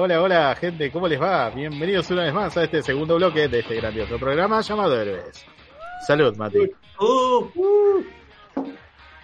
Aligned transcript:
Hola, 0.00 0.22
hola 0.22 0.54
gente, 0.54 0.92
¿cómo 0.92 1.08
les 1.08 1.20
va? 1.20 1.50
Bienvenidos 1.50 2.08
una 2.12 2.22
vez 2.22 2.32
más 2.32 2.56
a 2.56 2.62
este 2.62 2.84
segundo 2.84 3.16
bloque 3.16 3.48
de 3.48 3.58
este 3.58 3.74
grandioso 3.74 4.16
programa 4.16 4.60
llamado 4.60 5.00
Héroes. 5.00 5.44
Salud, 6.06 6.36
Mati. 6.36 6.70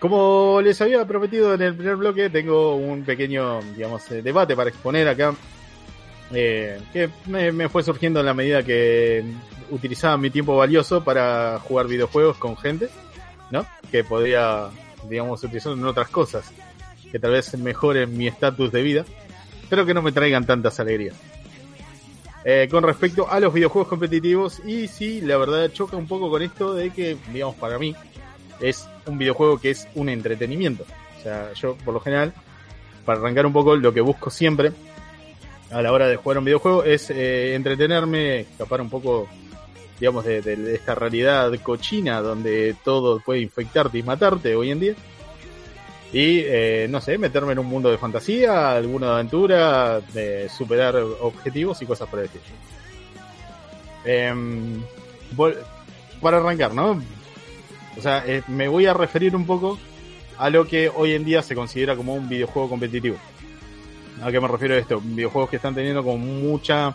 Como 0.01 0.61
les 0.61 0.81
había 0.81 1.07
prometido 1.07 1.55
en 1.55 1.63
el 1.63 1.77
primer 1.77 1.95
bloque, 1.95 2.29
tengo 2.29 2.75
un 2.75 3.05
pequeño, 3.05 3.61
digamos, 3.77 4.11
eh, 4.11 4.21
debate 4.21 4.57
para 4.57 4.71
exponer 4.71 5.07
acá, 5.07 5.33
eh, 6.33 6.81
que 6.93 7.09
me, 7.27 7.53
me 7.53 7.69
fue 7.69 7.85
surgiendo 7.85 8.19
en 8.19 8.27
la 8.27 8.35
medida 8.35 8.65
que 8.65 9.25
utilizaba 9.71 10.17
mi 10.17 10.31
tiempo 10.31 10.57
valioso 10.57 11.05
para 11.05 11.61
jugar 11.61 11.87
videojuegos 11.87 12.37
con 12.37 12.57
gente, 12.57 12.89
¿no? 13.53 13.65
Que 13.93 14.03
podría, 14.03 14.71
digamos, 15.09 15.45
utilizarlo 15.45 15.79
en 15.79 15.85
otras 15.85 16.09
cosas, 16.09 16.51
que 17.13 17.21
tal 17.21 17.31
vez 17.31 17.57
mejoren 17.57 18.19
mi 18.19 18.27
estatus 18.27 18.73
de 18.73 18.83
vida 18.83 19.05
pero 19.69 19.87
que 19.87 19.95
no 19.95 20.03
me 20.03 20.13
traigan 20.13 20.47
tantas 20.47 20.79
alegrías. 20.81 21.17
Eh, 22.45 22.69
con 22.71 22.83
respecto 22.83 23.31
a 23.31 23.41
los 23.41 23.55
videojuegos 23.55 23.89
competitivos, 23.89 24.61
y 24.67 24.87
sí, 24.89 25.23
la 25.23 25.39
verdad 25.39 25.71
choca 25.73 25.97
un 25.97 26.07
poco 26.07 26.29
con 26.29 26.43
esto 26.43 26.75
de 26.75 26.91
que, 26.91 27.17
digamos, 27.33 27.57
para 27.57 27.79
mí 27.79 27.95
es 28.61 28.87
un 29.07 29.17
videojuego 29.17 29.59
que 29.59 29.71
es 29.71 29.89
un 29.95 30.11
entretenimiento. 30.11 30.85
O 31.19 31.23
sea, 31.23 31.53
yo 31.55 31.77
por 31.85 31.95
lo 31.95 32.01
general, 32.01 32.35
para 33.07 33.19
arrancar 33.19 33.47
un 33.47 33.53
poco, 33.55 33.77
lo 33.77 33.95
que 33.95 34.03
busco 34.03 34.29
siempre 34.31 34.73
a 35.71 35.81
la 35.81 35.91
hora 35.91 36.07
de 36.07 36.17
jugar 36.17 36.39
un 36.39 36.45
videojuego 36.45 36.85
es 36.85 37.09
eh, 37.11 37.55
entretenerme, 37.55 38.41
escapar 38.41 38.83
un 38.83 38.91
poco, 38.91 39.27
digamos, 39.99 40.27
de, 40.27 40.43
de 40.43 40.75
esta 40.75 40.95
realidad 40.95 41.51
cochina 41.63 42.21
donde 42.21 42.77
todo 42.85 43.21
puede 43.21 43.41
infectarte 43.41 43.99
y 43.99 44.03
matarte 44.03 44.55
hoy 44.55 44.71
en 44.71 44.81
día 44.81 44.95
y 46.15 46.45
eh, 46.47 46.87
no 46.89 47.01
sé, 47.01 47.19
meterme 47.19 47.55
en 47.55 47.59
un 47.59 47.67
mundo 47.67 47.91
de 47.91 47.99
fantasía, 47.99 48.71
alguna 48.71 49.15
aventura, 49.15 50.01
de 50.01 50.49
superar 50.49 50.95
objetivos 50.97 51.83
y 51.83 51.87
cosas 51.87 52.09
por 52.09 52.21
el 52.21 52.27
estilo. 52.27 52.45
Eh, 54.05 54.33
para 56.21 56.37
arrancar, 56.37 56.73
¿no? 56.73 57.03
O 57.99 58.01
sea, 58.01 58.23
eh, 58.29 58.43
me 58.47 58.69
voy 58.69 58.87
a 58.87 58.95
referir 58.95 59.35
un 59.35 59.45
poco 59.45 59.77
a 60.39 60.51
lo 60.51 60.69
que 60.69 60.89
hoy 60.89 61.15
en 61.15 61.25
día 61.25 61.43
se 61.43 61.57
considera 61.57 61.97
como 61.97 62.15
un 62.15 62.29
videojuego 62.29 62.69
competitivo. 62.69 63.17
¿A 64.23 64.31
qué 64.31 64.41
me 64.41 64.47
refiero 64.47 64.77
esto? 64.77 65.01
Videojuegos 65.01 65.51
que 65.51 65.57
están 65.57 65.75
teniendo 65.75 66.05
con 66.05 66.21
mucha 66.21 66.95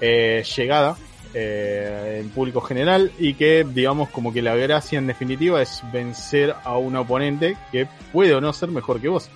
eh, 0.00 0.44
llegada 0.56 0.96
eh, 1.34 2.20
en 2.20 2.30
público 2.30 2.60
general 2.60 3.12
y 3.18 3.34
que 3.34 3.64
digamos 3.64 4.08
como 4.10 4.32
que 4.32 4.42
la 4.42 4.54
gracia 4.54 4.98
en 4.98 5.06
definitiva 5.06 5.62
es 5.62 5.82
vencer 5.92 6.54
a 6.64 6.76
un 6.76 6.96
oponente 6.96 7.56
que 7.72 7.86
puede 8.12 8.34
o 8.34 8.40
no 8.40 8.52
ser 8.52 8.70
mejor 8.70 9.00
que 9.00 9.08
vos 9.08 9.28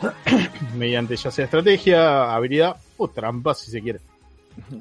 mediante 0.76 1.16
ya 1.16 1.30
sea 1.30 1.44
estrategia, 1.44 2.34
habilidad 2.34 2.76
o 2.96 3.08
trampa 3.08 3.54
si 3.54 3.70
se 3.70 3.80
quiere. 3.80 4.00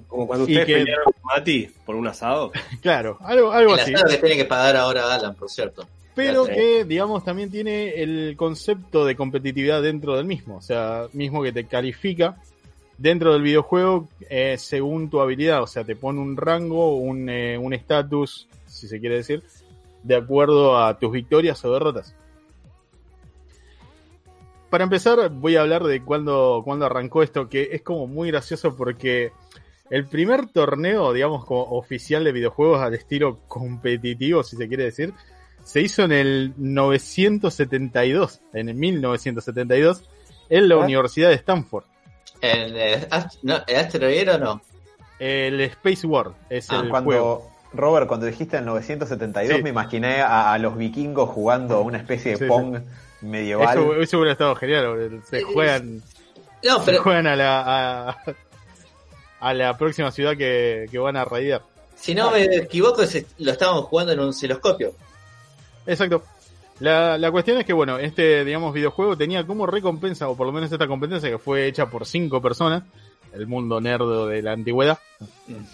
Como 0.08 0.28
cuando 0.28 0.46
ustedes 0.46 0.66
que... 0.66 0.74
pelearon 0.74 1.06
con 1.06 1.22
Mati 1.24 1.70
por 1.86 1.96
un 1.96 2.08
asado. 2.08 2.52
claro, 2.82 3.18
algo, 3.22 3.52
algo 3.52 3.74
el 3.76 3.80
así. 3.80 3.94
asado 3.94 4.10
que 4.10 4.18
tiene 4.18 4.38
que 4.38 4.46
pagar 4.46 4.76
ahora 4.76 5.14
Alan, 5.14 5.36
por 5.36 5.50
cierto. 5.50 5.88
Pero 6.14 6.46
que, 6.46 6.84
digamos, 6.84 7.24
también 7.24 7.50
tiene 7.50 8.02
el 8.02 8.36
concepto 8.36 9.06
de 9.06 9.16
competitividad 9.16 9.82
dentro 9.82 10.18
del 10.18 10.26
mismo. 10.26 10.58
O 10.58 10.62
sea, 10.62 11.08
mismo 11.14 11.42
que 11.42 11.54
te 11.54 11.66
califica 11.66 12.36
dentro 13.02 13.34
del 13.34 13.42
videojuego 13.42 14.08
eh, 14.30 14.56
según 14.60 15.10
tu 15.10 15.22
habilidad, 15.22 15.64
o 15.64 15.68
sea, 15.68 15.84
te 15.84 15.96
pone 15.96 16.20
un 16.20 16.38
rango, 16.38 16.98
un 16.98 17.30
estatus, 17.74 18.48
un 18.52 18.70
si 18.70 18.88
se 18.88 19.00
quiere 19.00 19.16
decir, 19.16 19.44
de 20.04 20.16
acuerdo 20.16 20.78
a 20.78 20.98
tus 21.00 21.12
victorias 21.12 21.64
o 21.66 21.74
derrotas. 21.74 22.16
Para 24.70 24.84
empezar, 24.86 25.30
voy 25.30 25.56
a 25.56 25.62
hablar 25.62 25.84
de 25.84 26.02
cuándo, 26.02 26.62
cuando 26.64 26.86
arrancó 26.86 27.24
esto, 27.24 27.50
que 27.50 27.70
es 27.74 27.82
como 27.82 28.08
muy 28.08 28.30
gracioso 28.30 28.76
porque 28.76 29.32
el 29.90 30.08
primer 30.08 30.48
torneo, 30.48 31.12
digamos, 31.12 31.44
como 31.44 31.64
oficial 31.64 32.24
de 32.24 32.32
videojuegos 32.32 32.82
al 32.82 32.94
estilo 32.94 33.40
competitivo, 33.48 34.44
si 34.44 34.56
se 34.56 34.68
quiere 34.68 34.86
decir, 34.86 35.14
se 35.64 35.82
hizo 35.82 36.04
en 36.04 36.12
el 36.12 36.54
972, 36.56 38.42
en 38.54 38.70
el 38.70 38.76
1972, 38.76 40.04
en 40.50 40.70
la 40.70 40.76
¿Ah? 40.76 40.80
Universidad 40.80 41.30
de 41.30 41.36
Stanford. 41.36 41.84
¿El, 42.42 42.76
eh, 42.76 43.08
no, 43.44 43.62
¿El 43.68 43.76
asteroide 43.76 44.32
o 44.32 44.38
no? 44.38 44.62
El 45.20 45.62
Space 45.62 46.08
War 46.08 46.32
es 46.50 46.70
ah, 46.72 46.82
el 46.84 46.90
cuando, 46.90 47.12
juego. 47.12 47.52
Robert, 47.74 48.08
cuando 48.08 48.26
dijiste 48.26 48.58
el 48.58 48.66
972, 48.66 49.58
sí. 49.58 49.64
me 49.64 49.70
imaginé 49.70 50.22
a, 50.22 50.52
a, 50.52 50.58
los 50.58 50.76
vikingos 50.76 51.30
jugando 51.30 51.82
una 51.82 52.00
especie 52.00 52.32
de 52.32 52.38
sí, 52.38 52.46
Pong 52.46 52.78
sí. 52.78 53.26
medieval. 53.26 53.78
Eso, 53.78 53.96
eso, 53.96 54.18
hubiera 54.18 54.34
estado 54.34 54.56
genial. 54.56 55.22
Se 55.30 55.44
juegan, 55.44 56.02
no, 56.64 56.84
pero... 56.84 56.98
se 56.98 57.04
juegan 57.04 57.28
a 57.28 57.36
la, 57.36 58.10
a, 58.10 58.18
a, 59.40 59.54
la 59.54 59.78
próxima 59.78 60.12
ciudad 60.12 60.36
que, 60.36 60.88
que 60.90 60.98
van 60.98 61.16
a 61.16 61.24
raidear. 61.24 61.62
Si 61.96 62.16
no 62.16 62.32
me 62.32 62.44
equivoco, 62.44 63.04
lo 63.38 63.52
estábamos 63.52 63.86
jugando 63.86 64.14
en 64.14 64.20
un 64.20 64.30
osciloscopio. 64.30 64.94
Exacto. 65.86 66.24
La, 66.82 67.16
la, 67.20 67.30
cuestión 67.30 67.60
es 67.60 67.66
que, 67.66 67.74
bueno, 67.74 68.00
este, 68.00 68.44
digamos, 68.44 68.74
videojuego 68.74 69.16
tenía 69.16 69.46
como 69.46 69.68
recompensa, 69.68 70.28
o 70.28 70.36
por 70.36 70.48
lo 70.48 70.52
menos 70.52 70.72
esta 70.72 70.88
competencia 70.88 71.30
que 71.30 71.38
fue 71.38 71.68
hecha 71.68 71.86
por 71.86 72.08
cinco 72.08 72.42
personas, 72.42 72.82
el 73.34 73.46
mundo 73.46 73.80
nerdo 73.80 74.26
de 74.26 74.42
la 74.42 74.54
antigüedad, 74.54 74.98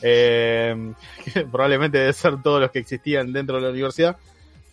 eh, 0.01 0.93
probablemente 1.51 1.97
debe 1.97 2.11
ser 2.11 2.41
todos 2.43 2.59
los 2.59 2.71
que 2.71 2.79
existían 2.79 3.31
dentro 3.31 3.55
de 3.55 3.61
la 3.61 3.69
universidad, 3.69 4.17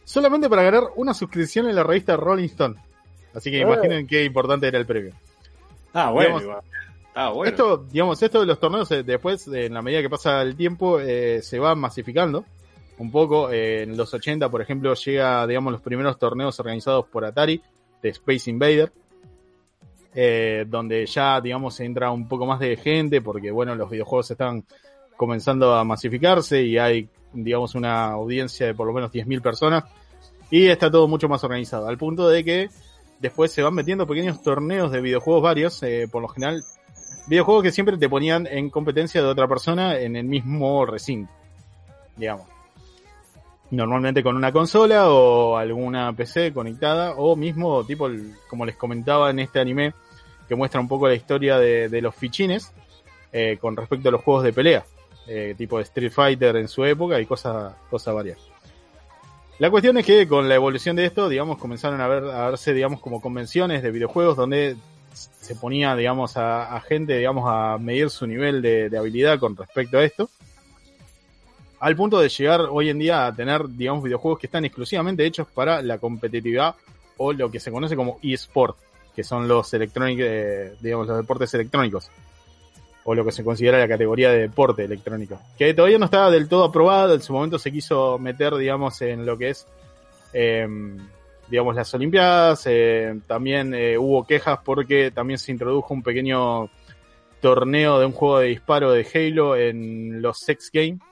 solamente 0.04 0.50
para 0.50 0.64
ganar 0.64 0.88
una 0.96 1.14
suscripción 1.14 1.68
en 1.68 1.76
la 1.76 1.84
revista 1.84 2.16
Rolling 2.16 2.46
Stone. 2.46 2.74
Así 3.32 3.52
que 3.52 3.64
oh. 3.64 3.72
imaginen 3.72 4.08
qué 4.08 4.24
importante 4.24 4.66
era 4.66 4.78
el 4.78 4.86
premio. 4.86 5.12
Ah, 5.92 6.10
bueno. 6.10 6.40
Digamos, 6.40 6.64
ah, 7.14 7.30
bueno. 7.30 7.48
Esto, 7.48 7.84
digamos, 7.92 8.20
esto 8.20 8.40
de 8.40 8.46
los 8.46 8.58
torneos, 8.58 8.90
eh, 8.90 9.04
después, 9.04 9.46
en 9.46 9.72
la 9.72 9.82
medida 9.82 10.02
que 10.02 10.10
pasa 10.10 10.42
el 10.42 10.56
tiempo, 10.56 10.98
eh, 10.98 11.42
se 11.42 11.60
va 11.60 11.76
masificando 11.76 12.44
un 12.98 13.10
poco. 13.10 13.50
Eh, 13.50 13.82
en 13.82 13.96
los 13.96 14.12
80, 14.12 14.48
por 14.48 14.62
ejemplo, 14.62 14.94
llega, 14.94 15.46
digamos, 15.46 15.72
los 15.72 15.82
primeros 15.82 16.18
torneos 16.18 16.58
organizados 16.60 17.06
por 17.06 17.24
Atari 17.24 17.60
de 18.02 18.08
Space 18.10 18.50
Invader, 18.50 18.92
eh, 20.14 20.64
donde 20.68 21.06
ya, 21.06 21.40
digamos, 21.40 21.78
entra 21.80 22.10
un 22.10 22.28
poco 22.28 22.46
más 22.46 22.60
de 22.60 22.76
gente, 22.76 23.20
porque, 23.20 23.50
bueno, 23.50 23.74
los 23.74 23.90
videojuegos 23.90 24.30
están 24.30 24.64
comenzando 25.16 25.74
a 25.74 25.84
masificarse 25.84 26.62
y 26.62 26.78
hay, 26.78 27.08
digamos, 27.32 27.74
una 27.74 28.06
audiencia 28.06 28.66
de 28.66 28.74
por 28.74 28.86
lo 28.86 28.92
menos 28.92 29.10
10.000 29.12 29.40
personas 29.40 29.84
y 30.50 30.66
está 30.66 30.90
todo 30.90 31.08
mucho 31.08 31.28
más 31.28 31.42
organizado, 31.44 31.88
al 31.88 31.98
punto 31.98 32.28
de 32.28 32.44
que 32.44 32.68
después 33.20 33.50
se 33.50 33.62
van 33.62 33.74
metiendo 33.74 34.06
pequeños 34.06 34.42
torneos 34.42 34.92
de 34.92 35.00
videojuegos 35.00 35.42
varios, 35.42 35.82
eh, 35.82 36.08
por 36.10 36.22
lo 36.22 36.28
general, 36.28 36.62
videojuegos 37.26 37.62
que 37.62 37.72
siempre 37.72 37.96
te 37.96 38.08
ponían 38.08 38.46
en 38.46 38.70
competencia 38.70 39.22
de 39.22 39.28
otra 39.28 39.48
persona 39.48 39.98
en 39.98 40.16
el 40.16 40.24
mismo 40.24 40.84
recinto, 40.84 41.32
digamos 42.16 42.53
normalmente 43.70 44.22
con 44.22 44.36
una 44.36 44.52
consola 44.52 45.10
o 45.10 45.56
alguna 45.56 46.12
PC 46.12 46.52
conectada 46.52 47.14
o 47.16 47.36
mismo 47.36 47.84
tipo 47.84 48.08
como 48.48 48.66
les 48.66 48.76
comentaba 48.76 49.30
en 49.30 49.40
este 49.40 49.60
anime 49.60 49.94
que 50.48 50.54
muestra 50.54 50.80
un 50.80 50.88
poco 50.88 51.08
la 51.08 51.14
historia 51.14 51.58
de, 51.58 52.02
los 52.02 52.14
fichines 52.14 52.72
eh, 53.32 53.56
con 53.60 53.76
respecto 53.76 54.08
a 54.08 54.12
los 54.12 54.22
juegos 54.22 54.44
de 54.44 54.52
pelea 54.52 54.84
eh, 55.26 55.54
tipo 55.56 55.80
Street 55.80 56.12
Fighter 56.12 56.56
en 56.56 56.68
su 56.68 56.84
época 56.84 57.18
y 57.20 57.26
cosas 57.26 57.74
cosas 57.88 58.14
varias. 58.14 58.38
La 59.58 59.70
cuestión 59.70 59.96
es 59.96 60.04
que 60.04 60.28
con 60.28 60.48
la 60.48 60.56
evolución 60.56 60.96
de 60.96 61.06
esto 61.06 61.28
digamos 61.28 61.58
comenzaron 61.58 62.00
a, 62.00 62.08
ver, 62.08 62.24
a 62.24 62.50
verse 62.50 62.74
digamos 62.74 63.00
como 63.00 63.20
convenciones 63.20 63.82
de 63.82 63.90
videojuegos 63.90 64.36
donde 64.36 64.76
se 65.12 65.54
ponía 65.54 65.96
digamos 65.96 66.36
a, 66.36 66.78
gente 66.80 67.16
digamos 67.16 67.44
a 67.46 67.78
medir 67.78 68.10
su 68.10 68.26
nivel 68.26 68.60
de 68.60 68.98
habilidad 68.98 69.38
con 69.38 69.56
respecto 69.56 69.98
a 69.98 70.04
esto 70.04 70.28
al 71.84 71.96
punto 71.96 72.18
de 72.18 72.30
llegar 72.30 72.62
hoy 72.70 72.88
en 72.88 72.98
día 72.98 73.26
a 73.26 73.34
tener, 73.36 73.68
digamos, 73.68 74.02
videojuegos 74.02 74.38
que 74.38 74.46
están 74.46 74.64
exclusivamente 74.64 75.26
hechos 75.26 75.46
para 75.52 75.82
la 75.82 75.98
competitividad 75.98 76.76
o 77.18 77.34
lo 77.34 77.50
que 77.50 77.60
se 77.60 77.70
conoce 77.70 77.94
como 77.94 78.18
eSport, 78.22 78.78
que 79.14 79.22
son 79.22 79.46
los 79.46 79.74
electrónicos, 79.74 80.24
eh, 80.26 80.72
digamos, 80.80 81.06
los 81.06 81.18
deportes 81.18 81.52
electrónicos. 81.52 82.10
O 83.04 83.14
lo 83.14 83.22
que 83.22 83.32
se 83.32 83.44
considera 83.44 83.78
la 83.78 83.86
categoría 83.86 84.30
de 84.30 84.38
deporte 84.38 84.82
electrónico. 84.82 85.38
Que 85.58 85.74
todavía 85.74 85.98
no 85.98 86.06
estaba 86.06 86.30
del 86.30 86.48
todo 86.48 86.64
aprobado, 86.64 87.12
en 87.12 87.20
su 87.20 87.34
momento 87.34 87.58
se 87.58 87.70
quiso 87.70 88.18
meter, 88.18 88.54
digamos, 88.54 89.02
en 89.02 89.26
lo 89.26 89.36
que 89.36 89.50
es, 89.50 89.66
eh, 90.32 90.66
digamos, 91.50 91.76
las 91.76 91.92
Olimpiadas. 91.92 92.62
Eh, 92.64 93.14
también 93.26 93.74
hubo 93.98 94.26
quejas 94.26 94.58
porque 94.64 95.10
también 95.10 95.38
se 95.38 95.52
introdujo 95.52 95.92
un 95.92 96.02
pequeño 96.02 96.70
torneo 97.42 97.98
de 97.98 98.06
un 98.06 98.12
juego 98.12 98.38
de 98.38 98.46
disparo 98.46 98.90
de 98.90 99.06
Halo 99.12 99.54
en 99.54 100.22
los 100.22 100.38
Sex 100.38 100.70
Games 100.72 101.02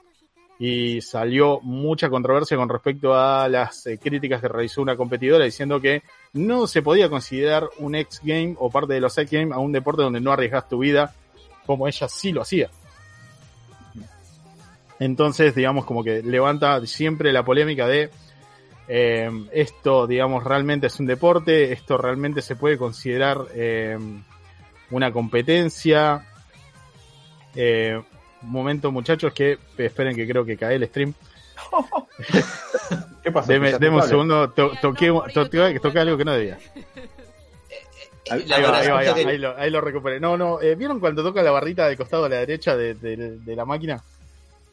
y 0.65 1.01
salió 1.01 1.59
mucha 1.59 2.09
controversia 2.09 2.55
con 2.55 2.69
respecto 2.69 3.13
a 3.13 3.49
las 3.49 3.85
eh, 3.85 3.99
críticas 4.01 4.39
que 4.39 4.47
realizó 4.47 4.81
una 4.81 4.95
competidora 4.95 5.43
diciendo 5.43 5.81
que 5.81 6.03
no 6.31 6.67
se 6.67 6.81
podía 6.81 7.09
considerar 7.09 7.67
un 7.79 7.95
X 7.95 8.21
Game 8.23 8.55
o 8.57 8.69
parte 8.69 8.93
de 8.93 9.01
los 9.01 9.17
X 9.17 9.29
Games 9.29 9.51
a 9.51 9.59
un 9.59 9.73
deporte 9.73 10.03
donde 10.03 10.21
no 10.21 10.31
arriesgas 10.31 10.69
tu 10.69 10.77
vida 10.77 11.13
como 11.65 11.85
ella 11.85 12.07
sí 12.07 12.31
lo 12.31 12.43
hacía. 12.43 12.69
Entonces, 14.99 15.53
digamos, 15.53 15.83
como 15.83 16.01
que 16.01 16.23
levanta 16.23 16.85
siempre 16.85 17.33
la 17.33 17.43
polémica 17.43 17.85
de 17.85 18.09
eh, 18.87 19.29
esto, 19.51 20.07
digamos, 20.07 20.45
realmente 20.45 20.87
es 20.87 20.97
un 20.97 21.07
deporte, 21.07 21.73
esto 21.73 21.97
realmente 21.97 22.41
se 22.41 22.55
puede 22.55 22.77
considerar 22.77 23.47
eh, 23.53 23.97
una 24.91 25.11
competencia. 25.11 26.25
Eh, 27.53 28.01
momento, 28.43 28.91
muchachos, 28.91 29.33
que 29.33 29.57
esperen 29.77 30.15
que 30.15 30.27
creo 30.27 30.45
que 30.45 30.57
cae 30.57 30.75
el 30.75 30.87
stream. 30.87 31.13
¿Qué 33.23 33.31
pasó? 33.31 33.51
Deme, 33.51 33.77
deme 33.79 33.95
un 33.97 34.03
segundo, 34.03 34.49
to, 34.51 34.71
toqué, 34.81 35.11
toqué, 35.33 35.79
toqué 35.79 35.99
algo 35.99 36.17
que 36.17 36.25
no 36.25 36.33
debía. 36.33 36.57
Ahí, 38.29 38.45
va, 38.49 38.79
ahí, 38.79 38.87
va, 38.87 38.99
ahí, 38.99 39.37
lo, 39.37 39.57
ahí 39.57 39.69
lo 39.69 39.81
recuperé. 39.81 40.19
No, 40.19 40.37
no, 40.37 40.61
eh, 40.61 40.75
¿vieron 40.75 40.99
cuando 40.99 41.23
toca 41.23 41.43
la 41.43 41.51
barrita 41.51 41.87
de 41.87 41.97
costado 41.97 42.25
a 42.25 42.29
la 42.29 42.37
derecha 42.37 42.75
de, 42.77 42.93
de, 42.93 43.37
de 43.39 43.55
la 43.55 43.65
máquina? 43.65 44.01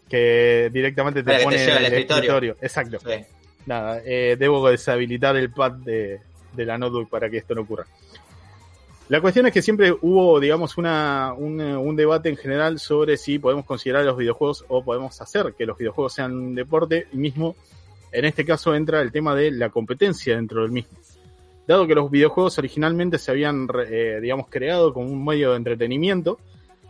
Que 0.08 0.70
directamente 0.72 1.22
te 1.22 1.32
Para 1.32 1.44
pone 1.44 1.56
te 1.56 1.76
el 1.76 1.84
escritorio. 1.86 2.56
Exacto. 2.60 2.98
Sí. 3.00 3.24
Nada, 3.66 4.00
eh, 4.04 4.36
debo 4.38 4.68
deshabilitar 4.68 5.36
el 5.36 5.50
pad 5.50 5.72
de, 5.72 6.20
de 6.52 6.64
la 6.64 6.78
notebook 6.78 7.08
para 7.08 7.28
que 7.28 7.38
esto 7.38 7.54
no 7.54 7.62
ocurra. 7.62 7.86
La 9.10 9.20
cuestión 9.20 9.44
es 9.46 9.52
que 9.52 9.60
siempre 9.60 9.92
hubo, 10.02 10.38
digamos, 10.38 10.78
un, 10.78 10.86
un 10.86 11.96
debate 11.96 12.28
en 12.28 12.36
general 12.36 12.78
sobre 12.78 13.16
si 13.16 13.40
podemos 13.40 13.64
considerar 13.64 14.04
los 14.04 14.16
videojuegos 14.16 14.64
o 14.68 14.84
podemos 14.84 15.20
hacer 15.20 15.52
que 15.58 15.66
los 15.66 15.76
videojuegos 15.76 16.12
sean 16.12 16.32
un 16.32 16.54
deporte 16.54 17.08
y 17.12 17.16
mismo, 17.16 17.56
en 18.12 18.24
este 18.24 18.44
caso 18.44 18.72
entra 18.72 19.00
el 19.00 19.10
tema 19.10 19.34
de 19.34 19.50
la 19.50 19.70
competencia 19.70 20.36
dentro 20.36 20.62
del 20.62 20.70
mismo. 20.70 20.96
Dado 21.66 21.88
que 21.88 21.96
los 21.96 22.08
videojuegos 22.08 22.56
originalmente 22.58 23.18
se 23.18 23.32
habían, 23.32 23.66
eh, 23.88 24.20
digamos, 24.22 24.46
creado 24.48 24.94
como 24.94 25.08
un 25.08 25.24
medio 25.24 25.50
de 25.50 25.56
entretenimiento, 25.56 26.38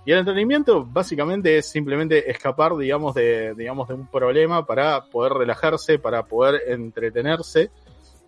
y 0.04 0.12
el 0.12 0.18
entretenimiento 0.18 0.84
básicamente 0.84 1.56
es 1.56 1.70
simplemente 1.70 2.30
escapar, 2.30 2.76
digamos, 2.76 3.14
de, 3.14 3.54
digamos, 3.54 3.88
de 3.88 3.94
un 3.94 4.06
problema 4.06 4.66
para 4.66 5.06
poder 5.06 5.32
relajarse, 5.32 5.98
para 5.98 6.24
poder 6.24 6.64
entretenerse. 6.66 7.70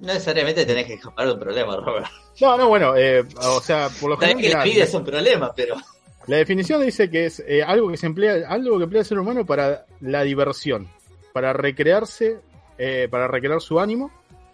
No 0.00 0.12
necesariamente 0.12 0.66
tenés 0.66 0.86
que 0.86 0.94
escapar 0.94 1.26
de 1.26 1.32
un 1.34 1.40
problema, 1.40 1.76
Robert. 1.76 2.06
No, 2.40 2.56
no, 2.56 2.68
bueno, 2.68 2.96
eh, 2.96 3.24
o 3.40 3.60
sea, 3.60 3.88
por 4.00 4.10
lo 4.10 4.16
general... 4.16 4.64
que 4.64 4.70
vida 4.70 4.84
es 4.84 4.94
un 4.94 5.04
problema, 5.04 5.52
pero 5.54 5.76
La 6.26 6.38
definición 6.38 6.84
dice 6.84 7.10
que 7.10 7.26
es 7.26 7.40
eh, 7.46 7.62
algo 7.62 7.90
que 7.90 7.96
se 7.96 8.06
emplea, 8.06 8.48
algo 8.48 8.78
que 8.78 8.84
emplea 8.84 9.00
el 9.00 9.06
ser 9.06 9.18
humano 9.18 9.44
para 9.44 9.86
la 10.00 10.22
diversión, 10.22 10.88
para 11.32 11.52
recrearse, 11.52 12.40
eh, 12.78 13.08
para 13.10 13.28
recrear 13.28 13.60
su 13.60 13.78
ánimo, 13.78 14.10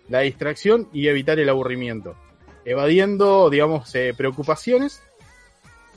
la 0.08 0.20
distracción 0.20 0.88
y 0.92 1.08
evitar 1.08 1.38
el 1.38 1.48
aburrimiento, 1.48 2.16
evadiendo, 2.64 3.50
digamos, 3.50 3.94
eh, 3.94 4.14
preocupaciones. 4.16 5.02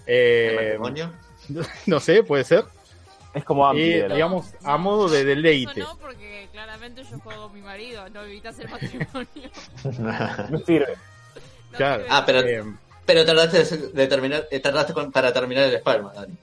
el 0.06 0.16
eh, 0.16 0.56
matrimonio. 0.56 1.14
no 1.86 2.00
sé, 2.00 2.24
puede 2.24 2.44
ser. 2.44 2.66
Es 3.33 3.44
como 3.45 3.72
era. 3.74 4.13
digamos, 4.13 4.54
a 4.63 4.78
modo 4.78 5.07
de 5.10 5.24
deleite. 5.24 5.80
No, 5.80 5.98
porque 5.98 6.50
claramente 6.51 7.04
yo 7.10 7.18
juego 7.19 7.44
con 7.44 7.54
mi 7.54 7.62
marido, 7.62 8.10
no 8.10 8.24
evitas 8.24 8.60
el 8.60 8.69
matrimonio. 8.69 9.28
No 10.50 10.60
sirve. 10.60 10.95
No 11.72 11.78
Claro. 11.78 12.04
Ah, 12.10 12.24
pero, 12.25 12.39
Eh, 12.42 12.63
pero 13.06 13.25
tardaste 13.25 13.63
de 13.94 14.07
terminar, 14.07 14.48
eh, 14.51 14.60
tardaste 14.60 14.94
con- 14.94 15.12
para 15.12 15.31
terminar 15.31 15.63
el 15.66 15.75
Spider-Man, 15.75 16.13
Dani. 16.13 16.33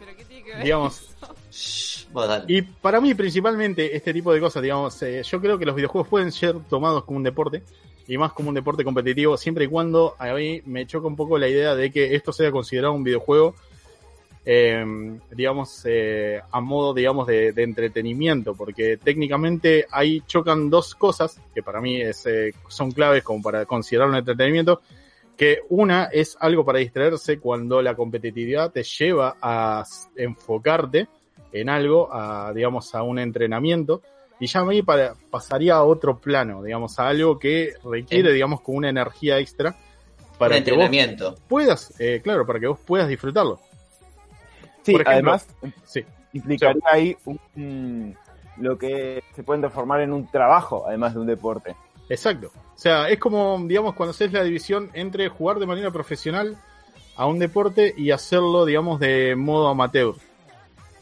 ¿Pero 0.00 0.16
qué 0.16 0.24
tiene 0.24 0.44
que 0.44 0.50
ver? 0.54 0.62
digamos, 0.64 1.14
Shh, 1.52 2.06
vos 2.12 2.26
dale. 2.28 2.44
Y 2.48 2.62
para 2.62 3.00
mí, 3.00 3.14
principalmente, 3.14 3.94
este 3.96 4.12
tipo 4.12 4.32
de 4.32 4.40
cosas, 4.40 4.60
digamos, 4.62 5.00
eh, 5.02 5.22
yo 5.22 5.40
creo 5.40 5.56
que 5.58 5.64
los 5.66 5.76
videojuegos 5.76 6.08
pueden 6.08 6.32
ser 6.32 6.56
tomados 6.68 7.04
como 7.04 7.18
un 7.18 7.22
deporte, 7.22 7.62
y 8.08 8.18
más 8.18 8.32
como 8.32 8.48
un 8.48 8.54
deporte 8.56 8.82
competitivo, 8.82 9.36
siempre 9.36 9.66
y 9.66 9.68
cuando 9.68 10.16
a 10.18 10.32
mí 10.34 10.62
me 10.66 10.86
choca 10.86 11.06
un 11.06 11.14
poco 11.16 11.38
la 11.38 11.46
idea 11.46 11.74
de 11.76 11.92
que 11.92 12.14
esto 12.16 12.32
sea 12.32 12.50
considerado 12.50 12.94
un 12.94 13.04
videojuego, 13.04 13.54
eh, 14.44 14.84
digamos, 15.30 15.82
eh, 15.84 16.40
a 16.50 16.60
modo, 16.60 16.94
digamos, 16.94 17.26
de, 17.26 17.52
de 17.52 17.62
entretenimiento, 17.62 18.54
porque 18.54 18.96
técnicamente 18.96 19.86
ahí 19.90 20.22
chocan 20.26 20.70
dos 20.70 20.94
cosas 20.94 21.40
que 21.54 21.62
para 21.62 21.80
mí 21.80 22.00
es, 22.00 22.24
eh, 22.26 22.54
son 22.68 22.90
claves 22.92 23.22
como 23.22 23.42
para 23.42 23.66
considerar 23.66 24.08
un 24.08 24.16
entretenimiento, 24.16 24.80
que 25.36 25.60
una 25.68 26.04
es 26.06 26.36
algo 26.40 26.64
para 26.64 26.78
distraerse 26.80 27.38
cuando 27.38 27.80
la 27.82 27.94
competitividad 27.94 28.72
te 28.72 28.82
lleva 28.82 29.36
a 29.40 29.84
enfocarte 30.16 31.08
en 31.52 31.68
algo, 31.68 32.08
a, 32.12 32.52
digamos, 32.54 32.94
a 32.94 33.02
un 33.02 33.18
entrenamiento, 33.18 34.02
y 34.40 34.46
ya 34.46 34.64
mí 34.64 34.82
para- 34.82 35.14
pasaría 35.30 35.74
a 35.74 35.84
otro 35.84 36.18
plano, 36.18 36.62
digamos, 36.62 36.98
a 36.98 37.08
algo 37.08 37.38
que 37.38 37.72
requiere, 37.84 38.28
Sí. 38.28 38.34
digamos, 38.34 38.60
con 38.60 38.76
una 38.76 38.88
energía 38.88 39.38
extra 39.38 39.70
Un 39.70 40.38
para 40.38 40.54
que 40.62 40.70
vos 40.72 40.84
entrenamiento. 40.84 41.34
puedas, 41.48 41.94
eh, 42.00 42.20
claro, 42.22 42.46
para 42.46 42.60
que 42.60 42.66
vos 42.68 42.78
puedas 42.86 43.08
disfrutarlo. 43.08 43.60
Sí, 44.82 44.92
Por 44.92 45.02
ejemplo, 45.02 45.32
además 45.32 45.48
Sí, 45.84 46.04
implicaría 46.32 46.82
ahí 46.90 47.16
un- 47.24 47.40
un- 47.56 48.16
lo 48.58 48.76
que 48.78 49.22
se 49.34 49.42
puede 49.42 49.60
transformar 49.60 50.00
en 50.00 50.12
un 50.12 50.26
trabajo, 50.26 50.84
además 50.86 51.14
de 51.14 51.20
un 51.20 51.26
deporte. 51.26 51.76
exacto. 52.08 52.48
O 52.74 52.80
sea, 52.80 53.08
es 53.08 53.18
como, 53.18 53.58
digamos, 53.66 53.94
cuando 53.94 54.12
haces 54.12 54.32
la 54.32 54.42
división 54.44 54.90
entre 54.94 55.28
jugar 55.28 55.58
de 55.58 55.66
manera 55.66 55.90
profesional 55.90 56.56
a 57.16 57.26
un 57.26 57.38
deporte 57.38 57.92
y 57.96 58.12
hacerlo, 58.12 58.64
digamos, 58.64 59.00
de 59.00 59.34
modo 59.36 59.68
amateur. 59.68 60.14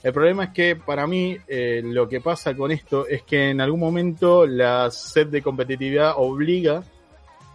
El 0.02 0.12
problema 0.12 0.44
es 0.44 0.50
que 0.50 0.76
para 0.76 1.06
mí 1.06 1.36
eh, 1.48 1.82
lo 1.84 2.08
que 2.08 2.20
pasa 2.20 2.54
con 2.56 2.70
esto 2.70 3.06
es 3.06 3.22
que 3.22 3.50
en 3.50 3.60
algún 3.60 3.80
momento 3.80 4.46
la 4.46 4.90
sed 4.90 5.26
de 5.28 5.42
competitividad 5.42 6.14
obliga 6.16 6.82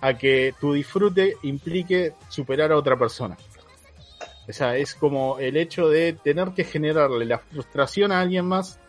a 0.01 0.13
que 0.17 0.53
tu 0.59 0.73
disfrute 0.73 1.37
implique 1.43 2.13
superar 2.29 2.71
a 2.71 2.77
otra 2.77 2.97
persona. 2.97 3.37
O 4.49 4.53
sea, 4.53 4.75
es 4.75 4.95
como 4.95 5.39
el 5.39 5.55
hecho 5.57 5.87
de 5.89 6.13
tener 6.13 6.49
que 6.49 6.63
generarle 6.63 7.25
la 7.25 7.37
frustración 7.39 8.11
a 8.11 8.19
alguien 8.21 8.45
más 8.45 8.79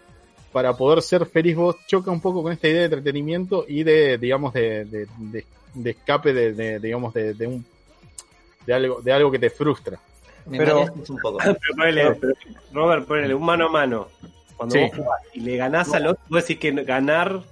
para 0.52 0.76
poder 0.76 1.02
ser 1.02 1.24
feliz 1.26 1.56
vos 1.56 1.76
choca 1.86 2.10
un 2.10 2.20
poco 2.20 2.42
con 2.42 2.52
esta 2.52 2.68
idea 2.68 2.80
de 2.80 2.84
entretenimiento 2.86 3.64
y 3.68 3.82
de, 3.84 4.18
digamos, 4.18 4.52
de, 4.52 4.84
de, 4.84 5.06
de- 5.18 5.46
de 5.74 5.90
escape 5.90 6.34
de, 6.34 6.52
de, 6.52 6.78
digamos, 6.78 7.14
de, 7.14 7.32
de 7.32 7.46
un 7.46 7.64
de 8.66 8.74
algo, 8.74 9.00
de 9.00 9.12
algo 9.12 9.30
que 9.30 9.38
te 9.38 9.48
frustra. 9.50 9.98
Pero- 10.50 10.80
mareaste 10.80 11.12
un 11.12 11.18
poco. 11.18 11.38
Pero 11.42 11.56
ponele, 11.76 12.18
Robert, 12.72 13.06
ponele 13.06 13.34
un 13.34 13.44
mano 13.44 13.66
a 13.66 13.70
mano. 13.70 14.08
Cuando 14.56 14.74
Sí. 14.74 14.80
vos 14.82 14.96
jugás 14.96 15.20
y 15.34 15.40
le 15.40 15.56
ganás 15.56 15.92
al 15.94 16.06
otro, 16.08 16.22
vos 16.28 16.42
decís 16.46 16.58
que 16.58 16.70
ganar 16.84 17.42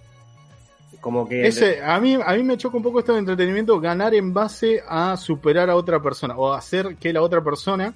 como 1.00 1.28
que 1.28 1.46
Ese, 1.46 1.82
a 1.82 1.98
mí, 2.00 2.14
a 2.14 2.32
mí 2.34 2.42
me 2.42 2.56
choca 2.56 2.76
un 2.76 2.82
poco 2.82 2.98
esto 3.00 3.12
de 3.12 3.20
entretenimiento, 3.20 3.80
ganar 3.80 4.14
en 4.14 4.32
base 4.34 4.82
a 4.86 5.16
superar 5.16 5.70
a 5.70 5.76
otra 5.76 6.00
persona 6.02 6.36
o 6.36 6.52
hacer 6.52 6.96
que 6.96 7.12
la 7.12 7.22
otra 7.22 7.42
persona, 7.42 7.94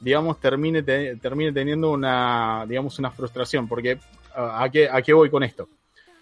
digamos, 0.00 0.38
termine, 0.40 0.82
te- 0.82 1.16
termine 1.16 1.52
teniendo 1.52 1.90
una, 1.90 2.64
digamos, 2.68 2.98
una 2.98 3.10
frustración. 3.10 3.66
Porque, 3.66 3.98
¿a 4.34 4.68
qué, 4.70 4.88
a 4.90 5.00
qué 5.02 5.12
voy 5.12 5.30
con 5.30 5.42
esto? 5.42 5.68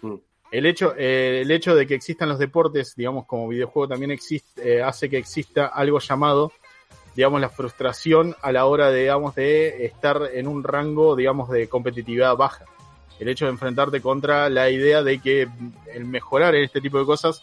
Mm. 0.01 0.15
El 0.51 0.65
hecho, 0.67 0.93
eh, 0.97 1.41
el 1.41 1.49
hecho 1.51 1.75
de 1.75 1.87
que 1.87 1.95
existan 1.95 2.29
los 2.29 2.37
deportes, 2.39 2.95
digamos, 2.95 3.25
como 3.25 3.47
videojuego 3.47 3.87
también 3.89 4.11
existe, 4.11 4.75
eh, 4.77 4.83
hace 4.83 5.09
que 5.09 5.17
exista 5.17 5.65
algo 5.65 5.99
llamado, 5.99 6.51
digamos, 7.15 7.41
la 7.41 7.49
frustración 7.49 8.35
a 8.41 8.51
la 8.51 8.65
hora, 8.65 8.91
de, 8.91 9.01
digamos, 9.01 9.33
de 9.35 9.85
estar 9.85 10.29
en 10.31 10.47
un 10.47 10.63
rango, 10.63 11.15
digamos, 11.15 11.49
de 11.49 11.67
competitividad 11.67 12.35
baja. 12.37 12.65
El 13.23 13.29
hecho 13.29 13.45
de 13.45 13.51
enfrentarte 13.51 14.01
contra 14.01 14.49
la 14.49 14.69
idea 14.69 15.01
de 15.01 15.19
que 15.19 15.47
el 15.93 16.05
mejorar 16.05 16.53
en 16.55 16.63
este 16.65 16.79
tipo 16.81 16.99
de 16.99 17.05
cosas 17.05 17.41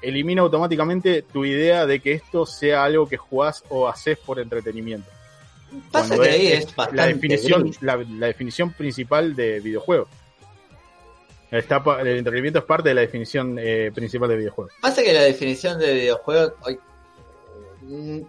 elimina 0.00 0.42
automáticamente 0.42 1.22
tu 1.22 1.44
idea 1.44 1.84
de 1.86 2.00
que 2.00 2.12
esto 2.12 2.46
sea 2.46 2.84
algo 2.84 3.08
que 3.08 3.16
jugás 3.16 3.64
o 3.68 3.88
haces 3.88 4.18
por 4.18 4.38
entretenimiento. 4.38 5.10
Pasa 5.90 6.08
Cuando 6.14 6.22
que 6.24 6.30
ahí 6.30 6.46
es- 6.48 6.58
es 6.66 6.76
bastante 6.76 6.96
la 6.96 7.06
definición, 7.08 7.62
gris. 7.64 7.82
la, 7.82 7.96
la 7.96 8.26
definición 8.28 8.72
principal 8.72 9.34
de 9.34 9.58
videojuego. 9.60 10.06
Está, 11.50 11.82
el 12.00 12.06
entretenimiento 12.18 12.58
es 12.60 12.64
parte 12.64 12.88
de 12.90 12.94
la 12.94 13.00
definición 13.02 13.56
eh, 13.58 13.90
principal 13.94 14.28
de 14.28 14.36
videojuego. 14.36 14.70
Pasa 14.80 15.02
que 15.02 15.12
la 15.12 15.22
definición 15.22 15.78
de 15.78 15.94
videojuego 15.94 16.54
hoy, 16.62 16.78
mm, 17.82 18.20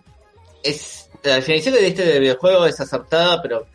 es 0.63 1.09
la 1.23 1.35
definición 1.35 1.75
que 1.75 1.81
diste 1.81 2.05
de 2.05 2.19
videojuego 2.19 2.65
es 2.65 2.79
aceptada, 2.79 3.41
pero 3.41 3.65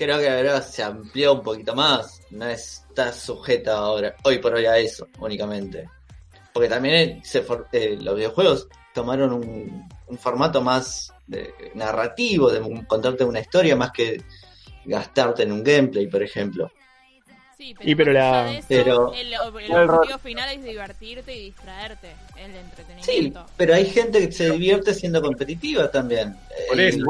creo 0.00 0.18
que 0.18 0.28
ahora 0.30 0.62
se 0.62 0.82
amplió 0.82 1.34
un 1.34 1.42
poquito 1.42 1.74
más. 1.74 2.22
No 2.30 2.46
está 2.48 3.12
sujeta 3.12 3.76
ahora, 3.76 4.16
hoy 4.24 4.38
por 4.38 4.54
hoy 4.54 4.64
a 4.66 4.78
eso 4.78 5.06
únicamente. 5.18 5.88
Porque 6.52 6.68
también 6.68 7.20
se 7.22 7.42
for- 7.42 7.68
eh, 7.70 7.96
los 8.00 8.16
videojuegos 8.16 8.66
tomaron 8.94 9.32
un, 9.32 9.88
un 10.06 10.18
formato 10.18 10.60
más 10.62 11.12
de- 11.26 11.52
narrativo, 11.74 12.50
de 12.50 12.60
un- 12.60 12.84
contarte 12.86 13.22
una 13.24 13.40
historia 13.40 13.76
más 13.76 13.92
que 13.92 14.22
gastarte 14.84 15.42
en 15.44 15.52
un 15.52 15.62
gameplay, 15.62 16.06
por 16.08 16.22
ejemplo. 16.22 16.70
Sí, 17.56 17.74
Y 17.82 17.94
pero 17.94 18.12
la- 18.12 18.52
eso, 18.56 18.66
pero- 18.68 19.12
el, 19.12 19.34
el 19.34 19.72
objetivo 19.90 20.18
final 20.18 20.48
es 20.56 20.64
divertirte 20.64 21.36
y 21.36 21.44
distraerte. 21.44 22.08
El 22.36 22.52
Sí, 22.52 22.58
entretenimiento. 22.58 23.46
pero 23.56 23.74
hay 23.74 23.84
gente 23.84 24.18
que 24.26 24.32
se 24.32 24.50
divierte 24.50 24.94
siendo 24.94 25.20
competitiva 25.20 25.90
también. 25.90 26.34
Por 26.68 26.80
Eh, 26.80 26.88
eso. 26.88 27.04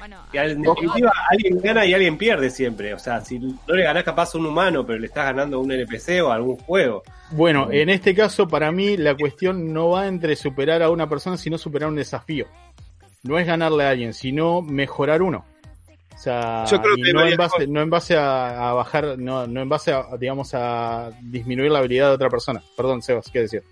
Bueno, 0.00 0.16
Y 0.32 0.38
al- 0.38 0.50
en 0.52 0.62
no, 0.62 0.74
definitiva, 0.74 1.12
alguien 1.30 1.60
gana 1.60 1.86
y 1.86 1.94
alguien 1.94 2.18
pierde 2.18 2.50
siempre. 2.50 2.92
O 2.94 2.98
sea, 2.98 3.20
si 3.20 3.38
no 3.38 3.56
le 3.68 3.84
ganás 3.84 4.02
capaz 4.02 4.34
a 4.34 4.38
un 4.38 4.46
humano, 4.46 4.84
pero 4.84 4.98
le 4.98 5.06
estás 5.06 5.26
ganando 5.26 5.58
a 5.58 5.60
un 5.60 5.70
NPC 5.70 6.20
o 6.22 6.32
a 6.32 6.34
algún 6.34 6.56
juego. 6.56 7.02
Bueno, 7.30 7.68
en 7.70 7.88
este 7.90 8.14
caso, 8.14 8.48
para 8.48 8.72
mí, 8.72 8.96
la 8.96 9.14
cuestión 9.16 9.72
no 9.72 9.90
va 9.90 10.06
entre 10.08 10.34
superar 10.34 10.82
a 10.82 10.90
una 10.90 11.08
persona, 11.08 11.36
sino 11.36 11.56
superar 11.58 11.88
un 11.90 11.96
desafío. 11.96 12.46
No 13.22 13.38
es 13.38 13.46
ganarle 13.46 13.84
a 13.84 13.90
alguien, 13.90 14.12
sino 14.14 14.62
mejorar 14.62 15.22
uno. 15.22 15.44
O 16.14 16.18
sea, 16.22 16.64
Yo 16.66 16.80
creo 16.82 16.96
que 16.96 17.12
no, 17.14 17.24
en 17.26 17.36
base, 17.36 17.66
no 17.66 17.80
en 17.80 17.88
base 17.90 18.16
a, 18.16 18.70
a 18.70 18.72
bajar, 18.74 19.18
no, 19.18 19.46
no 19.46 19.60
en 19.62 19.68
base 19.68 19.92
a, 19.92 20.04
digamos, 20.18 20.50
a 20.54 21.10
disminuir 21.22 21.70
la 21.70 21.78
habilidad 21.78 22.08
de 22.08 22.14
otra 22.14 22.28
persona. 22.28 22.62
Perdón, 22.76 23.00
Sebas, 23.02 23.30
¿qué 23.32 23.40
decir? 23.40 23.62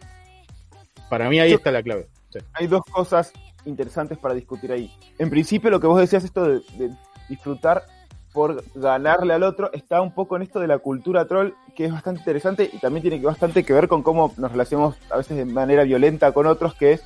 Para 1.10 1.28
mí 1.28 1.40
ahí 1.40 1.50
Yo- 1.50 1.56
está 1.56 1.70
la 1.70 1.82
clave. 1.82 2.06
Sí. 2.30 2.38
hay 2.52 2.66
dos 2.66 2.82
cosas 2.90 3.32
interesantes 3.68 4.18
para 4.18 4.34
discutir 4.34 4.72
ahí. 4.72 4.92
En 5.18 5.30
principio, 5.30 5.70
lo 5.70 5.80
que 5.80 5.86
vos 5.86 6.00
decías, 6.00 6.24
esto 6.24 6.44
de, 6.44 6.60
de 6.78 6.90
disfrutar 7.28 7.84
por 8.32 8.62
ganarle 8.74 9.34
al 9.34 9.42
otro, 9.42 9.72
está 9.72 10.00
un 10.00 10.12
poco 10.14 10.36
en 10.36 10.42
esto 10.42 10.60
de 10.60 10.66
la 10.66 10.78
cultura 10.78 11.26
troll, 11.26 11.52
que 11.74 11.86
es 11.86 11.92
bastante 11.92 12.20
interesante 12.20 12.70
y 12.72 12.78
también 12.78 13.02
tiene 13.02 13.18
que 13.20 13.26
bastante 13.26 13.64
que 13.64 13.72
ver 13.72 13.88
con 13.88 14.02
cómo 14.02 14.32
nos 14.36 14.52
relacionamos 14.52 14.96
a 15.10 15.16
veces 15.16 15.36
de 15.36 15.44
manera 15.44 15.82
violenta 15.84 16.30
con 16.32 16.46
otros, 16.46 16.74
que 16.74 16.92
es 16.92 17.02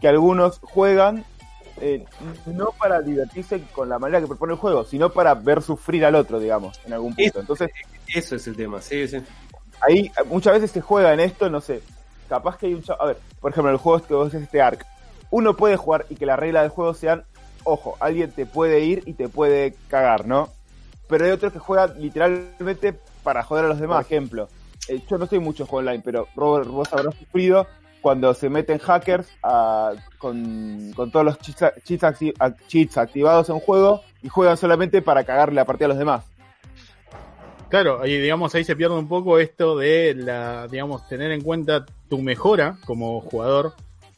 que 0.00 0.08
algunos 0.08 0.58
juegan 0.60 1.24
eh, 1.80 2.04
no 2.46 2.70
para 2.78 3.00
divertirse 3.02 3.62
con 3.72 3.88
la 3.88 3.98
manera 3.98 4.20
que 4.20 4.26
propone 4.26 4.52
el 4.52 4.58
juego, 4.58 4.84
sino 4.84 5.10
para 5.10 5.34
ver 5.34 5.62
sufrir 5.62 6.04
al 6.04 6.14
otro, 6.14 6.38
digamos, 6.38 6.80
en 6.86 6.92
algún 6.92 7.14
punto. 7.14 7.40
Entonces, 7.40 7.70
Eso 8.14 8.36
es 8.36 8.46
el 8.46 8.56
tema, 8.56 8.80
sí, 8.80 9.06
sí. 9.08 9.18
ahí 9.80 10.10
muchas 10.26 10.54
veces 10.54 10.70
se 10.70 10.80
juega 10.80 11.12
en 11.12 11.20
esto, 11.20 11.50
no 11.50 11.60
sé, 11.60 11.82
capaz 12.28 12.56
que 12.56 12.66
hay 12.66 12.74
un... 12.74 12.82
cha- 12.82 12.96
A 13.00 13.06
ver, 13.06 13.18
por 13.40 13.50
ejemplo, 13.50 13.70
el 13.72 13.78
juego 13.78 14.00
que 14.06 14.14
vos 14.14 14.30
decís, 14.30 14.44
este 14.46 14.60
ARC, 14.62 14.86
uno 15.32 15.56
puede 15.56 15.76
jugar 15.76 16.06
y 16.10 16.14
que 16.14 16.26
las 16.26 16.38
reglas 16.38 16.62
del 16.62 16.70
juego 16.70 16.94
sean, 16.94 17.24
ojo, 17.64 17.96
alguien 17.98 18.30
te 18.30 18.46
puede 18.46 18.80
ir 18.80 19.02
y 19.06 19.14
te 19.14 19.28
puede 19.28 19.74
cagar, 19.88 20.26
¿no? 20.26 20.50
Pero 21.08 21.24
hay 21.24 21.30
otros 21.32 21.52
que 21.52 21.58
juegan 21.58 21.94
literalmente 22.00 22.94
para 23.24 23.42
joder 23.42 23.64
a 23.64 23.68
los 23.68 23.80
demás. 23.80 24.04
Por 24.04 24.12
ejemplo, 24.12 24.48
eh, 24.88 25.00
yo 25.10 25.18
no 25.18 25.24
estoy 25.24 25.38
mucho 25.40 25.66
juego 25.66 25.78
online, 25.88 26.02
pero 26.04 26.28
Robert, 26.36 26.68
vos 26.68 26.92
habrás 26.92 27.14
sufrido 27.14 27.66
cuando 28.02 28.34
se 28.34 28.50
meten 28.50 28.78
hackers 28.78 29.28
ah, 29.42 29.92
con, 30.18 30.92
con 30.94 31.10
todos 31.10 31.24
los 31.24 31.38
cheats, 31.38 31.62
a- 31.62 31.72
cheats 31.82 32.02
acti- 32.02 32.34
a- 32.38 32.54
cheats 32.66 32.98
activados 32.98 33.48
en 33.48 33.58
juego 33.60 34.02
y 34.22 34.28
juegan 34.28 34.56
solamente 34.56 35.00
para 35.02 35.24
cagarle 35.24 35.54
la 35.56 35.64
partida 35.64 35.86
a 35.86 35.88
los 35.88 35.98
demás. 35.98 36.24
Claro, 37.68 38.04
y 38.06 38.18
digamos 38.18 38.54
ahí 38.54 38.64
se 38.64 38.76
pierde 38.76 38.96
un 38.96 39.08
poco 39.08 39.38
esto 39.38 39.78
de 39.78 40.14
la, 40.14 40.68
digamos, 40.68 41.08
tener 41.08 41.30
en 41.32 41.40
cuenta 41.40 41.86
tu 42.10 42.18
mejora 42.18 42.76
como 42.84 43.20
jugador, 43.22 43.72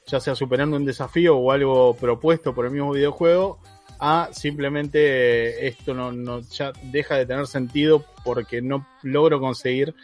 ya 0.07 0.21
sea 0.21 0.35
superando 0.35 0.77
un 0.77 0.85
desafío 0.85 1.37
o 1.37 1.51
algo 1.53 1.95
propuesto 1.97 2.55
por 2.55 2.67
el 2.67 2.73
mismo 2.73 2.93
videojuego, 2.93 3.59
a 3.99 4.29
simplemente 4.33 4.99
eh, 5.01 5.69
esto 5.69 5.95
no, 5.95 6.13
no 6.13 6.41
ya 6.41 6.73
deja 6.83 7.17
de 7.17 7.27
tener 7.27 7.47
sentido 7.47 8.05
porque 8.25 8.61
no 8.61 8.87
logro 9.03 9.41
conseguir, 9.41 9.95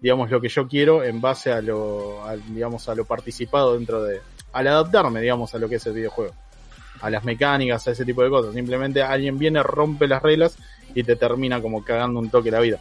digamos, 0.00 0.30
lo 0.30 0.40
que 0.40 0.48
yo 0.48 0.68
quiero 0.68 1.02
en 1.02 1.20
base 1.20 1.50
a 1.52 1.60
lo, 1.60 2.22
digamos, 2.48 2.88
a 2.88 2.94
lo 2.94 3.04
participado 3.04 3.74
dentro 3.74 4.02
de, 4.02 4.20
al 4.52 4.66
adaptarme, 4.66 5.20
digamos, 5.20 5.54
a 5.54 5.58
lo 5.58 5.68
que 5.68 5.76
es 5.76 5.86
el 5.86 5.94
videojuego, 5.94 6.34
a 7.00 7.10
las 7.10 7.24
mecánicas, 7.24 7.88
a 7.88 7.92
ese 7.92 8.04
tipo 8.04 8.22
de 8.22 8.30
cosas. 8.30 8.54
Simplemente 8.54 9.02
alguien 9.02 9.38
viene, 9.38 9.62
rompe 9.62 10.06
las 10.06 10.22
reglas 10.22 10.56
y 10.94 11.02
te 11.02 11.16
termina 11.16 11.60
como 11.60 11.84
cagando 11.84 12.20
un 12.20 12.30
toque 12.30 12.50
la 12.50 12.60
vida. 12.60 12.78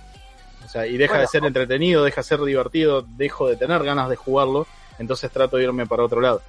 O 0.66 0.70
sea, 0.70 0.86
y 0.86 0.98
deja 0.98 1.14
Bueno. 1.14 1.22
de 1.22 1.28
ser 1.28 1.46
entretenido, 1.46 2.04
deja 2.04 2.22
de 2.22 2.28
ser 2.28 2.42
divertido, 2.42 3.02
dejo 3.02 3.48
de 3.48 3.56
tener 3.56 3.84
ganas 3.84 4.10
de 4.10 4.16
jugarlo, 4.16 4.68
entonces 5.00 5.32
trato 5.32 5.58
de 5.58 5.64
irme 5.64 5.86
para 5.88 6.04
otro 6.04 6.20
lado. 6.20 6.42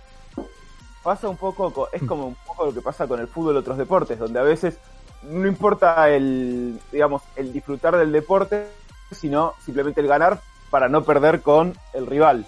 Pasa 1.08 1.28
un 1.28 1.36
poco, 1.38 1.72
co- 1.72 1.88
es 1.92 2.02
como 2.02 2.26
un 2.26 2.34
poco 2.46 2.66
lo 2.66 2.74
que 2.74 2.82
pasa 2.82 3.06
con 3.06 3.18
el 3.20 3.28
fútbol 3.28 3.54
y 3.54 3.58
otros 3.58 3.78
deportes, 3.78 4.18
donde 4.18 4.38
a 4.38 4.42
veces 4.42 4.78
no 5.22 5.46
importa 5.48 6.08
el, 6.10 6.78
digamos, 6.92 7.22
el 7.36 7.50
disfrutar 7.52 7.96
del 7.96 8.12
deporte, 8.12 8.66
sino 9.10 9.54
simplemente 9.64 10.00
el 10.02 10.06
ganar 10.06 10.40
para 10.70 10.88
no 10.88 11.02
perder 11.04 11.40
con 11.40 11.74
el 11.94 12.06
rival. 12.06 12.46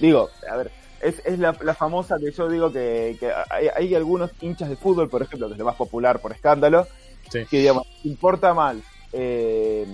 Digo, 0.00 0.28
a 0.50 0.56
ver, 0.56 0.72
es, 1.00 1.22
es 1.24 1.38
la, 1.38 1.54
la 1.62 1.74
famosa 1.74 2.16
que 2.18 2.32
yo 2.32 2.48
digo 2.48 2.72
que, 2.72 3.16
que 3.20 3.32
hay, 3.50 3.68
hay 3.74 3.94
algunos 3.94 4.32
hinchas 4.40 4.68
de 4.68 4.76
fútbol, 4.76 5.08
por 5.08 5.22
ejemplo, 5.22 5.46
que 5.46 5.52
es 5.54 5.58
lo 5.58 5.64
más 5.64 5.76
popular 5.76 6.18
por 6.20 6.32
escándalo, 6.32 6.86
Sí. 7.30 7.46
que 7.48 7.58
digamos, 7.58 7.86
importa 8.04 8.52
más 8.52 8.76
eh, 9.12 9.86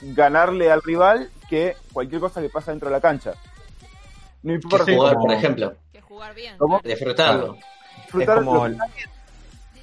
ganarle 0.00 0.70
al 0.70 0.80
rival 0.82 1.28
que 1.50 1.74
cualquier 1.92 2.20
cosa 2.20 2.40
que 2.40 2.48
pasa 2.48 2.70
dentro 2.70 2.88
de 2.88 2.94
la 2.94 3.00
cancha. 3.00 3.34
No 4.44 4.54
importa 4.54 4.84
que 4.86 4.96
jugar, 4.96 5.14
como- 5.14 5.26
por 5.26 5.34
ejemplo. 5.34 5.74
Jugar 6.22 6.34
bien. 6.36 6.54
¿Cómo? 6.58 6.80
Disfrutarlo. 6.84 7.56
disfrutar 7.96 8.38
es 8.38 8.44
como 8.44 8.54
lo- 8.58 8.66
el- 8.66 8.76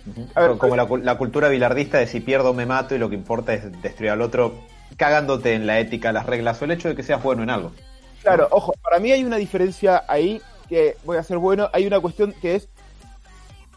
Ujú. 0.06 0.28
A 0.34 0.42
ver, 0.42 0.58
como 0.58 0.76
la, 0.78 0.86
cu- 0.86 0.98
la 0.98 1.18
cultura 1.18 1.50
bilardista 1.50 1.98
de 1.98 2.08
si 2.08 2.22
pierdo 2.22 2.54
me 2.54 2.66
mato 2.66 2.96
y 2.96 2.98
lo 2.98 3.10
que 3.10 3.16
importa 3.16 3.54
es 3.54 3.82
destruir 3.82 4.12
al 4.12 4.22
otro 4.22 4.54
cagándote 4.96 5.54
en 5.54 5.68
la 5.68 5.80
ética, 5.80 6.12
las 6.14 6.26
reglas 6.26 6.62
o 6.62 6.66
el 6.66 6.72
hecho 6.72 6.88
de 6.88 6.96
que 6.96 7.04
seas 7.04 7.22
bueno 7.22 7.44
en 7.44 7.50
algo. 7.50 7.74
Claro, 8.22 8.48
ojo, 8.52 8.74
para 8.82 9.00
mí 9.00 9.12
hay 9.12 9.24
una 9.24 9.36
diferencia 9.36 10.04
ahí 10.08 10.42
que 10.70 10.96
voy 11.04 11.18
a 11.18 11.24
ser 11.24 11.38
bueno. 11.38 11.70
Hay 11.74 11.86
una 11.86 12.00
cuestión 12.00 12.34
que 12.42 12.56
es. 12.56 12.70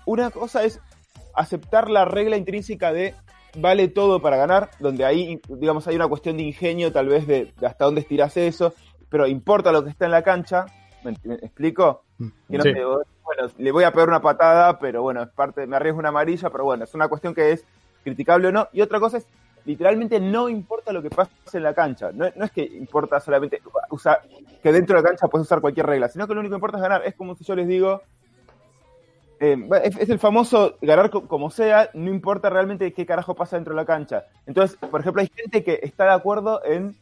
Una 0.04 0.30
cosa 0.30 0.62
es 0.64 0.80
aceptar 1.34 1.90
la 1.90 2.04
regla 2.04 2.36
intrínseca 2.36 2.92
de 2.92 3.14
vale 3.56 3.88
todo 3.88 4.22
para 4.22 4.36
ganar, 4.36 4.70
donde 4.78 5.04
ahí, 5.04 5.40
digamos, 5.48 5.86
hay 5.88 5.96
una 5.96 6.08
cuestión 6.08 6.36
de 6.36 6.44
ingenio, 6.44 6.92
tal 6.92 7.08
vez, 7.08 7.26
de, 7.26 7.52
de 7.58 7.66
hasta 7.66 7.84
dónde 7.84 8.00
estiras 8.00 8.36
eso, 8.36 8.74
pero 9.08 9.26
importa 9.26 9.72
lo 9.72 9.84
que 9.84 9.90
está 9.90 10.04
en 10.06 10.12
la 10.12 10.22
cancha. 10.22 10.66
¿Me, 11.04 11.14
me 11.24 11.34
explico? 11.34 12.04
Que 12.50 12.58
no 12.58 12.64
Sí. 12.64 12.72
sé, 12.72 12.84
bueno, 12.84 13.52
le 13.58 13.72
voy 13.72 13.84
a 13.84 13.92
pegar 13.92 14.08
una 14.08 14.20
patada, 14.20 14.78
pero 14.78 15.02
bueno, 15.02 15.22
es 15.22 15.28
parte, 15.30 15.66
me 15.66 15.76
arriesgo 15.76 15.98
una 16.00 16.10
amarilla, 16.10 16.50
pero 16.50 16.64
bueno, 16.64 16.84
es 16.84 16.94
una 16.94 17.08
cuestión 17.08 17.34
que 17.34 17.52
es 17.52 17.64
criticable 18.04 18.48
o 18.48 18.52
no. 18.52 18.68
Y 18.72 18.80
otra 18.82 18.98
cosa 19.00 19.18
es, 19.18 19.26
literalmente 19.64 20.18
no 20.20 20.48
importa 20.48 20.92
lo 20.92 21.02
que 21.02 21.10
pase 21.10 21.30
en 21.54 21.62
la 21.62 21.72
cancha. 21.74 22.10
No, 22.12 22.26
no 22.34 22.44
es 22.44 22.50
que 22.50 22.62
importa 22.62 23.20
solamente 23.20 23.62
usar, 23.90 24.22
que 24.62 24.72
dentro 24.72 24.96
de 24.96 25.02
la 25.02 25.08
cancha 25.08 25.28
puedes 25.28 25.46
usar 25.46 25.60
cualquier 25.60 25.86
regla, 25.86 26.08
sino 26.08 26.26
que 26.26 26.34
lo 26.34 26.40
único 26.40 26.52
que 26.54 26.56
importa 26.56 26.78
es 26.78 26.82
ganar. 26.82 27.02
Es 27.06 27.14
como 27.14 27.34
si 27.36 27.44
yo 27.44 27.54
les 27.54 27.68
digo, 27.68 28.02
eh, 29.40 29.56
es, 29.84 29.96
es 29.98 30.08
el 30.08 30.18
famoso 30.18 30.76
ganar 30.80 31.10
co- 31.10 31.26
como 31.26 31.50
sea, 31.50 31.90
no 31.94 32.10
importa 32.10 32.48
realmente 32.50 32.92
qué 32.92 33.06
carajo 33.06 33.34
pasa 33.34 33.56
dentro 33.56 33.74
de 33.74 33.80
la 33.80 33.86
cancha. 33.86 34.26
Entonces, 34.46 34.76
por 34.78 35.00
ejemplo, 35.00 35.22
hay 35.22 35.30
gente 35.34 35.64
que 35.64 35.80
está 35.82 36.04
de 36.04 36.12
acuerdo 36.12 36.64
en 36.64 36.94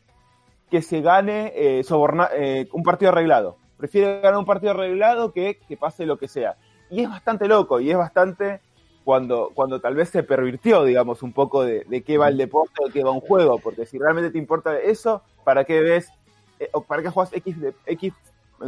que 0.70 0.80
se 0.82 1.00
gane 1.00 1.52
eh, 1.54 1.82
soborna- 1.82 2.30
eh, 2.34 2.68
un 2.72 2.82
partido 2.82 3.10
arreglado. 3.10 3.56
Prefiere 3.80 4.20
ganar 4.20 4.38
un 4.38 4.44
partido 4.44 4.70
arreglado 4.72 5.32
que 5.32 5.58
que 5.66 5.76
pase 5.76 6.06
lo 6.06 6.16
que 6.18 6.28
sea. 6.28 6.54
Y 6.90 7.02
es 7.02 7.08
bastante 7.08 7.48
loco 7.48 7.80
y 7.80 7.90
es 7.90 7.96
bastante 7.96 8.60
cuando, 9.04 9.50
cuando 9.54 9.80
tal 9.80 9.94
vez 9.94 10.10
se 10.10 10.22
pervirtió, 10.22 10.84
digamos, 10.84 11.22
un 11.22 11.32
poco 11.32 11.64
de, 11.64 11.84
de 11.88 12.02
qué 12.02 12.18
va 12.18 12.28
el 12.28 12.36
deporte 12.36 12.74
o 12.82 12.86
de 12.86 12.92
qué 12.92 13.02
va 13.02 13.10
un 13.10 13.20
juego. 13.20 13.58
Porque 13.58 13.86
si 13.86 13.98
realmente 13.98 14.30
te 14.30 14.38
importa 14.38 14.78
eso, 14.78 15.22
¿para 15.42 15.64
qué 15.64 15.80
ves, 15.80 16.10
eh, 16.58 16.68
o 16.72 16.82
para 16.82 17.02
qué 17.02 17.08
juegas 17.08 17.32
X, 17.32 17.56
X, 17.86 18.12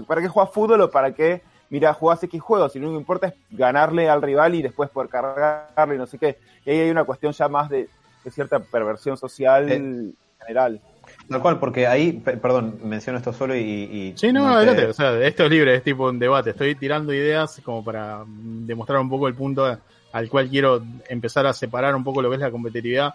para 0.06 0.20
qué 0.22 0.28
juegas 0.28 0.52
fútbol 0.52 0.80
o 0.80 0.90
para 0.90 1.12
qué, 1.12 1.42
mira, 1.68 1.92
jugás 1.92 2.22
X 2.22 2.40
juegos? 2.40 2.72
Si 2.72 2.78
lo 2.78 2.86
único 2.86 2.98
que 2.98 3.02
importa 3.02 3.26
es 3.28 3.34
ganarle 3.50 4.08
al 4.08 4.22
rival 4.22 4.54
y 4.54 4.62
después 4.62 4.88
poder 4.88 5.10
cargarle 5.10 5.96
y 5.96 5.98
no 5.98 6.06
sé 6.06 6.18
qué. 6.18 6.38
Y 6.64 6.70
ahí 6.70 6.80
hay 6.80 6.90
una 6.90 7.04
cuestión 7.04 7.32
ya 7.32 7.48
más 7.48 7.68
de, 7.68 7.88
de 8.24 8.30
cierta 8.30 8.58
perversión 8.60 9.16
social 9.16 9.70
Eh, 9.70 10.12
general. 10.40 10.80
Tal 11.28 11.40
cual, 11.40 11.58
porque 11.58 11.86
ahí, 11.86 12.12
pe- 12.12 12.36
perdón, 12.36 12.78
menciono 12.84 13.18
esto 13.18 13.32
solo 13.32 13.56
y... 13.56 13.60
y 13.60 14.12
Sí, 14.16 14.32
no, 14.32 14.50
te- 14.50 14.54
adelante. 14.56 14.86
O 14.86 14.92
sea, 14.92 15.18
esto 15.22 15.44
es 15.44 15.50
libre, 15.50 15.74
es 15.76 15.82
tipo 15.82 16.08
un 16.08 16.18
debate. 16.18 16.50
Estoy 16.50 16.74
tirando 16.74 17.12
ideas 17.14 17.60
como 17.64 17.84
para 17.84 18.24
demostrar 18.26 19.00
un 19.00 19.08
poco 19.08 19.28
el 19.28 19.34
punto 19.34 19.78
al 20.12 20.28
cual 20.28 20.48
quiero 20.50 20.82
empezar 21.08 21.46
a 21.46 21.52
separar 21.52 21.94
un 21.94 22.04
poco 22.04 22.20
lo 22.20 22.28
que 22.28 22.36
es 22.36 22.40
la 22.42 22.50
competitividad 22.50 23.14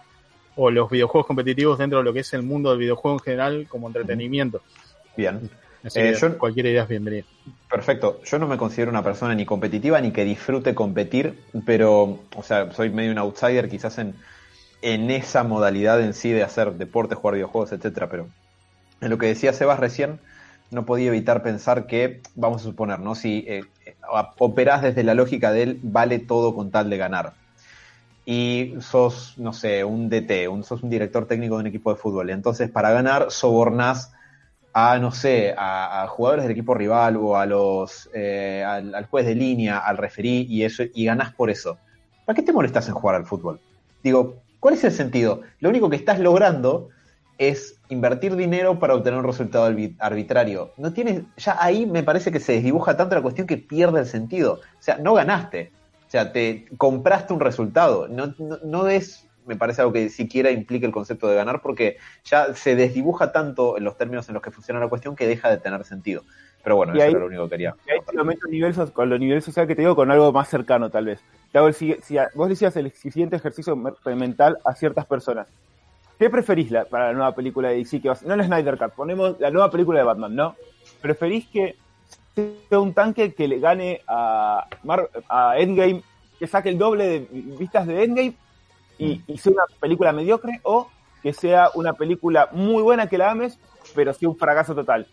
o 0.56 0.70
los 0.70 0.90
videojuegos 0.90 1.26
competitivos 1.26 1.78
dentro 1.78 1.98
de 1.98 2.04
lo 2.04 2.12
que 2.12 2.20
es 2.20 2.32
el 2.34 2.42
mundo 2.42 2.70
del 2.70 2.80
videojuego 2.80 3.18
en 3.18 3.24
general 3.24 3.66
como 3.68 3.86
entretenimiento. 3.86 4.60
Bien, 5.16 5.48
Así 5.84 6.00
Eh, 6.00 6.14
yo- 6.20 6.36
cualquier 6.38 6.66
idea 6.66 6.82
es 6.82 6.88
bienvenida. 6.88 7.24
perfecto. 7.70 8.20
Yo 8.24 8.38
no 8.40 8.48
me 8.48 8.56
considero 8.56 8.90
una 8.90 9.04
persona 9.04 9.34
ni 9.34 9.44
competitiva 9.44 10.00
ni 10.00 10.10
que 10.10 10.24
disfrute 10.24 10.74
competir, 10.74 11.34
pero, 11.64 12.18
o 12.34 12.42
sea, 12.42 12.72
soy 12.72 12.90
medio 12.90 13.12
un 13.12 13.18
outsider 13.18 13.68
quizás 13.68 13.98
en, 13.98 14.16
en 14.82 15.10
esa 15.10 15.42
modalidad 15.42 16.00
en 16.00 16.14
sí 16.14 16.30
de 16.30 16.42
hacer 16.42 16.74
deporte, 16.74 17.14
jugar 17.14 17.34
videojuegos, 17.34 17.72
etcétera, 17.72 18.08
pero 18.08 18.28
en 19.00 19.10
lo 19.10 19.18
que 19.18 19.26
decía 19.26 19.52
Sebas 19.52 19.80
recién, 19.80 20.20
no 20.70 20.84
podía 20.84 21.08
evitar 21.08 21.42
pensar 21.42 21.86
que, 21.86 22.20
vamos 22.34 22.62
a 22.62 22.64
suponer, 22.64 23.00
¿no? 23.00 23.14
Si 23.14 23.44
eh, 23.48 23.62
eh, 23.86 23.96
operás 24.38 24.82
desde 24.82 25.02
la 25.02 25.14
lógica 25.14 25.50
de 25.52 25.62
él, 25.62 25.80
vale 25.82 26.18
todo 26.18 26.54
con 26.54 26.70
tal 26.70 26.90
de 26.90 26.98
ganar. 26.98 27.32
Y 28.26 28.74
sos, 28.80 29.38
no 29.38 29.54
sé, 29.54 29.84
un 29.84 30.10
DT, 30.10 30.48
un, 30.48 30.62
sos 30.64 30.82
un 30.82 30.90
director 30.90 31.26
técnico 31.26 31.54
de 31.54 31.60
un 31.62 31.66
equipo 31.68 31.92
de 31.92 31.98
fútbol. 31.98 32.28
Entonces, 32.28 32.70
para 32.70 32.90
ganar, 32.90 33.30
sobornás 33.30 34.12
a, 34.74 34.98
no 34.98 35.10
sé, 35.10 35.54
a, 35.56 36.06
jugadores 36.10 36.44
del 36.44 36.52
equipo 36.52 36.74
rival 36.74 37.16
o 37.16 37.38
a 37.38 37.46
los, 37.46 38.10
eh, 38.12 38.62
al, 38.66 38.94
al 38.94 39.06
juez 39.06 39.24
de 39.24 39.34
línea, 39.34 39.78
al 39.78 39.96
referí 39.96 40.46
y 40.48 40.64
eso, 40.64 40.82
y 40.92 41.06
ganás 41.06 41.32
por 41.32 41.48
eso. 41.48 41.78
¿Para 42.26 42.36
qué 42.36 42.42
te 42.42 42.52
molestas 42.52 42.86
en 42.88 42.94
jugar 42.94 43.16
al 43.16 43.24
fútbol? 43.24 43.58
Digo, 44.02 44.36
¿cuál 44.60 44.74
es 44.74 44.84
el 44.84 44.92
sentido? 44.92 45.42
Lo 45.60 45.68
único 45.68 45.90
que 45.90 45.96
estás 45.96 46.18
logrando 46.18 46.88
es 47.38 47.80
invertir 47.88 48.34
dinero 48.34 48.78
para 48.80 48.94
obtener 48.94 49.20
un 49.20 49.24
resultado 49.24 49.70
arbi- 49.70 49.96
arbitrario. 50.00 50.72
No 50.76 50.92
tiene, 50.92 51.24
ya 51.36 51.56
ahí 51.60 51.86
me 51.86 52.02
parece 52.02 52.32
que 52.32 52.40
se 52.40 52.54
desdibuja 52.54 52.96
tanto 52.96 53.14
la 53.14 53.22
cuestión 53.22 53.46
que 53.46 53.56
pierde 53.56 54.00
el 54.00 54.06
sentido. 54.06 54.54
O 54.54 54.82
sea, 54.82 54.98
no 54.98 55.14
ganaste. 55.14 55.70
O 56.06 56.10
sea, 56.10 56.32
te 56.32 56.66
compraste 56.76 57.32
un 57.34 57.40
resultado. 57.40 58.08
No, 58.08 58.34
no, 58.64 58.88
es, 58.88 59.28
me 59.46 59.56
parece 59.56 59.82
algo 59.82 59.92
que 59.92 60.08
siquiera 60.08 60.50
implica 60.50 60.86
el 60.86 60.92
concepto 60.92 61.28
de 61.28 61.36
ganar 61.36 61.62
porque 61.62 61.98
ya 62.24 62.54
se 62.54 62.74
desdibuja 62.74 63.30
tanto 63.30 63.76
en 63.76 63.84
los 63.84 63.96
términos 63.96 64.26
en 64.28 64.34
los 64.34 64.42
que 64.42 64.50
funciona 64.50 64.80
la 64.80 64.88
cuestión 64.88 65.14
que 65.14 65.26
deja 65.26 65.48
de 65.48 65.58
tener 65.58 65.84
sentido. 65.84 66.24
Pero 66.62 66.76
bueno, 66.76 66.92
Y 66.94 66.98
eso 66.98 67.04
ahí- 67.06 67.10
era 67.12 67.20
lo 67.20 67.26
único 67.26 67.44
que 67.44 67.50
quería. 67.50 67.74
Y 67.86 67.90
ahí 67.92 67.98
te 68.06 68.16
lo 68.16 68.24
meto 68.24 68.46
a 68.46 68.50
nivel 68.50 68.74
con 68.92 69.08
lo 69.08 69.18
nivel 69.18 69.40
social 69.42 69.66
que 69.66 69.74
te 69.74 69.82
digo, 69.82 69.94
con 69.96 70.10
algo 70.10 70.32
más 70.32 70.48
cercano 70.48 70.90
tal 70.90 71.06
vez. 71.06 71.20
Te 71.52 71.58
hago 71.58 71.68
el 71.68 71.74
sigue- 71.74 72.00
si 72.02 72.18
a- 72.18 72.28
vos 72.34 72.48
decías 72.48 72.76
el 72.76 72.92
siguiente 72.92 73.36
ejercicio 73.36 73.74
me- 73.76 73.92
mental 74.16 74.58
a 74.64 74.74
ciertas 74.74 75.06
personas. 75.06 75.48
¿Qué 76.18 76.28
preferís 76.30 76.70
la- 76.70 76.84
para 76.84 77.06
la 77.08 77.12
nueva 77.12 77.34
película 77.34 77.68
de 77.68 77.76
DC? 77.76 78.00
Que 78.02 78.08
va 78.08 78.12
a 78.14 78.16
ser- 78.16 78.28
no 78.28 78.36
la 78.36 78.44
Snyder 78.44 78.76
Cut, 78.76 78.90
ponemos 78.92 79.38
la 79.40 79.50
nueva 79.50 79.70
película 79.70 80.00
de 80.00 80.04
Batman, 80.04 80.34
¿no? 80.34 80.56
¿Preferís 81.00 81.46
que 81.46 81.76
sea 82.68 82.78
un 82.80 82.92
tanque 82.92 83.34
que 83.34 83.46
le 83.48 83.60
gane 83.60 84.02
a, 84.08 84.66
Mar- 84.82 85.08
a 85.28 85.58
Endgame, 85.58 86.02
que 86.38 86.46
saque 86.46 86.68
el 86.70 86.78
doble 86.78 87.06
de 87.06 87.28
vistas 87.30 87.86
de 87.86 88.02
Endgame 88.04 88.34
y, 88.98 89.22
y 89.26 89.38
sea 89.38 89.52
una 89.52 89.64
película 89.80 90.12
mediocre? 90.12 90.60
¿O 90.64 90.88
que 91.22 91.32
sea 91.32 91.70
una 91.74 91.92
película 91.94 92.48
muy 92.52 92.82
buena 92.82 93.08
que 93.08 93.18
la 93.18 93.30
ames, 93.30 93.58
pero 93.94 94.12
sea 94.12 94.28
un 94.28 94.36
fracaso 94.36 94.74
total? 94.74 95.06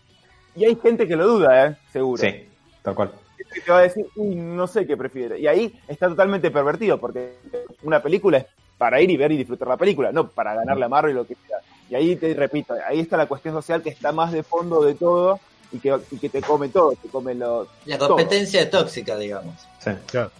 Y 0.56 0.64
hay 0.64 0.76
gente 0.76 1.06
que 1.06 1.16
lo 1.16 1.26
duda, 1.26 1.66
¿eh? 1.66 1.76
Seguro 1.92 2.20
Sí, 2.22 2.46
tal 2.82 2.94
cual. 2.94 3.12
que 3.52 3.60
te 3.60 3.70
va 3.70 3.78
a 3.78 3.82
decir, 3.82 4.06
"Uy, 4.16 4.34
no 4.34 4.66
sé 4.66 4.86
qué 4.86 4.96
prefiere. 4.96 5.38
Y 5.38 5.46
ahí 5.46 5.78
está 5.88 6.08
totalmente 6.08 6.50
pervertido, 6.50 6.98
porque 6.98 7.34
una 7.82 8.02
película 8.02 8.38
es 8.38 8.46
para 8.78 9.00
ir 9.00 9.10
y 9.10 9.16
ver 9.16 9.32
y 9.32 9.36
disfrutar 9.36 9.68
la 9.68 9.76
película, 9.76 10.12
no 10.12 10.28
para 10.28 10.54
ganarle 10.54 10.84
a 10.84 10.88
Marvel 10.88 11.16
o 11.16 11.20
lo 11.20 11.26
que 11.26 11.36
sea. 11.46 11.58
Y 11.88 11.94
ahí 11.94 12.16
te 12.16 12.34
repito, 12.34 12.74
ahí 12.86 13.00
está 13.00 13.16
la 13.16 13.26
cuestión 13.26 13.54
social 13.54 13.82
que 13.82 13.90
está 13.90 14.12
más 14.12 14.32
de 14.32 14.42
fondo 14.42 14.82
de 14.82 14.94
todo 14.94 15.38
y 15.72 15.78
que, 15.78 15.96
y 16.10 16.18
que 16.18 16.28
te 16.28 16.42
come 16.42 16.68
todo, 16.68 16.92
te 17.00 17.08
come 17.08 17.34
lo... 17.34 17.68
La 17.86 17.98
competencia 17.98 18.68
tóxica, 18.70 19.16
digamos. 19.16 19.54
Sí. 19.78 19.90
Claro. 20.06 20.30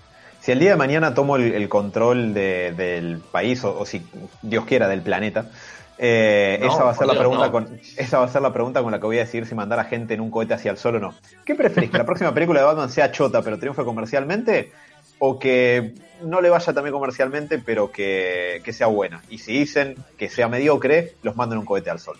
Si 0.40 0.52
el 0.52 0.58
día 0.60 0.70
de 0.70 0.76
mañana 0.76 1.14
tomo 1.14 1.36
el, 1.36 1.54
el 1.54 1.68
control 1.68 2.32
de- 2.34 2.72
del 2.72 3.18
país, 3.18 3.64
o, 3.64 3.78
o 3.80 3.86
si 3.86 4.02
Dios 4.42 4.64
quiera, 4.64 4.86
del 4.88 5.02
planeta, 5.02 5.50
eh, 5.98 6.58
No, 6.60 6.68
esa 6.68 6.84
va 6.84 6.90
a 6.90 6.94
ser 6.94 7.06
la 7.06 7.14
pregunta 7.18 7.46
no. 7.46 7.52
con 7.52 7.80
esa 7.96 8.18
va 8.18 8.24
a 8.26 8.28
ser 8.28 8.42
la 8.42 8.52
pregunta 8.52 8.82
con 8.82 8.92
la 8.92 8.98
que 8.98 9.06
voy 9.06 9.16
a 9.18 9.20
decidir 9.20 9.46
si 9.46 9.54
mandar 9.54 9.78
a 9.78 9.84
gente 9.84 10.14
en 10.14 10.20
un 10.20 10.30
cohete 10.30 10.54
hacia 10.54 10.70
el 10.70 10.78
sol 10.78 10.96
o 10.96 11.00
no. 11.00 11.14
¿Qué 11.44 11.54
preferís? 11.54 11.90
¿Que 11.90 11.98
la 11.98 12.06
próxima 12.06 12.32
película 12.34 12.60
de 12.60 12.66
Batman 12.66 12.90
sea 12.90 13.10
chota 13.12 13.42
pero 13.42 13.58
triunfe 13.58 13.84
comercialmente? 13.84 14.72
¿O 15.18 15.38
que 15.38 15.94
no 16.22 16.42
le 16.42 16.50
vaya 16.50 16.72
también 16.74 16.92
comercialmente 16.92 17.58
pero 17.58 17.90
que, 17.90 18.60
que 18.64 18.72
sea 18.72 18.88
buena? 18.88 19.22
Y 19.30 19.38
si 19.38 19.52
dicen 19.52 19.96
que 20.18 20.28
sea 20.28 20.48
mediocre, 20.48 21.14
los 21.22 21.36
mando 21.36 21.54
en 21.54 21.60
un 21.60 21.64
cohete 21.66 21.90
al 21.90 22.00
sol. 22.00 22.16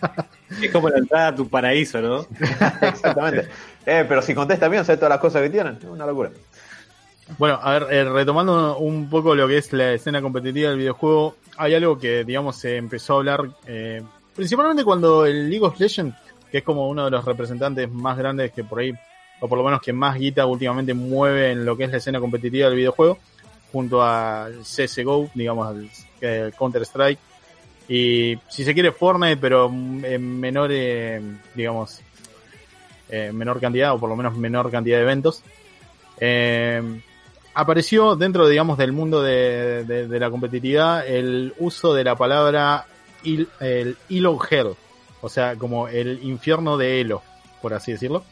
Es 0.62 0.70
como 0.70 0.88
la 0.88 0.98
entrada 0.98 1.28
a 1.28 1.34
tu 1.34 1.48
paraíso, 1.48 2.00
¿no? 2.00 2.20
Exactamente. 2.80 3.48
Eh, 3.84 4.04
pero 4.08 4.22
si 4.22 4.32
contesta 4.32 4.68
bien, 4.68 4.84
¿sabes 4.84 5.00
todas 5.00 5.10
las 5.10 5.18
cosas 5.18 5.42
que 5.42 5.50
tienen? 5.50 5.76
Es 5.76 5.84
una 5.84 6.06
locura. 6.06 6.30
Bueno, 7.38 7.58
a 7.60 7.78
ver, 7.78 7.86
eh, 7.92 8.04
retomando 8.04 8.78
un 8.78 9.10
poco 9.10 9.34
lo 9.34 9.48
que 9.48 9.58
es 9.58 9.72
la 9.72 9.92
escena 9.94 10.22
competitiva 10.22 10.70
del 10.70 10.78
videojuego, 10.78 11.36
hay 11.56 11.74
algo 11.74 11.98
que, 11.98 12.24
digamos, 12.24 12.56
se 12.56 12.76
empezó 12.76 13.14
a 13.14 13.16
hablar, 13.16 13.50
eh, 13.66 14.02
principalmente 14.34 14.84
cuando 14.84 15.26
el 15.26 15.50
League 15.50 15.64
of 15.64 15.78
Legends, 15.78 16.16
que 16.50 16.58
es 16.58 16.64
como 16.64 16.88
uno 16.88 17.04
de 17.04 17.10
los 17.10 17.24
representantes 17.24 17.90
más 17.90 18.16
grandes 18.16 18.52
que 18.52 18.62
por 18.62 18.78
ahí, 18.78 18.92
o 19.40 19.48
por 19.48 19.58
lo 19.58 19.64
menos 19.64 19.80
que 19.80 19.92
más 19.92 20.16
guita 20.18 20.46
últimamente 20.46 20.94
mueve 20.94 21.50
en 21.50 21.64
lo 21.64 21.76
que 21.76 21.84
es 21.84 21.90
la 21.90 21.96
escena 21.98 22.20
competitiva 22.20 22.68
del 22.68 22.76
videojuego, 22.76 23.18
junto 23.72 24.02
al 24.02 24.60
CSGO, 24.62 25.30
digamos, 25.34 25.66
al 25.66 25.90
eh, 26.20 26.52
Counter-Strike, 26.56 27.18
y 27.88 28.38
si 28.48 28.64
se 28.64 28.72
quiere 28.72 28.92
Fortnite, 28.92 29.36
pero 29.36 29.66
en 29.66 30.40
menor, 30.40 30.70
eh, 30.72 31.20
digamos, 31.54 32.00
eh, 33.08 33.30
menor 33.32 33.60
cantidad, 33.60 33.94
o 33.94 33.98
por 33.98 34.08
lo 34.08 34.16
menos 34.16 34.36
menor 34.36 34.70
cantidad 34.70 34.96
de 34.96 35.02
eventos. 35.02 35.42
Apareció 37.56 38.14
dentro, 38.16 38.46
digamos, 38.48 38.78
del 38.78 38.92
mundo 38.92 39.22
de, 39.22 39.84
de- 39.84 40.06
de 40.06 40.20
la 40.20 40.30
competitividad 40.30 41.06
el 41.06 41.54
uso 41.58 41.94
de 41.94 42.04
la 42.04 42.14
palabra 42.14 42.86
il- 43.24 43.48
el 43.60 43.96
Elo 44.10 44.38
Hell, 44.48 44.74
o 45.22 45.28
sea, 45.28 45.56
como 45.56 45.88
el 45.88 46.22
infierno 46.22 46.76
de 46.76 47.00
Elo, 47.00 47.22
por 47.62 47.74
así 47.74 47.92
decirlo. 47.92 48.22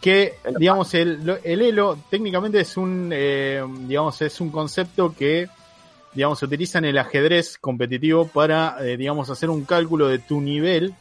Que, 0.00 0.34
digamos, 0.58 0.92
el, 0.94 1.38
el 1.44 1.62
Elo 1.62 1.96
técnicamente 2.10 2.58
es 2.60 2.76
un, 2.76 3.10
eh, 3.12 3.64
digamos, 3.86 4.20
es 4.20 4.40
un 4.40 4.50
concepto 4.50 5.14
que, 5.16 5.48
digamos, 6.12 6.40
se 6.40 6.46
utiliza 6.46 6.78
en 6.78 6.86
el 6.86 6.98
ajedrez 6.98 7.56
competitivo 7.58 8.26
para, 8.26 8.76
eh, 8.80 8.96
digamos, 8.96 9.30
hacer 9.30 9.48
un 9.48 9.64
cálculo 9.64 10.08
de 10.08 10.18
tu 10.18 10.40
nivel, 10.40 10.92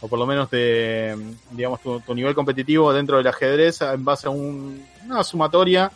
o 0.00 0.08
por 0.08 0.18
lo 0.18 0.26
menos 0.26 0.50
de, 0.50 1.14
digamos, 1.50 1.82
tu, 1.82 2.00
tu 2.00 2.14
nivel 2.14 2.34
competitivo 2.34 2.90
dentro 2.94 3.18
del 3.18 3.26
ajedrez 3.26 3.82
en 3.82 4.02
base 4.02 4.26
a 4.26 4.30
un- 4.30 4.82
una 5.04 5.22
sumatoria 5.22 5.92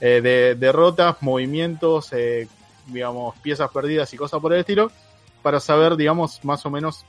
eh, 0.00 0.20
de 0.20 0.54
derrotas, 0.54 1.16
movimientos, 1.20 2.12
eh, 2.12 2.48
digamos, 2.86 3.36
piezas 3.38 3.70
perdidas 3.70 4.12
y 4.12 4.16
cosas 4.16 4.40
por 4.40 4.52
el 4.52 4.60
estilo, 4.60 4.90
para 5.42 5.60
saber, 5.60 5.96
digamos, 5.96 6.44
más 6.44 6.64
o 6.66 6.70
menos 6.70 7.04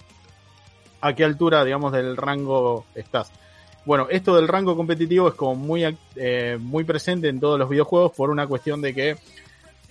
a 1.01 1.13
qué 1.13 1.23
altura, 1.23 1.63
digamos, 1.63 1.91
del 1.91 2.15
rango 2.17 2.85
estás. 2.95 3.31
Bueno, 3.85 4.07
esto 4.09 4.35
del 4.35 4.47
rango 4.47 4.75
competitivo 4.75 5.29
es 5.29 5.33
como 5.33 5.55
muy, 5.55 5.97
eh, 6.15 6.57
muy 6.59 6.83
presente 6.83 7.29
en 7.29 7.39
todos 7.39 7.57
los 7.57 7.67
videojuegos 7.67 8.11
por 8.11 8.29
una 8.29 8.45
cuestión 8.45 8.81
de 8.81 8.93
que 8.93 9.17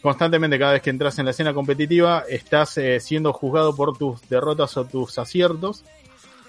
constantemente 0.00 0.58
cada 0.58 0.72
vez 0.72 0.82
que 0.82 0.90
entras 0.90 1.18
en 1.18 1.24
la 1.24 1.32
escena 1.32 1.52
competitiva 1.52 2.24
estás 2.28 2.78
eh, 2.78 3.00
siendo 3.00 3.32
juzgado 3.32 3.74
por 3.74 3.96
tus 3.98 4.26
derrotas 4.28 4.76
o 4.76 4.84
tus 4.84 5.18
aciertos 5.18 5.84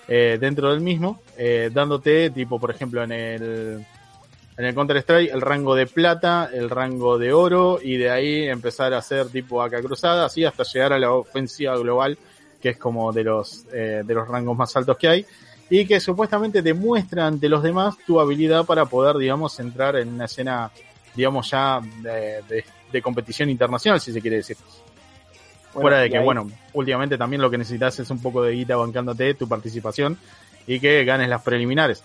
eh, 0.07 0.37
dentro 0.39 0.71
del 0.71 0.81
mismo, 0.81 1.21
eh, 1.37 1.69
dándote, 1.73 2.29
tipo, 2.31 2.59
por 2.59 2.71
ejemplo, 2.71 3.03
en 3.03 3.11
el, 3.11 3.85
en 4.61 4.67
el 4.67 4.75
Counter-Strike, 4.75 5.31
el 5.33 5.41
rango 5.41 5.73
de 5.73 5.87
plata, 5.87 6.49
el 6.53 6.69
rango 6.69 7.17
de 7.17 7.33
oro, 7.33 7.79
y 7.81 7.97
de 7.97 8.11
ahí 8.11 8.47
empezar 8.47 8.93
a 8.93 8.99
hacer 8.99 9.27
tipo 9.29 9.61
acá 9.61 9.81
cruzada, 9.81 10.25
así 10.25 10.45
hasta 10.45 10.63
llegar 10.63 10.93
a 10.93 10.99
la 10.99 11.11
ofensiva 11.11 11.75
global, 11.77 12.15
que 12.61 12.69
es 12.69 12.77
como 12.77 13.11
de 13.11 13.23
los, 13.23 13.65
eh, 13.73 14.03
de 14.05 14.13
los 14.13 14.27
rangos 14.27 14.55
más 14.55 14.75
altos 14.77 14.97
que 14.97 15.07
hay, 15.07 15.25
y 15.67 15.85
que 15.87 15.99
supuestamente 15.99 16.61
demuestra 16.61 17.25
ante 17.25 17.49
los 17.49 17.63
demás 17.63 17.95
tu 18.05 18.19
habilidad 18.19 18.63
para 18.65 18.85
poder, 18.85 19.17
digamos, 19.17 19.59
entrar 19.59 19.95
en 19.95 20.09
una 20.09 20.25
escena, 20.25 20.69
digamos, 21.15 21.49
ya 21.49 21.81
de, 22.03 22.43
de- 22.47 22.65
de 22.91 23.01
competición 23.01 23.49
internacional, 23.49 23.99
si 23.99 24.11
se 24.13 24.21
quiere 24.21 24.35
decir. 24.37 24.57
Bueno, 25.73 25.81
Fuera 25.81 25.97
de 25.99 26.09
que, 26.09 26.17
ahí- 26.17 26.25
bueno, 26.25 26.51
últimamente 26.73 27.17
también 27.17 27.41
lo 27.41 27.49
que 27.49 27.57
necesitas 27.57 27.97
es 27.99 28.09
un 28.11 28.21
poco 28.21 28.43
de 28.43 28.51
guita 28.51 28.75
bancándote 28.75 29.33
tu 29.33 29.47
participación 29.47 30.17
y 30.67 30.79
que 30.79 31.03
ganes 31.05 31.29
las 31.29 31.41
preliminares. 31.41 32.03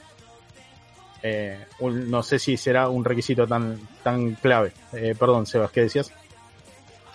Eh, 1.29 1.59
un- 1.81 2.09
no 2.11 2.23
sé 2.23 2.39
si 2.39 2.57
será 2.57 2.89
un 2.89 3.05
requisito 3.05 3.47
tan, 3.47 3.79
tan 4.05 4.35
clave. 4.35 4.73
Eh, 4.93 5.15
perdón, 5.19 5.45
Sebas, 5.47 5.71
¿qué 5.73 5.83
decías? 5.83 6.13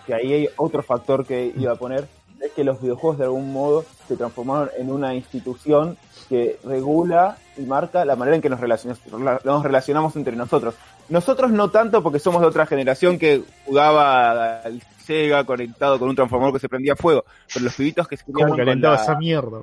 que 0.06 0.16
ahí 0.16 0.34
hay 0.34 0.50
otro 0.58 0.82
factor 0.82 1.24
que 1.26 1.54
iba 1.56 1.74
a 1.74 1.76
poner, 1.76 2.08
es 2.42 2.52
que 2.54 2.64
los 2.64 2.82
videojuegos 2.82 3.20
de 3.20 3.26
algún 3.26 3.54
modo 3.54 3.86
se 4.08 4.18
transformaron 4.18 4.70
en 4.78 4.92
una 4.92 5.14
institución 5.14 5.96
que 6.28 6.58
regula 6.64 7.38
y 7.56 7.62
marca 7.62 8.04
la 8.04 8.16
manera 8.16 8.36
en 8.36 8.42
que 8.42 8.50
nos 8.50 8.60
relacionamos, 8.60 9.00
nos 9.46 9.64
relacionamos 9.64 10.16
entre 10.16 10.36
nosotros. 10.36 10.74
Nosotros 11.10 11.52
no 11.52 11.70
tanto 11.70 12.02
porque 12.02 12.18
somos 12.20 12.42
de 12.42 12.48
otra 12.48 12.66
generación 12.66 13.20
que 13.20 13.44
jugaba 13.66 14.62
al 14.62 14.82
Sega 15.06 15.44
conectado 15.44 16.00
con 16.00 16.10
un 16.10 16.16
transformador 16.16 16.54
que 16.56 16.60
se 16.62 16.70
prendía 16.70 16.94
a 16.94 16.96
fuego, 16.96 17.24
pero 17.54 17.66
los 17.66 17.76
pibitos 17.76 18.08
que 18.08 18.18
se 18.18 18.24
¿Cómo 18.32 18.56
calentaba 18.56 18.96
la- 18.96 19.02
esa 19.04 19.16
mierda? 19.16 19.62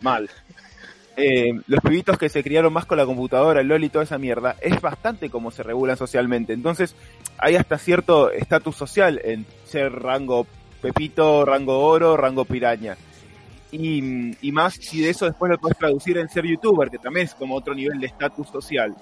mal. 0.00 0.28
Eh, 1.16 1.52
los 1.66 1.80
pibitos 1.80 2.16
que 2.16 2.28
se 2.28 2.42
criaron 2.42 2.72
más 2.72 2.86
con 2.86 2.96
la 2.96 3.04
computadora, 3.04 3.60
el 3.60 3.68
LOL 3.68 3.84
y 3.84 3.88
toda 3.88 4.04
esa 4.04 4.18
mierda, 4.18 4.56
es 4.60 4.80
bastante 4.80 5.28
como 5.28 5.50
se 5.50 5.62
regulan 5.62 5.96
socialmente. 5.96 6.52
Entonces, 6.52 6.94
hay 7.38 7.56
hasta 7.56 7.78
cierto 7.78 8.30
estatus 8.30 8.76
social 8.76 9.20
en 9.24 9.44
ser 9.64 9.92
rango 9.92 10.46
Pepito, 10.80 11.44
rango 11.44 11.80
Oro, 11.80 12.16
rango 12.16 12.44
Piraña. 12.44 12.96
Y, 13.72 14.50
más 14.52 14.74
si 14.74 15.00
de 15.00 15.10
eso 15.10 15.26
después 15.26 15.50
lo 15.50 15.58
puedes 15.58 15.78
traducir 15.78 16.18
en 16.18 16.28
ser 16.28 16.44
youtuber, 16.44 16.90
que 16.90 16.98
también 16.98 17.26
es 17.26 17.34
como 17.34 17.54
otro 17.54 17.74
nivel 17.74 18.00
de 18.00 18.06
estatus 18.06 18.48
social. 18.48 18.96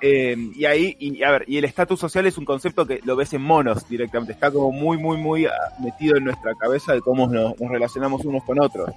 Eh, 0.00 0.36
y 0.54 0.64
ahí, 0.64 0.96
a 1.26 1.32
ver, 1.32 1.44
y 1.46 1.58
el 1.58 1.64
estatus 1.64 1.98
social 1.98 2.26
es 2.26 2.38
un 2.38 2.44
concepto 2.44 2.86
que 2.86 3.00
lo 3.04 3.16
ves 3.16 3.32
en 3.34 3.42
monos 3.42 3.86
directamente, 3.88 4.32
está 4.32 4.50
como 4.50 4.70
muy, 4.70 4.96
muy, 4.96 5.16
muy 5.16 5.46
ah, 5.46 5.52
metido 5.80 6.16
en 6.16 6.24
nuestra 6.24 6.54
cabeza 6.54 6.94
de 6.94 7.00
cómo 7.00 7.26
nos 7.26 7.54
relacionamos 7.58 8.24
unos 8.24 8.44
con 8.44 8.60
otros. 8.60 8.90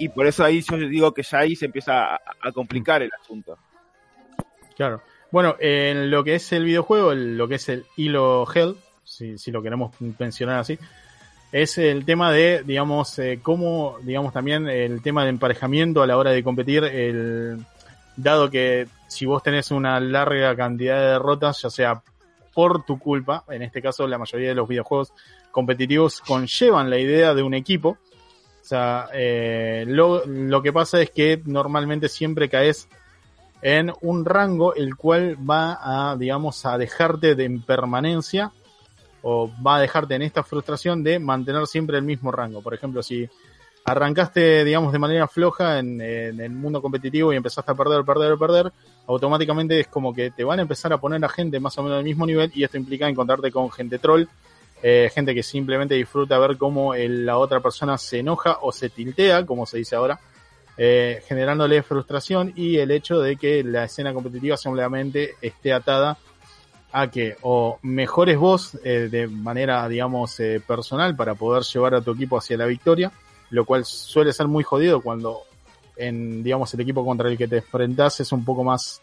Y 0.00 0.08
por 0.08 0.26
eso 0.26 0.42
ahí 0.42 0.62
yo 0.62 0.76
digo 0.78 1.12
que 1.12 1.22
ya 1.22 1.40
ahí 1.40 1.54
se 1.54 1.66
empieza 1.66 2.14
a, 2.14 2.52
complicar 2.52 3.02
el 3.02 3.10
asunto. 3.20 3.58
Claro. 4.74 5.02
Bueno, 5.30 5.56
en 5.60 6.10
lo 6.10 6.24
que 6.24 6.36
es 6.36 6.52
el 6.52 6.64
videojuego, 6.64 7.12
el- 7.12 7.36
lo 7.36 7.46
que 7.46 7.56
es 7.56 7.68
el 7.68 7.84
Hilo 7.96 8.46
Hell, 8.52 8.76
si, 9.04 9.36
si 9.36 9.50
lo 9.50 9.62
queremos 9.62 9.94
mencionar 10.18 10.58
así, 10.58 10.78
es 11.52 11.76
el 11.78 12.04
tema 12.06 12.32
de, 12.32 12.62
digamos, 12.64 13.18
eh, 13.18 13.40
cómo, 13.42 13.98
digamos, 14.02 14.32
también 14.32 14.68
el 14.68 15.02
tema 15.02 15.24
de 15.24 15.30
emparejamiento 15.30 16.02
a 16.02 16.06
la 16.06 16.16
hora 16.16 16.30
de 16.30 16.42
competir, 16.42 16.82
el, 16.84 17.58
dado 18.16 18.50
que 18.50 18.86
si 19.06 19.26
vos 19.26 19.42
tenés 19.42 19.70
una 19.70 20.00
larga 20.00 20.56
cantidad 20.56 20.98
de 20.98 21.06
derrotas, 21.08 21.60
ya 21.62 21.70
sea 21.70 22.02
por 22.54 22.84
tu 22.84 22.98
culpa, 22.98 23.44
en 23.50 23.62
este 23.62 23.82
caso 23.82 24.06
la 24.06 24.18
mayoría 24.18 24.48
de 24.48 24.54
los 24.54 24.68
videojuegos 24.68 25.12
competitivos 25.50 26.20
conllevan 26.20 26.90
la 26.90 26.98
idea 26.98 27.34
de 27.34 27.42
un 27.42 27.54
equipo, 27.54 27.98
sea, 28.62 29.08
eh, 29.12 29.84
lo, 29.86 30.24
lo 30.26 30.62
que 30.62 30.72
pasa 30.72 31.00
es 31.00 31.10
que 31.10 31.42
normalmente 31.44 32.08
siempre 32.08 32.48
caes 32.48 32.88
en 33.62 33.92
un 34.00 34.24
rango 34.24 34.74
el 34.74 34.96
cual 34.96 35.36
va 35.38 35.78
a, 35.80 36.16
digamos, 36.16 36.64
a 36.66 36.78
dejarte 36.78 37.34
de 37.34 37.44
en 37.44 37.62
permanencia 37.62 38.52
o 39.22 39.50
va 39.64 39.76
a 39.76 39.80
dejarte 39.80 40.14
en 40.14 40.22
esta 40.22 40.42
frustración 40.42 41.02
de 41.02 41.18
mantener 41.18 41.66
siempre 41.66 41.98
el 41.98 42.04
mismo 42.04 42.32
rango. 42.32 42.62
Por 42.62 42.72
ejemplo, 42.74 43.02
si 43.02 43.28
arrancaste, 43.84 44.64
digamos, 44.64 44.92
de 44.92 44.98
manera 44.98 45.28
floja 45.28 45.78
en, 45.78 46.00
en 46.00 46.40
el 46.40 46.50
mundo 46.50 46.80
competitivo 46.80 47.32
y 47.32 47.36
empezaste 47.36 47.72
a 47.72 47.74
perder, 47.74 48.04
perder, 48.04 48.38
perder, 48.38 48.72
automáticamente 49.06 49.80
es 49.80 49.88
como 49.88 50.14
que 50.14 50.30
te 50.30 50.44
van 50.44 50.58
a 50.58 50.62
empezar 50.62 50.92
a 50.92 50.98
poner 50.98 51.22
a 51.24 51.28
gente 51.28 51.60
más 51.60 51.76
o 51.78 51.82
menos 51.82 51.98
del 51.98 52.04
mismo 52.04 52.26
nivel 52.26 52.50
y 52.54 52.64
esto 52.64 52.76
implica 52.76 53.08
encontrarte 53.08 53.50
con 53.50 53.70
gente 53.70 53.98
troll, 53.98 54.24
eh, 54.82 55.10
gente 55.14 55.34
que 55.34 55.42
simplemente 55.42 55.94
disfruta 55.94 56.38
ver 56.38 56.56
cómo 56.56 56.94
la 56.94 57.38
otra 57.38 57.60
persona 57.60 57.98
se 57.98 58.20
enoja 58.20 58.58
o 58.62 58.72
se 58.72 58.90
tiltea, 58.90 59.46
como 59.46 59.66
se 59.66 59.78
dice 59.78 59.96
ahora, 59.96 60.18
eh, 60.76 61.22
generándole 61.26 61.82
frustración 61.82 62.52
y 62.56 62.78
el 62.78 62.90
hecho 62.90 63.20
de 63.20 63.36
que 63.36 63.62
la 63.62 63.84
escena 63.84 64.14
competitiva 64.14 64.56
simplemente 64.56 65.34
esté 65.42 65.72
atada 65.72 66.16
a 66.92 67.10
que 67.10 67.36
o 67.42 67.78
mejores 67.82 68.38
vos 68.38 68.78
eh, 68.84 69.08
de 69.10 69.28
manera, 69.28 69.86
digamos, 69.88 70.38
eh, 70.40 70.60
personal 70.66 71.14
para 71.14 71.34
poder 71.34 71.62
llevar 71.62 71.94
a 71.94 72.00
tu 72.00 72.12
equipo 72.12 72.38
hacia 72.38 72.56
la 72.56 72.66
victoria, 72.66 73.12
lo 73.50 73.64
cual 73.64 73.84
suele 73.84 74.32
ser 74.32 74.48
muy 74.48 74.64
jodido 74.64 75.00
cuando 75.00 75.42
en, 75.96 76.42
digamos, 76.42 76.72
el 76.74 76.80
equipo 76.80 77.04
contra 77.04 77.28
el 77.28 77.36
que 77.36 77.46
te 77.46 77.58
enfrentás 77.58 78.20
es 78.20 78.32
un 78.32 78.44
poco 78.44 78.64
más, 78.64 79.02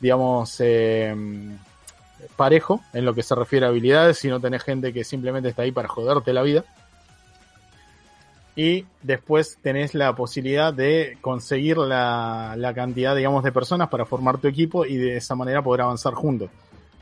digamos, 0.00 0.56
eh, 0.60 1.14
parejo 2.36 2.80
en 2.92 3.04
lo 3.04 3.14
que 3.14 3.22
se 3.22 3.34
refiere 3.34 3.66
a 3.66 3.68
habilidades 3.68 4.24
y 4.24 4.28
no 4.28 4.40
tenés 4.40 4.62
gente 4.62 4.92
que 4.92 5.04
simplemente 5.04 5.48
está 5.48 5.62
ahí 5.62 5.72
para 5.72 5.88
joderte 5.88 6.32
la 6.32 6.42
vida. 6.42 6.64
Y 8.56 8.86
después 9.02 9.58
tenés 9.62 9.94
la 9.94 10.14
posibilidad 10.14 10.72
de 10.72 11.18
conseguir 11.20 11.76
la, 11.76 12.54
la 12.56 12.72
cantidad, 12.72 13.16
digamos, 13.16 13.42
de 13.42 13.50
personas 13.50 13.88
para 13.88 14.06
formar 14.06 14.38
tu 14.38 14.46
equipo 14.46 14.86
y 14.86 14.96
de 14.96 15.16
esa 15.16 15.34
manera 15.34 15.62
poder 15.62 15.80
avanzar 15.80 16.14
juntos. 16.14 16.50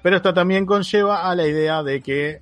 Pero 0.03 0.16
esto 0.16 0.33
también 0.33 0.64
conlleva 0.64 1.31
a 1.31 1.35
la 1.35 1.46
idea 1.46 1.83
de 1.83 2.01
que 2.01 2.40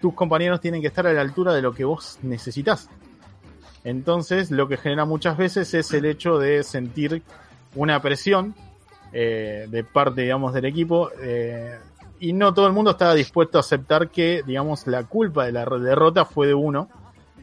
tus 0.00 0.14
compañeros 0.14 0.60
tienen 0.60 0.80
que 0.80 0.86
estar 0.86 1.06
a 1.06 1.12
la 1.12 1.20
altura 1.20 1.52
de 1.52 1.60
lo 1.60 1.74
que 1.74 1.84
vos 1.84 2.18
necesitas. 2.22 2.88
Entonces, 3.84 4.50
lo 4.50 4.68
que 4.68 4.76
genera 4.76 5.04
muchas 5.04 5.36
veces 5.36 5.72
es 5.74 5.92
el 5.92 6.06
hecho 6.06 6.38
de 6.38 6.62
sentir 6.62 7.22
una 7.74 8.00
presión 8.00 8.54
eh, 9.12 9.66
de 9.68 9.84
parte, 9.84 10.22
digamos, 10.22 10.54
del 10.54 10.64
equipo. 10.64 11.10
eh, 11.20 11.78
y 12.20 12.34
no 12.34 12.52
todo 12.52 12.66
el 12.66 12.74
mundo 12.74 12.92
está 12.92 13.14
dispuesto 13.14 13.58
a 13.58 13.60
aceptar 13.60 14.10
que, 14.10 14.42
digamos, 14.46 14.86
la 14.86 15.04
culpa 15.04 15.46
de 15.46 15.52
la 15.52 15.64
derrota 15.64 16.26
fue 16.26 16.46
de 16.46 16.54
uno, 16.54 16.88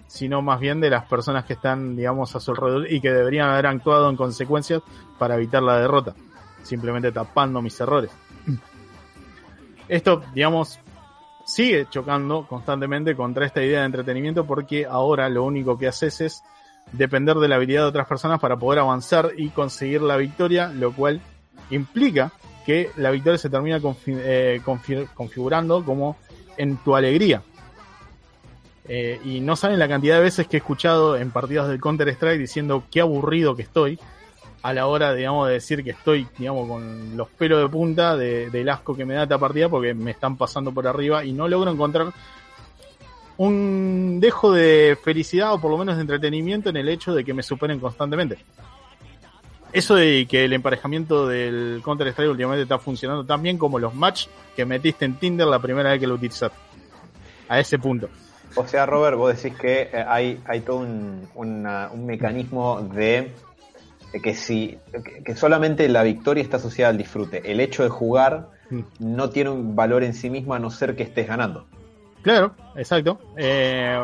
sino 0.05 0.41
más 0.41 0.59
bien 0.59 0.79
de 0.79 0.91
las 0.91 1.05
personas 1.05 1.45
que 1.45 1.53
están, 1.53 1.95
digamos, 1.95 2.35
a 2.35 2.39
su 2.39 2.51
alrededor 2.51 2.91
y 2.91 3.01
que 3.01 3.11
deberían 3.11 3.49
haber 3.49 3.65
actuado 3.65 4.09
en 4.09 4.15
consecuencias 4.15 4.81
para 5.17 5.35
evitar 5.35 5.63
la 5.63 5.79
derrota, 5.79 6.13
simplemente 6.61 7.11
tapando 7.11 7.61
mis 7.61 7.79
errores. 7.79 8.11
Esto, 9.87 10.21
digamos, 10.33 10.79
sigue 11.43 11.87
chocando 11.89 12.45
constantemente 12.45 13.15
contra 13.15 13.47
esta 13.47 13.63
idea 13.63 13.79
de 13.79 13.87
entretenimiento 13.87 14.45
porque 14.45 14.85
ahora 14.85 15.27
lo 15.27 15.43
único 15.43 15.77
que 15.77 15.87
haces 15.87 16.21
es 16.21 16.43
depender 16.91 17.37
de 17.37 17.47
la 17.47 17.55
habilidad 17.55 17.81
de 17.81 17.87
otras 17.87 18.07
personas 18.07 18.39
para 18.39 18.57
poder 18.57 18.79
avanzar 18.79 19.31
y 19.35 19.49
conseguir 19.49 20.01
la 20.01 20.17
victoria, 20.17 20.67
lo 20.67 20.93
cual 20.93 21.19
implica 21.71 22.31
que 22.67 22.91
la 22.97 23.11
victoria 23.11 23.37
se 23.37 23.49
termina 23.49 23.79
confi- 23.79 24.19
eh, 24.21 24.59
confi- 24.63 25.07
configurando 25.13 25.85
como 25.85 26.17
en 26.57 26.75
tu 26.77 26.97
alegría. 26.97 27.41
Eh, 28.89 29.21
y 29.23 29.39
no 29.39 29.55
saben 29.55 29.79
la 29.79 29.87
cantidad 29.87 30.17
de 30.17 30.21
veces 30.23 30.47
que 30.47 30.57
he 30.57 30.59
escuchado 30.59 31.15
en 31.15 31.31
partidas 31.31 31.69
del 31.69 31.79
Counter 31.79 32.09
Strike 32.09 32.37
diciendo 32.39 32.83
qué 32.91 32.99
aburrido 32.99 33.55
que 33.55 33.61
estoy 33.61 33.97
a 34.63 34.73
la 34.73 34.85
hora, 34.87 35.13
digamos, 35.13 35.47
de 35.47 35.53
decir 35.53 35.81
que 35.81 35.91
estoy, 35.91 36.27
digamos, 36.37 36.67
con 36.67 37.15
los 37.15 37.29
pelos 37.29 37.61
de 37.61 37.69
punta 37.69 38.17
de- 38.17 38.49
del 38.49 38.67
asco 38.67 38.93
que 38.97 39.05
me 39.05 39.13
da 39.13 39.23
esta 39.23 39.37
partida 39.37 39.69
porque 39.69 39.93
me 39.93 40.11
están 40.11 40.35
pasando 40.35 40.73
por 40.73 40.85
arriba 40.87 41.23
y 41.23 41.31
no 41.31 41.47
logro 41.47 41.71
encontrar 41.71 42.11
un 43.37 44.19
dejo 44.19 44.51
de 44.51 44.97
felicidad 45.01 45.53
o 45.53 45.61
por 45.61 45.71
lo 45.71 45.77
menos 45.77 45.95
de 45.95 46.01
entretenimiento 46.01 46.69
en 46.69 46.75
el 46.77 46.89
hecho 46.89 47.13
de 47.15 47.23
que 47.23 47.33
me 47.33 47.43
superen 47.43 47.79
constantemente. 47.79 48.37
Eso 49.73 49.95
de 49.95 50.25
que 50.29 50.45
el 50.45 50.53
emparejamiento 50.53 51.27
del 51.27 51.81
Counter 51.83 52.07
Strike 52.07 52.31
últimamente 52.31 52.63
está 52.63 52.79
funcionando 52.79 53.25
tan 53.25 53.41
bien 53.43 53.57
como 53.57 53.79
los 53.79 53.93
match 53.93 54.27
que 54.55 54.65
metiste 54.65 55.05
en 55.05 55.15
Tinder 55.15 55.45
la 55.47 55.59
primera 55.59 55.91
vez 55.91 55.99
que 55.99 56.07
lo 56.07 56.15
utilizaste. 56.15 56.57
A 57.49 57.59
ese 57.59 57.77
punto. 57.79 58.09
O 58.55 58.65
sea, 58.67 58.85
Robert, 58.85 59.17
vos 59.17 59.35
decís 59.41 59.57
que 59.57 59.83
eh, 59.83 60.05
hay, 60.07 60.41
hay 60.45 60.61
todo 60.61 60.77
un, 60.77 61.27
una- 61.35 61.89
un 61.93 62.05
mecanismo 62.05 62.81
de, 62.81 63.31
de 64.11 64.21
que 64.21 64.33
si 64.33 64.77
que, 64.91 65.23
que 65.23 65.35
solamente 65.35 65.87
la 65.89 66.03
victoria 66.03 66.41
está 66.43 66.57
asociada 66.57 66.89
al 66.91 66.97
disfrute. 66.97 67.49
El 67.51 67.59
hecho 67.59 67.83
de 67.83 67.89
jugar 67.89 68.49
Mm. 68.69 68.81
no 68.99 69.29
tiene 69.29 69.49
un 69.49 69.77
valor 69.77 70.03
en 70.03 70.13
sí 70.13 70.29
mismo 70.29 70.53
a 70.53 70.59
no 70.59 70.69
ser 70.69 70.93
que 70.97 71.03
estés 71.03 71.25
ganando. 71.25 71.65
Claro, 72.21 72.53
exacto. 72.75 73.17
Eh, 73.37 74.01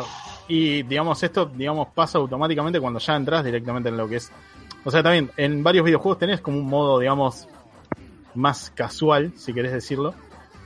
y 0.47 0.83
digamos, 0.83 1.21
esto 1.21 1.47
digamos 1.47 1.89
pasa 1.93 2.17
automáticamente 2.17 2.79
cuando 2.79 2.97
ya 2.99 3.13
entras 3.17 3.43
directamente 3.43 3.89
en 3.89 3.97
lo 3.97 4.07
que 4.07 4.15
es. 4.17 4.31
O 4.83 4.91
sea, 4.91 5.01
también 5.01 5.31
en 5.37 5.63
varios 5.63 5.85
videojuegos 5.85 6.19
tenés 6.19 6.41
como 6.41 6.59
un 6.59 6.67
modo, 6.67 6.99
digamos, 6.99 7.47
más 8.35 8.71
casual, 8.71 9.31
si 9.35 9.53
querés 9.53 9.71
decirlo, 9.71 10.13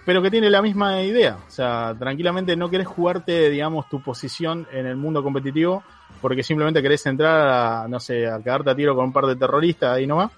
pero 0.05 0.21
que 0.21 0.31
tiene 0.31 0.49
la 0.49 0.61
misma 0.61 1.01
idea. 1.01 1.37
O 1.47 1.51
sea, 1.51 1.95
tranquilamente 1.97 2.55
no 2.55 2.69
querés 2.69 2.87
jugarte, 2.87 3.49
digamos, 3.49 3.87
tu 3.89 4.01
posición 4.01 4.67
en 4.71 4.85
el 4.85 4.95
mundo 4.95 5.21
competitivo 5.21 5.83
porque 6.21 6.43
simplemente 6.43 6.81
querés 6.81 7.05
entrar 7.05 7.47
a, 7.47 7.87
no 7.87 7.99
sé, 7.99 8.27
a 8.27 8.37
cagarte 8.39 8.71
a 8.71 8.75
tiro 8.75 8.95
con 8.95 9.05
un 9.05 9.13
par 9.13 9.25
de 9.25 9.35
terroristas 9.35 9.95
ahí 9.95 10.07
nomás. 10.07 10.31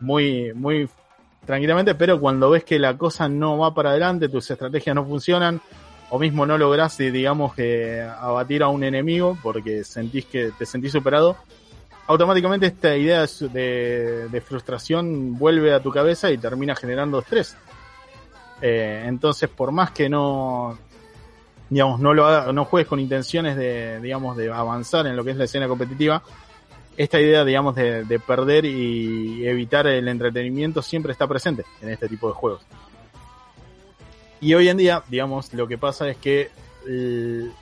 Muy, 0.00 0.52
muy 0.54 0.88
tranquilamente, 1.44 1.94
pero 1.94 2.20
cuando 2.20 2.50
ves 2.50 2.64
que 2.64 2.78
la 2.78 2.96
cosa 2.96 3.28
no 3.28 3.58
va 3.58 3.74
para 3.74 3.90
adelante, 3.90 4.28
tus 4.28 4.50
estrategias 4.50 4.94
no 4.94 5.04
funcionan, 5.04 5.60
o 6.10 6.18
mismo 6.18 6.46
no 6.46 6.56
lográs, 6.58 6.98
digamos, 6.98 7.54
que 7.54 8.00
abatir 8.02 8.62
a 8.62 8.68
un 8.68 8.84
enemigo 8.84 9.36
porque 9.42 9.82
sentís 9.84 10.26
que 10.26 10.52
te 10.56 10.66
sentís 10.66 10.92
superado, 10.92 11.36
automáticamente 12.06 12.66
esta 12.66 12.96
idea 12.96 13.26
de 13.26 14.28
de, 14.28 14.40
frustración 14.40 15.36
vuelve 15.38 15.72
a 15.72 15.80
tu 15.80 15.90
cabeza 15.90 16.30
y 16.30 16.38
termina 16.38 16.74
generando 16.76 17.18
estrés. 17.18 17.56
Eh, 18.62 19.04
entonces, 19.06 19.48
por 19.50 19.72
más 19.72 19.90
que 19.90 20.08
no, 20.08 20.78
digamos, 21.68 22.00
no 22.00 22.14
lo 22.14 22.26
haga- 22.26 22.52
no 22.52 22.64
juegues 22.64 22.88
con 22.88 23.00
intenciones 23.00 23.56
de, 23.56 24.00
digamos, 24.00 24.36
de 24.36 24.50
avanzar 24.50 25.06
en 25.06 25.16
lo 25.16 25.24
que 25.24 25.32
es 25.32 25.36
la 25.36 25.44
escena 25.44 25.68
competitiva, 25.68 26.22
esta 26.96 27.20
idea, 27.20 27.44
digamos, 27.44 27.74
de, 27.74 28.04
de 28.04 28.18
perder 28.18 28.64
y 28.64 29.46
evitar 29.46 29.86
el 29.86 30.08
entretenimiento 30.08 30.80
siempre 30.80 31.12
está 31.12 31.26
presente 31.26 31.64
en 31.82 31.90
este 31.90 32.08
tipo 32.08 32.28
de 32.28 32.34
juegos. 32.34 32.64
Y 34.40 34.54
hoy 34.54 34.68
en 34.68 34.76
día, 34.78 35.02
digamos, 35.08 35.52
lo 35.52 35.66
que 35.68 35.76
pasa 35.76 36.08
es 36.08 36.16
que 36.16 36.50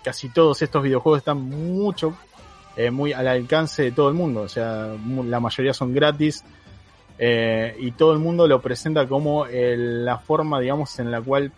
casi 0.02 0.28
todos 0.28 0.61
estos 0.61 0.83
videojuegos 0.83 1.18
están 1.18 1.40
mucho, 1.40 2.14
eh, 2.76 2.90
muy 2.90 3.12
al 3.12 3.28
alcance 3.28 3.84
de 3.84 3.92
todo 3.92 4.08
el 4.08 4.14
mundo. 4.14 4.42
O 4.42 4.48
sea, 4.48 4.88
la 5.24 5.40
mayoría 5.40 5.72
son 5.72 5.92
gratis 5.92 6.44
eh, 7.18 7.76
y 7.78 7.92
todo 7.92 8.12
el 8.12 8.18
mundo 8.18 8.46
lo 8.46 8.60
presenta 8.60 9.06
como 9.06 9.46
la 9.46 10.18
forma, 10.18 10.60
digamos, 10.60 10.98
en 10.98 11.10
la 11.10 11.20
cual 11.20 11.52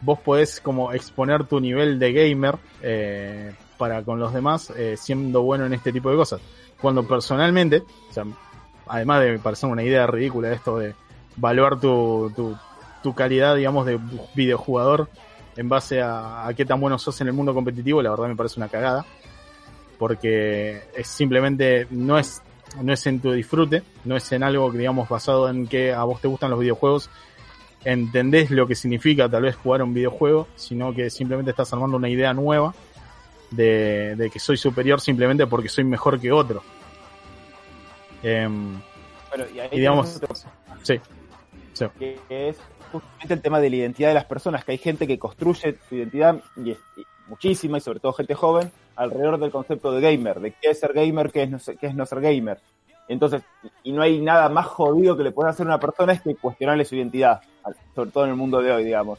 vos 0.00 0.18
podés 0.20 0.60
como 0.60 0.92
exponer 0.92 1.44
tu 1.44 1.60
nivel 1.60 1.98
de 1.98 2.12
gamer 2.12 2.56
eh, 2.82 3.52
para 3.78 4.02
con 4.02 4.18
los 4.18 4.32
demás 4.32 4.70
eh, 4.76 4.96
siendo 4.96 5.42
bueno 5.42 5.66
en 5.66 5.74
este 5.74 5.92
tipo 5.92 6.10
de 6.10 6.16
cosas. 6.16 6.40
Cuando 6.80 7.06
personalmente, 7.06 7.82
o 8.10 8.12
sea, 8.12 8.24
además 8.86 9.22
de 9.22 9.38
parecer 9.38 9.68
una 9.68 9.82
idea 9.82 10.06
ridícula 10.06 10.52
esto 10.52 10.78
de 10.78 10.94
evaluar 11.36 11.80
tu, 11.80 12.32
tu, 12.36 12.56
tu 13.02 13.14
calidad, 13.14 13.56
digamos, 13.56 13.86
de 13.86 13.98
videojugador 14.34 15.08
en 15.56 15.68
base 15.68 16.02
a, 16.02 16.46
a 16.46 16.54
qué 16.54 16.64
tan 16.66 16.80
bueno 16.80 16.98
sos 16.98 17.18
en 17.22 17.28
el 17.28 17.32
mundo 17.32 17.54
competitivo, 17.54 18.02
la 18.02 18.10
verdad 18.10 18.28
me 18.28 18.36
parece 18.36 18.60
una 18.60 18.68
cagada. 18.68 19.04
Porque 19.98 20.82
es 20.94 21.06
simplemente, 21.06 21.86
no 21.90 22.18
es, 22.18 22.42
no 22.82 22.92
es 22.92 23.06
en 23.06 23.20
tu 23.20 23.32
disfrute, 23.32 23.82
no 24.04 24.16
es 24.16 24.30
en 24.32 24.42
algo 24.42 24.70
que 24.70 24.78
digamos 24.78 25.08
basado 25.08 25.48
en 25.48 25.66
que 25.66 25.92
a 25.92 26.04
vos 26.04 26.20
te 26.20 26.28
gustan 26.28 26.50
los 26.50 26.60
videojuegos, 26.60 27.10
entendés 27.84 28.50
lo 28.50 28.66
que 28.66 28.74
significa 28.74 29.28
tal 29.28 29.42
vez 29.42 29.56
jugar 29.56 29.82
un 29.82 29.94
videojuego, 29.94 30.48
sino 30.56 30.92
que 30.94 31.08
simplemente 31.08 31.52
estás 31.52 31.72
armando 31.72 31.96
una 31.96 32.08
idea 32.08 32.34
nueva 32.34 32.74
de, 33.50 34.16
de 34.16 34.30
que 34.30 34.38
soy 34.38 34.56
superior 34.56 35.00
simplemente 35.00 35.46
porque 35.46 35.68
soy 35.68 35.84
mejor 35.84 36.20
que 36.20 36.32
otro. 36.32 36.62
Em, 38.22 38.80
Bueno, 39.28 39.44
y 39.54 39.60
ahí 39.60 39.68
y 39.72 39.76
digamos, 39.76 40.20
sí, 40.82 41.00
sí. 41.72 41.84
que 41.98 42.18
es 42.28 42.56
justamente 42.90 43.34
el 43.34 43.40
tema 43.40 43.60
de 43.60 43.70
la 43.70 43.76
identidad 43.76 44.08
de 44.08 44.14
las 44.14 44.24
personas, 44.24 44.64
que 44.64 44.72
hay 44.72 44.78
gente 44.78 45.06
que 45.06 45.18
construye 45.18 45.76
su 45.88 45.94
identidad, 45.94 46.42
y 46.56 46.76
muchísima, 47.28 47.78
y 47.78 47.80
sobre 47.80 48.00
todo 48.00 48.12
gente 48.12 48.34
joven, 48.34 48.70
alrededor 48.96 49.38
del 49.38 49.50
concepto 49.50 49.92
de 49.92 50.00
gamer, 50.00 50.40
de 50.40 50.52
qué 50.52 50.70
es 50.70 50.80
ser 50.80 50.92
gamer, 50.92 51.30
qué 51.30 51.44
es 51.44 51.50
no 51.50 51.58
ser, 51.58 51.76
qué 51.76 51.86
es 51.86 51.94
no 51.94 52.06
ser 52.06 52.20
gamer. 52.20 52.58
Entonces, 53.08 53.42
y 53.84 53.92
no 53.92 54.02
hay 54.02 54.20
nada 54.20 54.48
más 54.48 54.66
jodido 54.66 55.16
que 55.16 55.22
le 55.22 55.30
pueda 55.30 55.50
hacer 55.50 55.66
a 55.66 55.68
una 55.68 55.78
persona 55.78 56.12
es 56.12 56.22
que 56.22 56.34
cuestionarle 56.34 56.84
su 56.84 56.96
identidad, 56.96 57.40
sobre 57.94 58.10
todo 58.10 58.24
en 58.24 58.30
el 58.30 58.36
mundo 58.36 58.60
de 58.60 58.72
hoy, 58.72 58.84
digamos. 58.84 59.18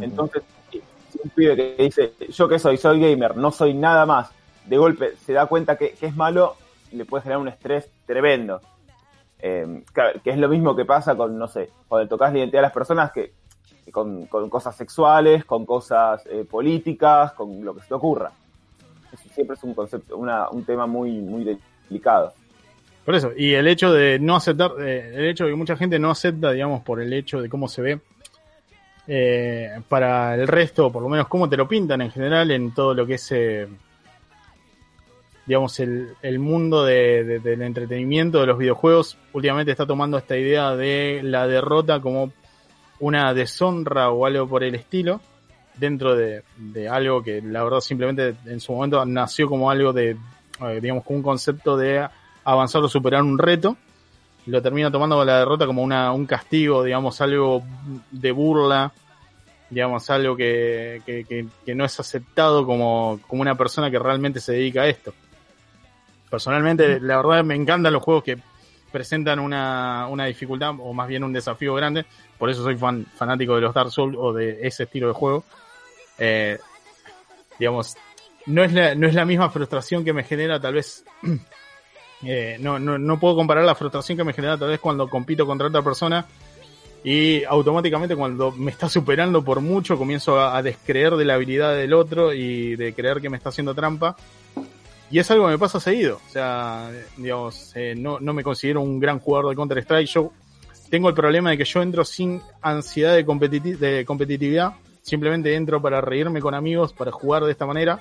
Entonces, 0.00 0.42
si 0.70 0.82
un 1.22 1.30
pibe 1.30 1.56
que 1.56 1.84
dice, 1.84 2.12
yo 2.28 2.48
qué 2.48 2.58
soy, 2.58 2.76
soy 2.76 3.00
gamer, 3.00 3.36
no 3.36 3.52
soy 3.52 3.74
nada 3.74 4.04
más, 4.04 4.30
de 4.66 4.76
golpe 4.78 5.16
se 5.16 5.32
da 5.32 5.46
cuenta 5.46 5.76
que, 5.76 5.92
que 5.92 6.06
es 6.06 6.16
malo, 6.16 6.56
le 6.92 7.04
puede 7.04 7.22
generar 7.22 7.40
un 7.40 7.48
estrés 7.48 7.88
tremendo. 8.06 8.60
Eh, 9.42 9.84
que 10.22 10.30
es 10.30 10.36
lo 10.36 10.48
mismo 10.48 10.76
que 10.76 10.84
pasa 10.84 11.16
con, 11.16 11.38
no 11.38 11.48
sé, 11.48 11.70
cuando 11.88 12.08
tocas 12.08 12.32
la 12.32 12.40
identidad 12.40 12.58
de 12.58 12.62
las 12.62 12.72
personas, 12.72 13.10
que, 13.10 13.32
que 13.84 13.90
con, 13.90 14.26
con 14.26 14.50
cosas 14.50 14.76
sexuales, 14.76 15.44
con 15.44 15.64
cosas 15.64 16.22
eh, 16.26 16.44
políticas, 16.44 17.32
con 17.32 17.64
lo 17.64 17.74
que 17.74 17.80
se 17.80 17.88
te 17.88 17.94
ocurra. 17.94 18.32
Siempre 19.34 19.54
es 19.56 19.62
un 19.64 19.74
concepto, 19.74 20.16
una, 20.16 20.48
un 20.50 20.64
tema 20.64 20.86
muy, 20.86 21.12
muy 21.12 21.58
delicado. 21.88 22.32
Por 23.04 23.14
eso, 23.14 23.32
y 23.36 23.54
el 23.54 23.66
hecho 23.68 23.92
de 23.92 24.18
no 24.18 24.36
aceptar, 24.36 24.72
eh, 24.80 25.12
el 25.14 25.26
hecho 25.28 25.44
de 25.44 25.50
que 25.50 25.56
mucha 25.56 25.76
gente 25.76 25.98
no 25.98 26.10
acepta, 26.10 26.52
digamos, 26.52 26.82
por 26.82 27.00
el 27.00 27.12
hecho 27.12 27.40
de 27.40 27.48
cómo 27.48 27.66
se 27.68 27.82
ve, 27.82 28.00
eh, 29.08 29.80
para 29.88 30.34
el 30.34 30.46
resto, 30.46 30.92
por 30.92 31.02
lo 31.02 31.08
menos 31.08 31.26
cómo 31.28 31.48
te 31.48 31.56
lo 31.56 31.66
pintan 31.66 32.02
en 32.02 32.10
general 32.10 32.50
en 32.50 32.72
todo 32.74 32.94
lo 32.94 33.06
que 33.06 33.14
es, 33.14 33.32
eh, 33.32 33.66
digamos, 35.46 35.80
el, 35.80 36.10
el 36.22 36.38
mundo 36.38 36.84
de- 36.84 37.24
de- 37.24 37.38
del 37.40 37.62
entretenimiento 37.62 38.40
de 38.40 38.46
los 38.46 38.58
videojuegos, 38.58 39.16
últimamente 39.32 39.72
está 39.72 39.86
tomando 39.86 40.18
esta 40.18 40.36
idea 40.36 40.76
de 40.76 41.20
la 41.24 41.46
derrota 41.48 42.00
como 42.00 42.32
una 43.00 43.32
deshonra 43.34 44.10
o 44.10 44.26
algo 44.26 44.46
por 44.46 44.62
el 44.62 44.74
estilo, 44.74 45.20
dentro 45.80 46.14
de, 46.14 46.42
de 46.56 46.88
algo 46.88 47.22
que 47.22 47.40
la 47.42 47.64
verdad 47.64 47.80
simplemente 47.80 48.34
en 48.46 48.60
su 48.60 48.72
momento 48.72 49.04
nació 49.04 49.48
como 49.48 49.70
algo 49.70 49.92
de, 49.92 50.10
eh, 50.60 50.78
digamos, 50.80 51.02
como 51.04 51.16
un 51.18 51.22
concepto 51.22 51.76
de 51.76 52.06
avanzar 52.44 52.82
o 52.82 52.88
superar 52.88 53.22
un 53.22 53.38
reto, 53.38 53.76
lo 54.46 54.62
termina 54.62 54.90
tomando 54.90 55.24
la 55.24 55.38
derrota 55.40 55.66
como 55.66 55.82
una, 55.82 56.12
un 56.12 56.26
castigo, 56.26 56.82
digamos, 56.84 57.20
algo 57.20 57.62
de 58.10 58.30
burla, 58.32 58.92
digamos, 59.68 60.08
algo 60.10 60.36
que, 60.36 61.02
que, 61.06 61.24
que- 61.24 61.46
que 61.64 61.74
no 61.74 61.84
es 61.84 61.98
aceptado 62.00 62.66
como, 62.66 63.20
como 63.26 63.42
una 63.42 63.54
persona 63.54 63.90
que 63.90 63.98
realmente 63.98 64.40
se 64.40 64.52
dedica 64.52 64.82
a 64.82 64.86
esto. 64.88 65.12
Personalmente, 66.28 67.00
la 67.00 67.16
verdad 67.16 67.44
me 67.44 67.54
encantan 67.56 67.92
los 67.92 68.02
juegos 68.02 68.22
que 68.22 68.38
presentan 68.92 69.38
una, 69.38 70.06
una 70.08 70.26
dificultad 70.26 70.74
o 70.78 70.92
más 70.92 71.08
bien 71.08 71.24
un 71.24 71.32
desafío 71.32 71.74
grande, 71.74 72.04
por 72.38 72.50
eso 72.50 72.62
soy 72.62 72.76
fan, 72.76 73.04
fanático 73.16 73.54
de 73.54 73.60
los 73.62 73.74
Dark 73.74 73.90
Souls 73.90 74.16
o 74.18 74.32
de 74.32 74.58
ese 74.66 74.84
estilo 74.84 75.08
de 75.08 75.12
juego. 75.14 75.44
Eh, 76.20 76.58
digamos, 77.58 77.96
no 78.46 78.62
es, 78.62 78.72
la, 78.72 78.94
no 78.94 79.08
es 79.08 79.14
la 79.14 79.24
misma 79.24 79.50
frustración 79.50 80.04
que 80.04 80.12
me 80.12 80.22
genera 80.22 80.60
tal 80.60 80.74
vez 80.74 81.04
eh, 82.22 82.56
no, 82.60 82.78
no, 82.78 82.98
no 82.98 83.18
puedo 83.18 83.34
comparar 83.34 83.64
la 83.64 83.74
frustración 83.74 84.16
que 84.16 84.24
me 84.24 84.32
genera 84.32 84.56
tal 84.58 84.68
vez 84.68 84.80
cuando 84.80 85.08
compito 85.08 85.46
contra 85.46 85.68
otra 85.68 85.82
persona 85.82 86.26
y 87.02 87.44
automáticamente 87.44 88.14
cuando 88.14 88.52
me 88.52 88.70
está 88.70 88.88
superando 88.88 89.42
por 89.42 89.60
mucho 89.60 89.96
comienzo 89.96 90.40
a, 90.40 90.62
descreer 90.62 91.16
de 91.16 91.24
la 91.24 91.34
habilidad 91.34 91.74
del 91.74 91.94
otro 91.94 92.32
y 92.34 92.76
de 92.76 92.92
creer 92.92 93.20
que 93.20 93.30
me 93.30 93.38
está 93.38 93.48
haciendo 93.48 93.74
trampa. 93.74 94.16
Y 95.10 95.18
es 95.18 95.30
algo 95.30 95.46
que 95.46 95.52
me 95.52 95.58
pasa 95.58 95.80
seguido. 95.80 96.20
O 96.28 96.30
sea, 96.30 96.90
digamos, 97.16 97.72
eh, 97.74 97.94
no, 97.96 98.20
no 98.20 98.32
me 98.32 98.44
considero 98.44 98.80
un 98.80 99.00
gran 99.00 99.18
jugador 99.18 99.50
de 99.50 99.56
Counter-Strike. 99.56 100.08
Yo 100.08 100.32
tengo 100.88 101.08
el 101.08 101.14
problema 101.14 101.50
de 101.50 101.58
que 101.58 101.64
yo 101.64 101.82
entro 101.82 102.04
sin 102.04 102.40
ansiedad 102.60 103.14
de, 103.14 103.24
de 103.24 104.04
competitividad. 104.04 104.74
Simplemente 105.10 105.52
entro 105.56 105.82
para 105.82 106.00
reírme 106.00 106.40
con 106.40 106.54
amigos, 106.54 106.92
para 106.92 107.10
jugar 107.10 107.42
de 107.42 107.50
esta 107.50 107.66
manera. 107.66 107.98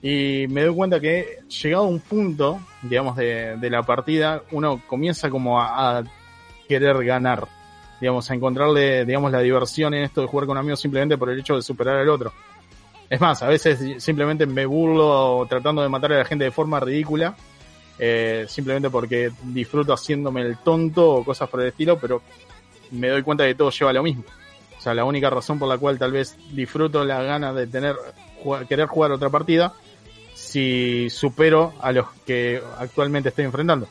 Y 0.00 0.46
me 0.48 0.62
doy 0.62 0.72
cuenta 0.72 1.00
que 1.00 1.40
llegado 1.48 1.82
a 1.82 1.88
un 1.88 1.98
punto, 1.98 2.60
digamos, 2.82 3.16
de, 3.16 3.56
de 3.56 3.68
la 3.68 3.82
partida, 3.82 4.40
uno 4.52 4.80
comienza 4.86 5.28
como 5.28 5.60
a, 5.60 6.04
querer 6.68 7.04
ganar. 7.04 7.48
Digamos, 8.00 8.30
a 8.30 8.34
encontrarle, 8.36 9.04
digamos, 9.04 9.32
la 9.32 9.40
diversión 9.40 9.92
en 9.92 10.04
esto 10.04 10.20
de 10.20 10.28
jugar 10.28 10.46
con 10.46 10.56
amigos 10.56 10.78
simplemente 10.78 11.18
por 11.18 11.30
el 11.30 11.40
hecho 11.40 11.56
de 11.56 11.62
superar 11.62 11.96
al 11.96 12.08
otro. 12.08 12.32
Es 13.08 13.20
más, 13.20 13.42
a 13.42 13.48
veces 13.48 14.00
simplemente 14.00 14.46
me 14.46 14.66
burlo 14.66 15.44
tratando 15.48 15.82
de 15.82 15.88
matar 15.88 16.12
a 16.12 16.18
la 16.18 16.24
gente 16.24 16.44
de 16.44 16.52
forma 16.52 16.78
ridícula, 16.78 17.34
eh, 17.98 18.44
simplemente 18.46 18.88
porque 18.88 19.32
disfruto 19.42 19.92
haciéndome 19.92 20.42
el 20.42 20.58
tonto 20.58 21.10
o 21.10 21.24
cosas 21.24 21.48
por 21.48 21.60
el 21.60 21.70
estilo, 21.70 21.98
pero 21.98 22.22
me 22.92 23.08
doy 23.08 23.24
cuenta 23.24 23.44
que 23.44 23.56
todo 23.56 23.70
lleva 23.70 23.90
a 23.90 23.94
lo 23.94 24.04
mismo. 24.04 24.22
O 24.80 24.82
sea, 24.82 24.94
la 24.94 25.04
única 25.04 25.28
razón 25.28 25.58
por 25.58 25.68
la 25.68 25.76
cual 25.76 25.98
tal 25.98 26.10
vez 26.10 26.36
disfruto 26.52 27.04
la 27.04 27.22
gana 27.22 27.52
de 27.52 27.66
tener, 27.66 27.94
querer 28.66 28.86
jugar 28.86 29.12
otra 29.12 29.28
partida, 29.28 29.74
si 30.34 31.10
supero 31.10 31.74
a 31.80 31.92
los 31.92 32.06
que 32.26 32.62
actualmente 32.78 33.28
estoy 33.28 33.44
enfrentando. 33.44 33.86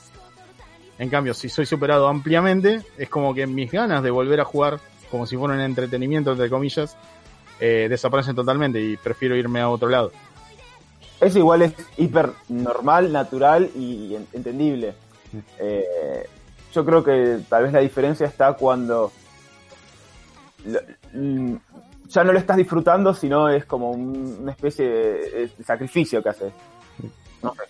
En 0.98 1.10
cambio, 1.10 1.36
si 1.36 1.48
soy 1.48 1.68
superado 1.68 2.08
ampliamente, 2.08 2.82
es 2.98 3.08
como 3.08 3.36
que 3.36 3.46
mis 3.46 3.72
ganas 3.72 4.02
de 4.02 4.10
volver 4.10 4.42
a 4.42 4.46
jugar, 4.46 4.80
como 5.12 5.28
si 5.28 5.38
fuera 5.38 5.54
un 5.54 5.62
entretenimiento, 5.62 6.32
entre 6.32 6.50
comillas, 6.50 6.98
eh, 7.60 7.86
desaparecen 7.88 8.36
totalmente 8.36 8.82
y 8.82 8.98
prefiero 8.98 9.36
irme 9.36 9.62
a 9.62 9.70
otro 9.70 9.90
lado. 9.90 10.12
Eso 11.22 11.38
igual 11.38 11.62
es 11.62 11.74
hiper 11.98 12.32
normal, 12.50 13.12
natural 13.12 13.70
y 13.76 14.16
en- 14.16 14.28
entendible. 14.34 14.96
Eh, 15.60 16.26
yo 16.74 16.84
creo 16.84 17.04
que 17.04 17.40
tal 17.48 17.64
vez 17.64 17.74
la 17.74 17.80
diferencia 17.80 18.26
está 18.26 18.54
cuando 18.54 19.12
ya 20.66 22.24
no 22.24 22.32
lo 22.34 22.40
estás 22.40 22.58
disfrutando, 22.58 23.14
sino 23.14 23.50
es 23.50 23.66
como 23.66 23.92
un- 23.92 24.38
una 24.42 24.52
especie 24.52 24.86
de, 24.88 25.50
sacrificio 25.64 26.22
que 26.24 26.30
haces. 26.30 26.54
No 27.42 27.54
sé, 27.54 27.62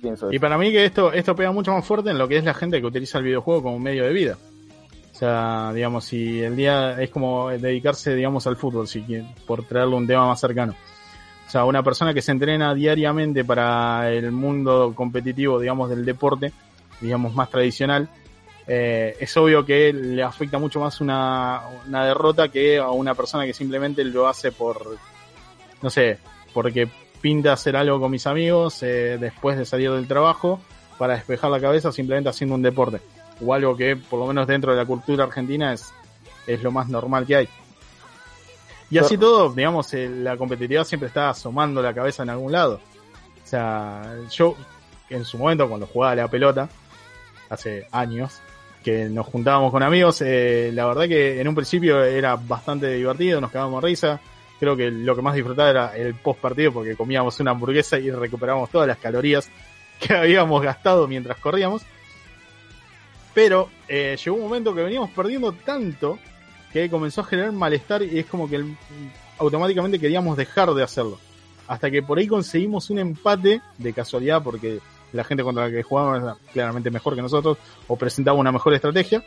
pienso 0.00 0.32
Y 0.32 0.38
para 0.38 0.56
mí 0.56 0.70
que 0.70 0.84
esto, 0.84 1.12
esto 1.12 1.34
pega 1.34 1.52
mucho 1.52 1.72
más 1.72 1.84
fuerte 1.84 2.10
en 2.10 2.18
lo 2.18 2.28
que 2.28 2.38
es 2.38 2.44
la 2.44 2.54
gente 2.54 2.80
que 2.80 2.86
utiliza 2.86 3.18
el 3.18 3.24
videojuego 3.24 3.62
como 3.62 3.78
medio 3.78 4.04
de 4.04 4.12
vida. 4.12 4.38
O 5.12 5.18
sea, 5.18 5.72
digamos, 5.74 6.04
si 6.04 6.40
el 6.40 6.54
día 6.54 7.00
es 7.02 7.10
como 7.10 7.50
dedicarse, 7.50 8.14
digamos, 8.14 8.46
al 8.46 8.56
fútbol, 8.56 8.86
si 8.86 9.04
por 9.46 9.64
traerle 9.64 9.96
un 9.96 10.06
tema 10.06 10.26
más 10.28 10.38
cercano. 10.38 10.74
O 11.46 11.50
sea, 11.50 11.64
una 11.64 11.82
persona 11.82 12.14
que 12.14 12.22
se 12.22 12.30
entrena 12.30 12.72
diariamente 12.74 13.44
para 13.44 14.10
el 14.12 14.30
mundo 14.30 14.92
competitivo, 14.94 15.58
digamos, 15.58 15.90
del 15.90 16.04
deporte, 16.04 16.52
digamos, 17.00 17.34
más 17.34 17.50
tradicional, 17.50 18.08
eh, 18.70 19.16
es 19.18 19.34
obvio 19.38 19.64
que 19.64 19.94
le 19.94 20.22
afecta 20.22 20.58
mucho 20.58 20.78
más 20.78 21.00
una, 21.00 21.62
una 21.86 22.04
derrota 22.04 22.50
que 22.50 22.78
a 22.78 22.90
una 22.90 23.14
persona 23.14 23.46
que 23.46 23.54
simplemente 23.54 24.04
lo 24.04 24.28
hace 24.28 24.52
por, 24.52 24.98
no 25.80 25.88
sé, 25.88 26.18
porque 26.52 26.86
pinta 27.22 27.54
hacer 27.54 27.76
algo 27.76 27.98
con 27.98 28.10
mis 28.10 28.26
amigos 28.26 28.82
eh, 28.82 29.16
después 29.18 29.56
de 29.56 29.64
salir 29.64 29.90
del 29.90 30.06
trabajo 30.06 30.60
para 30.98 31.14
despejar 31.14 31.50
la 31.50 31.60
cabeza 31.60 31.90
simplemente 31.92 32.28
haciendo 32.28 32.56
un 32.56 32.62
deporte. 32.62 33.00
O 33.40 33.54
algo 33.54 33.74
que, 33.74 33.96
por 33.96 34.18
lo 34.18 34.26
menos 34.26 34.46
dentro 34.46 34.72
de 34.72 34.78
la 34.78 34.84
cultura 34.84 35.24
argentina, 35.24 35.72
es, 35.72 35.90
es 36.46 36.62
lo 36.62 36.70
más 36.70 36.88
normal 36.88 37.24
que 37.24 37.36
hay. 37.36 37.48
Y 38.90 38.98
así 38.98 39.16
todo, 39.16 39.50
digamos, 39.50 39.92
eh, 39.94 40.08
la 40.08 40.36
competitividad 40.36 40.84
siempre 40.84 41.08
está 41.08 41.30
asomando 41.30 41.80
la 41.80 41.94
cabeza 41.94 42.22
en 42.22 42.30
algún 42.30 42.52
lado. 42.52 42.80
O 43.44 43.46
sea, 43.46 44.14
yo 44.30 44.56
en 45.08 45.24
su 45.24 45.38
momento 45.38 45.68
cuando 45.68 45.86
jugaba 45.86 46.14
la 46.14 46.28
pelota, 46.28 46.68
hace 47.48 47.86
años, 47.92 48.40
que 48.82 49.08
nos 49.08 49.26
juntábamos 49.26 49.70
con 49.70 49.82
amigos, 49.82 50.22
eh, 50.22 50.70
la 50.72 50.86
verdad 50.86 51.08
que 51.08 51.40
en 51.40 51.48
un 51.48 51.54
principio 51.54 52.02
era 52.02 52.36
bastante 52.36 52.92
divertido, 52.94 53.40
nos 53.40 53.50
quedábamos 53.50 53.82
risa. 53.82 54.20
Creo 54.58 54.76
que 54.76 54.90
lo 54.90 55.14
que 55.14 55.22
más 55.22 55.34
disfrutaba 55.34 55.70
era 55.70 55.96
el 55.96 56.14
post 56.14 56.40
partido 56.40 56.72
porque 56.72 56.96
comíamos 56.96 57.38
una 57.40 57.52
hamburguesa 57.52 57.98
y 57.98 58.10
recuperábamos 58.10 58.70
todas 58.70 58.88
las 58.88 58.98
calorías 58.98 59.48
que 60.00 60.14
habíamos 60.14 60.62
gastado 60.62 61.06
mientras 61.06 61.38
corríamos. 61.38 61.82
Pero 63.34 63.68
eh, 63.86 64.16
llegó 64.22 64.36
un 64.36 64.42
momento 64.42 64.74
que 64.74 64.82
veníamos 64.82 65.10
perdiendo 65.10 65.52
tanto 65.52 66.18
que 66.72 66.90
comenzó 66.90 67.20
a 67.20 67.24
generar 67.24 67.52
malestar 67.52 68.02
y 68.02 68.18
es 68.18 68.26
como 68.26 68.48
que 68.48 68.64
automáticamente 69.38 69.98
queríamos 69.98 70.36
dejar 70.36 70.72
de 70.74 70.82
hacerlo. 70.82 71.18
Hasta 71.66 71.90
que 71.90 72.02
por 72.02 72.18
ahí 72.18 72.26
conseguimos 72.26 72.90
un 72.90 72.98
empate 72.98 73.60
de 73.76 73.92
casualidad 73.92 74.42
porque 74.42 74.80
la 75.12 75.24
gente 75.24 75.42
contra 75.42 75.66
la 75.66 75.70
que 75.70 75.82
jugábamos 75.82 76.22
era 76.22 76.36
claramente 76.52 76.90
mejor 76.90 77.14
que 77.14 77.22
nosotros 77.22 77.58
o 77.86 77.96
presentaba 77.96 78.36
una 78.36 78.52
mejor 78.52 78.74
estrategia. 78.74 79.22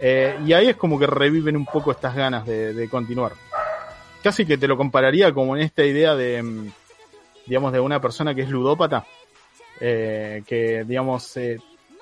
Eh, 0.00 0.38
y 0.44 0.52
ahí 0.52 0.68
es 0.68 0.76
como 0.76 0.98
que 0.98 1.06
reviven 1.06 1.56
un 1.56 1.64
poco 1.64 1.90
estas 1.90 2.14
ganas 2.14 2.46
de, 2.46 2.74
de 2.74 2.88
continuar. 2.88 3.32
Casi 4.22 4.44
que 4.44 4.58
te 4.58 4.68
lo 4.68 4.76
compararía 4.76 5.32
como 5.32 5.56
en 5.56 5.62
esta 5.62 5.84
idea 5.84 6.14
de, 6.14 6.42
mm, 6.42 6.72
digamos, 7.46 7.72
de 7.72 7.80
una 7.80 8.00
persona 8.00 8.34
que 8.34 8.42
es 8.42 8.50
ludópata, 8.50 9.06
eh, 9.80 10.42
que, 10.46 10.84
digamos, 10.84 11.36
eh, 11.36 11.58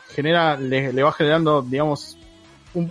genera, 0.08 0.56
le, 0.56 0.92
le 0.92 1.02
va 1.02 1.12
generando, 1.12 1.62
digamos, 1.62 2.16
un 2.74 2.90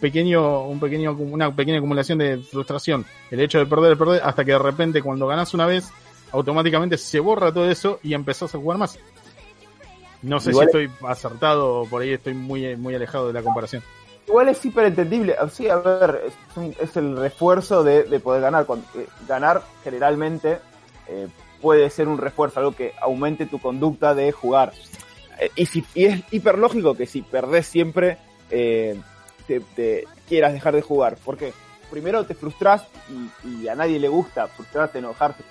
pequeño, 0.00 0.64
un 0.64 0.80
pequeño, 0.80 1.12
una 1.12 1.54
pequeña 1.54 1.78
acumulación 1.78 2.18
de 2.18 2.38
frustración. 2.38 3.04
El 3.30 3.40
hecho 3.40 3.58
de 3.58 3.66
perder, 3.66 3.96
perder, 3.96 4.20
hasta 4.22 4.44
que 4.44 4.52
de 4.52 4.58
repente 4.58 5.02
cuando 5.02 5.26
ganas 5.26 5.54
una 5.54 5.66
vez, 5.66 5.90
automáticamente 6.32 6.98
se 6.98 7.20
borra 7.20 7.52
todo 7.52 7.70
eso 7.70 8.00
y 8.02 8.12
empezás 8.12 8.54
a 8.54 8.58
jugar 8.58 8.78
más. 8.78 8.98
No 10.24 10.40
sé 10.40 10.50
Igual- 10.50 10.70
si 10.72 10.78
estoy 10.84 11.08
acertado 11.08 11.80
o 11.80 11.86
por 11.88 12.02
ahí 12.02 12.12
estoy 12.12 12.34
muy, 12.34 12.76
muy 12.76 12.94
alejado 12.94 13.26
de 13.28 13.32
la 13.34 13.42
comparación. 13.42 13.82
Igual 14.26 14.48
es 14.48 14.64
hiper 14.64 14.86
entendible. 14.86 15.36
Sí, 15.52 15.68
a 15.68 15.76
ver, 15.76 16.22
es, 16.26 16.34
un- 16.56 16.74
es 16.80 16.96
el 16.96 17.16
refuerzo 17.16 17.84
de, 17.84 18.04
de 18.04 18.20
poder 18.20 18.40
ganar. 18.40 18.64
Cuando- 18.66 18.86
eh, 18.96 19.06
ganar 19.28 19.62
generalmente 19.82 20.58
eh, 21.08 21.28
puede 21.60 21.90
ser 21.90 22.08
un 22.08 22.16
refuerzo, 22.18 22.60
algo 22.60 22.72
que 22.74 22.92
aumente 23.00 23.44
tu 23.46 23.58
conducta 23.58 24.14
de 24.14 24.32
jugar. 24.32 24.72
Eh, 25.38 25.50
y, 25.56 25.66
si, 25.66 25.84
y 25.94 26.06
es 26.06 26.22
hiper 26.30 26.56
lógico 26.58 26.94
que 26.96 27.06
si 27.06 27.20
perdés 27.22 27.66
siempre, 27.66 28.16
te, 29.46 29.60
te 29.76 30.04
quieras 30.28 30.52
dejar 30.54 30.74
de 30.74 30.80
jugar. 30.82 31.18
Porque 31.24 31.52
primero 31.90 32.24
te 32.24 32.34
frustras 32.34 32.86
y, 33.44 33.48
y 33.64 33.68
a 33.68 33.74
nadie 33.74 33.98
le 34.00 34.08
gusta 34.08 34.46
frustrarte, 34.46 34.98
enojarte. 35.00 35.44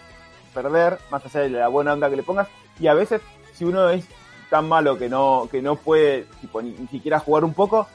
perder, 0.53 0.97
más 1.11 1.23
allá 1.25 1.41
de 1.41 1.49
la 1.49 1.67
buena 1.67 1.93
onda 1.93 2.09
que 2.09 2.15
le 2.15 2.23
pongas. 2.23 2.47
Y 2.79 2.87
a 2.87 2.93
veces, 2.95 3.21
si 3.53 3.65
uno 3.65 3.89
es 3.89 4.05
tan 4.53 4.69
malo 4.69 4.99
que 4.99 5.09
no, 5.09 5.47
que 5.49 5.63
no 5.63 5.77
puede 5.77 6.27
tipo, 6.39 6.61
ni, 6.61 6.69
ni 6.73 6.85
siquiera 6.85 7.17
jugar 7.17 7.43
un 7.43 7.55
poco, 7.55 7.87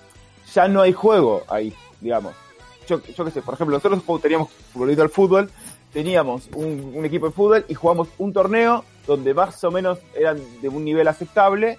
ya 0.52 0.66
no 0.66 0.82
hay 0.82 0.92
juego 0.92 1.44
ahí, 1.46 1.72
digamos. 2.00 2.34
Yo, 2.88 3.00
yo 3.00 3.24
qué 3.24 3.30
sé, 3.30 3.42
por 3.42 3.54
ejemplo, 3.54 3.76
nosotros 3.76 4.02
teníamos 4.20 4.48
volviendo 4.74 5.04
al 5.04 5.08
fútbol, 5.08 5.52
teníamos 5.92 6.48
un, 6.56 6.94
un 6.96 7.04
equipo 7.04 7.26
de 7.26 7.32
fútbol 7.32 7.64
y 7.68 7.74
jugamos 7.74 8.08
un 8.18 8.32
torneo 8.32 8.84
donde 9.06 9.34
más 9.34 9.62
o 9.62 9.70
menos 9.70 10.00
eran 10.16 10.40
de 10.60 10.68
un 10.68 10.84
nivel 10.84 11.06
aceptable 11.06 11.78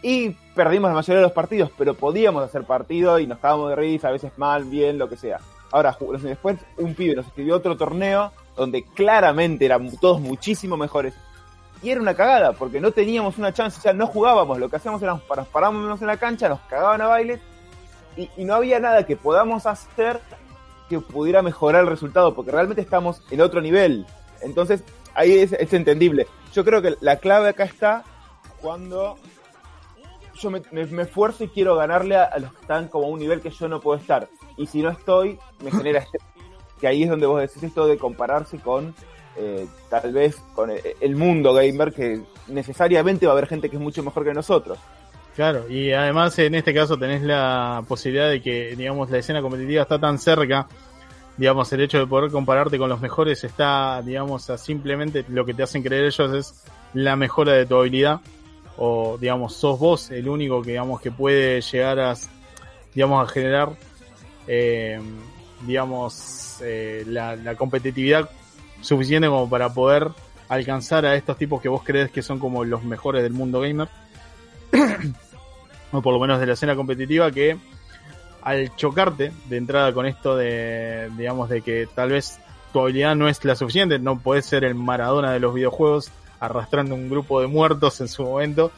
y 0.00 0.30
perdimos 0.54 0.88
la 0.88 0.94
mayoría 0.94 1.16
de 1.18 1.24
los 1.24 1.32
partidos, 1.32 1.70
pero 1.76 1.92
podíamos 1.92 2.42
hacer 2.42 2.64
partido 2.64 3.18
y 3.18 3.26
nos 3.26 3.40
cagábamos 3.40 3.68
de 3.70 3.76
risa, 3.76 4.08
a 4.08 4.12
veces 4.12 4.32
mal, 4.38 4.64
bien, 4.64 4.96
lo 4.96 5.06
que 5.06 5.18
sea. 5.18 5.38
Ahora, 5.70 5.94
después 6.22 6.56
un 6.78 6.94
pibe 6.94 7.14
nos 7.14 7.26
escribió 7.26 7.56
otro 7.56 7.76
torneo 7.76 8.32
donde 8.56 8.84
claramente 8.84 9.66
eran 9.66 9.94
todos 9.98 10.18
muchísimo 10.18 10.78
mejores. 10.78 11.12
Y 11.84 11.90
era 11.90 12.00
una 12.00 12.14
cagada, 12.14 12.54
porque 12.54 12.80
no 12.80 12.92
teníamos 12.92 13.36
una 13.36 13.52
chance, 13.52 13.78
o 13.78 13.82
sea, 13.82 13.92
no 13.92 14.06
jugábamos, 14.06 14.58
lo 14.58 14.70
que 14.70 14.76
hacíamos 14.76 15.02
era 15.02 15.12
nos 15.12 16.00
en 16.00 16.06
la 16.06 16.16
cancha, 16.16 16.48
nos 16.48 16.60
cagaban 16.60 17.02
a 17.02 17.08
bailes, 17.08 17.40
y, 18.16 18.30
no 18.42 18.54
había 18.54 18.80
nada 18.80 19.04
que 19.04 19.16
podamos 19.16 19.66
hacer 19.66 20.18
que 20.88 20.98
pudiera 20.98 21.42
mejorar 21.42 21.82
el 21.82 21.90
resultado, 21.90 22.34
porque 22.34 22.52
realmente 22.52 22.80
estamos 22.80 23.22
en 23.30 23.42
otro 23.42 23.60
nivel. 23.60 24.06
Entonces, 24.40 24.82
ahí 25.12 25.38
es, 25.40 25.52
entendible. 25.74 26.26
Yo 26.54 26.64
creo 26.64 26.80
que 26.80 26.96
la 27.02 27.16
clave 27.16 27.50
acá 27.50 27.64
está 27.64 28.02
cuando 28.62 29.18
yo 30.40 30.50
me 30.50 31.02
esfuerzo 31.02 31.44
y 31.44 31.48
quiero 31.48 31.76
ganarle 31.76 32.16
a, 32.16 32.24
a 32.24 32.38
los 32.38 32.50
que 32.54 32.62
están 32.62 32.88
como 32.88 33.08
a 33.08 33.10
un 33.10 33.18
nivel 33.18 33.42
que 33.42 33.50
yo 33.50 33.68
no 33.68 33.80
puedo 33.80 34.00
estar. 34.00 34.26
Y 34.56 34.68
si 34.68 34.80
no 34.80 34.88
estoy, 34.88 35.38
me 35.62 35.70
genera 35.70 35.98
estrés. 35.98 36.22
Que 36.80 36.86
ahí 36.86 37.02
es 37.02 37.10
donde 37.10 37.26
vos 37.26 37.42
decís 37.42 37.62
esto 37.62 37.86
de 37.86 37.98
compararse 37.98 38.58
con, 38.58 38.94
eh, 39.36 39.66
tal 39.88 40.12
vez, 40.12 40.36
con 40.54 40.70
el, 40.70 40.80
el 41.00 41.16
mundo 41.16 41.52
gamer, 41.54 41.92
que 41.92 42.20
necesariamente 42.48 43.26
va 43.26 43.32
a 43.32 43.36
haber 43.36 43.48
gente 43.48 43.68
que 43.68 43.76
es 43.76 43.82
mucho 43.82 44.02
mejor 44.02 44.24
que 44.24 44.34
nosotros. 44.34 44.78
Claro, 45.34 45.68
y 45.68 45.90
además 45.90 46.38
en 46.38 46.54
este 46.54 46.72
caso 46.72 46.96
tenés 46.96 47.22
la 47.22 47.82
posibilidad 47.88 48.30
de 48.30 48.40
que, 48.40 48.76
digamos, 48.76 49.10
la 49.10 49.18
escena 49.18 49.42
competitiva 49.42 49.82
está 49.82 49.98
tan 49.98 50.18
cerca, 50.18 50.68
digamos, 51.36 51.72
el 51.72 51.80
hecho 51.80 51.98
de 51.98 52.06
poder 52.06 52.30
compararte 52.30 52.78
con 52.78 52.88
los 52.88 53.00
mejores 53.00 53.42
está, 53.42 54.00
digamos, 54.02 54.44
simplemente 54.58 55.24
lo 55.28 55.44
que 55.44 55.52
te 55.52 55.64
hacen 55.64 55.82
creer 55.82 56.04
ellos 56.04 56.32
es 56.34 56.64
la 56.92 57.16
mejora 57.16 57.52
de 57.54 57.66
tu 57.66 57.76
habilidad, 57.76 58.20
o, 58.76 59.18
digamos, 59.20 59.54
sos 59.56 59.76
vos 59.80 60.10
el 60.12 60.28
único 60.28 60.62
que, 60.62 60.70
digamos, 60.70 61.00
que 61.00 61.10
puede 61.10 61.60
llegar 61.60 61.98
a, 61.98 62.14
digamos, 62.94 63.28
a 63.28 63.32
generar, 63.32 63.70
eh, 64.46 65.00
digamos, 65.66 66.58
eh, 66.62 67.02
la 67.08 67.56
competitividad 67.56 68.30
suficiente 68.84 69.28
como 69.28 69.48
para 69.48 69.72
poder 69.72 70.10
alcanzar 70.48 71.06
a 71.06 71.14
estos 71.14 71.36
tipos 71.36 71.60
que 71.60 71.68
vos 71.68 71.82
crees 71.82 72.10
que 72.10 72.22
son 72.22 72.38
como 72.38 72.64
los 72.64 72.84
mejores 72.84 73.22
del 73.22 73.32
mundo 73.32 73.60
gamer 73.60 73.88
o 75.92 76.02
por 76.02 76.12
lo 76.12 76.20
menos 76.20 76.40
de 76.40 76.46
la 76.46 76.52
escena 76.52 76.76
competitiva, 76.76 77.30
que 77.30 77.56
al 78.42 78.74
chocarte 78.76 79.32
de 79.48 79.56
entrada 79.56 79.92
con 79.92 80.06
esto 80.06 80.36
de, 80.36 81.10
digamos, 81.16 81.48
de 81.48 81.62
que 81.62 81.88
tal 81.94 82.10
vez 82.10 82.38
tu 82.72 82.80
habilidad 82.80 83.14
no 83.14 83.28
es 83.28 83.42
la 83.44 83.56
suficiente, 83.56 83.98
no 83.98 84.18
puedes 84.18 84.44
ser 84.44 84.64
el 84.64 84.74
Maradona 84.74 85.32
de 85.32 85.40
los 85.40 85.54
videojuegos 85.54 86.10
arrastrando 86.40 86.94
un 86.94 87.08
grupo 87.08 87.40
de 87.40 87.46
muertos 87.46 88.00
en 88.00 88.08
su 88.08 88.24
momento, 88.24 88.70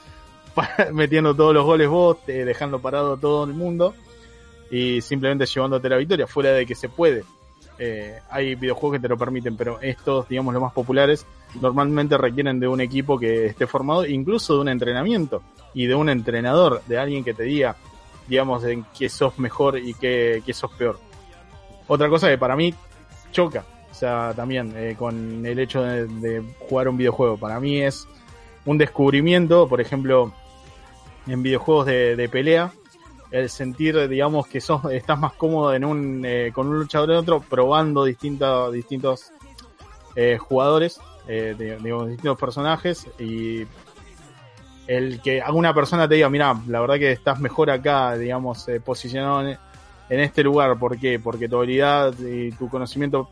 metiendo 0.93 1.35
todos 1.35 1.55
los 1.55 1.65
goles 1.65 1.89
vos, 1.89 2.19
eh, 2.29 2.45
dejando 2.45 2.81
parado 2.81 3.17
todo 3.17 3.45
el 3.45 3.55
mundo 3.55 3.95
y 4.71 5.01
simplemente 5.01 5.47
llevándote 5.47 5.89
la 5.89 5.97
victoria, 5.97 6.27
fuera 6.27 6.53
de 6.53 6.67
que 6.67 6.75
se 6.75 6.89
puede. 6.89 7.25
Eh, 7.79 8.21
hay 8.31 8.55
videojuegos 8.55 8.97
que 8.97 9.03
te 9.03 9.09
lo 9.09 9.19
permiten, 9.19 9.57
pero 9.57 9.81
estos, 9.81 10.29
digamos, 10.29 10.55
los 10.55 10.63
más 10.63 10.73
populares, 10.73 11.27
normalmente 11.61 12.17
requieren 12.17 12.59
de 12.59 12.69
un 12.69 12.81
equipo 12.81 13.19
que 13.19 13.47
esté 13.47 13.67
formado, 13.67 14.07
incluso 14.07 14.55
de 14.55 14.61
un 14.61 14.69
entrenamiento 14.69 15.43
y 15.75 15.87
de 15.87 15.95
un 15.95 16.09
entrenador, 16.09 16.83
de 16.87 16.99
alguien 16.99 17.23
que 17.23 17.35
te 17.35 17.43
diga, 17.43 17.77
digamos, 18.29 18.65
en 18.65 18.85
qué 18.97 19.09
sos 19.09 19.39
mejor 19.39 19.79
y 19.79 19.95
qué, 19.95 20.43
qué 20.45 20.53
sos 20.53 20.71
peor. 20.73 20.99
Otra 21.87 22.09
cosa 22.09 22.29
que 22.29 22.39
para 22.39 22.57
mí 22.57 22.75
choca, 23.31 23.65
o 23.91 23.95
sea, 23.95 24.33
también 24.35 24.73
eh, 24.77 24.97
con 24.99 25.45
el 25.45 25.59
hecho 25.59 25.83
de, 25.83 26.43
jugar 26.69 26.89
un 26.89 26.97
videojuego, 26.97 27.37
para 27.37 27.61
mí 27.61 27.81
es 27.81 28.09
un 28.65 28.79
descubrimiento, 28.79 29.69
por 29.69 29.81
ejemplo, 29.81 30.33
en 31.27 31.43
videojuegos 31.43 31.87
de, 31.87 32.17
de 32.17 32.29
pelea, 32.29 32.73
el 33.37 33.51
sentir, 33.51 34.09
digamos, 34.09 34.47
que 34.47 34.61
sos, 34.61 34.83
estás 34.91 35.19
más 35.19 35.35
cómodo 35.35 35.75
en 35.75 35.85
un, 35.85 36.25
eh, 36.25 36.51
con 36.55 36.69
un 36.69 36.79
luchador 36.79 37.11
en 37.11 37.17
otro, 37.19 37.41
probando 37.41 38.05
distintos, 38.05 39.31
eh, 40.15 40.39
jugadores, 40.39 40.99
eh, 41.29 41.55
digamos, 41.59 42.09
distintos 42.09 42.39
personajes 42.39 43.07
y 43.19 43.67
el 44.87 45.21
que 45.21 45.43
alguna 45.43 45.75
persona 45.75 46.09
te 46.09 46.15
diga, 46.15 46.31
mira, 46.31 46.59
la 46.67 46.81
verdad 46.81 46.95
que 46.95 47.13
estás 47.13 47.39
mejor 47.39 47.71
acá, 47.71 48.17
digamos, 48.17 48.67
posicionado 48.85 49.47
en, 50.09 50.21
este 50.21 50.43
lugar, 50.43 50.79
¿por 50.79 50.99
qué? 50.99 51.19
Porque 51.19 51.49
tu 51.49 51.57
habilidad 51.57 52.15
y 52.19 52.53
tu 52.53 52.71
conocimiento 52.71 53.29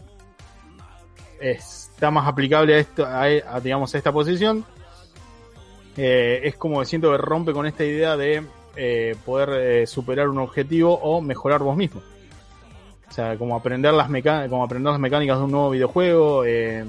está 1.40 2.10
más 2.10 2.26
aplicable 2.26 2.74
a 2.74 2.78
esto, 2.78 3.06
a, 3.06 3.60
digamos, 3.60 3.94
a 3.94 3.98
esta 3.98 4.12
posición. 4.12 4.64
Es 5.96 6.56
como 6.56 6.84
siento 6.84 7.12
que 7.12 7.18
rompe 7.18 7.52
con 7.52 7.66
esta 7.66 7.84
idea 7.84 8.16
de 8.16 8.42
eh, 8.76 9.16
poder 9.24 9.50
eh, 9.82 9.86
superar 9.86 10.28
un 10.28 10.38
objetivo 10.38 10.94
o 10.94 11.20
mejorar 11.20 11.60
vos 11.62 11.76
mismo. 11.76 12.02
O 13.08 13.12
sea, 13.12 13.36
como 13.36 13.54
aprender 13.54 13.92
las 13.94 14.08
como 14.48 14.64
aprender 14.64 14.90
las 14.90 15.00
mecánicas 15.00 15.38
de 15.38 15.44
un 15.44 15.50
nuevo 15.52 15.70
videojuego, 15.70 16.44
eh, 16.44 16.84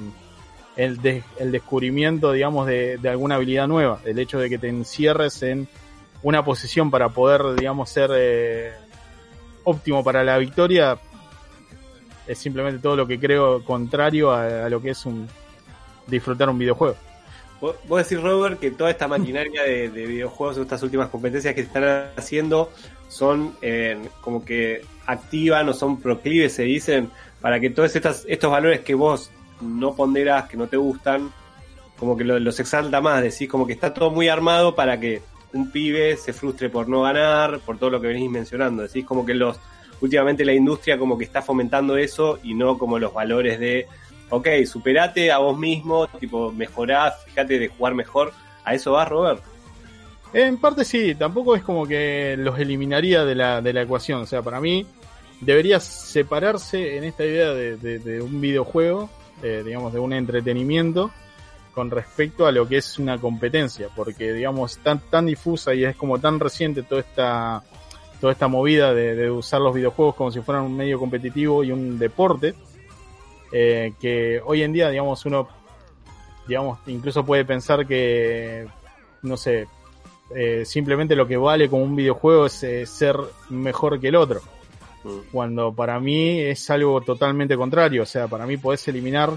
el, 0.76 1.02
de- 1.02 1.24
el 1.40 1.52
descubrimiento, 1.52 2.32
digamos, 2.32 2.66
de, 2.68 3.00
alguna 3.08 3.36
habilidad 3.36 3.68
nueva, 3.68 4.00
el 4.06 4.18
hecho 4.20 4.40
de 4.40 4.50
que 4.50 4.58
te 4.58 4.68
encierres 4.70 5.44
en 5.44 5.68
una 6.24 6.44
posición 6.44 6.90
para 6.90 7.10
poder, 7.10 7.56
digamos, 7.56 7.90
ser 7.90 8.10
óptimo 9.64 10.04
para 10.04 10.24
la 10.24 10.38
victoria, 10.38 10.98
es 12.28 12.38
simplemente 12.40 12.80
todo 12.82 12.96
lo 12.96 13.06
que 13.06 13.20
creo 13.20 13.64
contrario 13.64 14.32
a, 14.32 14.66
a 14.66 14.70
lo 14.70 14.82
que 14.82 14.90
es 14.92 15.06
un 15.06 15.28
disfrutar 16.08 16.50
un 16.50 16.58
videojuego. 16.58 16.96
Vos 17.88 18.04
decís, 18.08 18.22
Robert, 18.22 18.60
que 18.60 18.72
toda 18.72 18.92
esta 18.92 19.08
maquinaria 19.08 19.64
de, 19.64 19.90
de 19.90 20.06
videojuegos, 20.06 20.58
estas 20.58 20.84
últimas 20.84 21.10
competencias 21.10 21.54
que 21.54 21.62
se 21.62 21.68
están 21.68 22.10
haciendo, 22.16 22.72
son 23.08 23.56
eh, 23.62 23.98
como 24.22 24.44
que 24.44 24.82
activan 25.06 25.70
o 25.70 25.74
son 25.74 26.00
proclives, 26.02 26.54
se 26.54 26.64
dicen, 26.64 27.10
para 27.42 27.60
que 27.60 27.70
todos 27.70 27.96
estas, 27.96 28.26
estos 28.28 28.52
valores 28.52 28.82
que 28.82 28.94
vos 28.96 29.32
no 29.62 29.96
ponderas, 29.96 30.50
que 30.50 30.58
no 30.58 30.68
te 30.68 30.78
gustan, 30.78 31.32
como 31.98 32.18
que 32.18 32.24
lo- 32.24 32.40
los 32.40 32.60
exalta 32.60 33.00
más, 33.02 33.22
decís, 33.24 33.48
como 33.50 33.66
que 33.66 33.74
está 33.74 33.94
todo 33.94 34.12
muy 34.12 34.28
armado 34.28 34.76
para 34.76 35.00
que 35.00 35.22
un 35.54 35.72
pibe 35.72 36.18
se 36.18 36.34
frustre 36.34 36.70
por 36.70 36.90
no 36.90 37.04
ganar, 37.04 37.60
por 37.60 37.78
todo 37.78 37.90
lo 37.92 38.02
que 38.02 38.08
venís 38.08 38.30
mencionando. 38.30 38.84
Decís 38.84 39.06
como 39.06 39.26
que 39.26 39.34
los 39.34 39.58
últimamente 40.02 40.44
la 40.44 40.52
industria 40.54 40.98
como 40.98 41.18
que 41.18 41.24
está 41.24 41.42
fomentando 41.42 41.96
eso 41.96 42.38
y 42.44 42.54
no 42.54 42.78
como 42.78 43.00
los 43.00 43.14
valores 43.14 43.58
de 43.62 43.88
ok, 44.30 44.48
superate 44.66 45.32
a 45.32 45.38
vos 45.38 45.58
mismo, 45.58 46.08
tipo, 46.08 46.52
mejorá, 46.52 47.12
fíjate 47.12 47.60
de 47.60 47.68
jugar 47.68 47.94
mejor. 47.94 48.34
¿A 48.64 48.74
eso 48.74 48.94
vas, 48.94 49.08
Robert? 49.08 49.44
En 50.34 50.58
parte 50.58 50.84
sí, 50.84 51.16
tampoco 51.16 51.56
es 51.56 51.64
como 51.64 51.88
que 51.88 52.36
los 52.38 52.60
eliminaría 52.60 53.24
de 53.24 53.36
la, 53.36 53.62
de 53.62 53.74
la 53.74 53.84
ecuación. 53.84 54.22
O 54.22 54.26
sea, 54.26 54.42
para 54.42 54.60
mí 54.60 54.86
debería 55.40 55.80
separarse 55.80 56.98
en 56.98 57.04
esta 57.06 57.24
idea 57.24 57.54
de, 57.54 58.22
un 58.22 58.42
videojuego, 58.42 59.10
eh, 59.44 59.64
digamos, 59.66 59.94
de 59.94 60.00
un 60.00 60.14
entretenimiento, 60.14 61.12
con 61.74 61.92
respecto 61.92 62.48
a 62.48 62.52
lo 62.52 62.68
que 62.68 62.78
es 62.78 63.00
una 63.00 63.18
competencia. 63.18 63.90
Porque, 63.96 64.34
digamos, 64.34 64.78
tan, 64.80 65.00
tan 65.00 65.28
difusa 65.28 65.74
y 65.74 65.86
es 65.86 65.96
como 65.96 66.20
tan 66.20 66.40
reciente 66.40 66.84
toda 66.84 67.02
esta, 67.02 67.64
toda 68.20 68.34
esta 68.34 68.48
movida 68.48 68.94
de 68.94 69.30
usar 69.30 69.62
los 69.62 69.74
videojuegos 69.74 70.16
como 70.16 70.32
si 70.32 70.42
fueran 70.42 70.66
un 70.66 70.76
medio 70.76 71.00
competitivo 71.00 71.64
y 71.64 71.72
un 71.72 71.98
deporte, 72.00 72.56
eh, 73.58 73.94
que 74.02 74.42
hoy 74.46 74.64
en 74.64 74.74
día, 74.74 74.90
digamos, 74.90 75.26
uno, 75.26 75.48
digamos, 76.46 76.80
incluso 76.88 77.26
puede 77.26 77.46
pensar 77.46 77.88
que, 77.88 78.68
no 79.22 79.38
sé, 79.38 79.68
eh, 80.36 80.64
simplemente 80.66 81.16
lo 81.16 81.26
que 81.26 81.38
vale 81.38 81.70
como 81.70 81.84
un 81.84 81.96
videojuego 81.96 82.48
es 82.48 82.62
eh, 82.64 82.86
ser 82.86 83.16
mejor 83.50 83.98
que 84.02 84.10
el 84.10 84.18
otro. 84.18 84.42
Cuando 85.32 85.72
para 85.72 86.00
mí 86.02 86.42
es 86.42 86.70
algo 86.70 87.00
totalmente 87.00 87.56
contrario. 87.56 88.04
O 88.04 88.06
sea, 88.06 88.28
para 88.28 88.46
mí 88.46 88.58
podés 88.58 88.86
eliminar, 88.90 89.32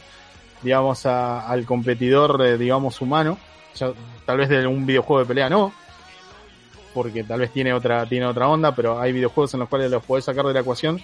digamos, 0.62 1.06
a- 1.06 1.46
al 1.48 1.64
competidor, 1.64 2.44
eh, 2.44 2.58
digamos, 2.58 3.00
humano. 3.00 3.38
Ya, 3.76 3.92
tal 4.26 4.38
vez 4.38 4.48
de 4.48 4.66
un 4.66 4.84
videojuego 4.84 5.20
de 5.20 5.26
pelea 5.26 5.48
no. 5.48 5.72
Porque 6.92 7.22
tal 7.22 7.38
vez 7.40 7.52
tiene 7.52 7.72
otra, 7.72 8.04
tiene 8.06 8.26
otra 8.26 8.48
onda, 8.48 8.74
pero 8.74 8.98
hay 8.98 9.12
videojuegos 9.12 9.54
en 9.54 9.60
los 9.60 9.68
cuales 9.68 9.90
los 9.92 10.02
podés 10.02 10.24
sacar 10.24 10.44
de 10.46 10.54
la 10.54 10.60
ecuación 10.60 11.00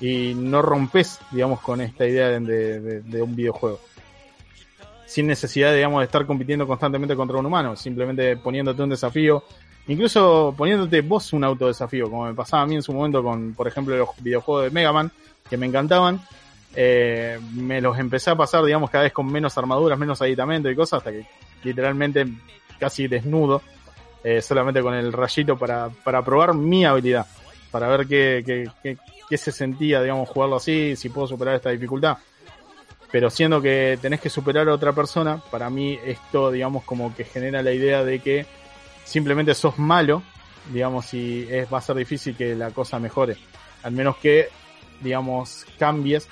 y 0.00 0.34
no 0.34 0.62
rompes, 0.62 1.18
digamos, 1.30 1.60
con 1.60 1.80
esta 1.80 2.06
idea 2.06 2.28
de, 2.28 3.00
de- 3.02 3.22
un 3.22 3.34
videojuego. 3.34 3.80
Sin 5.06 5.26
necesidad, 5.26 5.74
digamos, 5.74 6.00
de 6.00 6.04
estar 6.04 6.26
compitiendo 6.26 6.66
constantemente 6.66 7.16
contra 7.16 7.38
un 7.38 7.46
humano, 7.46 7.74
simplemente 7.76 8.36
poniéndote 8.36 8.82
un 8.82 8.90
desafío, 8.90 9.42
incluso 9.86 10.54
poniéndote 10.56 11.00
vos 11.00 11.32
un 11.32 11.44
autodesafío, 11.44 12.10
como 12.10 12.26
me 12.26 12.34
pasaba 12.34 12.62
a 12.62 12.66
mí 12.66 12.74
en 12.74 12.82
su 12.82 12.92
momento 12.92 13.22
con, 13.22 13.54
por 13.54 13.66
ejemplo, 13.66 13.96
los 13.96 14.10
videojuegos 14.20 14.64
de 14.64 14.70
Mega 14.70 14.92
Man, 14.92 15.10
que 15.48 15.56
me 15.56 15.66
encantaban, 15.66 16.20
eh, 16.76 17.40
me 17.54 17.80
los 17.80 17.98
empecé 17.98 18.30
a 18.30 18.36
pasar, 18.36 18.62
digamos, 18.64 18.90
cada 18.90 19.04
vez 19.04 19.12
con 19.14 19.26
menos 19.32 19.56
armaduras, 19.56 19.98
menos 19.98 20.20
aditamento 20.20 20.70
y 20.70 20.76
cosas, 20.76 20.98
hasta 20.98 21.10
que 21.12 21.24
literalmente 21.64 22.26
casi 22.78 23.08
desnudo, 23.08 23.62
eh, 24.22 24.42
solamente 24.42 24.82
con 24.82 24.92
el 24.94 25.10
rayito 25.12 25.56
para, 25.56 25.88
para 26.04 26.22
probar 26.22 26.52
mi 26.54 26.84
habilidad, 26.84 27.26
para 27.70 27.88
ver 27.88 28.06
qué, 28.06 28.42
qué, 28.44 28.68
qué, 28.82 28.98
qué 29.28 29.38
se 29.38 29.52
sentía, 29.52 30.02
digamos, 30.02 30.28
jugarlo 30.28 30.56
así, 30.56 30.96
si 30.96 31.08
puedo 31.08 31.26
superar 31.26 31.56
esta 31.56 31.70
dificultad. 31.70 32.18
Pero 33.10 33.30
siendo 33.30 33.60
que 33.62 33.98
tenés 34.00 34.20
que 34.20 34.28
superar 34.28 34.68
a 34.68 34.74
otra 34.74 34.92
persona, 34.92 35.42
para 35.50 35.70
mí 35.70 35.98
esto, 36.04 36.50
digamos, 36.50 36.84
como 36.84 37.14
que 37.14 37.24
genera 37.24 37.62
la 37.62 37.72
idea 37.72 38.04
de 38.04 38.18
que 38.20 38.46
simplemente 39.04 39.54
sos 39.54 39.78
malo, 39.78 40.22
digamos, 40.72 41.12
y 41.14 41.46
es, 41.50 41.72
va 41.72 41.78
a 41.78 41.82
ser 41.82 41.96
difícil 41.96 42.36
que 42.36 42.54
la 42.54 42.70
cosa 42.70 42.98
mejore. 42.98 43.36
Al 43.82 43.92
menos 43.92 44.16
que, 44.18 44.48
digamos, 45.00 45.64
cambies 45.78 46.28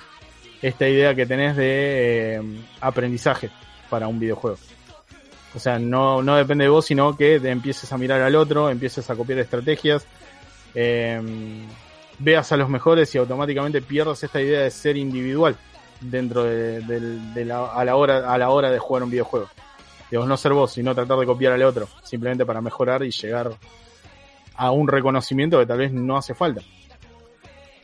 esta 0.61 0.87
idea 0.87 1.15
que 1.15 1.25
tenés 1.25 1.55
de 1.55 2.35
eh, 2.35 2.41
aprendizaje 2.81 3.49
para 3.89 4.07
un 4.07 4.19
videojuego. 4.19 4.57
O 5.55 5.59
sea, 5.59 5.79
no, 5.79 6.21
no 6.21 6.35
depende 6.35 6.65
de 6.65 6.69
vos, 6.69 6.85
sino 6.85 7.17
que 7.17 7.39
te 7.39 7.49
empieces 7.49 7.91
a 7.91 7.97
mirar 7.97 8.21
al 8.21 8.35
otro, 8.35 8.69
empieces 8.69 9.09
a 9.09 9.15
copiar 9.15 9.39
estrategias, 9.39 10.05
eh, 10.75 11.19
veas 12.19 12.51
a 12.51 12.57
los 12.57 12.69
mejores 12.69 13.13
y 13.13 13.17
automáticamente 13.17 13.81
pierdas 13.81 14.23
esta 14.23 14.41
idea 14.41 14.61
de 14.61 14.71
ser 14.71 14.97
individual 14.97 15.55
dentro 16.01 16.43
de, 16.43 17.45
la, 17.45 17.71
a, 17.71 17.83
la 17.85 17.95
hora, 17.95 18.31
a 18.31 18.37
la 18.37 18.49
hora 18.49 18.71
de 18.71 18.79
jugar 18.79 19.03
un 19.03 19.09
videojuego. 19.09 19.49
Digamos, 20.09 20.29
no 20.29 20.37
ser 20.37 20.53
vos, 20.53 20.71
sino 20.71 20.95
tratar 20.95 21.17
de 21.19 21.25
copiar 21.25 21.53
al 21.53 21.63
otro, 21.63 21.87
simplemente 22.03 22.45
para 22.45 22.61
mejorar 22.61 23.03
y 23.03 23.11
llegar 23.11 23.51
a 24.55 24.71
un 24.71 24.87
reconocimiento 24.87 25.59
que 25.59 25.65
tal 25.65 25.79
vez 25.79 25.91
no 25.91 26.17
hace 26.17 26.33
falta. 26.33 26.61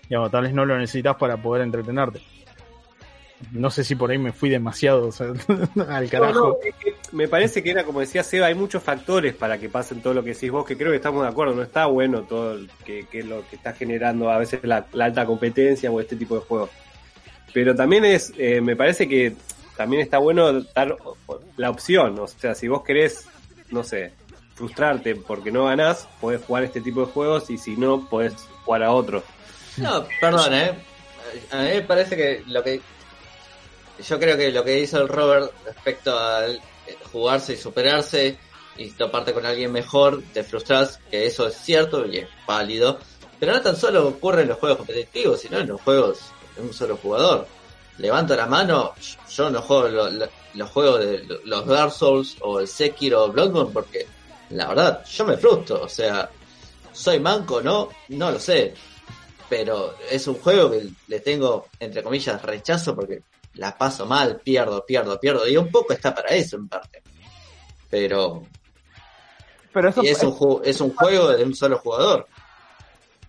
Digamos, 0.08 0.32
tal 0.32 0.44
vez 0.44 0.54
no 0.54 0.66
lo 0.66 0.78
necesitas 0.78 1.16
para 1.16 1.38
poder 1.38 1.64
entretenerte. 1.64 2.22
No 3.52 3.70
sé 3.70 3.84
si 3.84 3.96
por 3.96 4.10
ahí 4.10 4.18
me 4.18 4.32
fui 4.32 4.50
demasiado 4.50 5.08
o 5.08 5.12
sea, 5.12 5.28
al 5.90 6.10
carajo. 6.10 6.34
no, 6.34 6.58
es 6.64 6.76
que 6.76 6.96
me 7.12 7.28
parece 7.28 7.62
que 7.62 7.72
era 7.72 7.84
como 7.84 8.00
decía 8.00 8.24
Seba, 8.24 8.48
hay 8.48 8.56
muchos 8.56 8.82
factores 8.82 9.36
para 9.36 9.58
que 9.58 9.70
pasen 9.70 10.02
todo 10.02 10.14
lo 10.14 10.24
que 10.24 10.34
decís 10.34 10.50
vos, 10.50 10.66
que 10.66 10.78
creo 10.78 10.92
que 10.92 10.98
estamos 10.98 11.24
de 11.24 11.30
acuerdo, 11.30 11.54
no 11.54 11.62
está 11.62 11.86
bueno 11.88 12.24
todo 12.24 12.54
el 12.54 12.70
que, 12.86 13.24
lo 13.24 13.48
que 13.50 13.56
está 13.58 13.74
generando 13.74 14.30
a 14.30 14.38
veces 14.38 14.62
la, 14.64 14.86
la 14.94 15.06
alta 15.06 15.26
competencia 15.26 15.92
o 15.92 16.00
este 16.00 16.16
tipo 16.16 16.36
de 16.36 16.42
juegos. 16.42 16.70
Pero 17.54 17.76
también 17.76 18.06
es, 18.06 18.34
eh, 18.38 18.62
me 18.62 18.76
parece 18.76 19.08
que 19.08 19.36
también 19.76 20.02
está 20.02 20.18
bueno 20.18 20.62
dar 20.62 20.96
la 21.58 21.70
opción, 21.70 22.18
o 22.20 22.28
sea, 22.28 22.56
si 22.56 22.68
vos 22.68 22.84
querés, 22.84 23.28
no 23.70 23.84
sé, 23.84 24.14
frustrarte 24.56 25.16
porque 25.16 25.52
no 25.52 25.66
ganás, 25.66 26.08
podés 26.22 26.44
jugar 26.44 26.64
este 26.64 26.82
tipo 26.82 27.06
de 27.06 27.12
juegos 27.12 27.50
y 27.50 27.58
si 27.58 27.76
no, 27.76 28.08
podés 28.10 28.34
jugar 28.66 28.84
a 28.84 28.92
otro. 28.92 29.24
No, 29.78 30.06
perdón, 30.22 30.54
¿eh? 30.54 30.72
A 31.52 31.58
mí 31.64 31.70
me 31.70 31.82
parece 31.82 32.16
que 32.16 32.44
lo 32.48 32.64
que. 32.64 32.82
Yo 34.00 34.20
creo 34.20 34.38
que 34.38 34.52
lo 34.52 34.64
que 34.64 34.80
hizo 34.80 35.00
el 35.02 35.08
Robert 35.08 35.52
respecto 35.66 36.18
al 36.18 36.56
eh, 36.88 36.98
jugarse 37.12 37.54
y 37.54 37.58
superarse 37.58 38.38
y 38.78 38.90
toparte 38.92 39.34
con 39.34 39.46
alguien 39.46 39.72
mejor, 39.72 40.24
te 40.34 40.44
frustras, 40.44 41.00
que 41.12 41.26
eso 41.28 41.48
es 41.48 41.56
cierto 41.56 42.06
y 42.06 42.18
es 42.20 42.28
válido. 42.48 43.00
Pero 43.40 43.54
no 43.54 43.62
tan 43.62 43.76
solo 43.76 44.08
ocurre 44.08 44.42
en 44.44 44.48
los 44.50 44.58
juegos 44.58 44.78
competitivos, 44.80 45.40
sino 45.42 45.60
en 45.60 45.68
los 45.68 45.82
juegos 45.82 46.20
de 46.56 46.62
un 46.64 46.74
solo 46.74 46.98
jugador. 46.98 47.48
Levanto 48.00 48.36
la 48.36 48.48
mano, 48.48 48.94
yo 49.30 49.50
no 49.52 49.62
juego 49.62 49.88
lo- 49.90 50.10
lo- 50.10 50.30
los 50.56 50.70
juegos 50.72 51.00
de 51.02 51.40
los 51.46 51.66
Dark 51.68 51.92
Souls 51.92 52.38
o 52.42 52.60
el 52.60 52.68
Sekiro 52.68 53.26
o 53.26 53.32
Bloodborne 53.32 53.72
porque 53.72 54.08
la 54.50 54.68
verdad, 54.68 55.06
yo 55.06 55.26
me 55.26 55.38
frustro. 55.38 55.84
O 55.84 55.90
sea, 55.90 56.30
soy 56.92 57.20
manco, 57.20 57.62
¿no? 57.62 57.90
No 58.10 58.32
lo 58.32 58.40
sé 58.40 58.74
pero 59.50 59.94
es 60.10 60.26
un 60.26 60.36
juego 60.36 60.72
que 60.72 60.90
le 61.08 61.20
tengo, 61.20 61.68
entre 61.80 62.02
comillas, 62.02 62.42
rechazo 62.42 62.96
porque 62.96 63.22
la 63.56 63.78
paso 63.78 64.06
mal, 64.06 64.40
pierdo, 64.44 64.86
pierdo, 64.86 65.20
pierdo. 65.20 65.48
Y 65.48 65.58
un 65.58 65.70
poco 65.72 65.94
está 65.94 66.14
para 66.14 66.30
eso 66.30 66.56
en 66.58 66.68
parte. 66.68 67.02
Pero 67.90 68.44
Pero 69.72 69.90
eso 69.90 70.04
y 70.04 70.08
es, 70.08 70.24
un, 70.24 70.32
ju- 70.34 70.62
es 70.64 70.82
un 70.82 70.94
juego 70.96 71.30
de 71.30 71.44
un 71.44 71.56
solo 71.56 71.78
jugador. 71.80 72.28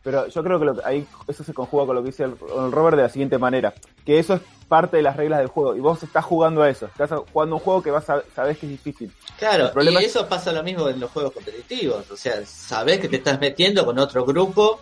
Pero 0.02 0.26
yo 0.28 0.42
creo 0.44 0.58
que 0.58 0.64
lo 0.66 0.74
que- 0.76 0.82
ahí 0.84 1.06
eso 1.28 1.42
se 1.44 1.54
conjuga 1.54 1.86
con 1.86 1.96
lo 1.96 2.02
que 2.02 2.10
dice 2.10 2.24
el, 2.24 2.32
el 2.56 2.72
Robert 2.72 2.96
de 2.96 3.02
la 3.04 3.08
siguiente 3.08 3.38
manera, 3.38 3.72
que 4.04 4.18
eso 4.18 4.34
es 4.34 4.40
parte 4.68 4.96
de 4.98 5.02
las 5.02 5.16
reglas 5.16 5.38
del 5.38 5.48
juego 5.48 5.74
y 5.76 5.80
vos 5.80 6.02
estás 6.02 6.24
jugando 6.24 6.62
a 6.62 6.68
eso, 6.70 6.86
estás 6.86 7.10
jugando 7.32 7.56
un 7.56 7.60
juego 7.62 7.82
que 7.82 7.90
vas 7.90 8.08
a, 8.10 8.22
sabés 8.34 8.58
que 8.58 8.66
es 8.66 8.72
difícil. 8.72 9.12
Claro, 9.38 9.70
y 9.82 9.88
es- 9.96 10.04
eso 10.06 10.26
pasa 10.28 10.52
lo 10.52 10.62
mismo 10.62 10.88
en 10.88 11.00
los 11.00 11.10
juegos 11.10 11.32
competitivos. 11.32 12.10
O 12.10 12.16
sea, 12.16 12.44
sabés 12.46 13.00
que 13.00 13.08
te 13.08 13.16
estás 13.16 13.40
metiendo 13.40 13.84
con 13.86 13.98
otro 13.98 14.24
grupo 14.26 14.78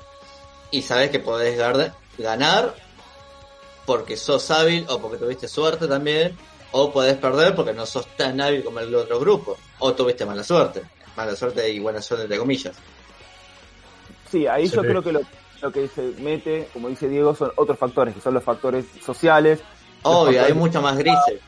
y 0.72 0.82
sabés 0.82 1.10
que 1.10 1.20
podés 1.20 1.56
ganar 2.18 2.74
porque 3.92 4.16
sos 4.16 4.50
hábil 4.50 4.86
o 4.88 4.98
porque 4.98 5.18
tuviste 5.18 5.46
suerte 5.46 5.86
también, 5.86 6.34
o 6.70 6.90
podés 6.90 7.18
perder 7.18 7.54
porque 7.54 7.74
no 7.74 7.84
sos 7.84 8.06
tan 8.16 8.40
hábil 8.40 8.64
como 8.64 8.80
el 8.80 8.94
otro 8.94 9.20
grupo, 9.20 9.58
o 9.80 9.92
tuviste 9.92 10.24
mala 10.24 10.42
suerte. 10.42 10.80
Mala 11.14 11.36
suerte 11.36 11.68
y 11.68 11.78
buena 11.78 12.00
suerte 12.00 12.22
entre 12.24 12.38
comillas. 12.38 12.74
Sí, 14.30 14.46
ahí 14.46 14.66
yo 14.66 14.80
creo 14.80 15.02
que 15.02 15.12
lo, 15.12 15.20
lo 15.60 15.70
que 15.70 15.88
se 15.88 16.14
mete, 16.20 16.70
como 16.72 16.88
dice 16.88 17.06
Diego, 17.06 17.34
son 17.34 17.52
otros 17.56 17.78
factores, 17.78 18.14
que 18.14 18.22
son 18.22 18.32
los 18.32 18.42
factores 18.42 18.86
sociales, 19.04 19.60
Obvio, 20.04 20.42
hay 20.42 20.54
mucho 20.54 20.80
más 20.80 20.96
grises. 20.96 21.38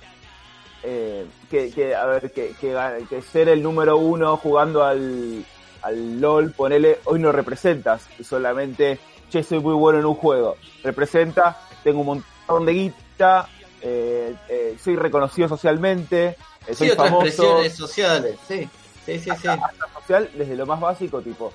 eh, 0.82 1.24
que, 1.50 1.70
que, 1.70 1.94
a 1.94 2.04
ver, 2.04 2.30
que, 2.30 2.54
que, 2.60 2.76
que 3.08 3.22
ser 3.22 3.48
el 3.48 3.62
número 3.62 3.96
uno 3.96 4.36
jugando 4.36 4.84
al, 4.84 5.42
al 5.80 6.20
LOL, 6.20 6.52
ponele, 6.52 6.98
hoy 7.04 7.20
no 7.20 7.32
representas, 7.32 8.06
solamente, 8.22 8.98
che, 9.30 9.42
soy 9.42 9.60
muy 9.60 9.72
bueno 9.74 9.98
en 9.98 10.04
un 10.04 10.14
juego. 10.14 10.56
Representa, 10.82 11.58
tengo 11.82 12.00
un 12.00 12.06
montón 12.06 12.33
de 12.48 12.72
guita, 12.72 13.48
eh, 13.80 14.34
eh, 14.48 14.76
soy 14.82 14.96
reconocido 14.96 15.48
socialmente, 15.48 16.36
eh, 16.66 16.74
soy 16.74 16.88
Sí, 16.88 16.92
otras 16.92 17.08
famoso, 17.08 17.22
presiones 17.24 17.74
sociales, 17.76 18.38
sí, 18.46 18.68
sí, 19.06 19.18
sí, 19.18 19.30
sí. 19.40 19.48
social 19.94 20.30
desde 20.34 20.56
lo 20.56 20.66
más 20.66 20.80
básico, 20.80 21.20
tipo, 21.22 21.52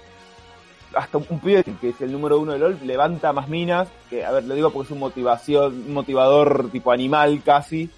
hasta 0.95 1.17
un 1.17 1.39
pibe 1.39 1.63
que 1.63 1.89
es 1.89 2.01
el 2.01 2.11
número 2.11 2.39
uno 2.39 2.53
de 2.53 2.59
LOL 2.59 2.79
levanta 2.83 3.31
más 3.33 3.47
minas, 3.47 3.87
que 4.09 4.25
a 4.25 4.31
ver, 4.31 4.43
lo 4.45 4.55
digo 4.55 4.71
porque 4.71 4.87
es 4.87 4.91
un 4.91 4.99
motivación, 4.99 5.73
un 5.87 5.93
motivador 5.93 6.69
tipo 6.71 6.91
animal 6.91 7.41
casi, 7.45 7.89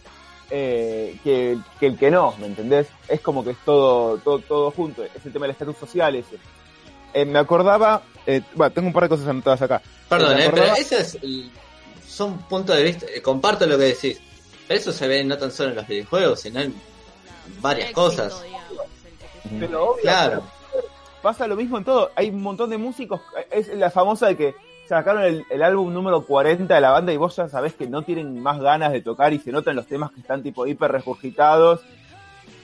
eh, 0.50 1.18
que, 1.24 1.58
que 1.80 1.88
el 1.88 1.98
que 1.98 2.12
no, 2.12 2.36
¿me 2.40 2.48
entendés? 2.48 2.88
Es 3.08 3.22
como 3.22 3.44
que 3.44 3.52
es 3.52 3.58
todo, 3.64 4.18
todo, 4.18 4.40
todo 4.40 4.72
junto, 4.72 5.04
es 5.04 5.26
el 5.26 5.32
tema 5.32 5.46
del 5.46 5.52
estatus 5.52 5.78
social 5.78 6.14
ese. 6.16 6.38
Eh, 7.14 7.26
me 7.26 7.40
acordaba, 7.40 8.02
eh, 8.26 8.42
bueno, 8.56 8.72
tengo 8.74 8.88
un 8.88 8.94
par 8.94 9.04
de 9.04 9.10
cosas 9.10 9.28
anotadas 9.28 9.62
acá. 9.62 9.82
Perdón, 10.10 10.38
¿Te 10.38 10.46
eh, 10.46 10.52
pero 10.54 10.76
ese 10.76 11.00
es, 11.00 11.16
el- 11.16 11.52
son 12.12 12.38
puntos 12.40 12.76
de 12.76 12.84
vista, 12.84 13.06
eh, 13.14 13.22
comparto 13.22 13.66
lo 13.66 13.78
que 13.78 13.86
decís, 13.86 14.20
pero 14.68 14.80
eso 14.80 14.92
se 14.92 15.08
ve 15.08 15.24
no 15.24 15.38
tan 15.38 15.52
solo 15.52 15.70
en 15.70 15.76
los 15.78 15.88
videojuegos, 15.88 16.42
sino 16.42 16.60
en 16.60 16.76
varias 17.62 17.90
Éxito, 17.90 18.02
cosas. 18.02 18.44
digamos, 18.44 18.68
Pero 19.60 19.84
obvio, 19.92 20.02
Claro. 20.02 20.44
pasa 21.22 21.48
lo 21.48 21.56
mismo 21.56 21.78
en 21.78 21.84
todo. 21.86 22.12
Hay 22.16 22.30
un 22.30 22.42
montón 22.42 22.70
de 22.70 22.78
músicos. 22.78 23.22
Es 23.50 23.68
la 23.70 23.90
famosa 23.90 24.28
de 24.28 24.38
que 24.38 24.56
sacaron 24.90 25.24
el, 25.24 25.46
el 25.50 25.64
álbum 25.64 25.94
número 25.94 26.26
40 26.26 26.74
de 26.76 26.82
la 26.82 26.92
banda 26.92 27.14
y 27.14 27.18
vos 27.18 27.36
ya 27.36 27.48
sabés 27.48 27.74
que 27.76 27.88
no 27.88 28.02
tienen 28.04 28.42
más 28.42 28.60
ganas 28.60 28.92
de 28.92 29.02
tocar 29.02 29.32
y 29.34 29.40
se 29.40 29.52
notan 29.52 29.76
los 29.78 29.88
temas 29.88 30.12
que 30.12 30.20
están 30.20 30.44
tipo 30.44 30.68
hiper 30.68 30.92
regurgitados. 30.92 31.80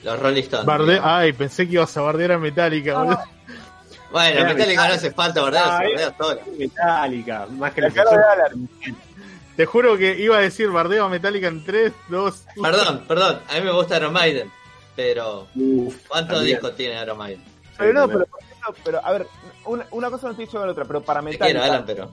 Los 0.04 0.18
Rolling 0.20 0.42
Stones. 0.42 0.66
Barde 0.66 0.92
digamos. 0.94 1.10
Ay, 1.10 1.32
pensé 1.32 1.66
que 1.66 1.74
ibas 1.74 1.96
a 1.96 2.02
bardear 2.02 2.32
a 2.32 2.38
Metallica, 2.38 2.98
boludo. 2.98 3.18
Bueno, 4.12 4.44
Metallica 4.46 4.88
no 4.88 4.94
hace 4.94 5.10
falta, 5.10 5.42
¿verdad? 5.42 5.64
Ah, 5.66 5.84
eh. 5.84 6.36
Metallica, 6.58 7.46
más 7.50 7.72
que 7.74 7.80
La 7.82 7.88
la 7.88 7.94
cara 7.94 8.10
de 8.10 8.16
Alan. 8.44 8.68
Te 9.58 9.66
juro 9.66 9.98
que 9.98 10.16
iba 10.16 10.36
a 10.38 10.40
decir 10.40 10.70
bardeo 10.70 11.06
a 11.06 11.08
Metallica 11.08 11.48
en 11.48 11.64
3, 11.64 11.92
2, 12.10 12.44
Perdón, 12.62 13.04
perdón, 13.08 13.40
a 13.50 13.54
mí 13.56 13.60
me 13.62 13.72
gusta 13.72 13.96
Iron 13.96 14.12
Maiden, 14.12 14.52
pero 14.94 15.48
Uf, 15.56 15.96
¿cuántos 16.06 16.36
también. 16.36 16.58
discos 16.58 16.76
tiene 16.76 17.02
Iron 17.02 17.18
Maiden? 17.18 17.42
Pero 17.76 17.92
no, 17.92 18.06
pero, 18.06 18.24
por 18.26 18.40
ejemplo, 18.40 18.74
pero 18.84 19.04
a 19.04 19.10
ver, 19.10 19.26
una, 19.64 19.84
una 19.90 20.10
cosa 20.10 20.28
no 20.28 20.36
te 20.36 20.42
dicho 20.42 20.60
de 20.60 20.66
la 20.66 20.70
otra, 20.70 20.84
pero 20.84 21.02
para 21.02 21.20
Te 21.22 21.30
quiero, 21.30 21.44
Metallica, 21.44 21.64
Alan, 21.64 21.84
pero... 21.84 22.12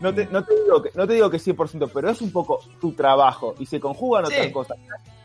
no, 0.00 0.14
te, 0.14 0.26
no, 0.26 0.44
te 0.44 0.54
digo 0.62 0.82
que, 0.82 0.90
no 0.94 1.06
te 1.06 1.14
digo 1.14 1.30
que 1.30 1.38
100%, 1.38 1.90
pero 1.94 2.10
es 2.10 2.20
un 2.20 2.32
poco 2.32 2.60
tu 2.78 2.92
trabajo 2.92 3.54
y 3.58 3.64
se 3.64 3.80
conjugan 3.80 4.26
Sí. 4.26 4.34
otras 4.34 4.52
cosas. 4.52 4.76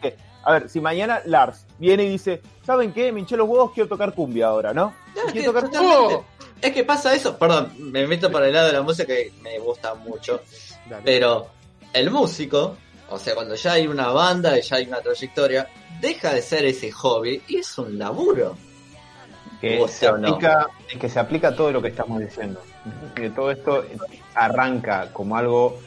Que, 0.02 0.16
A 0.44 0.52
ver, 0.54 0.70
si 0.70 0.80
mañana 0.80 1.22
Lars 1.26 1.66
viene 1.78 2.06
y 2.06 2.10
dice, 2.10 2.41
¿saben 2.66 2.94
qué? 2.94 3.12
Me 3.12 3.20
hinché 3.20 3.36
los 3.36 3.50
huevos, 3.50 3.72
quiero 3.74 3.89
tocar 3.89 4.14
cumbia 4.16 4.48
ahora, 4.48 4.74
¿no? 4.74 4.94
No, 5.14 5.22
es, 5.22 5.26
que, 5.34 5.39
quiero 5.39 5.52
tocar 5.52 5.70
totalmente. 5.70 6.24
es 6.62 6.72
que 6.74 6.84
pasa 6.86 7.14
eso, 7.14 7.38
perdón, 7.38 7.74
me 7.78 8.08
meto 8.08 8.32
por 8.32 8.44
el 8.44 8.54
lado 8.54 8.68
de 8.68 8.74
la 8.74 8.82
música 8.82 9.08
que 9.08 9.34
me 9.41 9.60
gusta 9.60 9.94
mucho, 9.96 10.39
Dale. 10.89 11.01
pero 11.05 11.47
el 11.93 12.09
músico, 12.11 12.75
o 13.09 13.17
sea, 13.19 13.36
cuando 13.36 13.55
ya 13.55 13.73
hay 13.73 13.88
una 13.88 14.07
banda 14.09 14.57
y 14.57 14.61
ya 14.61 14.77
hay 14.77 14.88
una 14.88 14.99
trayectoria, 15.01 15.67
deja 16.01 16.34
de 16.34 16.41
ser 16.41 16.65
ese 16.65 16.91
hobby 16.91 17.41
y 17.47 17.57
es 17.57 17.77
un 17.77 17.97
laburo. 17.97 18.57
que 19.61 19.88
se 19.88 20.11
no. 20.11 20.27
aplica 20.27 20.67
que 20.99 21.07
se 21.09 21.19
aplica 21.19 21.47
a 21.49 21.55
todo 21.55 21.71
lo 21.71 21.81
que 21.81 21.88
estamos 21.88 22.19
diciendo 22.19 22.59
que 23.15 23.29
todo 23.29 23.49
esto 23.49 23.86
arranca 24.36 25.09
como 25.13 25.38
algo 25.38 25.79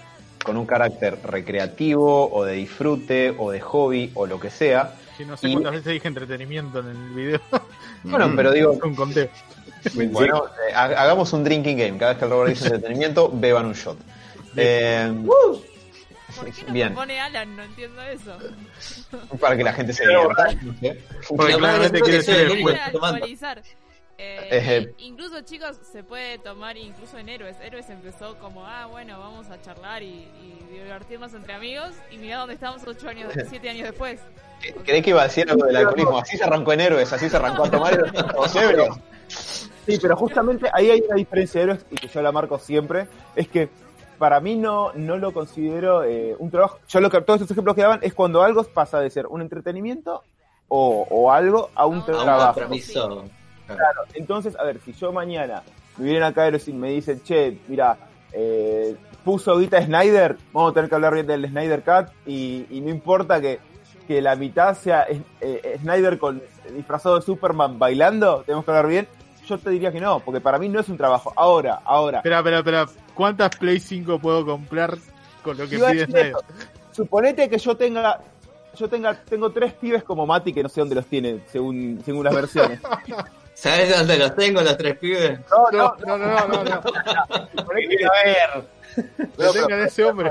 con 0.43 0.57
un 0.57 0.65
carácter 0.65 1.19
recreativo 1.23 2.31
o 2.33 2.45
de 2.45 2.55
disfrute 2.55 3.35
o 3.39 3.51
de 3.51 3.61
hobby 3.61 4.11
o 4.15 4.27
lo 4.27 4.41
que 4.41 4.49
sea 4.49 4.95
Que 5.19 5.27
no 5.27 5.37
sé 5.37 5.49
y- 5.49 5.53
cuántas 5.53 5.73
veces 5.73 5.93
dije 5.93 6.09
entretenimiento 6.09 6.81
en 6.81 6.89
el 6.89 7.11
video. 7.11 7.41
bueno 8.05 8.33
pero 8.35 8.51
digo 8.53 8.73
un 8.83 8.95
conteo. 8.95 9.29
bueno 10.11 10.45
eh, 10.69 10.73
ha- 10.75 10.85
hagamos 11.03 11.33
un 11.35 11.45
drinking 11.45 11.77
game 11.77 11.99
cada 11.99 12.13
vez 12.13 12.19
que 12.19 12.25
el 12.25 12.31
Robert 12.31 12.51
dice 12.55 12.67
entretenimiento 12.69 13.31
beban 13.33 13.67
un 13.67 13.75
shot 13.75 13.99
Eh, 14.57 15.13
¿Por 16.37 16.53
qué 16.53 16.63
no 16.67 16.73
Bien. 16.73 16.95
pone 16.95 17.21
Alan? 17.21 17.57
No 17.57 17.63
entiendo 17.63 18.03
eso. 18.03 18.37
Para 19.41 19.57
que 19.57 19.65
la 19.65 19.73
gente 19.73 19.93
se 19.93 20.07
divierta. 20.07 20.53
no 20.63 20.75
sé. 20.79 21.03
Porque 21.29 21.55
claramente 21.55 22.01
quiere 22.01 22.23
ser 22.23 22.51
el 22.51 22.63
juez. 22.63 22.79
Eh, 24.19 24.95
incluso 24.99 25.43
chicos 25.43 25.77
se 25.93 26.03
puede 26.03 26.39
tomar 26.39 26.77
incluso 26.77 27.19
en 27.19 27.29
héroes. 27.29 27.57
Héroes 27.63 27.89
empezó 27.91 28.39
como, 28.39 28.67
ah, 28.67 28.87
bueno, 28.87 29.19
vamos 29.19 29.51
a 29.51 29.61
charlar 29.61 30.03
y, 30.03 30.07
y 30.41 30.73
divertirnos 30.73 31.35
entre 31.35 31.53
amigos. 31.53 31.91
Y 32.11 32.19
mirá 32.19 32.39
dónde 32.39 32.55
estamos 32.55 32.83
ocho 32.87 33.09
años, 33.09 33.33
siete 33.49 33.69
años 33.69 33.89
después. 33.89 34.21
Creí 34.85 35.03
que 35.03 35.11
iba 35.11 35.21
a 35.21 35.25
decir 35.25 35.49
algo 35.51 35.67
del 35.67 35.77
alcoholismo. 35.77 36.19
Así 36.19 36.37
se 36.37 36.45
arrancó 36.45 36.73
en 36.73 36.81
héroes, 36.81 37.13
así 37.13 37.29
se 37.29 37.37
arrancó 37.37 37.65
a 37.65 37.71
tomar 37.71 37.97
los 38.35 38.57
ebrios. 38.57 38.97
Sí, 39.29 39.99
pero 40.01 40.17
justamente 40.17 40.69
ahí 40.73 40.91
hay 40.91 41.01
una 41.03 41.17
diferencia 41.17 41.61
de 41.61 41.65
héroes 41.65 41.87
y 41.91 41.97
que 41.97 42.09
yo 42.09 42.23
la 42.23 42.33
marco 42.33 42.59
siempre, 42.59 43.07
es 43.37 43.49
que 43.49 43.69
para 44.19 44.41
mí 44.41 44.57
no, 44.57 44.93
no 44.95 45.17
lo 45.17 45.33
considero 45.33 46.05
eh, 46.05 46.35
un 46.39 46.51
trabajo. 46.51 46.79
Yo 46.89 47.01
lo 47.01 47.11
que 47.11 47.21
todos 47.21 47.41
estos 47.41 47.53
ejemplos 47.53 47.75
que 47.77 47.83
daban 47.83 48.01
es 48.03 48.15
cuando 48.15 48.43
algo 48.43 48.63
pasa 48.65 49.01
de 49.01 49.11
ser 49.11 49.27
un 49.27 49.41
entretenimiento 49.43 50.23
o, 50.69 51.07
o 51.11 51.31
algo 51.33 51.71
a 51.75 51.87
un 51.87 52.01
A 52.01 52.05
trabajo. 52.05 52.55
compromiso. 52.55 53.25
Claro, 53.67 54.03
entonces, 54.15 54.57
a 54.59 54.65
ver, 54.65 54.81
si 54.85 54.93
yo 54.93 55.13
mañana 55.13 55.63
me 55.97 56.05
vienen 56.05 56.23
acá 56.23 56.49
y 56.49 56.73
me 56.73 56.91
dicen, 56.91 57.21
che, 57.23 57.59
mira, 57.69 57.97
eh, 58.33 58.97
puso 59.25 59.59
guita 59.59 59.83
Snyder, 59.83 60.37
vamos 60.53 60.71
a 60.71 60.75
tener 60.75 60.89
que 60.89 60.95
hablar 60.95 61.15
bien 61.15 61.27
del 61.27 61.49
Snyder 61.49 61.83
Cut 61.83 62.13
y, 62.27 62.67
y 62.71 62.81
no 62.81 62.91
importa 62.91 63.41
que, 63.41 63.59
que 64.07 64.21
la 64.23 64.37
mitad 64.37 64.77
sea 64.77 65.05
eh, 65.09 65.21
eh, 65.41 65.79
Snyder 65.81 66.19
con 66.19 66.41
disfrazado 66.75 67.17
de 67.17 67.23
Superman 67.23 67.79
bailando, 67.79 68.43
tenemos 68.47 68.65
que 68.65 68.71
hablar 68.71 68.87
bien. 68.87 69.09
Yo 69.47 69.59
te 69.59 69.71
diría 69.71 69.93
que 69.93 70.01
no, 70.01 70.21
porque 70.21 70.41
para 70.41 70.59
mí 70.59 70.69
no 70.69 70.81
es 70.81 70.89
un 70.89 70.97
trabajo. 70.97 71.33
Ahora, 71.37 71.81
ahora. 71.85 72.19
Espera, 72.19 72.39
espera, 72.39 72.59
espera. 72.59 72.87
¿Cuántas 73.17 73.57
Play 73.57 73.81
5 73.81 74.19
puedo 74.21 74.45
comprar 74.47 74.97
con 75.43 75.57
lo 75.59 75.65
que 75.69 75.77
pide 75.79 76.05
Snyder? 76.07 76.35
Suponete 76.93 77.49
que 77.49 77.59
yo 77.59 77.77
tenga, 77.77 78.21
yo 78.79 78.89
tenga, 78.89 79.15
tengo 79.25 79.51
tres 79.51 79.73
pibes 79.73 80.05
como 80.05 80.27
Mati 80.27 80.53
que 80.53 80.63
no 80.63 80.69
sé 80.69 80.81
dónde 80.81 80.95
los 80.95 81.07
tiene, 81.07 81.41
según, 81.51 82.01
según 82.05 82.25
las 82.25 82.35
versiones. 82.35 82.81
¿Sabes 83.55 83.97
dónde 83.97 84.19
los 84.19 84.35
tengo, 84.37 84.61
los 84.61 84.77
tres 84.77 84.99
pibes? 84.99 85.41
No, 85.51 85.71
No, 85.73 85.97
no, 86.07 86.19
no, 86.19 86.47
no, 86.49 86.65
no. 86.65 86.83
suponete 87.57 87.97
que- 88.97 89.27
Lo 89.43 89.53
tengan 89.53 89.81
ese 89.81 90.05
hombre. 90.05 90.31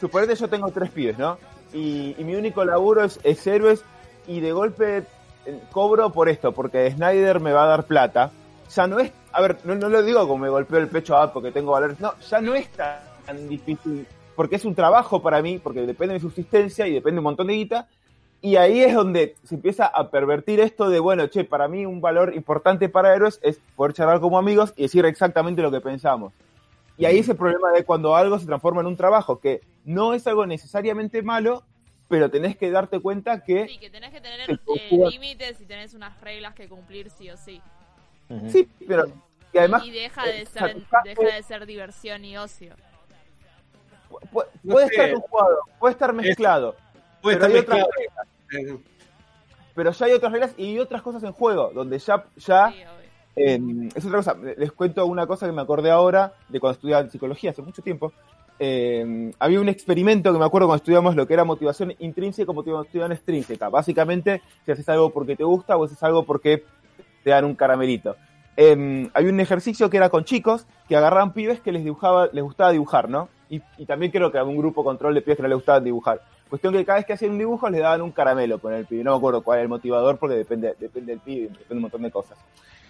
suponete 0.00 0.36
yo 0.36 0.48
tengo 0.48 0.70
tres 0.70 0.90
pibes, 0.90 1.18
¿no? 1.18 1.36
Y, 1.72 2.14
y 2.16 2.24
mi 2.24 2.34
único 2.36 2.64
laburo 2.64 3.02
es, 3.04 3.18
es 3.24 3.44
héroes 3.46 3.82
y 4.28 4.40
de 4.40 4.52
golpe 4.52 5.02
eh, 5.46 5.60
cobro 5.72 6.10
por 6.12 6.28
esto, 6.28 6.52
porque 6.52 6.90
Snyder 6.92 7.40
me 7.40 7.52
va 7.52 7.64
a 7.64 7.66
dar 7.66 7.84
plata. 7.84 8.30
Ya 8.74 8.86
no 8.86 8.98
es, 8.98 9.12
a 9.32 9.40
ver, 9.40 9.58
no, 9.64 9.74
no 9.74 9.88
lo 9.88 10.02
digo 10.02 10.20
como 10.28 10.38
me 10.38 10.48
golpeo 10.48 10.78
el 10.78 10.88
pecho 10.88 11.16
ah, 11.16 11.32
porque 11.32 11.50
tengo 11.50 11.72
valores, 11.72 11.98
no, 12.00 12.18
ya 12.18 12.40
no 12.40 12.54
es 12.54 12.68
tan 12.70 13.48
difícil, 13.48 14.06
porque 14.36 14.56
es 14.56 14.64
un 14.64 14.74
trabajo 14.74 15.22
para 15.22 15.40
mí, 15.42 15.58
porque 15.58 15.80
depende 15.80 16.14
de 16.14 16.20
mi 16.20 16.20
subsistencia 16.20 16.86
y 16.86 16.92
depende 16.92 17.20
un 17.20 17.24
montón 17.24 17.46
de 17.46 17.54
guita. 17.54 17.88
Y 18.40 18.54
ahí 18.54 18.82
es 18.82 18.94
donde 18.94 19.34
se 19.42 19.56
empieza 19.56 19.86
a 19.86 20.10
pervertir 20.10 20.60
esto 20.60 20.88
de, 20.88 21.00
bueno, 21.00 21.26
che, 21.26 21.42
para 21.42 21.66
mí 21.66 21.84
un 21.84 22.00
valor 22.00 22.34
importante 22.34 22.88
para 22.88 23.12
héroes 23.14 23.40
es 23.42 23.58
poder 23.74 23.94
charlar 23.94 24.20
como 24.20 24.38
amigos 24.38 24.72
y 24.76 24.82
decir 24.82 25.04
exactamente 25.06 25.60
lo 25.60 25.72
que 25.72 25.80
pensamos. 25.80 26.32
Y 26.96 27.04
ahí 27.04 27.18
es 27.18 27.28
el 27.28 27.36
problema 27.36 27.72
de 27.72 27.84
cuando 27.84 28.14
algo 28.14 28.38
se 28.38 28.46
transforma 28.46 28.80
en 28.80 28.86
un 28.86 28.96
trabajo, 28.96 29.40
que 29.40 29.62
no 29.84 30.14
es 30.14 30.26
algo 30.26 30.46
necesariamente 30.46 31.22
malo, 31.22 31.64
pero 32.08 32.30
tenés 32.30 32.56
que 32.56 32.70
darte 32.70 33.00
cuenta 33.00 33.42
que 33.44 33.66
Sí, 33.66 33.78
que 33.78 33.90
tenés 33.90 34.12
que 34.12 34.20
tener 34.20 34.50
eh, 34.50 35.10
límites 35.10 35.60
y 35.60 35.66
tenés 35.66 35.94
unas 35.94 36.20
reglas 36.20 36.54
que 36.54 36.68
cumplir 36.68 37.10
sí 37.10 37.30
o 37.30 37.36
sí. 37.36 37.60
Sí, 38.48 38.68
pero 38.86 39.06
y 39.52 39.58
además 39.58 39.84
y 39.84 39.90
deja 39.90 40.24
de 40.26 40.42
eh, 40.42 40.46
ser 40.46 40.62
satisface- 40.76 41.08
deja 41.16 41.34
de 41.36 41.42
ser 41.42 41.66
diversión 41.66 42.24
y 42.24 42.36
ocio. 42.36 42.74
pu- 44.10 44.44
No 44.62 44.72
puede 44.74 44.88
sé. 44.88 44.94
estar 44.94 45.12
conjugado, 45.12 45.58
puede 45.78 45.92
estar 45.92 46.12
mezclado, 46.12 46.74
Puede 47.22 47.36
pero 47.38 47.46
estar 47.46 47.50
hay 47.50 47.62
otras 47.62 47.78
mezclado. 47.78 48.26
reglas, 48.50 48.80
pero 49.74 49.90
ya 49.92 50.06
hay 50.06 50.12
otras 50.12 50.32
reglas 50.32 50.54
y 50.56 50.64
hay 50.66 50.78
otras 50.78 51.02
cosas 51.02 51.22
en 51.22 51.32
juego, 51.32 51.70
donde 51.74 51.98
ya, 51.98 52.24
ya 52.36 52.70
Sí. 52.70 52.82
Eh, 53.40 53.60
es 53.94 54.04
otra 54.04 54.16
cosa. 54.18 54.34
Les 54.56 54.72
cuento 54.72 55.06
una 55.06 55.24
cosa 55.24 55.46
que 55.46 55.52
me 55.52 55.62
acordé 55.62 55.92
ahora 55.92 56.32
de 56.48 56.58
cuando 56.58 56.74
estudiaba 56.74 57.08
psicología 57.08 57.50
hace 57.52 57.62
mucho 57.62 57.82
tiempo. 57.82 58.12
Eh, 58.58 59.30
había 59.38 59.60
un 59.60 59.68
experimento 59.68 60.32
que 60.32 60.38
me 60.40 60.44
acuerdo 60.44 60.66
cuando 60.66 60.78
estudiamos 60.82 61.14
lo 61.14 61.24
que 61.24 61.34
era 61.34 61.44
motivación 61.44 61.94
intrínseca 62.00 62.50
y 62.50 62.54
motivación 62.56 63.12
extrínseca. 63.12 63.68
Básicamente, 63.68 64.42
si 64.66 64.72
haces 64.72 64.88
algo 64.88 65.10
porque 65.10 65.36
te 65.36 65.44
gusta 65.44 65.76
o 65.76 65.84
haces 65.84 66.02
algo 66.02 66.24
porque 66.24 66.64
te 67.24 67.30
dan 67.30 67.44
un 67.44 67.54
caramelito. 67.54 68.16
Eh, 68.56 69.08
había 69.14 69.30
un 69.30 69.40
ejercicio 69.40 69.88
que 69.88 69.96
era 69.96 70.08
con 70.08 70.24
chicos 70.24 70.66
que 70.88 70.96
agarraban 70.96 71.32
pibes 71.32 71.60
que 71.60 71.70
les 71.70 71.84
dibujaba, 71.84 72.28
les 72.32 72.42
gustaba 72.42 72.72
dibujar, 72.72 73.08
¿no? 73.08 73.28
Y, 73.48 73.62
y 73.76 73.86
también 73.86 74.10
creo 74.10 74.32
que 74.32 74.38
había 74.38 74.50
un 74.50 74.58
grupo 74.58 74.82
control 74.82 75.14
de 75.14 75.22
pibes 75.22 75.36
que 75.36 75.42
no 75.42 75.48
les 75.48 75.56
gustaba 75.56 75.80
dibujar. 75.80 76.20
Cuestión 76.48 76.72
que 76.72 76.84
cada 76.84 76.98
vez 76.98 77.06
que 77.06 77.12
hacían 77.12 77.32
un 77.32 77.38
dibujo 77.38 77.68
les 77.68 77.80
daban 77.82 78.02
un 78.02 78.10
caramelo 78.10 78.58
con 78.58 78.72
el 78.72 78.86
pibe. 78.86 79.04
No 79.04 79.12
me 79.12 79.18
acuerdo 79.18 79.42
cuál 79.42 79.58
era 79.58 79.62
el 79.64 79.68
motivador 79.68 80.18
porque 80.18 80.36
depende, 80.36 80.74
depende 80.78 81.12
del 81.12 81.20
pibe, 81.20 81.48
depende 81.48 81.68
de 81.68 81.74
un 81.74 81.82
montón 81.82 82.02
de 82.02 82.10
cosas. 82.10 82.38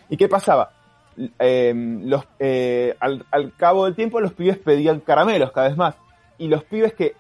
¿Y 0.09 0.17
qué 0.17 0.29
pasaba? 0.29 0.71
Los, 1.17 2.25
eh, 2.39 2.95
al, 3.01 3.27
al 3.31 3.53
cabo 3.57 3.87
del 3.87 3.97
tiempo 3.97 4.21
los 4.21 4.33
pibes 4.33 4.59
pedían 4.59 5.01
caramelos 5.01 5.51
cada 5.51 5.69
vez 5.69 5.77
más. 5.77 5.97
Y 6.39 6.47
los 6.47 6.63
pibes 6.65 6.95
que 6.95 7.17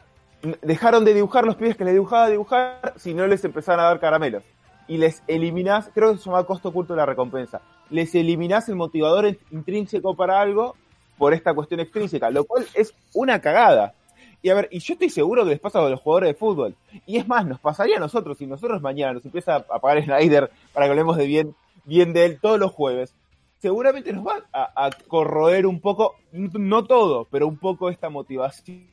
dejaron 0.63 1.05
de 1.05 1.15
dibujar, 1.15 1.45
los 1.45 1.57
pibes 1.57 1.77
que 1.77 1.85
les 1.85 1.95
dibujaba 1.95 2.29
dibujar, 2.29 2.95
si 2.97 3.13
no 3.13 3.27
les 3.27 3.45
empezaron 3.45 3.81
a 3.81 3.89
dar 3.89 3.99
caramelos. 3.99 4.45
Y 4.89 4.97
les 4.97 5.23
eliminás, 5.29 5.91
creo 5.95 6.13
que 6.13 6.19
se 6.19 6.25
llama 6.25 6.45
costo 6.45 6.71
oculto 6.71 6.95
de 6.95 6.99
la 6.99 7.07
recompensa, 7.07 7.61
les 7.91 8.15
eliminás 8.15 8.69
el 8.69 8.77
motivador 8.77 9.27
in- 9.27 9.39
intrínseco 9.51 10.17
para 10.17 10.41
algo 10.41 10.75
por 11.19 11.35
esta 11.35 11.55
cuestión 11.55 11.81
extrínseca, 11.81 12.31
lo 12.31 12.45
cual 12.45 12.67
es 12.75 12.95
una 13.13 13.41
cagada. 13.41 13.93
Y 14.41 14.51
a 14.51 14.55
ver, 14.55 14.69
y 14.71 14.79
yo 14.79 14.95
estoy 14.95 15.11
seguro 15.11 15.45
que 15.45 15.51
les 15.51 15.61
pasa 15.61 15.81
a 15.81 15.89
los 15.89 16.01
jugadores 16.01 16.29
de 16.31 16.35
fútbol. 16.35 16.75
Y 17.07 17.17
es 17.19 17.27
más, 17.27 17.45
nos 17.45 17.59
pasaría 17.59 17.97
a 17.97 18.01
nosotros, 18.01 18.39
si 18.39 18.47
nosotros 18.47 18.81
mañana 18.81 19.15
nos 19.15 19.25
empieza 19.25 19.57
a 19.57 19.79
pagar 19.81 20.03
Snyder 20.05 20.51
para 20.73 20.87
que 20.87 20.91
hablemos 20.91 21.17
de 21.17 21.27
bien, 21.27 21.55
bien 21.85 22.13
de 22.13 22.25
él 22.25 22.39
todos 22.41 22.59
los 22.59 22.71
jueves, 22.73 23.15
seguramente 23.59 24.13
nos 24.13 24.25
va 24.27 24.45
a, 24.53 24.87
a 24.87 24.91
corroer 25.09 25.67
un 25.67 25.81
poco, 25.81 26.15
no 26.33 26.85
todo, 26.85 27.27
pero 27.31 27.49
un 27.49 27.59
poco 27.59 27.91
esta 27.91 28.09
motivación 28.11 28.87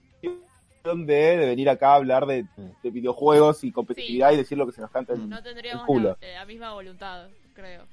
de, 0.93 1.37
de 1.37 1.45
venir 1.47 1.69
acá 1.69 1.93
a 1.93 1.95
hablar 1.95 2.25
de, 2.27 2.45
de 2.83 2.89
videojuegos 2.91 3.63
y 3.63 3.71
competitividad 3.71 4.31
y 4.31 4.37
decir 4.37 4.57
lo 4.57 4.65
que 4.67 4.71
se 4.73 4.81
nos 4.81 4.91
canta 4.91 5.13
en 5.13 5.29
No 5.29 5.41
tendríamos 5.41 5.81
el 5.81 5.87
culo. 5.87 6.17
la, 6.21 6.27
eh, 6.27 6.33
la 6.35 6.45
misma 6.45 6.73
voluntad, 6.73 7.27
creo. 7.55 7.83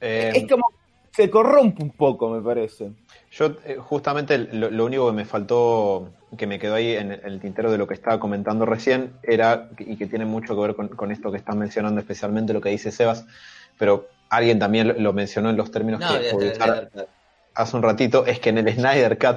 Eh, 0.00 0.32
Es 0.34 0.46
como 0.48 0.64
se 1.12 1.30
corrompe 1.30 1.82
un 1.82 1.90
poco, 1.90 2.28
me 2.28 2.42
parece. 2.42 2.90
Yo 3.30 3.56
eh, 3.64 3.76
justamente 3.78 4.36
lo, 4.36 4.68
lo 4.70 4.84
único 4.84 5.06
que 5.06 5.12
me 5.12 5.24
faltó, 5.24 6.10
que 6.36 6.46
me 6.46 6.58
quedó 6.58 6.74
ahí 6.74 6.92
en, 6.96 7.12
el- 7.12 7.20
en 7.20 7.26
el 7.26 7.40
tintero 7.40 7.70
de 7.70 7.78
lo 7.78 7.86
que 7.86 7.94
estaba 7.94 8.18
comentando 8.20 8.66
recién, 8.66 9.12
era, 9.22 9.70
y 9.78 9.96
que 9.96 10.06
tiene 10.08 10.24
mucho 10.26 10.54
que 10.56 10.60
ver 10.60 10.74
con, 10.74 10.88
con 10.88 11.10
esto 11.12 11.30
que 11.30 11.38
están 11.38 11.58
mencionando, 11.58 12.00
especialmente 12.00 12.52
lo 12.52 12.60
que 12.60 12.70
dice 12.70 12.90
Sebas, 12.90 13.24
pero 13.78 14.08
alguien 14.28 14.58
también 14.58 14.88
lo, 14.88 14.94
lo 14.94 15.12
mencionó 15.12 15.50
en 15.50 15.56
los 15.56 15.70
términos 15.70 16.00
No, 16.00 16.08
que 16.08 16.30
hace 17.54 17.76
un 17.76 17.82
ratito, 17.82 18.26
es 18.26 18.40
que 18.40 18.50
en 18.50 18.58
el 18.58 18.72
Snyder 18.72 19.18
Cut, 19.18 19.36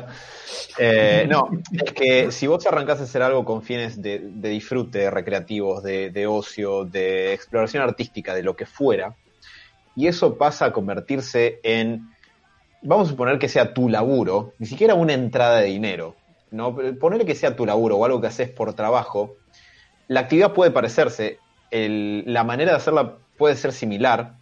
eh, 0.77 1.25
no, 1.29 1.49
es 1.71 1.93
que 1.93 2.31
si 2.31 2.47
vos 2.47 2.65
arrancás 2.65 2.99
a 2.99 3.03
hacer 3.03 3.21
algo 3.21 3.45
con 3.45 3.61
fines 3.61 4.01
de, 4.01 4.19
disfrute, 4.19 5.09
recreativos, 5.11 5.83
de, 5.83 6.27
ocio, 6.27 6.85
de 6.85 7.33
exploración 7.33 7.83
artística, 7.83 8.33
de 8.33 8.43
lo 8.43 8.55
que 8.55 8.65
fuera, 8.65 9.15
y 9.95 10.07
eso 10.07 10.37
pasa 10.37 10.65
a 10.65 10.73
convertirse 10.73 11.59
en, 11.63 12.09
vamos 12.81 13.07
a 13.07 13.11
suponer 13.11 13.39
que 13.39 13.49
sea 13.49 13.73
tu 13.73 13.89
laburo, 13.89 14.53
ni 14.59 14.67
siquiera 14.67 14.93
una 14.95 15.13
entrada 15.13 15.59
de 15.59 15.65
dinero, 15.67 16.15
¿no? 16.51 16.75
Ponerle 16.99 17.25
que 17.25 17.35
sea 17.35 17.55
tu 17.55 17.65
laburo 17.65 17.97
o 17.97 18.05
algo 18.05 18.21
que 18.21 18.27
haces 18.27 18.49
por 18.49 18.73
trabajo, 18.73 19.35
la 20.07 20.21
actividad 20.21 20.53
puede 20.53 20.71
parecerse, 20.71 21.39
la 21.71 22.43
manera 22.43 22.71
de 22.71 22.77
hacerla 22.77 23.17
puede 23.37 23.55
ser 23.55 23.73
similar, 23.73 24.33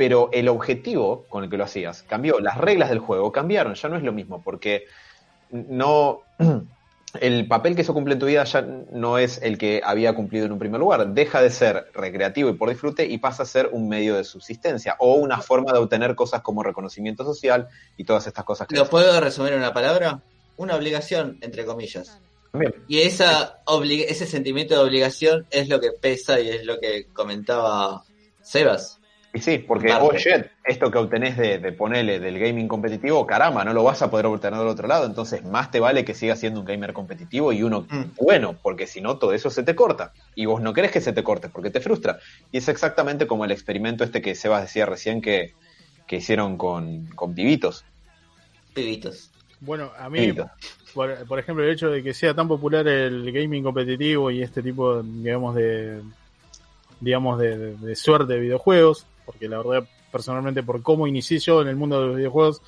pero 0.00 0.30
el 0.32 0.48
objetivo 0.48 1.26
con 1.28 1.44
el 1.44 1.50
que 1.50 1.58
lo 1.58 1.64
hacías 1.64 2.04
cambió, 2.04 2.40
las 2.40 2.56
reglas 2.56 2.88
del 2.88 3.00
juego 3.00 3.30
cambiaron, 3.30 3.74
ya 3.74 3.90
no 3.90 3.98
es 3.98 4.02
lo 4.02 4.14
mismo, 4.14 4.40
porque 4.42 4.86
no 5.50 6.22
el 7.20 7.46
papel 7.46 7.76
que 7.76 7.82
eso 7.82 7.92
cumple 7.92 8.14
en 8.14 8.18
tu 8.18 8.24
vida 8.24 8.44
ya 8.44 8.62
no 8.62 9.18
es 9.18 9.42
el 9.42 9.58
que 9.58 9.82
había 9.84 10.14
cumplido 10.14 10.46
en 10.46 10.52
un 10.52 10.58
primer 10.58 10.80
lugar, 10.80 11.06
deja 11.08 11.42
de 11.42 11.50
ser 11.50 11.90
recreativo 11.92 12.48
y 12.48 12.54
por 12.54 12.70
disfrute 12.70 13.04
y 13.04 13.18
pasa 13.18 13.42
a 13.42 13.46
ser 13.46 13.68
un 13.72 13.90
medio 13.90 14.14
de 14.14 14.24
subsistencia 14.24 14.96
o 15.00 15.16
una 15.16 15.36
forma 15.42 15.70
de 15.70 15.80
obtener 15.80 16.14
cosas 16.14 16.40
como 16.40 16.62
reconocimiento 16.62 17.22
social 17.22 17.68
y 17.98 18.04
todas 18.04 18.26
estas 18.26 18.46
cosas 18.46 18.68
que 18.68 18.76
¿Lo 18.76 18.88
puedo 18.88 19.20
resumir 19.20 19.52
en 19.52 19.58
una 19.58 19.74
palabra? 19.74 20.22
Una 20.56 20.76
obligación, 20.76 21.36
entre 21.42 21.66
comillas. 21.66 22.18
Bien. 22.54 22.74
Y 22.88 23.00
esa 23.00 23.60
ese 23.84 24.24
sentimiento 24.24 24.76
de 24.76 24.80
obligación 24.80 25.46
es 25.50 25.68
lo 25.68 25.78
que 25.78 25.90
pesa 25.92 26.40
y 26.40 26.48
es 26.48 26.64
lo 26.64 26.80
que 26.80 27.08
comentaba 27.12 28.02
Sebas. 28.40 28.99
Y 29.32 29.38
sí, 29.40 29.58
porque, 29.58 29.92
oh 29.92 30.12
shit, 30.12 30.46
esto 30.64 30.90
que 30.90 30.98
obtenés 30.98 31.36
de, 31.36 31.58
de 31.58 31.70
ponerle 31.72 32.18
del 32.18 32.36
gaming 32.38 32.66
competitivo, 32.66 33.24
caramba, 33.26 33.64
no 33.64 33.72
lo 33.72 33.84
vas 33.84 34.02
a 34.02 34.10
poder 34.10 34.26
obtener 34.26 34.58
del 34.58 34.66
otro 34.68 34.88
lado, 34.88 35.06
entonces 35.06 35.44
más 35.44 35.70
te 35.70 35.78
vale 35.78 36.04
que 36.04 36.14
sigas 36.14 36.40
siendo 36.40 36.58
un 36.58 36.66
gamer 36.66 36.92
competitivo 36.92 37.52
y 37.52 37.62
uno 37.62 37.86
Mm. 37.88 38.02
bueno, 38.20 38.56
porque 38.60 38.88
si 38.88 39.00
no 39.00 39.18
todo 39.18 39.32
eso 39.32 39.48
se 39.48 39.62
te 39.62 39.76
corta. 39.76 40.12
Y 40.34 40.46
vos 40.46 40.60
no 40.60 40.72
querés 40.72 40.90
que 40.90 41.00
se 41.00 41.12
te 41.12 41.22
corte 41.22 41.48
porque 41.48 41.70
te 41.70 41.80
frustra. 41.80 42.18
Y 42.50 42.58
es 42.58 42.68
exactamente 42.68 43.28
como 43.28 43.44
el 43.44 43.52
experimento 43.52 44.02
este 44.02 44.20
que 44.20 44.34
Sebas 44.34 44.62
decía 44.62 44.84
recién 44.84 45.20
que, 45.22 45.54
que 46.08 46.16
hicieron 46.16 46.56
con, 46.56 47.06
con 47.14 47.32
pibitos. 47.32 47.84
Pibitos. 48.74 49.30
Bueno, 49.60 49.92
a 49.98 50.08
mí, 50.10 50.32
por, 50.94 51.26
por 51.26 51.38
ejemplo, 51.38 51.62
el 51.62 51.70
hecho 51.70 51.88
de 51.90 52.02
que 52.02 52.14
sea 52.14 52.34
tan 52.34 52.48
popular 52.48 52.88
el 52.88 53.30
gaming 53.30 53.62
competitivo 53.62 54.30
y 54.32 54.42
este 54.42 54.60
tipo, 54.62 55.02
digamos, 55.04 55.54
de 55.54 56.00
digamos 56.98 57.38
de, 57.38 57.56
de- 57.56 57.76
de 57.76 57.96
suerte 57.96 58.34
de 58.34 58.40
videojuegos, 58.40 59.06
porque 59.30 59.48
la 59.48 59.58
verdad, 59.58 59.88
personalmente, 60.10 60.64
por 60.64 60.82
cómo 60.82 61.06
inicié 61.06 61.38
yo 61.38 61.62
en 61.62 61.68
el 61.68 61.76
mundo 61.76 62.00
de 62.00 62.06
los 62.08 62.16
videojuegos, 62.16 62.62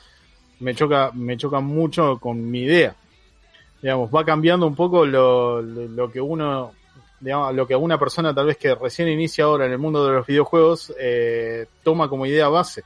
me 0.60 0.76
choca, 0.76 1.10
me 1.12 1.36
choca 1.36 1.58
mucho 1.58 2.18
con 2.20 2.50
mi 2.50 2.60
idea. 2.60 2.94
Digamos, 3.82 4.10
va 4.14 4.24
cambiando 4.24 4.64
un 4.64 4.76
poco 4.76 5.04
lo, 5.04 5.60
lo, 5.60 6.12
que 6.12 6.20
uno, 6.20 6.72
digamos, 7.18 7.52
lo 7.54 7.66
que 7.66 7.74
una 7.74 7.98
persona 7.98 8.32
tal 8.32 8.46
vez 8.46 8.56
que 8.56 8.76
recién 8.76 9.08
inicia 9.08 9.44
ahora 9.44 9.66
en 9.66 9.72
el 9.72 9.78
mundo 9.78 10.06
de 10.06 10.12
los 10.12 10.26
videojuegos, 10.26 10.94
eh, 11.00 11.66
toma 11.82 12.08
como 12.08 12.26
idea 12.26 12.48
base 12.48 12.84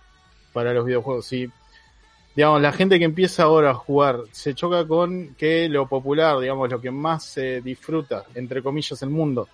para 0.54 0.72
los 0.72 0.86
videojuegos. 0.86 1.30
Y 1.34 1.50
digamos, 2.34 2.62
la 2.62 2.72
gente 2.72 2.98
que 2.98 3.04
empieza 3.04 3.42
ahora 3.42 3.72
a 3.72 3.74
jugar 3.74 4.20
se 4.32 4.54
choca 4.54 4.86
con 4.86 5.34
que 5.34 5.68
lo 5.68 5.86
popular, 5.86 6.38
digamos, 6.38 6.70
lo 6.70 6.80
que 6.80 6.90
más 6.90 7.24
se 7.24 7.60
disfruta, 7.60 8.24
entre 8.34 8.62
comillas, 8.62 9.02
el 9.02 9.10
mundo, 9.10 9.48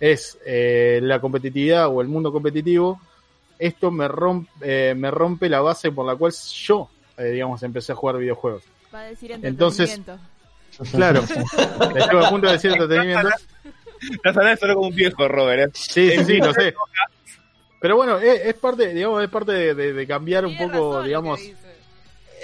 es 0.00 0.36
eh, 0.44 0.98
la 1.00 1.20
competitividad 1.20 1.86
o 1.88 2.00
el 2.00 2.08
mundo 2.08 2.32
competitivo. 2.32 3.00
Esto 3.58 3.90
me 3.90 4.06
rompe, 4.08 4.50
eh, 4.62 4.94
me 4.94 5.10
rompe 5.10 5.48
la 5.48 5.60
base 5.60 5.90
por 5.90 6.06
la 6.06 6.14
cual 6.16 6.32
yo, 6.32 6.88
eh, 7.16 7.24
digamos, 7.24 7.62
empecé 7.62 7.92
a 7.92 7.94
jugar 7.96 8.18
videojuegos. 8.18 8.62
Va 8.94 9.00
a 9.00 9.04
decir 9.04 9.32
Entonces- 9.42 9.94
entretenimiento. 9.96 10.18
Claro, 10.92 11.20
estuve 11.96 12.24
a 12.26 12.28
punto 12.30 12.46
de 12.46 12.52
decir 12.52 12.70
entretenimiento. 12.70 13.28
Estás 14.12 14.36
hablando 14.36 14.60
solo 14.60 14.74
como 14.76 14.88
un 14.88 14.94
viejo, 14.94 15.26
Robert. 15.26 15.70
¿eh? 15.70 15.72
Sí, 15.74 16.10
sí, 16.18 16.24
sí, 16.24 16.36
lo 16.38 16.52
sé. 16.52 16.72
Pero 17.80 17.96
bueno, 17.96 18.18
es, 18.18 18.40
es 18.46 18.54
parte, 18.54 18.92
digamos, 18.94 19.22
es 19.24 19.28
parte 19.30 19.52
de, 19.52 19.74
de- 19.74 19.92
de 19.92 20.06
cambiar 20.06 20.46
un 20.46 20.56
poco, 20.56 20.92
razón 20.92 21.04
digamos, 21.06 21.40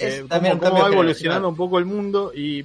eh, 0.00 0.24
también 0.28 0.58
cómo, 0.58 0.70
cómo 0.72 0.82
va 0.82 0.88
evolucionando 0.88 1.48
un 1.48 1.54
poco 1.56 1.78
el 1.78 1.84
mundo 1.84 2.32
y 2.34 2.64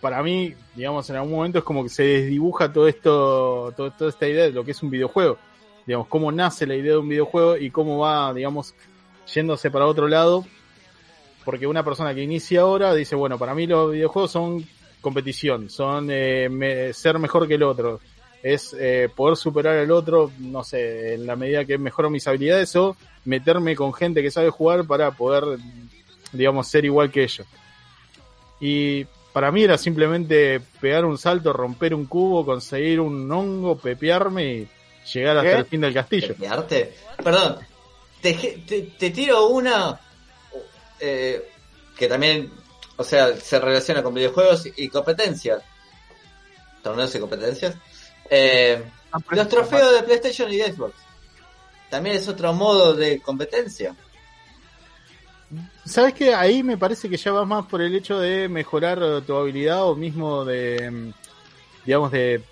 para 0.00 0.22
mí, 0.22 0.54
digamos, 0.74 1.08
en 1.10 1.16
algún 1.16 1.32
momento 1.32 1.58
es 1.58 1.64
como 1.64 1.82
que 1.82 1.88
se 1.90 2.02
desdibuja 2.02 2.72
todo 2.72 2.88
esto, 2.88 3.72
todo, 3.76 3.90
toda 3.90 4.10
esta 4.10 4.26
idea 4.28 4.44
de 4.44 4.52
lo 4.52 4.64
que 4.64 4.70
es 4.70 4.82
un 4.82 4.90
videojuego. 4.90 5.38
Digamos, 5.86 6.08
cómo 6.08 6.32
nace 6.32 6.66
la 6.66 6.76
idea 6.76 6.92
de 6.92 6.98
un 6.98 7.08
videojuego 7.08 7.56
y 7.56 7.70
cómo 7.70 7.98
va, 7.98 8.32
digamos, 8.32 8.74
yéndose 9.32 9.70
para 9.70 9.86
otro 9.86 10.08
lado. 10.08 10.44
Porque 11.44 11.66
una 11.66 11.84
persona 11.84 12.14
que 12.14 12.22
inicia 12.22 12.62
ahora 12.62 12.94
dice, 12.94 13.14
bueno, 13.14 13.38
para 13.38 13.54
mí 13.54 13.66
los 13.66 13.92
videojuegos 13.92 14.30
son 14.30 14.64
competición, 15.00 15.68
son 15.68 16.08
eh, 16.10 16.90
ser 16.94 17.18
mejor 17.18 17.46
que 17.46 17.54
el 17.54 17.62
otro, 17.62 18.00
es 18.42 18.74
eh, 18.78 19.08
poder 19.14 19.36
superar 19.36 19.78
al 19.78 19.90
otro, 19.90 20.30
no 20.38 20.64
sé, 20.64 21.14
en 21.14 21.26
la 21.26 21.36
medida 21.36 21.64
que 21.64 21.78
mejoro 21.78 22.10
mis 22.10 22.26
habilidades 22.26 22.74
o 22.76 22.96
meterme 23.24 23.76
con 23.76 23.92
gente 23.92 24.22
que 24.22 24.30
sabe 24.30 24.50
jugar 24.50 24.86
para 24.86 25.10
poder, 25.12 25.58
digamos, 26.32 26.68
ser 26.68 26.84
igual 26.84 27.10
que 27.10 27.22
ellos. 27.22 27.46
Y 28.60 29.04
para 29.32 29.50
mí 29.50 29.62
era 29.62 29.76
simplemente 29.78 30.60
pegar 30.80 31.04
un 31.04 31.18
salto, 31.18 31.52
romper 31.52 31.94
un 31.94 32.06
cubo, 32.06 32.44
conseguir 32.44 33.00
un 33.00 33.30
hongo, 33.30 33.76
pepearme 33.76 34.54
y 34.54 34.68
llegar 35.12 35.36
hasta 35.36 35.50
¿Qué? 35.50 35.56
el 35.56 35.66
fin 35.66 35.80
del 35.80 35.94
castillo. 35.94 36.34
¿De 36.38 36.48
arte? 36.48 36.94
Perdón, 37.22 37.58
te, 38.20 38.34
te, 38.66 38.82
te 38.82 39.10
tiro 39.10 39.48
una 39.48 40.00
eh, 41.00 41.50
que 41.96 42.08
también, 42.08 42.50
o 42.96 43.04
sea, 43.04 43.36
se 43.36 43.58
relaciona 43.58 44.02
con 44.02 44.14
videojuegos 44.14 44.66
y 44.76 44.88
competencias. 44.88 45.62
Torneos 46.82 47.14
y 47.14 47.20
competencias. 47.20 47.76
Eh, 48.30 48.82
los 49.30 49.48
trofeos 49.48 49.92
de 49.92 50.02
PlayStation 50.02 50.52
y 50.52 50.56
de 50.56 50.72
Xbox. 50.72 50.94
También 51.90 52.16
es 52.16 52.26
otro 52.26 52.52
modo 52.52 52.94
de 52.94 53.20
competencia. 53.20 53.94
¿Sabes 55.84 56.14
qué? 56.14 56.34
Ahí 56.34 56.62
me 56.62 56.78
parece 56.78 57.08
que 57.08 57.16
ya 57.16 57.30
va 57.30 57.44
más 57.44 57.66
por 57.66 57.80
el 57.80 57.94
hecho 57.94 58.18
de 58.18 58.48
mejorar 58.48 59.22
tu 59.22 59.36
habilidad 59.36 59.84
o 59.84 59.94
mismo 59.94 60.44
de, 60.44 60.90
mm, 60.90 61.12
digamos, 61.84 62.10
de 62.10 62.42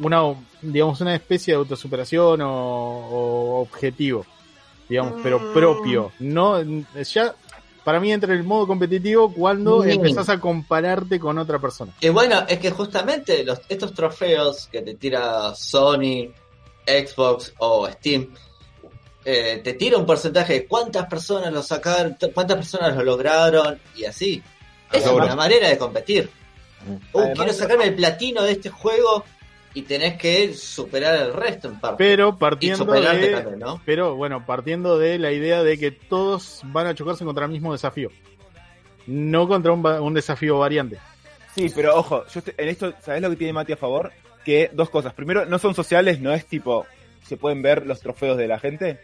una, 0.00 0.22
digamos, 0.62 1.00
una 1.00 1.14
especie 1.14 1.52
de 1.54 1.58
autosuperación 1.58 2.40
o, 2.42 2.50
o 2.50 3.60
objetivo, 3.60 4.24
digamos, 4.88 5.20
pero 5.22 5.52
propio. 5.52 6.12
No, 6.20 6.60
ya, 6.62 7.34
para 7.84 8.00
mí 8.00 8.12
entra 8.12 8.32
el 8.34 8.42
modo 8.44 8.66
competitivo 8.66 9.32
cuando 9.32 9.80
Mm. 9.84 9.88
empezás 9.90 10.28
a 10.28 10.40
compararte 10.40 11.18
con 11.20 11.38
otra 11.38 11.58
persona. 11.58 11.92
Y 12.00 12.08
bueno, 12.08 12.44
es 12.48 12.58
que 12.58 12.70
justamente 12.70 13.44
los, 13.44 13.60
estos 13.68 13.92
trofeos 13.94 14.68
que 14.70 14.82
te 14.82 14.94
tira 14.94 15.54
Sony, 15.54 16.28
Xbox 16.86 17.52
o 17.58 17.88
Steam, 17.88 18.28
eh, 19.24 19.60
te 19.62 19.74
tira 19.74 19.98
un 19.98 20.06
porcentaje 20.06 20.52
de 20.52 20.66
cuántas 20.66 21.06
personas 21.06 21.52
lo 21.52 21.62
sacaron, 21.62 22.16
cuántas 22.32 22.56
personas 22.58 22.94
lo 22.96 23.02
lograron 23.04 23.80
y 23.96 24.04
así. 24.04 24.42
Es 24.92 25.04
Además- 25.04 25.26
una 25.26 25.34
manera 25.36 25.68
de 25.68 25.76
competir. 25.78 26.30
Uh, 27.12 27.18
Además- 27.18 27.36
quiero 27.38 27.52
sacarme 27.52 27.84
el 27.86 27.96
platino 27.96 28.42
de 28.42 28.52
este 28.52 28.70
juego 28.70 29.24
y 29.76 29.82
tenés 29.82 30.16
que 30.16 30.54
superar 30.54 31.16
el 31.16 31.34
resto 31.34 31.68
en 31.68 31.78
parte. 31.78 31.96
Pero 32.02 32.38
partiendo 32.38 32.84
de, 32.86 33.02
también, 33.02 33.58
¿no? 33.58 33.82
Pero 33.84 34.16
bueno, 34.16 34.44
partiendo 34.46 34.98
de 34.98 35.18
la 35.18 35.32
idea 35.32 35.62
de 35.62 35.76
que 35.78 35.90
todos 35.90 36.62
van 36.64 36.86
a 36.86 36.94
chocarse 36.94 37.26
contra 37.26 37.44
el 37.44 37.50
mismo 37.52 37.72
desafío. 37.72 38.10
No 39.06 39.46
contra 39.46 39.72
un, 39.72 39.84
un 39.86 40.14
desafío 40.14 40.58
variante. 40.58 40.98
Sí, 41.54 41.70
pero 41.74 41.94
ojo, 41.94 42.24
yo 42.26 42.38
estoy- 42.40 42.54
en 42.56 42.68
esto, 42.70 42.94
¿sabés 43.02 43.20
lo 43.20 43.28
que 43.30 43.36
tiene 43.36 43.52
Mati 43.52 43.72
a 43.72 43.76
favor? 43.76 44.12
Que 44.44 44.70
dos 44.72 44.88
cosas. 44.88 45.12
Primero, 45.12 45.44
no 45.44 45.58
son 45.58 45.74
sociales, 45.74 46.20
no 46.20 46.32
es 46.32 46.46
tipo, 46.46 46.86
¿se 47.26 47.36
pueden 47.36 47.60
ver 47.60 47.86
los 47.86 48.00
trofeos 48.00 48.38
de 48.38 48.48
la 48.48 48.58
gente? 48.58 48.98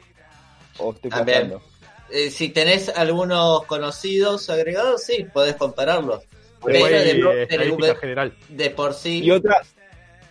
¿O 0.79 0.93
estoy 0.93 1.11
También. 1.11 1.51
pasando? 1.51 1.63
Eh, 2.11 2.31
si 2.31 2.49
tenés 2.49 2.89
algunos 2.89 3.65
conocidos 3.67 4.49
agregados, 4.49 5.03
sí, 5.05 5.27
podés 5.33 5.57
compararlos. 5.57 6.25
Pero 6.65 6.87
de, 6.87 6.93
de- 7.15 7.43
estadística 7.43 7.97
general. 7.97 8.35
de 8.49 8.71
por 8.71 8.95
sí 8.95 9.19
Y 9.23 9.31
otra, 9.33 9.61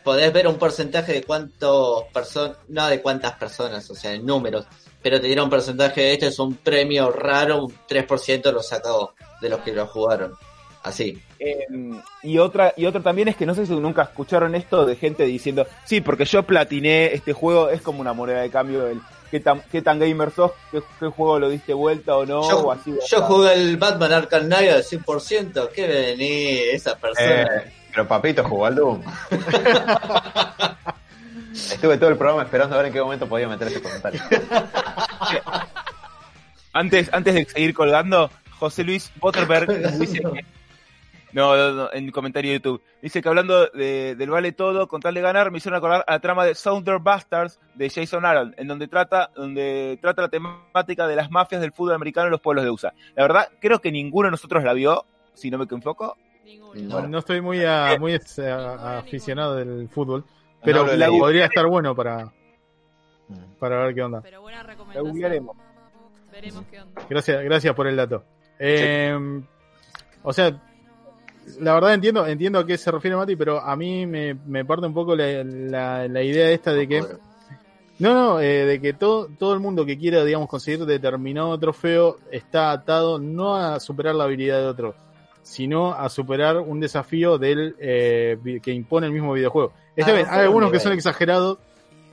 podés 0.03 0.31
ver 0.33 0.47
un 0.47 0.57
porcentaje 0.57 1.13
de 1.13 1.23
cuántos 1.23 2.03
personas, 2.13 2.57
no 2.67 2.87
de 2.87 3.01
cuántas 3.01 3.33
personas, 3.33 3.89
o 3.89 3.95
sea, 3.95 4.13
en 4.13 4.25
números, 4.25 4.65
pero 5.01 5.19
te 5.19 5.27
dieron 5.27 5.45
un 5.45 5.49
porcentaje 5.49 6.01
de 6.01 6.13
este 6.13 6.27
es 6.27 6.39
un 6.39 6.55
premio 6.55 7.11
raro, 7.11 7.65
un 7.65 7.73
3% 7.87 8.51
lo 8.51 8.61
sacó 8.61 9.13
de 9.41 9.49
los 9.49 9.59
que 9.61 9.73
lo 9.73 9.87
jugaron. 9.87 10.33
Así. 10.83 11.21
eh, 11.37 11.67
y 12.23 12.39
otra, 12.39 12.73
y 12.75 12.85
otra 12.85 13.01
también 13.01 13.27
es 13.27 13.35
que 13.35 13.45
no 13.45 13.53
sé 13.53 13.67
si 13.67 13.75
nunca 13.75 14.01
escucharon 14.01 14.55
esto 14.55 14.85
de 14.85 14.95
gente 14.95 15.25
diciendo, 15.25 15.67
sí, 15.85 16.01
porque 16.01 16.25
yo 16.25 16.43
platiné 16.43 17.13
este 17.13 17.33
juego, 17.33 17.69
es 17.69 17.81
como 17.81 18.01
una 18.01 18.13
moneda 18.13 18.41
de 18.41 18.49
cambio 18.49 18.85
del 18.85 18.99
qué 19.29 19.39
tan, 19.39 19.61
qué 19.71 19.81
tan 19.81 19.99
gamer 19.99 20.31
sos, 20.31 20.51
qué, 20.71 20.81
qué 20.99 21.05
juego 21.07 21.39
lo 21.39 21.49
diste 21.49 21.73
vuelta 21.73 22.17
o 22.17 22.25
no, 22.25 22.49
yo, 22.49 22.59
o 22.61 22.71
así. 22.71 22.91
o 22.91 23.05
yo 23.07 23.21
jugué 23.21 23.53
el 23.53 23.77
Batman 23.77 24.11
Arkham 24.11 24.45
Knight 24.45 24.71
al 24.71 24.83
100%, 24.83 25.69
¿qué 25.69 25.87
vení 25.87 26.57
esa 26.73 26.97
persona? 26.97 27.43
Eh, 27.43 27.73
pero 27.91 28.07
papito 28.07 28.43
jugó 28.43 28.65
al 28.65 28.75
Doom. 28.75 29.01
Estuve 31.53 31.97
todo 31.97 32.09
el 32.09 32.17
programa 32.17 32.43
esperando 32.43 32.75
a 32.75 32.77
ver 32.77 32.87
en 32.87 32.93
qué 32.93 33.01
momento 33.01 33.27
podía 33.27 33.47
meter 33.47 33.67
ese 33.67 33.81
comentario. 33.81 34.21
Antes, 36.73 37.09
antes 37.13 37.33
de 37.35 37.43
seguir 37.45 37.73
colgando, 37.73 38.31
José 38.57 38.85
Luis 38.85 39.11
Botterberg 39.17 39.67
dice 39.99 40.19
que, 40.21 40.45
no, 41.33 41.57
no, 41.57 41.71
no, 41.71 41.89
en 41.91 42.05
el 42.05 42.11
comentario 42.13 42.51
de 42.51 42.59
YouTube, 42.59 42.81
dice 43.01 43.21
que 43.21 43.27
hablando 43.27 43.65
de- 43.67 44.15
del 44.15 44.29
vale 44.29 44.53
todo, 44.53 44.87
con 44.87 45.01
tal 45.01 45.13
de 45.13 45.19
ganar, 45.19 45.51
me 45.51 45.57
hicieron 45.57 45.77
acordar 45.77 46.05
a 46.07 46.13
la 46.13 46.19
trama 46.21 46.45
de 46.45 46.55
Sounder 46.55 46.99
Bastards 46.99 47.59
de 47.75 47.89
Jason 47.89 48.25
Aaron, 48.25 48.55
en 48.57 48.69
donde 48.69 48.87
trata, 48.87 49.29
donde 49.35 49.99
trata 50.01 50.21
la 50.21 50.29
temática 50.29 51.07
de 51.07 51.17
las 51.17 51.29
mafias 51.29 51.59
del 51.59 51.73
fútbol 51.73 51.95
americano 51.95 52.27
en 52.27 52.31
los 52.31 52.39
pueblos 52.41 52.63
de 52.63 52.71
USA. 52.71 52.93
La 53.15 53.23
verdad, 53.23 53.49
creo 53.59 53.81
que 53.81 53.91
ninguno 53.91 54.27
de 54.27 54.31
nosotros 54.31 54.63
la 54.63 54.71
vio, 54.71 55.05
si 55.33 55.51
no 55.51 55.57
me 55.57 55.65
equivoco. 55.65 56.15
Ninguno. 56.45 57.01
No. 57.01 57.07
No 57.07 57.17
estoy 57.19 57.41
muy, 57.41 57.63
a- 57.63 57.95
muy 57.99 58.13
a- 58.13 58.97
aficionado 58.99 59.55
del 59.55 59.87
fútbol, 59.89 60.23
pero 60.63 60.85
la- 60.85 61.07
leído. 61.07 61.19
podría 61.23 61.45
estar 61.45 61.65
bueno 61.67 61.95
para, 61.95 62.31
para 63.59 63.85
ver 63.85 63.95
qué 63.95 64.03
onda. 64.03 64.21
Pero 64.21 64.41
buena 64.41 64.57
La 64.57 64.63
recomendación. 64.63 65.13
Veremos 66.31 66.65
qué 66.71 66.79
onda. 66.81 67.01
Gracias, 67.09 67.43
gracias 67.43 67.75
por 67.75 67.87
el 67.87 67.95
dato. 67.95 68.23
Eh, 68.59 69.41
O 70.23 70.31
sea, 70.33 70.61
la 71.59 71.73
verdad 71.73 71.93
entiendo, 71.95 72.25
entiendo 72.27 72.59
a 72.59 72.65
qué 72.65 72.77
se 72.77 72.91
refiere 72.91 73.17
Mati, 73.17 73.35
pero 73.35 73.59
a 73.59 73.75
mí 73.75 74.05
me, 74.05 74.35
me 74.45 74.63
parte 74.63 74.85
un 74.85 74.93
poco 74.93 75.15
la, 75.15 75.43
la, 75.43 76.07
la 76.07 76.21
idea 76.23 76.49
esta 76.51 76.71
de 76.71 76.87
que 76.87 77.01
no, 77.99 78.13
no, 78.15 78.39
eh, 78.39 78.65
de 78.65 78.79
que 78.81 78.93
todo, 78.93 79.27
todo 79.37 79.53
el 79.53 79.59
mundo 79.59 79.85
que 79.85 79.97
quiera, 79.97 80.23
digamos, 80.23 80.47
conseguir 80.47 80.85
determinado 80.85 81.57
trofeo 81.59 82.17
está 82.31 82.71
atado 82.71 83.19
no 83.19 83.55
a 83.55 83.79
superar 83.79 84.15
la 84.15 84.23
habilidad 84.25 84.59
de 84.59 84.65
otro, 84.67 84.95
sino 85.43 85.93
a 85.93 86.09
superar 86.09 86.57
un 86.57 86.79
desafío 86.79 87.37
del 87.37 87.75
eh, 87.79 88.37
que 88.61 88.71
impone 88.71 89.07
el 89.07 89.13
mismo 89.13 89.33
videojuego. 89.33 89.73
Está 89.95 90.11
Ah, 90.11 90.19
ese 90.19 90.29
hay 90.29 90.39
algunos 90.41 90.71
que 90.71 90.79
son 90.79 90.93
exagerados, 90.93 91.57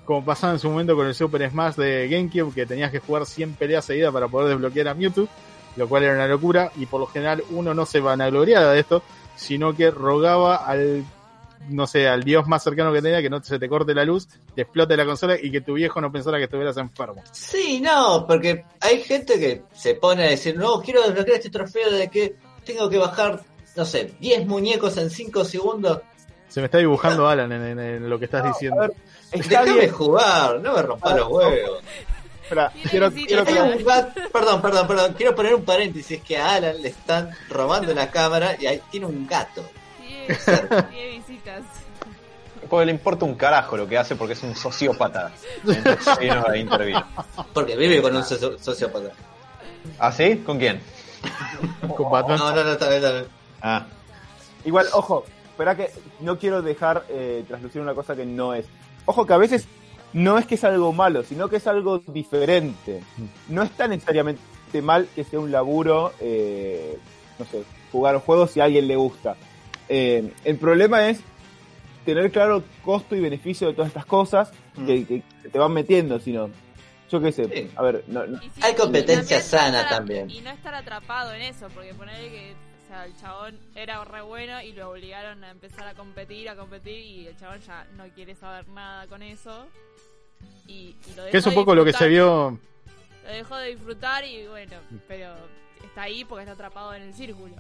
como 0.04 0.24
pasaba 0.24 0.54
en 0.54 0.58
su 0.58 0.70
momento 0.70 0.96
con 0.96 1.06
el 1.06 1.14
Super 1.14 1.48
Smash 1.50 1.76
de 1.76 2.08
GameCube, 2.08 2.54
que 2.54 2.66
tenías 2.66 2.90
que 2.90 2.98
jugar 2.98 3.26
100 3.26 3.54
peleas 3.54 3.84
seguidas 3.84 4.12
para 4.12 4.28
poder 4.28 4.48
desbloquear 4.48 4.88
a 4.88 4.94
Mewtwo, 4.94 5.28
lo 5.76 5.88
cual 5.88 6.04
era 6.04 6.14
una 6.14 6.26
locura, 6.26 6.72
y 6.76 6.86
por 6.86 7.00
lo 7.00 7.06
general 7.06 7.44
uno 7.50 7.74
no 7.74 7.86
se 7.86 8.00
vanagloriaba 8.00 8.72
de 8.72 8.80
esto, 8.80 9.02
sino 9.36 9.74
que 9.76 9.90
rogaba 9.90 10.56
al 10.56 11.04
no 11.68 11.86
sé, 11.86 12.08
al 12.08 12.22
dios 12.22 12.46
más 12.46 12.62
cercano 12.62 12.92
que 12.92 13.02
tenía, 13.02 13.20
que 13.20 13.30
no 13.30 13.42
se 13.42 13.58
te 13.58 13.68
corte 13.68 13.94
la 13.94 14.04
luz, 14.04 14.28
te 14.54 14.62
explote 14.62 14.96
la 14.96 15.04
consola 15.04 15.36
y 15.40 15.50
que 15.50 15.60
tu 15.60 15.74
viejo 15.74 16.00
no 16.00 16.10
pensara 16.10 16.38
que 16.38 16.44
estuvieras 16.44 16.76
enfermo. 16.76 17.22
Sí, 17.32 17.80
no, 17.80 18.24
porque 18.26 18.64
hay 18.80 19.02
gente 19.02 19.38
que 19.38 19.62
se 19.74 19.94
pone 19.94 20.24
a 20.24 20.30
decir, 20.30 20.56
no, 20.56 20.80
quiero 20.80 21.02
desbloquear 21.02 21.36
este 21.36 21.50
trofeo 21.50 21.90
de 21.90 22.08
que 22.08 22.36
tengo 22.72 22.88
que 22.88 22.98
bajar, 22.98 23.40
no 23.76 23.84
sé, 23.84 24.12
10 24.20 24.46
muñecos 24.46 24.96
en 24.98 25.10
5 25.10 25.44
segundos. 25.44 26.00
Se 26.48 26.60
me 26.60 26.66
está 26.66 26.78
dibujando 26.78 27.28
Alan 27.28 27.50
en, 27.52 27.62
en- 27.62 27.78
en 27.78 28.10
lo 28.10 28.18
que 28.18 28.26
estás 28.26 28.44
diciendo. 28.44 28.80
ver, 28.80 28.92
está 29.32 29.60
Déjame 29.62 29.80
bien. 29.80 29.92
jugar, 29.92 30.60
no 30.60 30.74
me 30.74 30.82
rompas 30.82 31.16
los 31.16 31.28
huevos. 31.28 31.82
Espera, 32.42 32.72
quiero, 32.88 33.10
perdón, 34.32 34.62
perdón, 34.62 34.86
perdón. 34.86 35.14
Quiero 35.14 35.34
poner 35.34 35.54
un 35.54 35.64
paréntesis 35.64 36.22
que 36.22 36.38
a 36.38 36.54
Alan 36.54 36.80
le 36.80 36.88
están 36.88 37.30
robando 37.50 37.92
la 37.92 38.10
cámara 38.10 38.56
y 38.58 38.66
ahí 38.66 38.80
tiene 38.90 39.04
un 39.06 39.26
gato. 39.26 39.62
Tiene, 40.00 40.26
tiene 40.90 41.10
visitas. 41.18 41.62
Porque 42.70 42.86
le 42.86 42.92
importa 42.92 43.24
un 43.26 43.34
carajo 43.34 43.76
lo 43.76 43.86
que 43.86 43.98
hace 43.98 44.16
porque 44.16 44.32
es 44.32 44.42
un 44.42 44.56
sociópata. 44.56 45.30
Entonces 45.66 46.08
a. 46.18 47.06
Porque 47.52 47.76
vive 47.76 48.00
con 48.00 48.16
un 48.16 48.24
sociópata. 48.24 49.10
¿Ah, 49.98 50.10
sí? 50.12 50.42
¿Con 50.44 50.58
quién? 50.58 50.80
Con 51.96 52.10
Batman. 52.10 52.38
No, 52.38 52.54
no, 52.54 52.64
no, 52.64 52.72
está 52.72 52.88
bien, 52.88 53.02
está 53.02 53.12
bien. 53.12 53.26
Ah, 53.60 53.86
Igual, 54.64 54.86
ojo, 54.92 55.24
espera 55.50 55.76
que 55.76 55.90
no 56.20 56.38
quiero 56.38 56.62
dejar 56.62 57.04
eh, 57.08 57.44
traslucir 57.46 57.80
una 57.80 57.94
cosa 57.94 58.14
que 58.16 58.26
no 58.26 58.54
es. 58.54 58.66
Ojo 59.06 59.26
que 59.26 59.32
a 59.32 59.38
veces 59.38 59.66
no 60.12 60.38
es 60.38 60.46
que 60.46 60.56
es 60.56 60.64
algo 60.64 60.92
malo, 60.92 61.22
sino 61.22 61.48
que 61.48 61.56
es 61.56 61.66
algo 61.66 61.98
diferente. 61.98 63.02
No 63.48 63.62
está 63.62 63.88
necesariamente 63.88 64.40
mal 64.82 65.08
que 65.14 65.24
sea 65.24 65.40
un 65.40 65.50
laburo, 65.50 66.12
eh, 66.20 66.98
no 67.38 67.44
sé, 67.46 67.62
jugar 67.92 68.16
un 68.16 68.20
juego 68.20 68.46
si 68.46 68.60
a 68.60 68.64
alguien 68.64 68.88
le 68.88 68.96
gusta. 68.96 69.36
Eh, 69.88 70.32
el 70.44 70.56
problema 70.56 71.08
es 71.08 71.20
tener 72.04 72.30
claro 72.30 72.56
el 72.56 72.64
costo 72.84 73.14
y 73.16 73.20
beneficio 73.20 73.68
de 73.68 73.74
todas 73.74 73.88
estas 73.88 74.06
cosas 74.06 74.50
que, 74.86 75.04
que 75.06 75.22
se 75.42 75.48
te 75.48 75.58
van 75.58 75.72
metiendo, 75.72 76.20
sino, 76.20 76.50
yo 77.10 77.20
qué 77.20 77.32
sé, 77.32 77.44
Sí. 77.48 77.70
a 77.76 77.82
ver, 77.82 78.04
no, 78.08 78.22
Hay 78.62 78.74
competencia 78.74 79.40
sana 79.40 79.80
estar- 79.82 79.88
también. 79.98 80.30
Y 80.30 80.40
no 80.40 80.50
estar 80.50 80.74
atrapado 80.74 81.32
en 81.34 81.42
eso, 81.42 81.68
porque 81.74 81.94
ponerle 81.94 82.28
que 82.30 82.52
o 82.84 82.88
sea, 82.90 83.04
el 83.04 83.14
chabón 83.16 83.58
era 83.74 84.02
re 84.04 84.22
bueno 84.22 84.62
y 84.62 84.72
lo 84.72 84.90
obligaron 84.90 85.44
a 85.44 85.50
empezar 85.50 85.86
a 85.86 85.92
competir, 85.94 86.48
a 86.48 86.56
competir, 86.56 86.98
y 87.04 87.26
el 87.26 87.36
chabón 87.36 87.60
ya 87.60 87.86
no 87.98 88.04
quiere 88.14 88.34
saber 88.34 88.66
nada 88.68 89.06
con 89.06 89.22
eso. 89.22 89.66
Y, 90.66 90.72
y 90.72 91.14
lo 91.16 91.22
dejó 91.24 91.32
Que 91.32 91.38
es 91.38 91.46
un 91.46 91.50
de 91.50 91.56
poco 91.56 91.74
lo 91.74 91.84
que 91.84 91.92
se 91.92 92.08
vio. 92.08 92.58
Lo 93.26 93.30
dejó 93.30 93.56
de 93.56 93.68
disfrutar 93.74 94.24
y 94.24 94.46
bueno, 94.46 94.76
pero 95.06 95.34
está 95.84 96.02
ahí 96.02 96.24
porque 96.24 96.42
está 96.44 96.52
atrapado 96.54 96.94
en 96.94 97.02
el 97.02 97.12
círculo. 97.14 97.54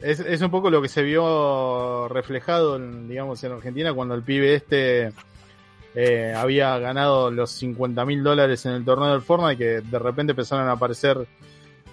Es, 0.00 0.20
es 0.20 0.40
un 0.42 0.50
poco 0.50 0.70
lo 0.70 0.80
que 0.82 0.88
se 0.88 1.02
vio 1.02 2.08
reflejado, 2.08 2.76
en, 2.76 3.08
digamos, 3.08 3.42
en 3.44 3.52
Argentina 3.52 3.92
cuando 3.94 4.14
el 4.14 4.22
pibe 4.22 4.54
este 4.54 5.12
eh, 5.94 6.32
había 6.36 6.78
ganado 6.78 7.30
los 7.30 7.50
50 7.52 8.04
mil 8.04 8.22
dólares 8.22 8.64
en 8.66 8.72
el 8.72 8.84
torneo 8.84 9.12
del 9.12 9.22
Fortnite, 9.22 9.58
que 9.58 9.80
de 9.80 9.98
repente 9.98 10.32
empezaron 10.32 10.68
a 10.68 10.72
aparecer 10.72 11.26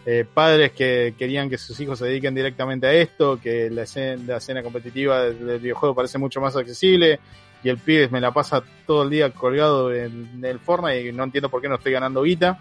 eh, 0.05 0.25
padres 0.33 0.71
que 0.71 1.13
querían 1.17 1.49
que 1.49 1.57
sus 1.57 1.79
hijos 1.79 1.99
se 1.99 2.05
dediquen 2.05 2.33
directamente 2.33 2.87
a 2.87 2.93
esto, 2.93 3.39
que 3.41 3.69
la 3.69 3.83
escena, 3.83 4.23
la 4.25 4.37
escena 4.37 4.63
competitiva 4.63 5.23
del, 5.23 5.45
del 5.45 5.59
videojuego 5.59 5.95
parece 5.95 6.17
mucho 6.17 6.39
más 6.39 6.55
accesible 6.55 7.19
y 7.63 7.69
el 7.69 7.77
pibe 7.77 8.07
me 8.09 8.21
la 8.21 8.31
pasa 8.31 8.63
todo 8.85 9.03
el 9.03 9.09
día 9.09 9.29
colgado 9.31 9.93
en, 9.93 10.29
en 10.35 10.45
el 10.45 10.59
Fortnite 10.59 11.09
y 11.09 11.11
no 11.11 11.23
entiendo 11.23 11.49
por 11.49 11.61
qué 11.61 11.67
no 11.67 11.75
estoy 11.75 11.91
ganando 11.91 12.23
guita. 12.23 12.59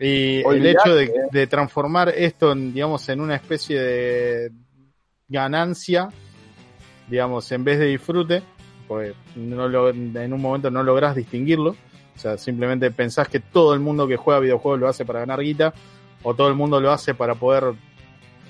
Y 0.00 0.40
el 0.46 0.64
hecho 0.64 0.94
de, 0.94 1.04
eh. 1.04 1.12
de 1.30 1.46
transformar 1.46 2.08
esto, 2.10 2.52
en, 2.52 2.72
digamos, 2.72 3.08
en 3.08 3.20
una 3.20 3.34
especie 3.34 3.80
de 3.80 4.52
ganancia, 5.26 6.08
digamos, 7.08 7.50
en 7.52 7.64
vez 7.64 7.78
de 7.78 7.86
disfrute, 7.86 8.42
pues 8.88 9.14
no 9.36 9.68
lo, 9.68 9.90
en 9.90 10.32
un 10.32 10.40
momento 10.40 10.70
no 10.70 10.82
lográs 10.82 11.14
distinguirlo. 11.14 11.76
O 12.16 12.18
sea, 12.18 12.36
simplemente 12.36 12.90
pensás 12.90 13.28
que 13.28 13.38
todo 13.38 13.74
el 13.74 13.80
mundo 13.80 14.08
que 14.08 14.16
juega 14.16 14.40
videojuegos 14.40 14.80
lo 14.80 14.88
hace 14.88 15.04
para 15.04 15.20
ganar 15.20 15.40
guita, 15.40 15.72
o 16.24 16.34
todo 16.34 16.48
el 16.48 16.54
mundo 16.54 16.80
lo 16.80 16.90
hace 16.90 17.14
para 17.14 17.36
poder, 17.36 17.74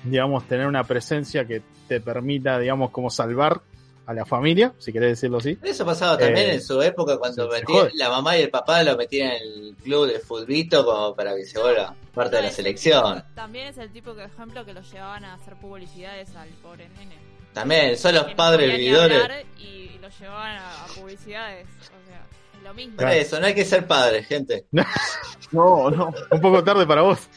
digamos, 0.05 0.47
tener 0.49 0.67
una 0.67 0.85
presencia 0.85 1.45
que 1.47 1.61
te 1.87 2.01
permita, 2.01 2.59
digamos, 2.59 2.91
como 2.91 3.11
salvar 3.11 3.61
a 4.07 4.15
la 4.15 4.25
familia, 4.25 4.73
si 4.79 4.91
querés 4.91 5.11
decirlo 5.11 5.37
así. 5.37 5.59
Eso 5.63 5.85
pasaba 5.85 6.17
también 6.17 6.49
Eh, 6.49 6.55
en 6.55 6.63
su 6.63 6.81
época 6.81 7.19
cuando 7.19 7.47
metía- 7.51 7.91
la 7.93 8.09
mamá 8.09 8.39
y 8.39 8.43
el 8.43 8.49
papá 8.49 8.83
lo 8.83 8.97
metían 8.97 9.33
en 9.33 9.43
el 9.67 9.77
club 9.77 10.07
de 10.07 10.19
fulbito 10.19 10.83
como 10.87 11.15
para 11.15 11.37
que 11.37 11.45
se 11.45 11.61
vuelva 11.61 11.95
parte 12.15 12.37
de 12.37 12.43
la 12.45 12.51
selección. 12.51 13.23
También 13.35 13.67
es 13.67 13.77
el 13.77 13.91
tipo 13.93 14.15
de 14.15 14.25
ejemplo 14.25 14.65
que 14.65 14.73
los 14.73 14.91
llevaban 14.91 15.27
a 15.27 15.35
hacer 15.35 15.57
publicidades 15.57 16.35
al 16.37 16.49
pobre 16.63 16.89
nene. 16.99 17.17
También, 17.59 17.97
son 17.97 18.15
los 18.15 18.35
padres 18.35 18.77
vividores. 18.77 19.45
Y 19.59 19.99
los 20.01 20.17
llevaban 20.21 20.57
a, 20.57 20.85
a 20.85 20.87
publicidades. 20.95 21.67
O 21.81 22.07
sea, 22.07 22.25
es 22.57 22.63
lo 22.63 22.73
mismo. 22.73 22.97
Por 22.97 23.09
eso, 23.09 23.41
no 23.41 23.47
hay 23.47 23.55
que 23.55 23.65
ser 23.65 23.85
padres, 23.85 24.29
gente. 24.29 24.65
no, 25.51 25.91
no. 25.91 26.15
Un 26.31 26.41
poco 26.41 26.63
tarde 26.63 26.87
para 26.87 27.03
vos. 27.03 27.29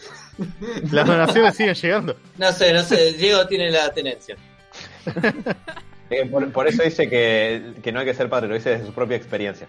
Las 0.91 1.07
donaciones 1.07 1.55
siguen 1.55 1.74
llegando. 1.74 2.15
No 2.38 2.51
sé, 2.51 2.72
no 2.72 2.84
sé, 2.84 3.13
Diego 3.13 3.47
tiene 3.47 3.72
la 3.72 3.91
tenencia. 3.91 4.38
eh, 6.11 6.26
por, 6.28 6.51
por 6.51 6.67
eso 6.67 6.84
dice 6.84 7.09
que, 7.09 7.74
que 7.82 7.91
no 7.91 8.01
hay 8.01 8.05
que 8.05 8.13
ser 8.13 8.30
padre, 8.30 8.47
lo 8.47 8.53
dice 8.53 8.69
desde 8.69 8.86
su 8.86 8.93
propia 8.93 9.17
experiencia. 9.17 9.67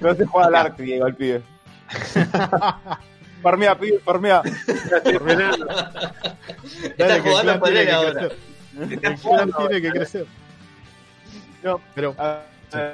No 0.00 0.14
se 0.14 0.24
juega 0.24 0.46
al 0.46 0.54
arco, 0.54 0.82
Diego, 0.82 1.08
el 1.08 1.16
pibe. 1.16 1.42
farmea, 3.42 3.76
pibe, 3.76 3.98
farmea. 3.98 4.40
Dale, 4.88 5.18
Está 6.96 7.20
jugando 7.20 7.60
tiene 7.62 7.82
él 7.82 7.90
ahora. 7.90 8.28
El 8.90 9.00
clan 9.00 9.52
tiene 9.52 9.80
que 9.82 9.90
crecer. 9.90 10.26
No, 11.62 11.80
Pero 11.94 12.14
a- 12.18 12.42
a- 12.72 12.92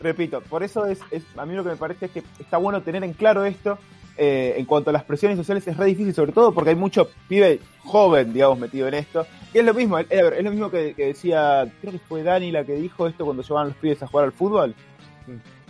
repito, 0.00 0.40
por 0.40 0.62
eso 0.62 0.86
es, 0.86 1.00
es- 1.10 1.24
a 1.36 1.44
mí 1.44 1.54
lo 1.54 1.62
que 1.64 1.70
me 1.70 1.76
parece 1.76 2.06
es 2.06 2.12
que 2.12 2.22
está 2.38 2.56
bueno 2.56 2.82
tener 2.82 3.04
en 3.04 3.12
claro 3.12 3.44
esto. 3.44 3.78
eh, 4.20 4.54
en 4.58 4.64
cuanto 4.64 4.90
a 4.90 4.92
las 4.92 5.04
presiones 5.04 5.38
sociales 5.38 5.64
es 5.68 5.76
re 5.76 5.86
difícil, 5.86 6.12
sobre 6.12 6.32
todo 6.32 6.52
porque 6.52 6.70
hay 6.70 6.76
mucho 6.76 7.08
pibe 7.28 7.60
joven, 7.84 8.32
digamos, 8.32 8.58
metido 8.58 8.88
en 8.88 8.94
esto. 8.94 9.24
Que 9.52 9.60
es 9.60 9.64
lo 9.64 9.72
mismo, 9.74 9.96
es, 9.96 10.06
es 10.10 10.42
lo 10.42 10.50
mismo 10.50 10.72
que, 10.72 10.92
que 10.94 11.06
decía, 11.06 11.70
creo 11.80 11.92
que 11.92 11.98
fue 12.00 12.24
Dani 12.24 12.50
la 12.50 12.64
que 12.64 12.72
dijo 12.72 13.06
esto 13.06 13.24
cuando 13.24 13.44
llevaban 13.44 13.68
los 13.68 13.76
pibes 13.76 14.02
a 14.02 14.08
jugar 14.08 14.24
al 14.24 14.32
fútbol. 14.32 14.74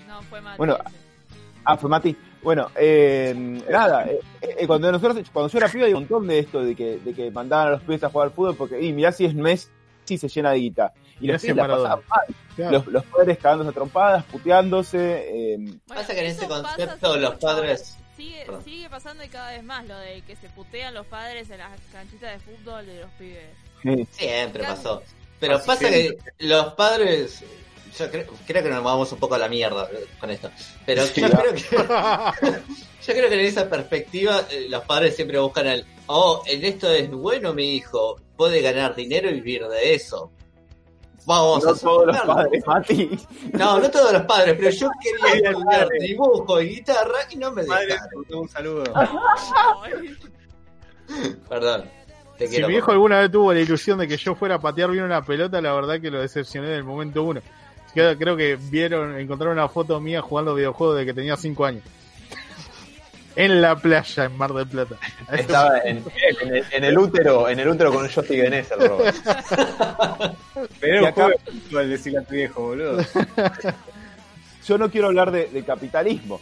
No, 0.08 0.22
fue 0.22 0.40
mal. 0.40 0.56
Bueno, 0.56 0.78
Ah, 1.64 1.76
fue 1.76 1.90
Mati. 1.90 2.16
Bueno, 2.42 2.70
eh, 2.76 3.34
nada, 3.68 4.06
eh, 4.06 4.20
eh, 4.40 4.66
cuando 4.66 4.92
nosotros, 4.92 5.28
cuando 5.32 5.50
yo 5.50 5.58
era 5.58 5.68
pibe 5.68 5.86
hay 5.86 5.92
un 5.92 6.00
montón 6.00 6.26
de 6.26 6.38
esto, 6.38 6.62
de 6.62 6.74
que, 6.74 6.98
de 6.98 7.12
que 7.12 7.30
mandaban 7.30 7.68
a 7.68 7.70
los 7.72 7.82
pibes 7.82 8.04
a 8.04 8.10
jugar 8.10 8.28
al 8.28 8.34
fútbol, 8.34 8.56
porque, 8.56 8.80
y 8.80 8.92
mirá 8.92 9.10
si 9.12 9.24
es 9.24 9.34
Messi, 9.34 9.68
se 10.06 10.28
llena 10.28 10.52
de 10.52 10.58
guita. 10.58 10.92
Y 11.20 11.26
los 11.26 11.34
Messi 11.34 11.48
pibes 11.48 11.56
la 11.56 11.76
pasaban 11.76 12.04
mal. 12.08 12.36
Claro. 12.54 12.72
Los, 12.72 12.86
los 12.86 13.04
padres 13.06 13.38
cagándose 13.38 13.70
a 13.70 13.72
trompadas, 13.72 14.24
puteándose, 14.26 15.54
eh, 15.54 15.78
Pasa 15.86 16.14
que 16.14 16.20
en 16.20 16.26
ese 16.26 16.46
concepto 16.46 17.16
los 17.16 17.34
padres-. 17.36 17.96
Sigue, 18.16 18.44
Perdón. 18.46 18.64
sigue 18.64 18.90
pasando 18.90 19.22
y 19.22 19.28
cada 19.28 19.52
vez 19.52 19.62
más 19.62 19.86
lo 19.86 19.96
de 19.96 20.22
que 20.22 20.34
se 20.34 20.48
putean 20.48 20.92
los 20.92 21.06
padres 21.06 21.50
en 21.50 21.58
las 21.58 21.80
canchitas 21.92 22.32
de 22.32 22.38
fútbol 22.40 22.84
de 22.84 23.00
los 23.00 23.10
pibes. 23.12 24.08
Siempre 24.10 24.64
pasó. 24.64 25.02
Pero 25.38 25.56
Así 25.56 25.66
pasa 25.68 25.88
siempre. 25.88 26.32
que 26.36 26.46
los 26.46 26.74
padres. 26.74 27.44
Yo 27.96 28.10
creo, 28.10 28.26
creo 28.46 28.62
que 28.62 28.70
nos 28.70 28.82
vamos 28.82 29.12
un 29.12 29.18
poco 29.18 29.34
a 29.36 29.38
la 29.38 29.48
mierda 29.48 29.88
con 30.20 30.30
esto. 30.30 30.50
Pero 30.84 31.04
Sí, 31.06 31.20
yo, 31.20 31.30
creo 31.30 31.54
que, 31.54 31.62
yo 31.70 33.14
creo 33.14 33.28
que 33.28 33.34
en 33.34 33.46
esa 33.46 33.68
perspectiva 33.68 34.42
eh, 34.50 34.66
los 34.68 34.84
padres 34.84 35.14
siempre 35.16 35.38
buscan 35.38 35.66
el. 35.66 35.86
Oh, 36.06 36.42
en 36.46 36.64
esto 36.64 36.90
es 36.90 37.10
bueno 37.10 37.54
mi 37.54 37.76
hijo. 37.76 38.16
Puede 38.36 38.60
ganar 38.60 38.94
dinero 38.94 39.30
y 39.30 39.34
vivir 39.34 39.66
de 39.66 39.94
eso. 39.94 40.30
Vamos 41.28 41.62
no 41.62 41.70
a 41.70 41.76
todos 41.76 42.06
los 42.06 42.18
padres, 42.20 42.66
Mati. 42.66 43.10
No, 43.52 43.78
no 43.78 43.90
todos 43.90 44.14
los 44.14 44.22
padres, 44.22 44.56
pero 44.58 44.70
yo 44.70 44.88
quería 45.02 45.50
estudiar 45.50 45.88
dibujo 46.00 46.58
y 46.62 46.68
guitarra 46.76 47.18
y 47.30 47.36
no 47.36 47.52
me 47.52 47.64
dejaron. 47.64 48.24
un 48.32 48.48
saludo. 48.48 48.84
Perdón. 51.48 51.84
Te 52.38 52.46
Si 52.46 52.54
quiero. 52.54 52.68
mi 52.68 52.76
hijo 52.76 52.92
alguna 52.92 53.20
vez 53.20 53.30
tuvo 53.30 53.52
la 53.52 53.60
ilusión 53.60 53.98
de 53.98 54.08
que 54.08 54.16
yo 54.16 54.34
fuera 54.34 54.54
a 54.54 54.58
patear 54.58 54.90
bien 54.90 55.04
una 55.04 55.22
pelota, 55.22 55.60
la 55.60 55.74
verdad 55.74 56.00
que 56.00 56.10
lo 56.10 56.20
decepcioné 56.20 56.68
en 56.68 56.74
el 56.74 56.84
momento 56.84 57.22
uno. 57.22 57.40
Creo, 57.98 58.16
creo 58.16 58.36
que 58.36 58.56
vieron, 58.70 59.18
encontraron 59.18 59.58
una 59.58 59.68
foto 59.68 60.00
mía 60.00 60.22
jugando 60.22 60.54
videojuegos 60.54 60.98
de 60.98 61.04
que 61.06 61.12
tenía 61.12 61.36
5 61.36 61.64
años. 61.64 61.82
En 63.34 63.60
la 63.60 63.74
playa, 63.74 64.24
en 64.26 64.36
Mar 64.36 64.52
del 64.52 64.68
Plata. 64.68 64.94
Estaba 65.32 65.78
en, 65.80 66.04
en 66.42 66.54
el, 66.54 66.64
en 66.70 66.84
el 66.84 66.96
útero, 66.96 67.48
en 67.48 67.58
el 67.58 67.66
útero 67.68 67.92
con 67.92 68.04
un 68.04 68.08
joystick 68.08 68.40
de 68.40 68.50
NES, 68.50 68.70
el 68.70 68.88
Robert. 68.88 69.16
Pero 70.78 71.06
acá- 71.08 71.12
juego 71.24 71.30
de 71.30 71.52
fútbol, 71.52 71.90
decirle 71.90 72.18
a 72.20 72.22
tu 72.22 72.34
viejo, 72.34 72.62
boludo. 72.62 73.04
Yo 74.68 74.78
no 74.78 74.88
quiero 74.90 75.08
hablar 75.08 75.32
de, 75.32 75.46
de 75.48 75.64
capitalismo, 75.64 76.40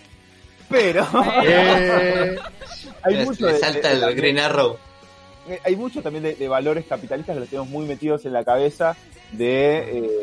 pero 0.69 1.07
Eh, 1.43 2.37
hay 3.03 3.25
mucho 3.25 3.47
de- 3.47 3.59
salta 3.59 3.95
de- 3.95 4.07
el 4.09 4.15
Green 4.15 4.39
Arrow. 4.39 4.77
Eh, 5.49 5.61
hay 5.65 5.77
mucho 5.77 6.03
también 6.03 6.25
de, 6.25 6.35
de 6.35 6.49
valores 6.49 6.85
capitalistas 6.87 7.35
que 7.35 7.41
los 7.41 7.49
tenemos 7.49 7.69
muy 7.69 7.87
metidos 7.87 8.25
en 8.27 8.33
la 8.33 8.45
cabeza 8.45 8.97
de, 9.33 9.79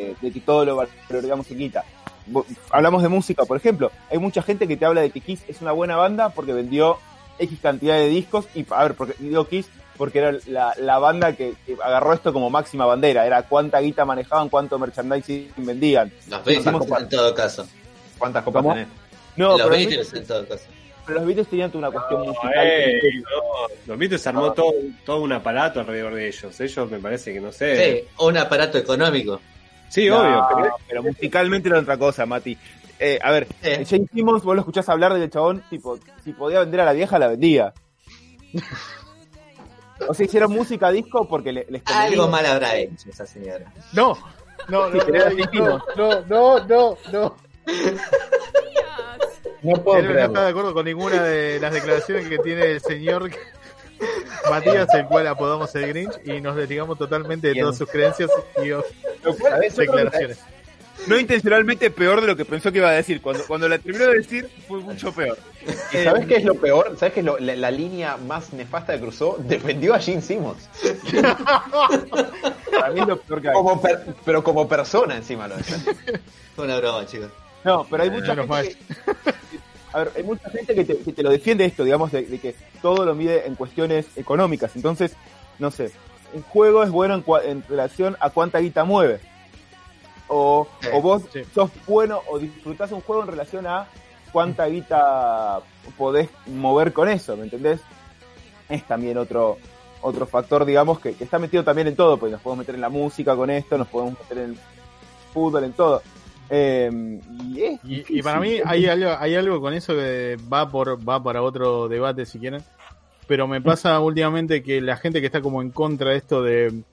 eh, 0.10 0.16
de 0.22 0.32
que 0.32 0.40
todo 0.42 0.66
lo 0.66 0.86
valoramos 1.10 1.50
en 1.52 1.58
guita. 1.58 1.84
Bo- 2.26 2.46
Hablamos 2.72 3.02
de 3.04 3.10
música, 3.10 3.46
por 3.46 3.58
ejemplo. 3.58 3.92
Hay 4.12 4.18
mucha 4.18 4.42
gente 4.42 4.68
que 4.68 4.78
te 4.78 4.86
habla 4.86 5.02
de 5.02 5.10
que 5.12 5.22
Kiss 5.22 5.42
es 5.48 5.62
una 5.62 5.72
buena 5.72 5.96
banda 5.96 6.30
porque 6.30 6.54
vendió 6.54 6.98
X 7.40 7.60
cantidad 7.62 7.96
de 7.96 8.08
discos 8.10 8.46
y, 8.56 8.66
a 8.70 8.84
ver, 8.84 8.96
porque 8.96 9.16
digo 9.20 9.48
Kiss 9.48 9.68
porque 9.98 10.20
era 10.20 10.38
la, 10.48 10.74
la 10.80 10.98
banda 11.00 11.34
que, 11.36 11.54
que 11.66 11.78
agarró 11.84 12.14
esto 12.14 12.34
como 12.34 12.50
máxima 12.50 12.86
bandera. 12.86 13.26
Era 13.28 13.44
cuánta 13.44 13.80
guita 13.80 14.06
manejaban, 14.06 14.50
cuánto 14.50 14.80
merchandising 14.80 15.52
vendían. 15.58 16.12
Los 16.30 16.44
Beatles 16.46 16.66
en 17.04 17.10
todo 17.10 17.36
caso. 17.36 17.68
¿Cuántas 18.18 18.44
copas 18.44 18.64
tenés? 18.74 18.88
No, 19.36 19.50
los 19.50 19.62
pero 19.62 19.70
Beatles 19.90 20.14
en 20.14 20.26
todo 20.28 20.48
caso. 20.48 20.64
Pero 21.06 21.20
los 21.20 21.28
Beatles 21.28 21.48
tenían 21.48 21.72
toda 21.72 21.88
una 21.90 21.92
cuestión 22.00 22.20
No, 22.22 22.26
musical. 22.28 22.52
eh, 22.56 23.00
no, 23.22 23.68
Los 23.88 23.98
Beatles 23.98 24.22
se 24.22 24.30
armó 24.30 24.54
todo, 24.54 24.74
todo 25.06 25.22
un 25.22 25.32
aparato 25.34 25.80
alrededor 25.80 26.16
de 26.16 26.28
ellos. 26.28 26.60
Ellos 26.60 26.92
me 26.92 27.00
parece 27.00 27.34
que 27.34 27.40
no 27.42 27.52
sé. 27.52 28.02
Sí, 28.02 28.08
un 28.20 28.38
aparato 28.38 28.78
económico. 28.78 29.40
Sí, 29.90 30.08
No, 30.08 30.20
obvio. 30.22 30.48
Pero, 30.56 30.76
pero 30.88 31.04
musicalmente 31.04 31.70
era 31.70 31.80
otra 31.80 31.98
cosa, 31.98 32.26
Mati. 32.26 32.58
Eh, 33.00 33.20
a 33.22 33.32
ver, 33.32 33.48
Sí. 33.62 33.86
Jane 33.86 34.08
Simmons, 34.14 34.44
vos 34.44 34.56
lo 34.56 34.62
escuchás 34.62 34.88
hablar 34.90 35.14
del 35.14 35.30
chabón, 35.30 35.64
tipo, 35.70 36.00
si 36.24 36.32
podía 36.34 36.60
vender 36.62 36.82
a 36.82 36.86
la 36.86 36.94
vieja, 36.94 37.20
la 37.20 37.28
vendía. 37.28 37.74
O 40.08 40.14
sea, 40.14 40.26
hicieron 40.26 40.52
música 40.52 40.90
disco 40.92 41.28
porque 41.28 41.52
le- 41.52 41.66
les 41.70 41.84
convenía. 41.84 42.10
Algo 42.12 42.28
mal 42.28 42.46
habrá 42.46 42.76
hecho 42.78 43.10
esa 43.10 43.26
señora. 43.26 43.72
No, 43.94 44.18
no, 44.70 44.90
no, 44.90 45.00
no, 45.96 46.26
no, 46.28 46.60
no, 46.66 46.98
no, 47.12 47.36
no. 49.64 49.84
Puedo 49.84 49.98
Él 50.00 50.14
no 50.14 50.20
está 50.20 50.44
de 50.44 50.50
acuerdo 50.50 50.74
con 50.74 50.86
ninguna 50.86 51.24
de 51.24 51.60
las 51.60 51.74
declaraciones 51.74 52.28
que 52.28 52.38
tiene 52.40 52.72
el 52.72 52.82
señor 52.82 53.30
Matías, 54.50 54.88
el 54.94 55.06
cual 55.06 55.28
apodamos 55.28 55.74
el 55.76 55.88
Grinch, 55.88 56.20
y 56.26 56.42
nos 56.42 56.56
desligamos 56.56 56.98
totalmente 56.98 57.48
de 57.54 57.60
todas 57.62 57.78
sus 57.78 57.90
creencias 57.90 58.30
y 58.64 58.70
declaraciones. 59.80 60.40
No 61.08 61.18
intencionalmente 61.20 61.90
peor 61.92 62.22
de 62.22 62.28
lo 62.28 62.36
que 62.36 62.46
pensó 62.46 62.72
que 62.72 62.78
iba 62.78 62.88
a 62.90 62.94
decir. 62.94 63.20
Cuando, 63.22 63.44
cuando 63.46 63.68
la 63.68 63.78
terminó 63.78 64.06
de 64.08 64.18
decir, 64.20 64.50
fue 64.68 64.80
mucho 64.80 65.12
peor. 65.12 65.38
¿Y 65.92 65.98
¿Sabes 66.04 66.28
qué 66.28 66.36
es 66.36 66.44
lo 66.46 66.56
peor? 66.56 66.96
¿Sabes 66.98 67.14
qué 67.14 67.20
es 67.22 67.26
lo- 67.26 67.40
la, 67.40 67.56
la 67.56 67.72
línea 67.72 68.16
más 68.18 68.54
nefasta 68.54 68.94
que 68.94 69.02
cruzó? 69.02 69.36
Defendió 69.40 69.96
a 69.96 70.00
Gene 70.00 70.22
Simmons. 70.22 70.70
Para 72.72 72.92
mí 72.94 73.00
es 73.02 73.08
lo 73.08 73.18
peor 73.20 73.42
que 73.42 73.48
hay. 73.50 73.54
Como 73.54 73.82
per- 73.82 74.06
pero 74.24 74.44
como 74.44 74.68
persona 74.68 75.16
encima 75.18 75.48
lo. 75.48 75.56
Fue 76.56 76.66
una 76.66 76.78
broma, 76.78 77.06
chicos. 77.06 77.30
No, 77.64 77.86
pero 77.90 78.04
hay 78.04 78.10
mucha 78.10 78.36
gente 78.36 78.48
que, 78.64 78.76
a 79.94 79.98
ver, 80.00 80.12
hay 80.18 80.24
mucha 80.24 80.50
gente 80.50 80.76
que 80.76 80.86
te, 80.86 80.98
que 80.98 81.14
te 81.14 81.24
lo 81.24 81.30
defiende 81.30 81.66
esto, 81.66 81.84
digamos, 81.84 82.12
de, 82.12 82.24
de 82.24 82.40
que 82.40 82.56
todo 82.82 83.06
lo 83.06 83.16
mide 83.16 83.48
en 83.48 83.56
cuestiones 83.56 84.06
económicas. 84.18 84.76
Entonces, 84.76 85.16
no 85.60 85.72
sé, 85.72 85.92
un 86.34 86.42
juego 86.44 86.84
es 86.84 86.90
bueno 86.90 87.14
en, 87.16 87.24
cua- 87.24 87.44
en 87.46 87.64
relación 87.68 88.18
a 88.20 88.30
cuánta 88.32 88.60
guita 88.60 88.84
mueve. 88.84 89.20
O, 90.28 90.68
Sí, 90.82 90.88
o 90.94 91.02
vos 91.02 91.22
sí. 91.32 91.42
sos 91.54 91.70
bueno 91.86 92.22
o 92.30 92.40
disfrutás 92.40 92.92
un 92.92 93.02
juego 93.02 93.22
en 93.24 93.28
relación 93.30 93.68
a 93.68 93.88
cuánta 94.32 94.66
guita 94.66 95.60
podés 95.98 96.30
mover 96.48 96.92
con 96.94 97.08
eso, 97.10 97.36
¿me 97.38 97.44
entendés? 97.44 97.80
Es 98.70 98.84
también 98.88 99.18
otro 99.18 99.58
otro 100.02 100.26
factor, 100.26 100.66
digamos, 100.66 101.00
que, 101.00 101.14
que 101.14 101.24
está 101.24 101.40
metido 101.40 101.64
también 101.64 101.88
en 101.88 101.96
todo, 101.96 102.18
porque 102.18 102.32
nos 102.34 102.42
podemos 102.42 102.60
meter 102.64 102.76
en 102.76 102.82
la 102.82 102.90
música 102.90 103.36
con 103.38 103.50
esto, 103.50 103.78
nos 103.78 103.88
podemos 103.88 104.20
meter 104.20 104.38
en 104.40 104.50
el 104.52 104.58
fútbol, 105.34 105.64
en 105.64 105.72
todo. 105.74 106.02
Eh, 106.56 107.20
y, 107.82 108.22
para 108.22 108.40
mí 108.40 108.58
hay 108.64 108.86
algo, 108.86 109.10
hay 109.18 109.34
algo 109.34 109.60
con 109.60 109.74
eso 109.74 109.96
que 109.96 110.38
va 110.52 110.70
por 110.70 111.00
va 111.08 111.24
para 111.24 111.42
otro 111.42 111.88
debate 111.88 112.28
si 112.28 112.38
quieren. 112.38 112.62
Pero 113.28 113.48
me 113.48 113.60
pasa 113.60 114.00
últimamente 114.00 114.62
que 114.62 114.80
la 114.80 114.98
gente 114.98 115.20
que 115.20 115.26
está 115.26 115.42
como 115.42 115.64
en 115.64 115.72
contra 115.72 116.12
de 116.12 116.18
esto 116.18 116.44
de 116.44 116.84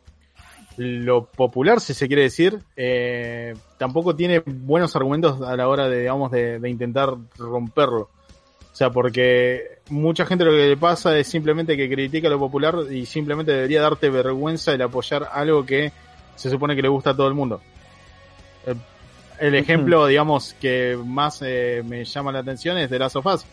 lo 0.78 1.26
popular, 1.26 1.80
si 1.80 1.92
se 1.92 2.06
quiere 2.06 2.22
decir, 2.22 2.58
eh, 2.74 3.54
tampoco 3.76 4.16
tiene 4.16 4.42
buenos 4.46 4.96
argumentos 4.96 5.42
a 5.42 5.54
la 5.56 5.68
hora 5.68 5.90
de, 5.90 6.00
digamos, 6.00 6.30
de, 6.30 6.58
de 6.58 6.70
intentar 6.70 7.14
romperlo. 7.36 8.08
O 8.72 8.76
sea, 8.80 8.88
porque 8.88 9.80
mucha 9.90 10.24
gente 10.24 10.44
lo 10.44 10.52
que 10.52 10.68
le 10.68 10.76
pasa 10.78 11.18
es 11.18 11.26
simplemente 11.26 11.76
que 11.76 11.90
critica 11.90 12.30
lo 12.30 12.38
popular 12.38 12.76
y 12.90 13.04
simplemente 13.04 13.52
debería 13.52 13.82
darte 13.82 14.08
vergüenza 14.08 14.72
el 14.72 14.80
apoyar 14.80 15.28
algo 15.30 15.66
que 15.66 15.92
se 16.34 16.48
supone 16.48 16.74
que 16.74 16.82
le 16.82 16.88
gusta 16.88 17.10
a 17.10 17.16
todo 17.16 17.28
el 17.28 17.34
mundo. 17.34 17.60
El, 18.64 18.78
el 19.40 19.54
ejemplo, 19.54 20.06
digamos, 20.06 20.54
que 20.60 20.98
más 21.04 21.40
eh, 21.42 21.82
me 21.84 22.04
llama 22.04 22.30
la 22.30 22.40
atención 22.40 22.76
es 22.78 22.90
The 22.90 22.98
Last 22.98 23.16
of 23.16 23.26
Us, 23.26 23.44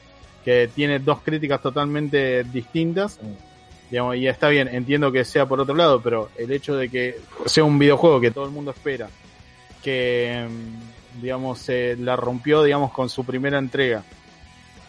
que 0.44 0.70
tiene 0.74 1.00
dos 1.00 1.22
críticas 1.22 1.62
totalmente 1.62 2.44
distintas. 2.44 3.20
Digamos, 3.90 4.18
y 4.18 4.28
está 4.28 4.50
bien, 4.50 4.68
entiendo 4.68 5.12
que 5.14 5.24
sea 5.24 5.46
por 5.46 5.62
otro 5.62 5.74
lado, 5.74 6.02
pero 6.02 6.30
el 6.38 6.52
hecho 6.52 6.76
de 6.76 6.90
que 6.90 7.20
sea 7.46 7.64
un 7.64 7.80
videojuego 7.80 8.20
que 8.20 8.32
todo 8.32 8.44
el 8.44 8.52
mundo 8.52 8.72
espera, 8.72 9.08
que, 9.82 10.46
mm, 10.50 11.22
digamos, 11.22 11.60
se 11.60 11.96
la 11.96 12.18
rompió, 12.18 12.64
digamos, 12.64 12.92
con 12.92 13.10
su 13.10 13.24
primera 13.24 13.58
entrega, 13.58 14.04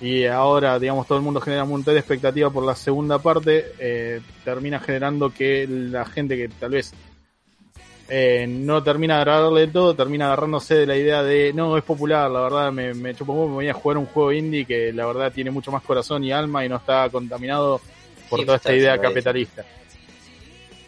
y 0.01 0.27
ahora, 0.27 0.79
digamos, 0.79 1.07
todo 1.07 1.19
el 1.19 1.25
mundo 1.25 1.41
genera 1.41 1.65
un 1.65 1.71
montón 1.71 1.95
de 1.95 2.01
expectativa 2.01 2.51
por 2.51 2.65
la 2.65 2.75
segunda 2.75 3.21
parte, 3.21 3.67
eh, 3.79 4.21
termina 4.45 4.79
generando 4.81 5.33
que 5.33 5.67
la 5.69 6.05
gente 6.05 6.37
que 6.37 6.49
tal 6.49 6.71
vez 6.71 6.93
eh, 8.09 8.47
no 8.49 8.83
termina 8.83 9.17
de 9.17 9.21
agradarle 9.23 9.61
de 9.63 9.69
todo, 9.69 9.95
termina 9.95 10.27
agarrándose 10.27 10.75
de 10.77 10.87
la 10.87 10.97
idea 10.97 11.23
de, 11.23 11.53
no, 11.53 11.77
es 11.77 11.85
popular, 11.85 12.31
la 12.31 12.41
verdad, 12.41 12.73
me, 12.73 12.95
me 12.95 13.13
huevo, 13.13 13.49
me 13.49 13.55
voy 13.55 13.69
a 13.69 13.75
jugar 13.75 13.99
un 13.99 14.07
juego 14.07 14.33
indie 14.33 14.65
que 14.65 14.93
la 14.93 15.07
verdad 15.07 15.31
tiene 15.33 15.51
mucho 15.51 15.71
más 15.71 15.83
corazón 15.83 16.25
y 16.25 16.33
alma 16.33 16.65
y 16.65 16.69
no 16.69 16.77
está 16.77 17.09
contaminado 17.11 17.81
por 18.31 18.41
Sí, 18.41 18.45
toda 18.47 18.57
esta 18.57 18.75
idea 18.75 18.99
capitalista. 18.99 19.63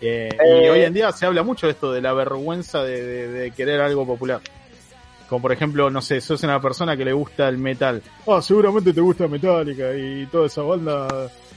Eh, 0.01 0.31
Eh, 0.33 0.65
y 0.65 0.69
hoy 0.69 0.83
en 0.83 0.95
día 0.95 1.13
se 1.13 1.27
habla 1.27 1.43
mucho 1.43 1.67
de 1.67 1.73
esto, 1.73 1.93
de 1.93 2.01
la 2.01 2.13
vergüenza 2.15 2.83
de, 2.83 3.05
de- 3.05 3.29
de 3.29 3.51
querer 3.51 3.81
algo 3.81 4.07
popular. 4.07 4.41
Como 5.29 5.43
por 5.43 5.53
ejemplo, 5.53 5.91
no 5.91 6.01
sé, 6.03 6.21
sos 6.21 6.43
una 6.43 6.61
persona 6.61 6.97
que 6.97 7.05
le 7.05 7.13
gusta 7.13 7.49
el 7.49 7.59
metal. 7.59 8.03
Ah, 8.27 8.41
seguramente 8.43 8.93
te 8.93 9.01
gusta 9.01 9.29
Metallica 9.29 9.95
y 9.95 10.27
toda 10.27 10.47
esa 10.47 10.63
banda 10.63 11.07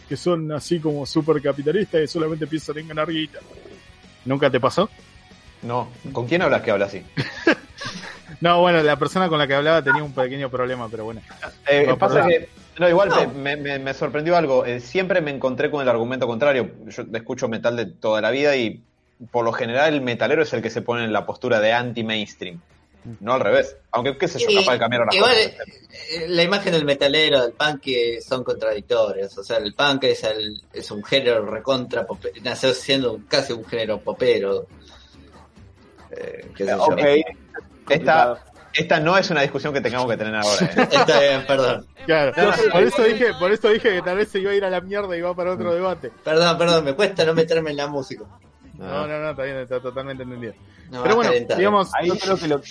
que 0.07 0.15
son 0.17 0.51
así 0.51 0.79
como 0.79 1.05
super 1.05 1.41
capitalistas 1.41 2.01
y 2.01 2.07
solamente 2.07 2.45
piensan 2.45 2.77
en 2.79 2.89
ganar 2.89 3.09
guita. 3.09 3.39
¿Nunca 4.25 4.49
te 4.49 4.59
pasó? 4.59 4.89
No, 5.63 5.89
¿con 6.11 6.27
quién 6.27 6.41
hablas 6.41 6.61
que 6.61 6.71
habla 6.71 6.85
así? 6.85 7.03
No, 8.41 8.59
bueno, 8.59 8.83
la 8.83 8.97
persona 8.97 9.29
con 9.29 9.37
la 9.39 9.47
que 9.47 9.53
hablaba 9.53 9.81
tenía 9.81 10.03
un 10.03 10.13
pequeño 10.13 10.49
problema, 10.49 10.89
pero 10.89 11.05
bueno. 11.05 11.21
Eh, 11.65 11.85
No, 11.87 11.97
pasa 11.97 12.15
perdón. 12.15 12.29
que, 12.29 12.49
no, 12.77 12.89
igual 12.89 13.07
No. 13.09 13.29
Me, 13.29 13.55
me- 13.55 13.79
me 13.79 13.93
sorprendió 13.93 14.35
algo. 14.35 14.65
Eh, 14.65 14.81
siempre 14.81 15.21
me 15.21 15.31
encontré 15.31 15.71
con 15.71 15.81
el 15.81 15.87
argumento 15.87 16.27
contrario. 16.27 16.71
Yo 16.87 17.03
escucho 17.13 17.47
metal 17.47 17.77
de 17.77 17.85
toda 17.85 18.19
la 18.19 18.31
vida 18.31 18.53
y 18.57 18.81
por 19.31 19.45
lo 19.45 19.53
general 19.53 19.93
el 19.93 20.01
metalero 20.01 20.43
es 20.43 20.51
el 20.51 20.61
que 20.61 20.69
se 20.69 20.81
pone 20.81 21.05
en 21.05 21.13
la 21.13 21.25
postura 21.25 21.61
de 21.61 21.71
anti-mainstream. 21.71 22.59
No 23.21 23.33
al 23.33 23.41
revés. 23.41 23.77
Aunque, 23.91 24.17
qué 24.17 24.27
sé 24.27 24.39
yo, 24.39 24.47
Y- 24.49 24.55
capaz 24.55 24.73
de 24.73 24.79
cambiar 24.79 25.05
las 25.05 25.15
igual, 25.15 25.31
cosas. 25.35 25.67
eh, 26.11 26.25
la 26.27 26.43
imagen 26.43 26.73
del 26.73 26.83
metalero, 26.85 27.41
del 27.43 27.53
punk, 27.53 27.83
son 28.27 28.43
contradictorios. 28.43 29.37
O 29.37 29.43
sea, 29.43 29.57
el 29.57 29.73
punk 29.73 30.03
es, 30.05 30.23
el- 30.25 30.61
es 30.73 30.91
un 30.91 31.01
género 31.03 31.45
recontra, 31.45 32.05
nació 32.43 32.73
siendo 32.73 33.13
un- 33.13 33.23
casi 33.23 33.53
un 33.53 33.63
género 33.63 33.99
popero. 34.01 34.67
Eh, 36.17 36.51
qué 36.55 36.65
sé 36.65 36.71
yo. 36.71 36.83
Ok. 36.83 36.99
Esta, 37.89 38.43
esta 38.73 38.99
no 38.99 39.17
es 39.17 39.29
una 39.29 39.41
discusión 39.41 39.73
que 39.73 39.81
tengamos 39.81 40.09
que 40.09 40.17
tener 40.17 40.35
ahora. 40.35 40.65
¿eh? 40.65 40.69
Está 40.91 41.19
bien, 41.19 41.45
perdón. 41.45 41.85
Claro, 42.05 42.33
No, 42.35 42.71
por 42.71 42.83
eso 42.83 43.03
dije, 43.03 43.33
por 43.39 43.51
eso 43.51 43.69
dije 43.69 43.95
que 43.95 44.01
tal 44.01 44.17
vez 44.17 44.29
se 44.29 44.39
iba 44.39 44.51
a 44.51 44.55
ir 44.55 44.65
a 44.65 44.69
la 44.69 44.81
mierda 44.81 45.15
y 45.15 45.21
va 45.21 45.35
para 45.35 45.51
otro 45.53 45.73
debate. 45.73 46.11
Perdón, 46.23 46.57
perdón, 46.57 46.85
me 46.85 46.93
cuesta 46.93 47.25
no 47.25 47.33
meterme 47.33 47.71
en 47.71 47.77
la 47.77 47.87
música. 47.87 48.23
No, 48.73 49.07
no, 49.07 49.19
no, 49.19 49.29
está 49.29 49.43
bien, 49.43 49.57
está 49.57 49.79
totalmente 49.79 50.23
entendido. 50.23 50.53
No, 50.89 51.03
Pero 51.03 51.15
bueno, 51.15 51.31
digamos, 51.55 51.91
Ahí 51.93 52.07
yo 52.07 52.17
creo 52.17 52.37
que 52.37 52.47
lo, 52.47 52.61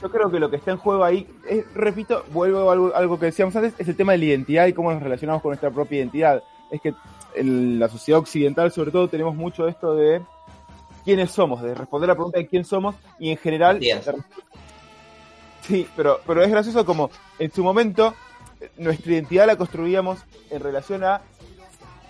yo 0.00 0.10
creo 0.10 0.30
que 0.30 0.40
lo 0.40 0.50
que 0.50 0.56
está 0.56 0.72
en 0.72 0.76
juego 0.78 1.04
ahí, 1.04 1.26
es, 1.48 1.64
repito, 1.74 2.24
vuelvo 2.30 2.68
a 2.68 2.72
algo, 2.72 2.94
algo 2.94 3.18
que 3.18 3.26
decíamos 3.26 3.54
antes, 3.54 3.74
es 3.78 3.88
el 3.88 3.96
tema 3.96 4.12
de 4.12 4.18
la 4.18 4.24
identidad 4.24 4.66
y 4.66 4.72
cómo 4.72 4.92
nos 4.92 5.02
relacionamos 5.02 5.40
con 5.40 5.50
nuestra 5.50 5.70
propia 5.70 5.98
identidad. 5.98 6.42
Es 6.70 6.80
que 6.80 6.94
en 7.34 7.78
la 7.78 7.88
sociedad 7.88 8.18
occidental, 8.18 8.72
sobre 8.72 8.90
todo, 8.90 9.08
tenemos 9.08 9.34
mucho 9.34 9.68
esto 9.68 9.94
de 9.94 10.20
quiénes 11.04 11.30
somos, 11.30 11.62
de 11.62 11.74
responder 11.74 12.08
la 12.08 12.14
pregunta 12.14 12.38
de 12.38 12.46
quién 12.46 12.64
somos 12.64 12.94
y 13.18 13.30
en 13.30 13.36
general. 13.36 13.78
Sí, 15.62 15.88
pero, 15.96 16.20
pero 16.26 16.42
es 16.42 16.50
gracioso 16.50 16.84
como 16.84 17.10
en 17.38 17.50
su 17.50 17.64
momento 17.64 18.14
eh, 18.60 18.70
nuestra 18.76 19.12
identidad 19.12 19.46
la 19.46 19.56
construíamos 19.56 20.18
en 20.50 20.60
relación 20.60 21.04
a 21.04 21.22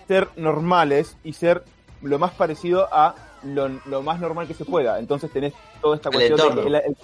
ser 0.07 0.27
normales 0.35 1.15
y 1.23 1.33
ser 1.33 1.63
lo 2.01 2.19
más 2.19 2.31
parecido 2.31 2.87
a 2.91 3.15
lo, 3.43 3.69
lo 3.85 4.01
más 4.01 4.19
normal 4.19 4.47
que 4.47 4.53
se 4.53 4.65
pueda. 4.65 4.99
Entonces 4.99 5.31
tenés 5.31 5.53
toda 5.81 5.95
esta 5.95 6.09
El 6.09 6.15
cuestión 6.15 6.55
de 6.55 6.61
el- 6.67 6.75
el- 6.75 6.97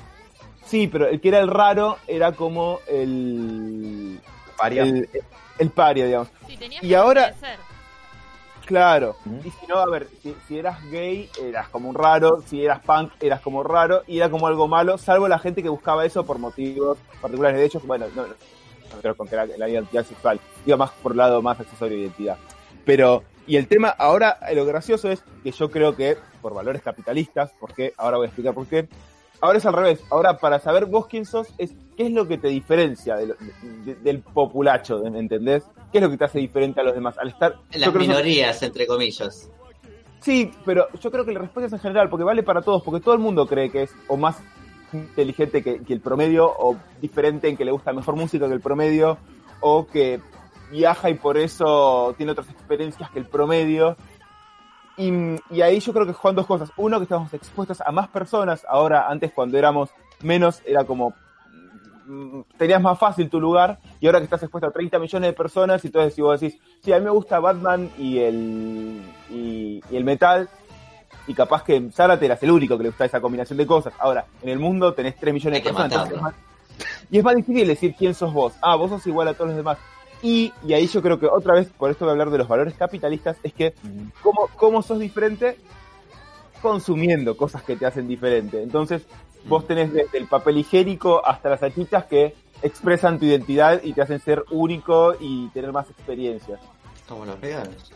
sí, 0.66 0.88
pero 0.88 1.08
el 1.08 1.22
que 1.22 1.30
era 1.30 1.40
el 1.40 1.48
raro 1.48 1.98
era 2.08 2.34
como 2.34 2.80
el 2.88 4.20
Paria. 4.58 4.84
el, 4.84 5.10
el 5.58 5.70
paria, 5.70 6.06
digamos. 6.06 6.28
Sí, 6.48 6.58
tenías 6.58 6.84
Y 6.84 6.90
que 6.90 6.96
ahora- 6.96 7.32
crecer. 7.32 7.58
Claro. 8.72 9.18
Y 9.44 9.52
si 9.52 9.68
no, 9.68 9.80
a 9.80 9.86
ver, 9.90 10.08
si, 10.24 10.34
si 10.48 10.58
eras 10.58 10.82
gay, 10.90 11.30
eras 11.42 11.68
como 11.68 11.90
un 11.90 11.96
raro, 11.96 12.42
si 12.46 12.64
eras 12.64 12.80
punk, 12.80 13.12
eras 13.20 13.42
como 13.42 13.64
raro, 13.64 14.04
y 14.08 14.20
era 14.20 14.30
como 14.30 14.48
algo 14.48 14.66
malo, 14.70 14.98
salvo 14.98 15.28
la 15.28 15.40
gente 15.40 15.62
que 15.62 15.68
buscaba 15.68 16.06
eso 16.06 16.26
por 16.26 16.40
motivos 16.40 16.98
particulares. 17.22 17.60
De 17.60 17.66
hecho, 17.66 17.82
bueno, 17.82 18.06
no, 18.16 18.28
no, 19.04 19.16
con 19.16 19.28
que 19.28 19.36
era 19.36 19.46
la 19.46 19.68
identidad 19.68 20.06
sexual, 20.06 20.40
iba 20.66 20.78
más 20.78 20.92
por 21.04 21.12
el 21.12 21.18
lado 21.18 21.42
más 21.42 21.60
accesorio 21.60 21.98
de 21.98 22.04
identidad. 22.04 22.38
Pero, 22.86 23.24
y 23.46 23.58
el 23.58 23.68
tema, 23.68 23.90
ahora, 23.90 24.38
lo 24.54 24.66
gracioso 24.66 25.12
es 25.12 25.22
que 25.44 25.52
yo 25.52 25.70
creo 25.70 25.98
que, 25.98 26.16
por 26.42 26.54
valores 26.54 26.82
capitalistas, 26.82 27.52
porque 27.60 27.94
ahora 27.98 28.16
voy 28.16 28.28
a 28.28 28.30
explicar 28.30 28.54
por 28.54 28.68
qué, 28.68 28.88
ahora 29.42 29.58
es 29.58 29.66
al 29.66 29.74
revés. 29.74 30.04
Ahora, 30.10 30.38
para 30.38 30.60
saber 30.60 30.86
vos 30.86 31.08
quién 31.08 31.26
sos, 31.26 31.48
es 31.58 31.74
qué 31.98 32.06
es 32.06 32.12
lo 32.12 32.28
que 32.28 32.38
te 32.38 32.48
diferencia 32.48 33.16
de 33.18 33.28
lo- 33.28 33.36
de- 33.86 33.96
del 33.96 34.20
populacho, 34.22 35.06
¿entendés? 35.06 35.64
¿Qué 35.92 35.98
es 35.98 36.04
lo 36.04 36.10
que 36.10 36.18
te 36.18 36.26
hace 36.26 36.40
diferente 36.40 36.80
a 36.80 36.84
los 36.84 36.94
demás? 36.94 37.18
Al 37.18 37.28
estar... 37.30 37.56
Las 37.74 37.90
que- 37.92 38.00
minorías, 38.00 38.62
entre 38.64 38.88
comillas. 38.88 39.50
Sí, 40.22 40.52
pero 40.66 40.88
yo 41.00 41.12
creo 41.12 41.26
que 41.26 41.32
la 41.34 41.40
respuesta 41.40 41.68
es 41.68 41.74
en 41.74 41.80
general, 41.80 42.10
porque 42.10 42.24
vale 42.24 42.44
para 42.44 42.62
todos, 42.62 42.84
porque 42.84 43.02
todo 43.04 43.14
el 43.16 43.20
mundo 43.20 43.48
cree 43.48 43.70
que 43.72 43.84
es 43.84 43.92
o 44.08 44.16
más 44.18 44.38
inteligente 44.94 45.64
que, 45.64 45.80
que 45.84 45.94
el 45.94 46.00
promedio, 46.02 46.46
o 46.48 46.76
diferente 47.02 47.48
en 47.50 47.58
que 47.58 47.66
le 47.66 47.72
gusta 47.72 47.92
mejor 47.94 48.16
música 48.16 48.48
que 48.48 48.54
el 48.54 48.62
promedio, 48.62 49.18
o 49.62 49.88
que 49.88 50.20
viaja 50.72 51.10
y 51.10 51.16
por 51.16 51.38
eso 51.38 52.14
tiene 52.18 52.32
otras 52.34 52.50
experiencias 52.50 53.10
que 53.12 53.20
el 53.20 53.26
promedio. 53.26 53.98
Y, 55.02 55.12
y 55.56 55.62
ahí 55.62 55.80
yo 55.80 55.94
creo 55.94 56.06
que 56.06 56.14
juegan 56.14 56.36
dos 56.36 56.46
cosas. 56.46 56.72
Uno, 56.78 56.98
que 57.00 57.04
estamos 57.04 57.34
expuestos 57.34 57.82
a 57.82 57.92
más 57.92 58.08
personas. 58.10 58.66
Ahora, 58.70 59.08
antes 59.08 59.32
cuando 59.34 59.58
éramos 59.58 59.90
menos, 60.22 60.62
era 60.66 60.84
como 60.84 61.14
mm, 62.06 62.42
tenías 62.58 62.82
más 62.82 63.00
fácil 63.00 63.30
tu 63.30 63.40
lugar 63.40 63.80
y 64.00 64.06
ahora 64.08 64.20
que 64.20 64.26
estás 64.26 64.44
expuesto 64.44 64.68
a 64.68 64.72
30 64.72 65.00
millones 65.00 65.30
de 65.30 65.34
personas 65.34 65.84
y 65.84 65.88
entonces 65.88 66.14
si 66.14 66.22
vos 66.22 66.40
decís, 66.40 66.60
sí, 66.84 66.94
a 66.94 67.00
mí 67.00 67.06
me 67.06 67.12
gusta 67.12 67.40
Batman 67.40 67.90
y 67.98 68.20
el, 68.20 69.02
y, 69.30 69.82
y 69.90 69.96
el 69.96 70.04
metal 70.04 70.50
y 71.28 71.34
capaz 71.34 71.64
que 71.64 71.90
Zárate 71.92 72.26
eras 72.26 72.42
el 72.44 72.52
único 72.52 72.78
que 72.78 72.84
le 72.84 72.90
gusta 72.90 73.06
esa 73.06 73.22
combinación 73.22 73.58
de 73.58 73.66
cosas. 73.66 73.94
Ahora, 74.00 74.26
en 74.42 74.50
el 74.50 74.60
mundo 74.60 74.94
tenés 74.94 75.16
3 75.18 75.34
millones 75.34 75.60
Hay 75.60 75.64
de 75.64 75.70
personas. 75.74 76.10
entonces 76.10 76.36
y 77.10 77.18
es 77.18 77.24
más 77.24 77.36
difícil 77.36 77.68
decir 77.68 77.96
quién 77.98 78.14
sos 78.14 78.34
vos. 78.34 78.54
Ah, 78.62 78.76
vos 78.76 78.90
sos 78.90 79.06
igual 79.08 79.28
a 79.28 79.34
todos 79.34 79.50
los 79.50 79.58
demás. 79.58 79.78
Y, 80.22 80.54
y 80.66 80.74
ahí 80.74 80.88
yo 80.88 81.02
creo 81.02 81.20
que 81.20 81.26
otra 81.26 81.56
vez, 81.56 81.70
por 81.70 81.90
esto 81.90 82.06
de 82.06 82.12
hablar 82.12 82.30
de 82.30 82.38
los 82.38 82.48
valores 82.48 82.76
capitalistas, 82.76 83.38
es 83.44 83.54
que 83.54 83.74
cómo, 84.22 84.50
cómo 84.56 84.82
sos 84.82 85.00
diferente 85.00 85.58
consumiendo 86.62 87.36
cosas 87.36 87.64
que 87.64 87.76
te 87.76 87.86
hacen 87.86 88.08
diferente. 88.08 88.62
Entonces, 88.62 89.04
vos 89.46 89.66
tenés 89.66 89.92
desde 89.92 90.18
el 90.18 90.28
papel 90.28 90.58
higiénico 90.58 91.26
hasta 91.26 91.50
las 91.50 91.60
salchichas 91.60 92.06
que 92.06 92.36
expresan 92.62 93.20
tu 93.20 93.26
identidad 93.26 93.82
y 93.84 93.94
te 93.94 94.02
hacen 94.02 94.20
ser 94.20 94.44
único 94.52 95.16
y 95.20 95.50
tener 95.50 95.72
más 95.72 95.90
experiencias. 95.90 96.60
Como 97.08 97.26
los 97.26 97.40
regalos. 97.40 97.92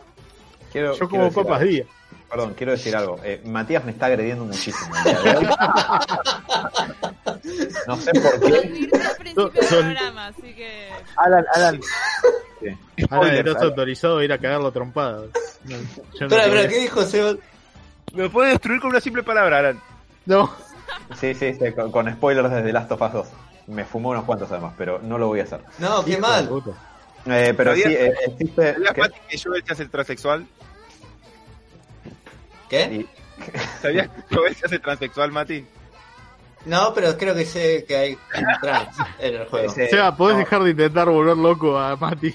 Quiero, 0.72 0.94
Yo 0.94 1.08
quiero 1.08 1.30
como 1.30 1.44
papas 1.44 1.62
algo. 1.62 1.84
Perdón, 2.30 2.54
quiero 2.56 2.72
decir 2.72 2.96
algo. 2.96 3.18
Eh, 3.22 3.40
Matías 3.44 3.84
me 3.84 3.92
está 3.92 4.06
agrediendo 4.06 4.44
muchísimo. 4.44 4.94
el 4.96 5.04
día 5.04 5.22
de 5.22 5.36
hoy. 5.38 5.46
No 7.86 7.96
sé 7.96 8.12
por 8.12 8.40
qué. 8.40 8.56
advirtió 8.58 9.00
al 9.08 9.16
principio 9.16 9.48
del 9.50 9.64
Son- 9.64 9.84
programa, 9.84 10.26
así 10.28 10.54
que. 10.54 10.88
Alan, 11.16 11.44
Alan, 11.54 11.80
Ahora 13.10 13.28
Spoilers, 13.28 13.46
estás 13.48 13.62
autorizado 13.62 14.18
a 14.18 14.24
ir 14.24 14.32
a 14.32 14.38
cagarlo 14.38 14.68
a 14.68 14.72
trompada. 14.72 15.22
No, 15.64 15.76
yo 16.18 16.28
no 16.28 16.36
espera, 16.36 16.68
¿qué 16.68 16.78
dijo 16.80 17.02
Seba? 17.02 17.34
me 18.14 18.30
puede 18.30 18.50
destruir 18.50 18.80
con 18.80 18.90
una 18.90 19.00
simple 19.00 19.22
palabra, 19.22 19.58
Alan. 19.58 19.80
No. 20.24 20.52
Sí, 21.20 21.34
sí, 21.34 21.54
sí, 21.54 21.72
con, 21.72 21.92
con 21.92 22.10
spoilers 22.12 22.50
desde 22.50 22.72
Last 22.72 22.90
of 22.92 23.02
Us 23.02 23.12
2. 23.12 23.26
Me 23.68 23.84
fumó 23.84 24.10
unos 24.10 24.24
cuantos 24.24 24.50
además, 24.50 24.74
pero 24.78 24.98
no 25.00 25.18
lo 25.18 25.26
voy 25.28 25.40
a 25.40 25.44
hacer. 25.44 25.60
No, 25.78 26.04
qué 26.04 26.16
mal. 26.18 26.48
Eh, 27.26 27.52
pero 27.56 27.74
sí, 27.74 27.82
eh, 27.84 28.14
existe. 28.26 28.72
¿Sabías, 28.74 28.92
¿qué? 28.94 29.00
Mati, 29.00 29.18
que 29.28 29.38
Joel 29.38 29.64
se 29.66 29.72
hace 29.72 29.86
transexual? 29.86 30.46
¿Qué? 32.68 32.82
Y- 32.84 33.08
¿Sabías 33.82 34.08
que 34.08 34.54
se 34.54 34.66
hace 34.66 34.78
transexual, 34.78 35.30
Mati? 35.32 35.64
No, 36.64 36.92
pero 36.94 37.16
creo 37.16 37.34
que 37.34 37.44
sé 37.44 37.84
que 37.86 37.96
hay 37.96 38.18
trans 38.60 38.96
en 39.18 39.34
el 39.36 39.46
juego. 39.46 39.70
Ese- 39.70 39.88
Seba, 39.88 40.16
¿podés 40.16 40.34
no, 40.34 40.40
dejar 40.40 40.62
de 40.64 40.70
intentar 40.70 41.08
volver 41.08 41.36
loco 41.36 41.78
a 41.78 41.96
Mati? 41.96 42.34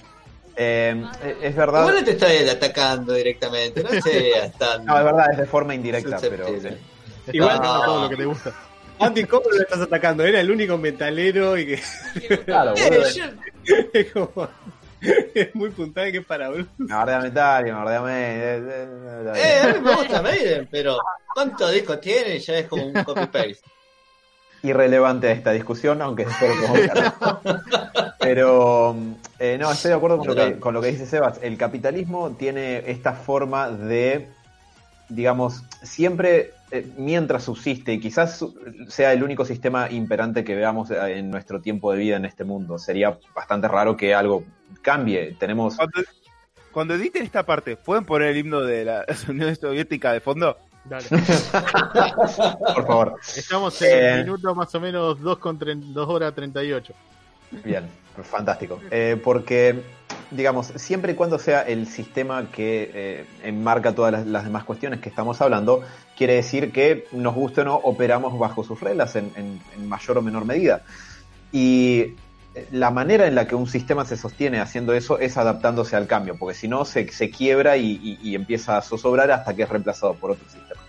eh, 0.56 1.04
es 1.42 1.56
verdad. 1.56 1.82
Igual 1.82 1.96
no 1.96 2.04
te 2.06 2.12
estoy 2.12 2.48
atacando 2.48 3.14
directamente, 3.14 3.84
no 3.84 3.90
seas 4.02 4.54
tan 4.58 4.86
No, 4.86 4.98
es 4.98 5.04
verdad, 5.04 5.32
es 5.32 5.38
de 5.40 5.46
forma 5.46 5.74
indirecta, 5.76 6.18
pero. 6.22 6.46
Igual- 7.32 7.52
haciendo 7.58 7.84
todo 7.86 8.02
lo 8.04 8.10
que 8.10 8.16
te 8.18 8.26
gusta. 8.26 8.54
Andy, 9.00 9.24
¿cómo 9.24 9.50
lo 9.50 9.58
estás 9.60 9.82
atacando? 9.82 10.24
Era 10.24 10.40
el 10.42 10.52
único 10.52 10.78
metalero 10.78 11.58
y 11.58 11.66
que 11.66 11.82
Claro, 12.46 12.74
boludo. 12.76 13.04
como. 14.36 14.50
Es 15.34 15.56
muy 15.56 15.70
puntal 15.70 16.12
que 16.12 16.20
es 16.20 16.26
para 16.26 16.50
boludo. 16.50 16.68
Me 16.78 16.94
bardea 16.94 17.20
Metallica, 17.20 18.02
me 18.02 18.16
Eh, 19.36 19.60
a 19.64 19.74
mí 19.74 19.80
me 19.82 19.96
gusta 19.96 20.22
Maiden, 20.22 20.68
pero 20.70 20.98
¿cuántos 21.34 21.72
discos 21.72 22.00
tiene? 22.02 22.40
Ya 22.40 22.60
es 22.60 22.68
como 22.68 22.86
un 22.86 23.04
copy-paste. 23.04 23.60
Irrelevante 24.64 25.32
esta 25.32 25.52
discusión, 25.52 26.02
aunque 26.04 26.24
espero 26.24 26.54
que 26.74 26.92
Pero 28.20 28.96
eh, 29.40 29.58
no, 29.60 29.72
estoy 29.72 29.90
de 29.90 29.98
acuerdo 29.98 30.20
con 30.20 30.28
lo, 30.28 30.36
que, 30.36 30.60
con 30.60 30.74
lo 30.76 30.82
que 30.82 30.92
dice 30.92 31.08
Sebas. 31.08 31.40
El 31.42 31.58
capitalismo 31.58 32.36
tiene 32.38 32.84
esta 32.92 33.14
forma 33.14 33.72
de, 33.72 34.30
digamos, 35.10 35.64
siempre 35.82 36.54
mientras 36.98 37.44
subsiste, 37.44 37.94
y 37.94 38.00
quizás 38.00 38.46
sea 38.88 39.14
el 39.14 39.24
único 39.24 39.46
sistema 39.46 39.90
imperante 39.90 40.44
que 40.44 40.56
veamos 40.56 40.90
eh, 40.92 41.18
en 41.18 41.30
nuestro 41.30 41.62
tiempo 41.62 41.92
de 41.92 42.00
vida 42.00 42.16
en 42.18 42.26
este 42.26 42.44
mundo. 42.44 42.78
Sería 42.78 43.18
bastante 43.36 43.68
raro 43.68 43.96
que 43.98 44.14
algo 44.16 44.44
cambie. 44.82 45.36
Tenemos. 45.40 45.76
Cuando, 45.76 46.02
cuando 46.72 46.94
editen 46.96 47.24
esta 47.24 47.46
parte, 47.46 47.76
¿pueden 47.76 48.06
poner 48.06 48.30
el 48.30 48.38
himno 48.38 48.62
de 48.62 48.86
la 48.86 49.06
Unión 49.30 49.56
Soviética 49.56 50.14
de 50.14 50.22
fondo? 50.22 50.58
Dale. 50.86 51.06
Por 52.76 52.88
favor. 52.88 53.16
Estamos 53.36 53.82
en 53.82 53.88
Eh. 53.90 54.14
el 54.14 54.26
minuto 54.26 54.56
más 54.56 54.74
o 54.74 54.80
menos 54.80 55.20
2 55.22 55.38
con 55.38 55.58
2 55.60 56.10
horas 56.10 56.34
38. 56.34 56.94
Bien, 57.64 57.86
fantástico. 58.24 58.80
Eh, 58.90 59.20
porque, 59.24 59.82
digamos, 60.32 60.68
siempre 60.78 61.12
y 61.12 61.16
cuando 61.16 61.38
sea 61.38 61.62
el 61.62 61.88
sistema 61.88 62.50
que 62.52 62.90
eh, 62.94 63.26
enmarca 63.44 63.94
todas 63.94 64.26
las, 64.26 64.44
demás 64.44 64.64
cuestiones 64.64 65.00
que 65.02 65.10
estamos 65.10 65.42
hablando, 65.42 65.84
quiere 66.18 66.36
decir 66.36 66.72
que, 66.72 67.06
nos 67.12 67.36
guste 67.36 67.62
o 67.62 67.66
no, 67.66 67.76
operamos 67.76 68.38
bajo 68.40 68.64
sus 68.64 68.80
reglas 68.80 69.16
en, 69.16 69.32
en- 69.36 69.62
en 69.76 69.90
mayor 69.90 70.18
o 70.18 70.22
menor 70.22 70.46
medida. 70.46 70.84
Y 71.52 72.16
eh, 72.56 72.68
la 72.72 72.92
manera 72.92 73.28
en 73.28 73.36
la 73.36 73.46
que 73.46 73.56
un 73.56 73.68
sistema 73.68 74.06
se 74.06 74.16
sostiene 74.16 74.60
haciendo 74.60 74.94
eso 74.94 75.20
es 75.20 75.38
adaptándose 75.38 75.96
al 75.98 76.08
cambio, 76.08 76.38
porque 76.40 76.58
si 76.58 76.68
no 76.68 76.86
se, 76.86 77.12
se 77.12 77.30
quiebra 77.30 77.76
y, 77.78 78.18
empieza 78.34 78.78
a 78.78 78.82
zozobrar 78.82 79.32
hasta 79.32 79.54
que 79.54 79.64
es 79.64 79.70
reemplazado 79.70 80.14
por 80.16 80.32
otro 80.32 80.46
sistema. 80.46 80.82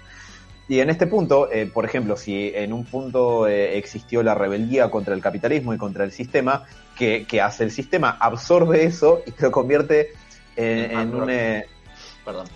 Y 0.69 0.79
en 0.79 0.89
este 0.89 1.09
punto, 1.09 1.51
eh, 1.51 1.67
por 1.67 1.85
ejemplo, 1.85 2.17
si 2.17 2.53
en 2.55 2.73
un 2.73 2.85
punto 2.85 3.49
existió 3.49 4.23
la 4.23 4.35
rebeldía 4.35 4.91
contra 4.91 5.13
el 5.13 5.21
capitalismo 5.21 5.75
y 5.75 5.77
contra 5.77 6.05
el 6.05 6.13
sistema, 6.13 6.65
¿qué, 6.97 7.27
qué 7.29 7.41
hace 7.41 7.65
el 7.65 7.71
sistema? 7.71 8.17
Absorbe 8.21 8.85
eso 8.85 9.23
y 9.27 9.33
lo 9.43 9.51
convierte 9.51 10.13
en, 10.57 10.91
En 10.91 10.99
en 11.01 11.11
punk 11.11 11.23
un... 11.23 11.31
eh, 11.31 11.67
Perdón. 12.25 12.47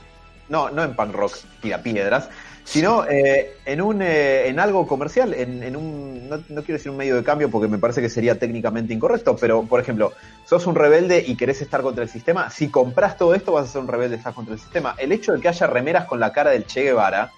no, 0.49 0.70
no 0.70 0.84
en 0.84 0.95
punk 0.95 1.12
rock, 1.14 1.37
tira 1.61 1.82
piedras, 1.82 2.28
sino 2.64 3.07
eh, 3.09 3.57
en 3.64 3.80
un 3.80 4.03
eh, 4.03 4.49
en 4.49 4.59
algo 4.59 4.87
comercial, 4.87 5.34
en, 5.34 5.62
en 5.62 5.76
un 5.76 6.28
no, 6.28 6.37
no 6.49 6.62
quiero 6.62 6.78
decir 6.78 6.91
un 6.91 6.97
medio 6.97 7.14
de 7.14 7.22
cambio 7.22 7.49
porque 7.49 7.68
me 7.68 7.78
parece 7.78 8.01
que 8.01 8.09
sería 8.09 8.39
técnicamente 8.39 8.93
incorrecto, 8.93 9.37
pero 9.37 9.62
por 9.62 9.80
ejemplo, 9.80 10.12
sos 10.45 10.66
un 10.66 10.74
rebelde 10.74 11.24
y 11.26 11.37
querés 11.37 11.62
estar 11.62 11.80
contra 11.82 12.03
el 12.03 12.11
sistema, 12.11 12.51
si 12.51 12.68
compras 12.68 13.16
todo 13.16 13.34
esto 13.34 13.53
vas 13.53 13.68
a 13.68 13.72
ser 13.72 13.82
un 13.82 13.89
rebelde 13.89 14.16
y 14.16 14.18
estás 14.18 14.34
contra 14.34 14.55
el 14.55 14.61
sistema. 14.61 14.95
El 14.99 15.12
hecho 15.12 15.32
de 15.32 15.41
que 15.41 15.49
haya 15.49 15.66
remeras 15.68 16.07
con 16.07 16.18
la 16.18 16.32
cara 16.32 16.51
del 16.51 16.66
Che 16.66 16.82
Guevara 16.82 17.32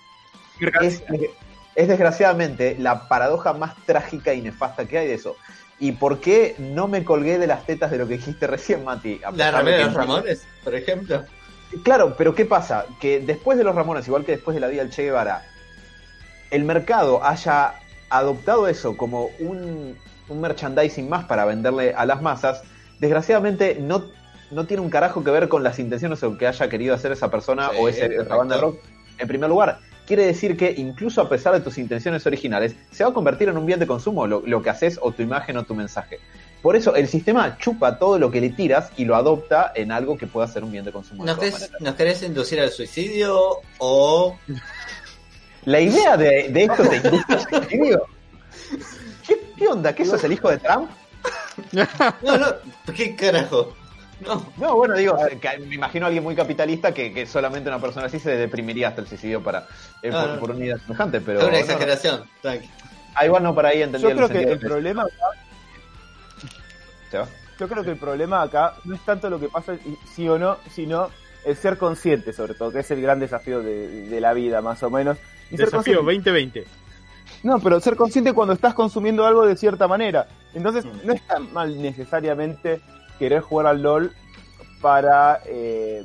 es, 0.80 1.02
es 1.74 1.88
desgraciadamente 1.88 2.76
la 2.78 3.06
paradoja 3.08 3.52
más 3.52 3.74
trágica 3.84 4.32
y 4.32 4.40
nefasta 4.40 4.86
que 4.86 4.98
hay 4.98 5.08
de 5.08 5.14
eso. 5.14 5.36
¿Y 5.80 5.92
por 5.92 6.20
qué 6.20 6.56
no 6.58 6.88
me 6.88 7.04
colgué 7.04 7.38
de 7.38 7.46
las 7.46 7.64
tetas 7.64 7.90
de 7.90 7.98
lo 7.98 8.08
que 8.08 8.14
dijiste 8.16 8.46
recién, 8.46 8.84
Mati? 8.84 9.18
La 9.18 9.30
pesar 9.30 9.64
de 9.64 9.84
los 9.84 9.94
Ramones, 9.94 10.46
por 10.64 10.74
ejemplo. 10.74 11.24
Claro, 11.84 12.14
pero 12.16 12.34
¿qué 12.34 12.44
pasa? 12.44 12.86
Que 13.00 13.20
después 13.20 13.58
de 13.58 13.64
los 13.64 13.74
Ramones, 13.74 14.06
igual 14.08 14.24
que 14.24 14.32
después 14.32 14.54
de 14.54 14.60
la 14.60 14.68
vida 14.68 14.82
del 14.82 14.90
Che 14.90 15.04
Guevara, 15.04 15.44
el 16.50 16.64
mercado 16.64 17.22
haya 17.22 17.74
adoptado 18.10 18.68
eso 18.68 18.96
como 18.96 19.30
un, 19.38 19.96
un 20.28 20.40
merchandising 20.40 21.08
más 21.08 21.26
para 21.26 21.44
venderle 21.44 21.94
a 21.94 22.06
las 22.06 22.22
masas, 22.22 22.62
desgraciadamente 22.98 23.76
no, 23.78 24.06
no 24.50 24.64
tiene 24.66 24.82
un 24.82 24.90
carajo 24.90 25.22
que 25.22 25.30
ver 25.30 25.48
con 25.48 25.62
las 25.62 25.78
intenciones 25.78 26.22
o 26.22 26.36
que 26.36 26.46
haya 26.46 26.68
querido 26.68 26.94
hacer 26.94 27.12
esa 27.12 27.30
persona 27.30 27.70
Sí, 27.70 27.76
o 27.78 27.88
ese, 27.88 28.06
esa 28.06 28.34
banda 28.34 28.56
de 28.56 28.62
rock. 28.62 28.78
En 29.18 29.28
primer 29.28 29.50
lugar, 29.50 29.80
quiere 30.08 30.24
decir 30.24 30.56
que 30.56 30.74
incluso 30.76 31.20
a 31.20 31.28
pesar 31.28 31.52
de 31.52 31.60
tus 31.60 31.76
intenciones 31.76 32.26
originales, 32.26 32.74
se 32.90 33.04
va 33.04 33.10
a 33.10 33.12
convertir 33.12 33.50
en 33.50 33.58
un 33.58 33.66
bien 33.66 33.78
de 33.78 33.86
consumo 33.86 34.26
lo, 34.26 34.42
lo 34.44 34.62
que 34.62 34.70
haces 34.70 34.98
o 35.02 35.12
tu 35.12 35.22
imagen 35.22 35.58
o 35.58 35.64
tu 35.64 35.74
mensaje. 35.74 36.18
Por 36.62 36.74
eso 36.74 36.96
el 36.96 37.06
sistema 37.06 37.58
chupa 37.58 37.98
todo 37.98 38.18
lo 38.18 38.30
que 38.30 38.40
le 38.40 38.48
tiras 38.48 38.90
y 38.96 39.04
lo 39.04 39.14
adopta 39.14 39.70
en 39.74 39.92
algo 39.92 40.16
que 40.16 40.26
pueda 40.26 40.48
ser 40.48 40.64
un 40.64 40.72
bien 40.72 40.84
de 40.84 40.92
consumo. 40.92 41.24
de 41.24 41.28
¿Nos 41.28 41.36
todas 41.36 41.50
querés, 41.50 41.60
maneras. 41.70 41.80
¿Nos 41.82 41.94
querés 41.94 42.22
inducir 42.22 42.60
al 42.60 42.70
suicidio 42.70 43.38
o 43.78 44.36
La 45.66 45.80
idea 45.80 46.16
de, 46.16 46.48
de 46.48 46.64
esto 46.64 46.82
te 46.88 46.96
induce 46.96 47.24
al 47.28 47.48
suicidio. 47.48 48.06
¿Qué, 49.26 49.40
¿Qué 49.58 49.68
onda? 49.68 49.92
¿Qué 49.94 50.04
sos 50.06 50.24
el 50.24 50.32
hijo 50.32 50.50
de 50.50 50.58
Trump? 50.58 50.90
No, 52.22 52.38
no, 52.38 52.46
¿qué 52.96 53.14
carajo? 53.14 53.74
No. 54.20 54.44
No, 54.56 54.74
bueno, 54.76 54.96
digo, 54.96 55.16
que 55.40 55.58
me 55.58 55.74
imagino 55.76 56.06
a 56.06 56.08
alguien 56.08 56.24
muy 56.24 56.34
capitalista 56.34 56.92
que, 56.92 57.12
que 57.14 57.24
solamente 57.26 57.68
una 57.68 57.80
persona 57.80 58.06
así 58.06 58.18
se 58.18 58.36
deprimiría 58.36 58.88
hasta 58.88 59.00
el 59.02 59.06
suicidio 59.06 59.42
para 59.42 59.66
eh, 60.02 60.10
No, 60.10 60.20
por, 60.20 60.28
no. 60.30 60.40
por 60.40 60.50
una 60.52 60.64
idea 60.64 60.78
semejante, 60.78 61.20
pero... 61.20 61.40
es 61.40 61.46
una 61.48 61.58
exageración, 61.58 62.24
tranqui. 62.42 62.68
Ah, 63.14 63.26
igual 63.26 63.42
no, 63.42 63.54
para 63.54 63.68
ahí 63.70 63.82
entendí 63.82 64.06
Yo 64.08 64.14
creo 64.14 64.28
que 64.28 64.42
el 64.42 64.58
problema 64.58 65.04
¿Se 67.10 67.18
va? 67.18 67.26
Yo 67.58 67.68
creo 67.68 67.82
que 67.82 67.90
el 67.90 67.96
problema 67.96 68.42
acá 68.42 68.74
no 68.84 68.94
es 68.94 69.00
tanto 69.04 69.28
lo 69.28 69.40
que 69.40 69.48
pasa 69.48 69.76
sí 70.14 70.28
o 70.28 70.38
no, 70.38 70.58
sino 70.72 71.08
el 71.44 71.56
ser 71.56 71.76
consciente, 71.78 72.32
sobre 72.32 72.54
todo, 72.54 72.70
que 72.70 72.80
es 72.80 72.90
el 72.92 73.00
gran 73.00 73.18
desafío 73.18 73.62
de, 73.62 74.02
de 74.08 74.20
la 74.20 74.32
vida, 74.32 74.60
más 74.60 74.82
o 74.82 74.90
menos. 74.90 75.18
Y 75.50 75.56
Desafío 75.56 76.04
consciente- 76.04 76.30
2020. 76.30 76.64
No, 77.42 77.58
pero 77.58 77.80
ser 77.80 77.96
consciente 77.96 78.32
cuando 78.32 78.52
estás 78.54 78.74
consumiendo 78.74 79.26
algo 79.26 79.46
de 79.46 79.56
cierta 79.56 79.88
manera. 79.88 80.26
Entonces, 80.54 80.84
no 81.04 81.12
es 81.12 81.22
tan 81.26 81.52
mal 81.52 81.80
necesariamente 81.80 82.80
querer 83.18 83.40
jugar 83.42 83.66
al 83.66 83.82
LOL 83.82 84.12
para, 84.80 85.40
eh, 85.46 86.04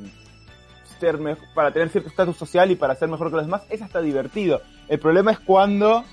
ser 1.00 1.18
para 1.54 1.72
tener 1.72 1.88
cierto 1.90 2.08
estatus 2.10 2.36
social 2.36 2.70
y 2.70 2.76
para 2.76 2.94
ser 2.96 3.08
mejor 3.08 3.30
que 3.30 3.36
los 3.36 3.46
demás. 3.46 3.62
Es 3.70 3.82
hasta 3.82 4.00
divertido. 4.00 4.60
El 4.88 4.98
problema 4.98 5.30
es 5.32 5.38
cuando 5.40 6.04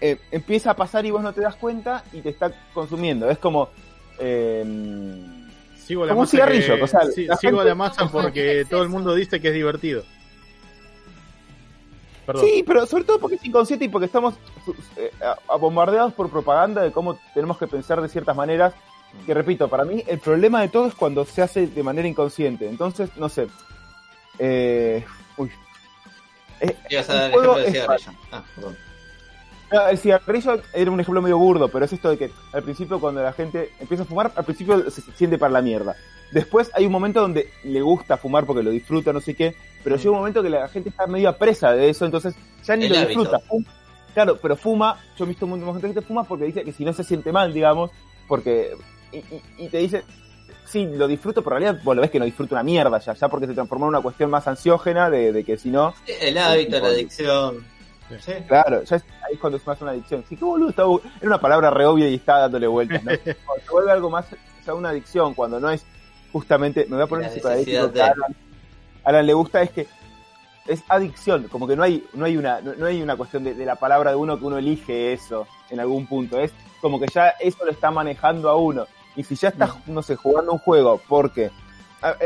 eh, 0.00 0.18
empieza 0.30 0.70
a 0.72 0.76
pasar 0.76 1.04
y 1.06 1.10
vos 1.10 1.22
no 1.22 1.32
te 1.32 1.40
das 1.40 1.56
cuenta 1.56 2.04
y 2.12 2.20
te 2.20 2.28
está 2.30 2.52
consumiendo. 2.74 3.28
Es 3.30 3.38
como, 3.38 3.68
eh, 4.18 4.64
Sigo 5.76 6.04
la 6.04 6.10
Como 6.10 6.20
un 6.20 6.24
masa 6.26 6.30
cigarrillo, 6.32 6.76
que- 6.76 6.82
o 6.82 6.86
sea, 6.86 7.00
sí, 7.06 7.24
la 7.24 7.36
sigo 7.36 7.58
gente- 7.58 7.68
la 7.70 7.74
masa 7.74 8.08
porque 8.12 8.66
todo 8.68 8.82
el 8.82 8.90
mundo 8.90 9.14
dice 9.14 9.40
que 9.40 9.48
es 9.48 9.54
divertido. 9.54 10.02
Perdón. 12.26 12.44
Sí, 12.44 12.62
pero 12.66 12.84
sobre 12.84 13.04
todo 13.04 13.18
porque 13.18 13.36
es 13.36 13.44
inconsciente 13.46 13.86
y 13.86 13.88
porque 13.88 14.04
estamos 14.04 14.34
eh, 14.96 15.10
bombardeados 15.58 16.12
por 16.12 16.28
propaganda 16.28 16.82
de 16.82 16.92
cómo 16.92 17.18
tenemos 17.32 17.56
que 17.56 17.66
pensar 17.66 18.02
de 18.02 18.08
ciertas 18.10 18.36
maneras. 18.36 18.74
Que 19.26 19.34
repito, 19.34 19.68
para 19.68 19.84
mí 19.84 20.02
el 20.06 20.18
problema 20.18 20.60
de 20.60 20.68
todo 20.68 20.86
es 20.86 20.94
cuando 20.94 21.24
se 21.24 21.42
hace 21.42 21.66
de 21.66 21.82
manera 21.82 22.06
inconsciente. 22.08 22.68
Entonces, 22.68 23.10
no 23.16 23.28
sé. 23.28 23.48
Eh, 24.38 25.04
uy. 25.36 25.50
Eh, 26.60 26.76
Ibas 26.90 27.10
a 27.10 27.14
dar 27.14 27.30
ejemplo 27.30 27.58
es 27.58 27.72
cigarrillo. 27.72 28.12
Ah, 28.32 28.44
perdón. 28.54 28.76
No, 29.70 29.86
el 29.88 29.98
cigarrillo 29.98 30.62
era 30.72 30.90
un 30.90 31.00
ejemplo 31.00 31.20
medio 31.20 31.38
burdo, 31.38 31.68
pero 31.68 31.84
es 31.84 31.92
esto 31.92 32.08
de 32.10 32.16
que 32.18 32.30
al 32.52 32.62
principio 32.62 33.00
cuando 33.00 33.22
la 33.22 33.32
gente 33.32 33.70
empieza 33.80 34.04
a 34.04 34.06
fumar, 34.06 34.32
al 34.34 34.44
principio 34.44 34.90
se 34.90 35.02
siente 35.02 35.36
para 35.36 35.52
la 35.52 35.62
mierda. 35.62 35.94
Después 36.32 36.70
hay 36.74 36.86
un 36.86 36.92
momento 36.92 37.20
donde 37.20 37.50
le 37.64 37.80
gusta 37.80 38.16
fumar 38.16 38.44
porque 38.46 38.62
lo 38.62 38.70
disfruta, 38.70 39.12
no 39.12 39.20
sé 39.20 39.34
qué, 39.34 39.54
pero 39.84 39.96
llega 39.96 40.10
un 40.10 40.18
momento 40.18 40.42
que 40.42 40.50
la 40.50 40.68
gente 40.68 40.88
está 40.90 41.06
medio 41.06 41.34
presa 41.36 41.72
de 41.72 41.88
eso, 41.88 42.04
entonces 42.04 42.34
ya 42.64 42.76
ni 42.76 42.86
El 42.86 42.92
lo 42.92 42.98
hábito. 42.98 43.20
disfruta. 43.20 43.40
Claro, 44.14 44.38
pero 44.40 44.56
fuma, 44.56 44.98
yo 45.16 45.24
he 45.24 45.28
visto 45.28 45.46
de 45.46 45.80
gente 45.80 45.94
que 46.00 46.06
fuma 46.06 46.24
porque 46.24 46.44
dice 46.46 46.64
que 46.64 46.72
si 46.72 46.84
no 46.84 46.92
se 46.92 47.04
siente 47.04 47.32
mal, 47.32 47.52
digamos, 47.52 47.90
porque... 48.26 48.72
Y, 49.12 49.18
y- 49.18 49.42
y 49.58 49.68
te 49.68 49.78
dice, 49.78 50.04
sí, 50.66 50.86
lo 50.86 51.06
disfruto, 51.06 51.42
pero 51.42 51.56
en 51.56 51.62
realidad 51.62 51.82
vos 51.84 51.96
lo 51.96 52.02
ves 52.02 52.10
que 52.10 52.18
no 52.18 52.24
disfruta 52.24 52.54
una 52.56 52.62
mierda 52.62 52.98
ya, 52.98 53.14
ya 53.14 53.28
porque 53.28 53.46
se 53.46 53.54
transformó 53.54 53.86
en 53.86 53.90
una 53.90 54.00
cuestión 54.00 54.30
más 54.30 54.46
ansiógena 54.46 55.08
de, 55.10 55.32
de 55.32 55.44
que 55.44 55.56
si 55.56 55.70
no... 55.70 55.94
El 56.20 56.36
hábito, 56.38 56.78
la 56.80 56.88
adicción. 56.88 57.64
Sí. 58.20 58.32
Claro, 58.46 58.82
ya 58.84 58.96
es, 58.96 59.02
ahí 59.26 59.34
es 59.34 59.38
cuando 59.38 59.58
es 59.58 59.66
más 59.66 59.80
una 59.82 59.90
adicción. 59.90 60.24
Sí, 60.28 60.36
qué 60.36 60.44
boludo, 60.44 60.70
está, 60.70 60.82
era 60.82 61.26
una 61.28 61.40
palabra 61.40 61.70
re 61.70 61.84
obvia 61.86 62.08
y 62.08 62.14
está 62.14 62.38
dándole 62.38 62.66
vueltas, 62.66 63.04
¿no? 63.04 63.12
Cuando 63.44 63.64
se 63.64 63.70
vuelve 63.70 63.90
algo 63.92 64.08
más, 64.10 64.26
ya 64.66 64.72
una 64.74 64.88
adicción, 64.90 65.34
cuando 65.34 65.60
no 65.60 65.68
es 65.70 65.84
justamente, 66.32 66.86
me 66.88 66.96
voy 66.96 67.04
a 67.04 67.06
poner 67.06 67.24
La 67.26 67.28
un 67.28 67.34
psicoanalítico 67.34 67.76
necesidad 67.82 67.92
que 67.92 67.98
de- 67.98 68.02
a 68.02 68.12
Alan, 68.12 68.36
a 69.04 69.08
Alan 69.10 69.26
le 69.26 69.34
gusta, 69.34 69.60
es 69.62 69.70
que 69.70 69.86
es 70.66 70.82
adicción, 70.88 71.44
como 71.48 71.66
que 71.66 71.76
no 71.76 71.82
hay, 71.82 72.02
no 72.14 72.24
hay 72.26 72.36
una, 72.38 72.60
no, 72.62 72.74
no 72.74 72.86
hay 72.86 73.00
una 73.02 73.16
cuestión 73.16 73.44
de, 73.44 73.54
de 73.54 73.64
la 73.66 73.76
palabra 73.76 74.10
de 74.10 74.16
uno 74.16 74.38
que 74.38 74.44
uno 74.44 74.56
elige 74.58 75.12
eso 75.14 75.46
en 75.70 75.80
algún 75.80 76.06
punto, 76.06 76.38
es 76.40 76.52
como 76.80 76.98
que 77.00 77.06
ya 77.12 77.28
eso 77.40 77.64
lo 77.64 77.70
está 77.70 77.90
manejando 77.90 78.48
a 78.50 78.56
uno. 78.56 78.86
Y 79.18 79.24
si 79.24 79.34
ya 79.34 79.48
estás, 79.48 79.72
no 79.88 80.00
sé, 80.00 80.14
jugando 80.14 80.52
un 80.52 80.58
juego, 80.58 81.00
porque 81.08 81.50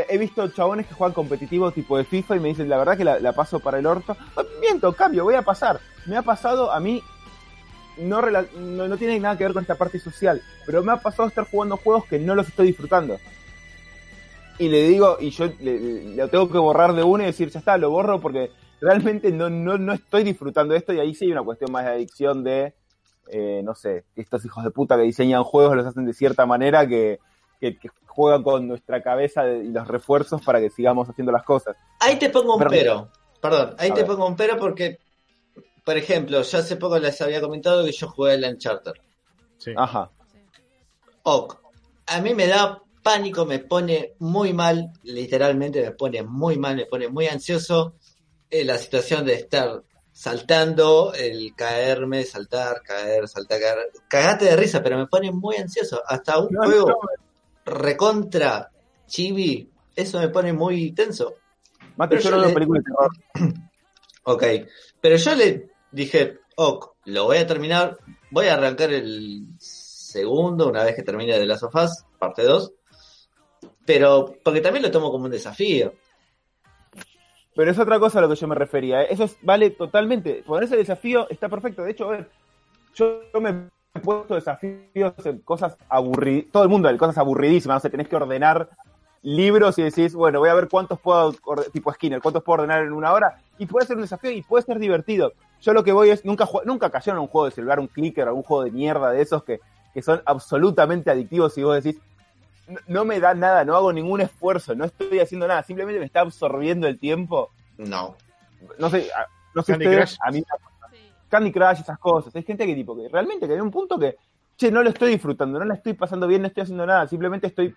he 0.07 0.17
visto 0.19 0.47
chabones 0.49 0.85
que 0.85 0.93
juegan 0.93 1.13
competitivo 1.15 1.71
tipo 1.71 1.97
de 1.97 2.03
FIFA 2.03 2.35
y 2.35 2.39
me 2.39 2.49
dicen, 2.49 2.69
la 2.69 2.77
verdad 2.77 2.95
que 2.95 3.03
la, 3.03 3.19
la 3.19 3.33
paso 3.33 3.59
para 3.59 3.79
el 3.79 3.87
orto. 3.87 4.15
Ah, 4.37 4.43
Miento, 4.61 4.93
cambio, 4.93 5.23
voy 5.23 5.33
a 5.33 5.41
pasar. 5.41 5.79
Me 6.05 6.15
ha 6.17 6.21
pasado 6.21 6.71
a 6.71 6.79
mí, 6.79 7.01
no, 7.97 8.21
no, 8.21 8.87
no 8.87 8.97
tiene 8.97 9.19
nada 9.19 9.35
que 9.37 9.43
ver 9.43 9.53
con 9.53 9.63
esta 9.63 9.73
parte 9.75 9.99
social, 9.99 10.39
pero 10.67 10.83
me 10.83 10.91
ha 10.91 10.97
pasado 10.97 11.27
estar 11.27 11.47
jugando 11.49 11.77
juegos 11.77 12.05
que 12.05 12.19
no 12.19 12.35
los 12.35 12.47
estoy 12.47 12.67
disfrutando. 12.67 13.19
Y 14.59 14.69
le 14.69 14.87
digo, 14.87 15.17
y 15.19 15.31
yo 15.31 15.47
le, 15.59 15.79
le- 15.79 16.15
lo 16.15 16.27
tengo 16.27 16.47
que 16.51 16.59
borrar 16.59 16.93
de 16.93 17.01
uno 17.03 17.23
y 17.23 17.25
decir, 17.25 17.49
ya 17.49 17.57
está, 17.57 17.75
lo 17.79 17.89
borro 17.89 18.21
porque 18.21 18.51
realmente 18.81 19.31
no, 19.31 19.49
no, 19.49 19.79
no 19.79 19.93
estoy 19.93 20.23
disfrutando 20.23 20.75
esto 20.75 20.93
y 20.93 20.99
ahí 20.99 21.15
sí 21.15 21.25
hay 21.25 21.31
una 21.31 21.41
cuestión 21.41 21.71
más 21.71 21.85
de 21.85 21.91
adicción 21.91 22.43
de, 22.43 22.75
eh, 23.27 23.61
no 23.63 23.73
sé, 23.75 24.05
estos 24.15 24.43
hijos 24.45 24.63
de 24.63 24.71
puta 24.71 24.95
que 24.97 25.03
diseñan 25.03 25.43
juegos 25.43 25.75
los 25.75 25.85
hacen 25.85 26.05
de 26.05 26.13
cierta 26.13 26.45
manera 26.45 26.87
que, 26.87 27.19
que, 27.59 27.77
que 27.77 27.89
juegan 28.05 28.43
con 28.43 28.67
nuestra 28.67 29.01
cabeza 29.01 29.43
de- 29.43 29.63
y 29.65 29.69
los 29.69 29.87
refuerzos 29.87 30.41
para 30.41 30.59
que 30.59 30.69
sigamos 30.69 31.09
haciendo 31.09 31.31
las 31.31 31.43
cosas. 31.43 31.75
Ahí 31.99 32.17
te 32.19 32.29
pongo 32.29 32.55
un 32.57 32.63
pero. 32.69 33.09
Perdón, 33.41 33.75
ahí 33.77 33.89
A 33.89 33.93
te 33.93 34.01
ver. 34.01 34.07
pongo 34.07 34.27
un 34.27 34.35
pero 34.35 34.57
porque, 34.57 34.99
por 35.83 35.97
ejemplo, 35.97 36.41
yo 36.41 36.57
hace 36.57 36.75
poco 36.77 36.97
les 36.99 37.21
había 37.21 37.41
comentado 37.41 37.83
que 37.83 37.91
yo 37.91 38.07
jugué 38.09 38.35
el 38.35 38.43
Uncharted. 38.45 38.93
Sí. 39.57 39.73
Ajá. 39.75 40.09
Ok. 41.23 41.57
A 42.07 42.21
mí 42.21 42.33
me 42.33 42.47
da 42.47 42.81
pánico, 43.01 43.45
me 43.45 43.59
pone 43.59 44.13
muy 44.19 44.53
mal, 44.53 44.91
literalmente 45.03 45.81
me 45.81 45.91
pone 45.91 46.23
muy 46.23 46.57
mal, 46.57 46.75
me 46.75 46.85
pone 46.85 47.07
muy 47.09 47.27
ansioso 47.27 47.95
eh, 48.49 48.63
la 48.63 48.77
situación 48.77 49.25
de 49.25 49.33
estar 49.35 49.81
saltando, 50.13 51.13
el 51.13 51.53
caerme, 51.55 52.23
saltar, 52.23 52.81
caer, 52.83 53.27
saltar, 53.27 53.59
caer. 53.59 53.77
Cagate 54.07 54.45
de 54.45 54.55
risa, 54.55 54.81
pero 54.83 54.97
me 54.97 55.07
pone 55.07 55.31
muy 55.31 55.55
ansioso. 55.57 56.01
Hasta 56.07 56.37
un 56.39 56.49
No, 56.51 56.63
juego 56.63 56.87
no, 56.87 56.99
recontra 57.65 58.69
chibi, 59.07 59.69
eso 59.95 60.19
me 60.19 60.29
pone 60.29 60.53
muy 60.53 60.91
tenso. 60.93 61.35
Mate, 61.97 62.17
Pero 62.17 62.29
yo 62.29 62.37
no 62.37 62.47
le- 62.47 62.53
películas 62.53 62.83
de 62.83 62.91
terror. 62.91 63.53
Ok, 64.25 64.43
pero 65.01 65.17
yo 65.17 65.35
le 65.35 65.67
dije, 65.91 66.37
ok, 66.55 66.91
lo 67.07 67.25
voy 67.25 67.37
a 67.39 67.45
terminar, 67.47 67.97
voy 68.31 68.45
a 68.47 68.53
arrancar 68.53 68.93
el 68.93 69.45
segundo 69.59 70.69
una 70.69 70.85
vez 70.85 70.95
que 70.95 71.03
termine 71.03 71.37
de 71.37 71.45
Last 71.45 71.63
of 71.63 71.75
Us, 71.75 72.05
parte 72.17 72.43
2, 72.43 72.71
pero 73.85 74.33
porque 74.41 74.61
también 74.61 74.83
lo 74.83 74.91
tomo 74.91 75.11
como 75.11 75.25
un 75.25 75.31
desafío. 75.31 75.93
Pero 77.55 77.71
es 77.71 77.77
otra 77.79 77.99
cosa 77.99 78.19
a 78.19 78.21
lo 78.23 78.29
que 78.29 78.35
yo 78.35 78.47
me 78.47 78.55
refería. 78.55 79.03
¿eh? 79.03 79.07
Eso 79.11 79.25
es- 79.25 79.37
vale 79.41 79.69
totalmente. 79.71 80.43
Ponerse 80.45 80.75
desafío 80.75 81.27
está 81.29 81.49
perfecto. 81.49 81.83
De 81.83 81.91
hecho, 81.91 82.05
a 82.05 82.11
ver, 82.11 82.29
yo, 82.95 83.21
me 83.39 83.69
he 83.93 83.99
puesto 83.99 84.35
desafíos 84.35 85.13
en 85.23 85.39
cosas 85.39 85.77
aburridas. 85.89 86.45
Todo 86.51 86.63
el 86.63 86.69
mundo 86.69 86.89
en 86.89 86.97
cosas 86.97 87.17
aburridísimas. 87.17 87.77
O 87.77 87.79
sea, 87.81 87.91
tenés 87.91 88.07
que 88.07 88.15
ordenar 88.15 88.69
libros 89.21 89.77
y 89.77 89.83
decís, 89.83 90.15
bueno, 90.15 90.39
voy 90.39 90.49
a 90.49 90.53
ver 90.53 90.67
cuántos 90.67 90.99
puedo, 90.99 91.33
tipo 91.71 91.93
Skinner, 91.93 92.21
cuántos 92.21 92.43
puedo 92.43 92.61
ordenar 92.63 92.83
en 92.83 92.91
una 92.91 93.13
hora. 93.13 93.37
Y 93.57 93.65
puede 93.67 93.85
ser 93.85 93.95
un 93.95 94.01
desafío 94.01 94.31
y 94.31 94.41
puede 94.41 94.65
ser 94.65 94.79
divertido. 94.79 95.33
Yo 95.61 95.73
lo 95.73 95.83
que 95.83 95.93
voy 95.93 96.09
es, 96.09 96.25
nunca, 96.25 96.47
nunca 96.65 96.89
cayeron 96.89 97.19
en 97.19 97.21
un 97.21 97.27
juego 97.27 97.45
de 97.45 97.51
celular, 97.51 97.79
un 97.79 97.87
clicker, 97.87 98.27
algún 98.27 98.43
juego 98.43 98.63
de 98.63 98.71
mierda 98.71 99.11
de 99.11 99.21
esos 99.21 99.43
que, 99.43 99.61
que 99.93 100.01
son 100.01 100.21
absolutamente 100.25 101.09
adictivos 101.09 101.57
y 101.57 101.63
vos 101.63 101.81
decís, 101.81 102.01
no, 102.87 103.05
me 103.05 103.19
da 103.19 103.33
nada, 103.33 103.65
no 103.65 103.75
hago 103.75 103.91
ningún 103.91 104.21
esfuerzo, 104.21 104.73
no 104.75 104.85
estoy 104.85 105.19
haciendo 105.19 105.47
nada, 105.47 105.63
simplemente 105.63 105.99
me 105.99 106.05
está 106.05 106.21
absorbiendo 106.21 106.87
el 106.87 106.97
tiempo 106.99 107.51
No. 107.77 108.15
no 108.77 108.89
sé, 108.89 109.09
no 109.53 109.61
sé 109.63 109.73
Candy 109.73 109.87
ustedes, 109.87 110.17
Crush. 110.17 110.27
a 110.27 110.31
mí 110.31 110.43
Sí. 110.91 110.97
Candy 111.29 111.51
Crush, 111.51 111.79
esas 111.81 111.99
cosas. 111.99 112.35
Hay 112.35 112.43
gente 112.43 112.65
que 112.65 112.75
tipo 112.75 112.95
que 112.95 113.09
realmente 113.09 113.47
que 113.47 113.53
hay 113.53 113.59
un 113.59 113.71
punto 113.71 113.97
que, 113.99 114.15
che, 114.57 114.71
no 114.71 114.83
lo 114.83 114.89
estoy 114.89 115.11
disfrutando, 115.11 115.59
no 115.59 115.65
la 115.65 115.73
estoy 115.75 115.93
pasando 115.93 116.27
bien, 116.27 116.41
no 116.41 116.47
estoy 116.47 116.63
haciendo 116.63 116.85
nada, 116.85 117.07
simplemente 117.07 117.47
estoy 117.47 117.75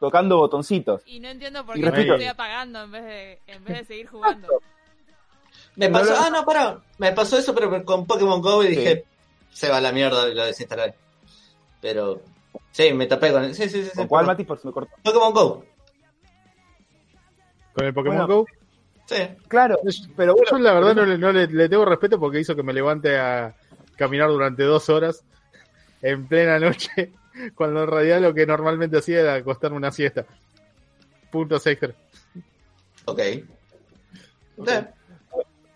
tocando 0.00 0.36
botoncitos. 0.38 1.02
Y 1.06 1.20
no 1.20 1.28
entiendo 1.28 1.64
por 1.64 1.78
Y 1.78 1.82
qué 1.82 1.90
me 1.90 2.00
estoy 2.00 2.24
apagando 2.26 2.82
en 2.82 2.90
vez 2.92 3.04
de, 3.04 3.40
en 3.46 3.64
vez 3.64 3.78
de 3.78 3.84
seguir 3.84 4.08
jugando. 4.08 4.48
Me 5.76 5.88
No 5.88 5.98
pasó, 5.98 6.14
ah, 6.18 6.30
no, 6.30 6.44
pará, 6.44 6.78
me 6.98 7.12
pasó 7.12 7.38
eso, 7.38 7.54
pero 7.54 7.84
con 7.84 8.06
Pokémon 8.06 8.40
Go 8.40 8.62
y 8.64 8.68
dije, 8.68 9.04
se 9.50 9.68
va 9.68 9.76
a 9.78 9.80
la 9.80 9.92
mierda 9.92 10.28
y 10.28 10.34
lo 10.34 10.44
desinstalé. 10.44 10.94
Pero, 11.80 12.20
sí, 12.70 12.92
me 12.92 13.06
tapé 13.06 13.32
con 13.32 13.44
el, 13.44 13.54
sí, 13.54 13.68
sí, 13.68 13.82
sí, 13.82 13.90
sí, 13.90 13.96
¿Con 13.96 14.08
cuál. 14.08 14.26
Mati? 14.26 14.44
Por 14.44 14.58
si 14.58 14.66
me 14.66 14.72
corto. 14.72 14.92
Pokémon 15.02 15.32
Go, 15.32 15.64
Con 17.72 17.86
el 17.86 17.94
Pokémon 17.94 18.18
Bueno. 18.18 18.34
Go. 18.34 18.46
sí. 19.06 19.16
Claro, 19.48 19.78
pero 20.16 20.34
bueno, 20.34 20.50
Yo 20.50 20.58
la 20.58 20.72
verdad 20.74 20.94
no, 20.94 21.04
le, 21.04 21.18
no 21.18 21.32
le, 21.32 21.46
le 21.46 21.68
tengo 21.68 21.84
respeto 21.84 22.18
porque 22.18 22.40
hizo 22.40 22.54
que 22.56 22.62
me 22.62 22.72
levante 22.72 23.18
a 23.18 23.54
caminar 23.96 24.28
durante 24.28 24.62
dos 24.64 24.88
horas 24.88 25.24
en 26.02 26.26
plena 26.26 26.58
noche, 26.58 27.12
cuando 27.54 27.84
en 27.84 27.90
realidad 27.90 28.20
lo 28.20 28.34
que 28.34 28.46
normalmente 28.46 28.98
hacía 28.98 29.20
era 29.20 29.34
acostarme 29.34 29.76
una 29.76 29.90
siesta. 29.90 30.26
Puntos 31.30 31.66
extra. 31.66 31.94
Ok. 33.06 33.20
Sí. 33.20 34.74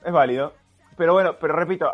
es 0.04 0.12
válido. 0.12 0.52
Pero 0.96 1.12
bueno, 1.12 1.36
pero 1.40 1.54
repito, 1.54 1.90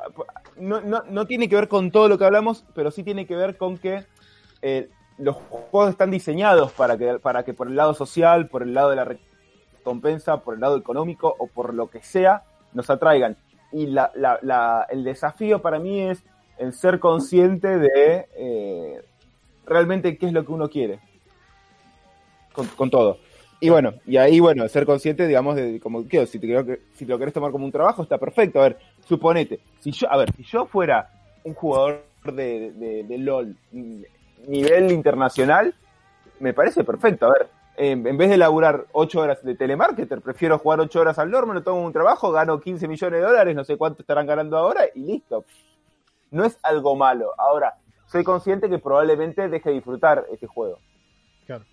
no, 0.56 0.80
no, 0.80 1.02
no 1.08 1.26
tiene 1.26 1.48
que 1.48 1.56
ver 1.56 1.68
con 1.68 1.90
todo 1.90 2.08
lo 2.08 2.18
que 2.18 2.24
hablamos, 2.24 2.64
pero 2.74 2.90
sí 2.90 3.02
tiene 3.02 3.26
que 3.26 3.36
ver 3.36 3.56
con 3.58 3.76
que 3.78 4.04
eh, 4.66 4.88
los 5.18 5.36
juegos 5.36 5.90
están 5.90 6.10
diseñados 6.10 6.72
para 6.72 6.96
que, 6.96 7.18
para 7.18 7.44
que 7.44 7.52
por 7.52 7.68
el 7.68 7.76
lado 7.76 7.92
social, 7.92 8.48
por 8.48 8.62
el 8.62 8.72
lado 8.72 8.88
de 8.88 8.96
la 8.96 9.04
recompensa, 9.04 10.38
por 10.38 10.54
el 10.54 10.60
lado 10.60 10.78
económico 10.78 11.36
o 11.38 11.48
por 11.48 11.74
lo 11.74 11.90
que 11.90 12.02
sea, 12.02 12.44
nos 12.72 12.88
atraigan. 12.88 13.36
Y 13.72 13.88
la, 13.88 14.10
el 14.88 15.04
desafío 15.04 15.60
para 15.60 15.78
mí 15.78 16.00
es 16.00 16.24
el 16.56 16.72
ser 16.72 16.98
consciente 16.98 17.78
de 17.78 18.26
eh, 18.36 19.02
realmente 19.66 20.16
qué 20.16 20.26
es 20.26 20.32
lo 20.32 20.46
que 20.46 20.52
uno 20.52 20.70
quiere. 20.70 20.98
Con, 22.54 22.88
todo. 22.88 23.18
Y 23.60 23.68
bueno, 23.68 23.94
y 24.06 24.16
ahí, 24.16 24.40
bueno, 24.40 24.66
ser 24.68 24.86
consciente, 24.86 25.26
digamos, 25.26 25.56
de 25.56 25.78
como 25.78 26.08
que 26.08 26.24
si 26.26 26.38
te, 26.38 26.80
si 26.94 27.04
te 27.04 27.12
lo 27.12 27.18
querés 27.18 27.34
tomar 27.34 27.50
como 27.50 27.66
un 27.66 27.72
trabajo, 27.72 28.02
está 28.02 28.16
perfecto. 28.16 28.60
A 28.60 28.68
ver, 28.68 28.78
suponete, 29.06 29.60
si 29.80 29.90
yo, 29.90 30.10
a 30.10 30.16
ver, 30.16 30.32
si 30.34 30.42
yo 30.44 30.64
fuera 30.64 31.10
un 31.42 31.52
jugador 31.52 32.06
de 32.24 33.04
LOL 33.18 33.56
mm, 33.72 34.02
nivel 34.46 34.90
internacional, 34.92 35.74
me 36.40 36.52
parece 36.52 36.84
perfecto. 36.84 37.26
A 37.26 37.32
ver, 37.32 37.48
en, 37.76 38.16
vez 38.16 38.30
de 38.30 38.36
laburar 38.36 38.86
8 38.92 39.20
horas 39.20 39.44
de 39.44 39.54
telemarketer, 39.54 40.20
prefiero 40.20 40.58
jugar 40.58 40.80
8 40.80 41.00
horas 41.00 41.18
al 41.18 41.30
me 41.30 41.54
lo 41.54 41.62
tomo 41.62 41.84
un 41.84 41.92
trabajo, 41.92 42.30
gano 42.30 42.60
15 42.60 42.86
millones 42.88 43.20
de 43.20 43.26
dólares, 43.26 43.56
no 43.56 43.64
sé 43.64 43.76
cuánto 43.76 44.02
estarán 44.02 44.26
ganando 44.26 44.56
ahora 44.56 44.82
y 44.94 45.00
listo. 45.00 45.44
No 46.30 46.44
es 46.44 46.58
algo 46.62 46.96
malo. 46.96 47.30
Ahora, 47.38 47.74
soy 48.06 48.24
consciente 48.24 48.68
que 48.68 48.78
probablemente 48.78 49.48
deje 49.48 49.70
de 49.70 49.74
disfrutar 49.76 50.24
este 50.32 50.46
juego. 50.46 50.78
Claro. 51.46 51.64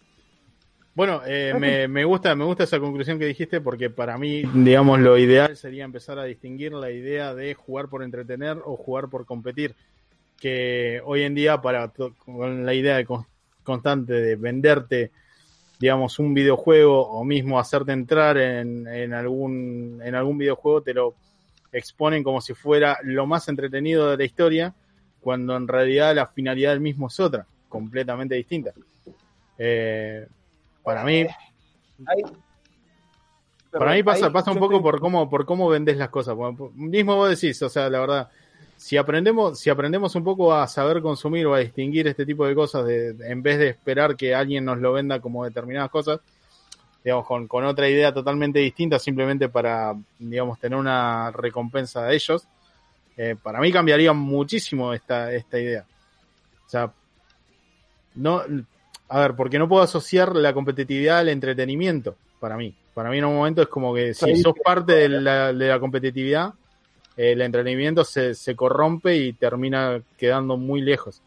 Bueno, 0.94 1.22
eh, 1.26 1.54
me, 1.58 1.88
me 1.88 2.04
gusta 2.04 2.36
me 2.36 2.44
gusta 2.44 2.66
esa 2.66 2.80
conclusión 2.80 3.18
que 3.18 3.26
dijiste 3.26 3.62
porque 3.62 3.90
para 3.90 4.18
mí, 4.18 4.44
digamos, 4.54 5.00
lo 5.00 5.18
ideal 5.18 5.56
sería 5.56 5.86
empezar 5.86 6.20
a 6.20 6.26
distinguir 6.26 6.74
la 6.74 6.92
idea 6.92 7.34
de 7.34 7.54
jugar 7.54 7.88
por 7.88 8.04
entretener 8.04 8.58
o 8.66 8.76
jugar 8.76 9.10
por 9.10 9.26
competir. 9.26 9.76
Que 10.42 11.02
hoy 11.06 11.22
en 11.22 11.36
día, 11.36 11.62
para 11.62 11.88
con 11.90 12.66
la 12.66 12.74
idea 12.74 12.98
de 12.98 13.06
con- 13.06 13.26
constante 13.64 14.14
de 14.14 14.36
venderte 14.36 15.12
digamos, 15.82 16.20
un 16.20 16.36
videojuego 16.36 17.02
o 17.02 17.26
mismo 17.26 17.60
hacerte 17.60 17.92
entrar 17.92 18.38
en, 18.38 18.88
en 18.88 19.16
algún, 19.16 20.00
en 20.04 20.14
algún 20.14 20.38
videojuego, 20.38 20.84
te 20.84 20.94
lo 20.94 21.16
exponen 21.72 22.24
como 22.24 22.40
si 22.40 22.54
fuera 22.54 23.00
lo 23.02 23.26
más 23.26 23.48
entretenido 23.50 24.12
de 24.12 24.18
la 24.18 24.24
historia, 24.24 24.76
cuando 25.22 25.58
en 25.58 25.68
realidad 25.68 26.14
la 26.14 26.28
finalidad 26.28 26.70
del 26.70 26.82
mismo 26.82 27.08
es 27.08 27.20
otra, 27.20 27.48
completamente 27.68 28.36
distinta. 28.36 28.74
Eh, 29.58 30.28
para 30.84 31.04
mí, 31.04 31.26
para 33.72 33.94
mí 33.94 34.04
pasa, 34.04 34.32
pasa 34.32 34.52
un 34.52 34.60
poco 34.60 34.84
por 34.84 35.00
cómo, 35.00 35.28
por 35.32 35.48
cómo 35.48 35.68
vendes 35.68 35.98
las 35.98 36.10
cosas. 36.10 36.38
Mismo 36.76 37.16
vos 37.16 37.30
decís, 37.32 37.60
o 37.64 37.70
sea, 37.70 37.90
la 37.90 38.02
verdad, 38.02 38.30
si 38.82 38.98
aprendemos, 38.98 39.60
si 39.60 39.70
aprendemos 39.70 40.16
un 40.16 40.24
poco 40.24 40.52
a 40.56 40.68
saber 40.68 41.04
consumir 41.04 41.46
o 41.46 41.54
a 41.54 41.60
distinguir 41.60 42.08
este 42.08 42.26
tipo 42.26 42.48
de 42.48 42.56
cosas, 42.56 42.84
de, 42.84 43.16
en 43.30 43.44
vez 43.44 43.60
de 43.60 43.68
esperar 43.68 44.16
que 44.16 44.34
alguien 44.34 44.66
nos 44.66 44.80
lo 44.80 44.92
venda 44.92 45.20
como 45.20 45.46
determinadas 45.46 45.92
cosas, 45.92 46.20
digamos, 47.04 47.28
con, 47.28 47.48
con 47.48 47.64
otra 47.64 47.88
idea 47.88 48.12
totalmente 48.12 48.58
distinta, 48.58 48.98
simplemente 48.98 49.50
para, 49.50 49.96
digamos, 50.18 50.60
tener 50.60 50.80
una 50.80 51.30
recompensa 51.30 52.06
de 52.06 52.16
ellos, 52.16 52.48
eh, 53.18 53.36
para 53.40 53.60
mí 53.60 53.72
cambiaría 53.72 54.14
muchísimo 54.14 54.96
esta, 54.96 55.32
esta 55.32 55.60
idea. 55.60 55.86
O 56.66 56.70
sea, 56.70 56.92
no, 58.16 58.42
a 59.10 59.20
ver, 59.20 59.36
porque 59.36 59.60
no 59.60 59.70
puedo 59.70 59.84
asociar 59.84 60.36
la 60.36 60.56
competitividad 60.56 61.20
al 61.20 61.30
entretenimiento, 61.30 62.16
para 62.40 62.58
mí. 62.58 62.74
Para 62.96 63.12
mí 63.12 63.20
en 63.20 63.26
un 63.26 63.36
momento 63.36 63.62
es 63.62 63.68
como 63.68 63.94
que 63.94 64.16
si 64.16 64.38
sos 64.38 64.56
parte 64.66 64.94
de 64.94 65.08
la, 65.08 65.54
de 65.54 65.68
la 65.68 65.80
competitividad, 65.80 66.56
el 67.18 67.42
entretenimiento 67.42 68.04
se, 68.04 68.34
se 68.36 68.56
corrompe 68.56 69.16
y 69.18 69.34
termina 69.34 70.02
quedando 70.18 70.58
muy 70.58 70.82
lejos. 70.82 71.22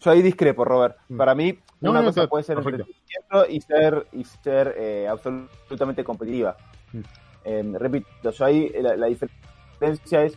Yo 0.00 0.10
ahí 0.10 0.22
discrepo, 0.22 0.64
Robert. 0.64 0.96
Mm. 1.08 1.16
Para 1.16 1.34
mí, 1.34 1.58
No, 1.80 1.90
una 1.90 2.00
no, 2.00 2.06
cosa 2.08 2.26
puede 2.28 2.44
ser 2.44 2.56
perfecto. 2.56 2.84
entretenimiento 2.88 3.46
y 3.52 3.60
ser, 3.60 4.06
y 4.12 4.24
ser 4.24 4.74
eh, 4.78 5.08
absolutamente 5.08 6.04
competitiva. 6.04 6.56
Mm. 6.92 7.00
Eh, 7.44 7.64
repito, 7.78 8.30
yo 8.30 8.44
ahí 8.44 8.70
la, 8.80 8.96
la 8.96 9.06
diferencia 9.06 10.24
es 10.24 10.36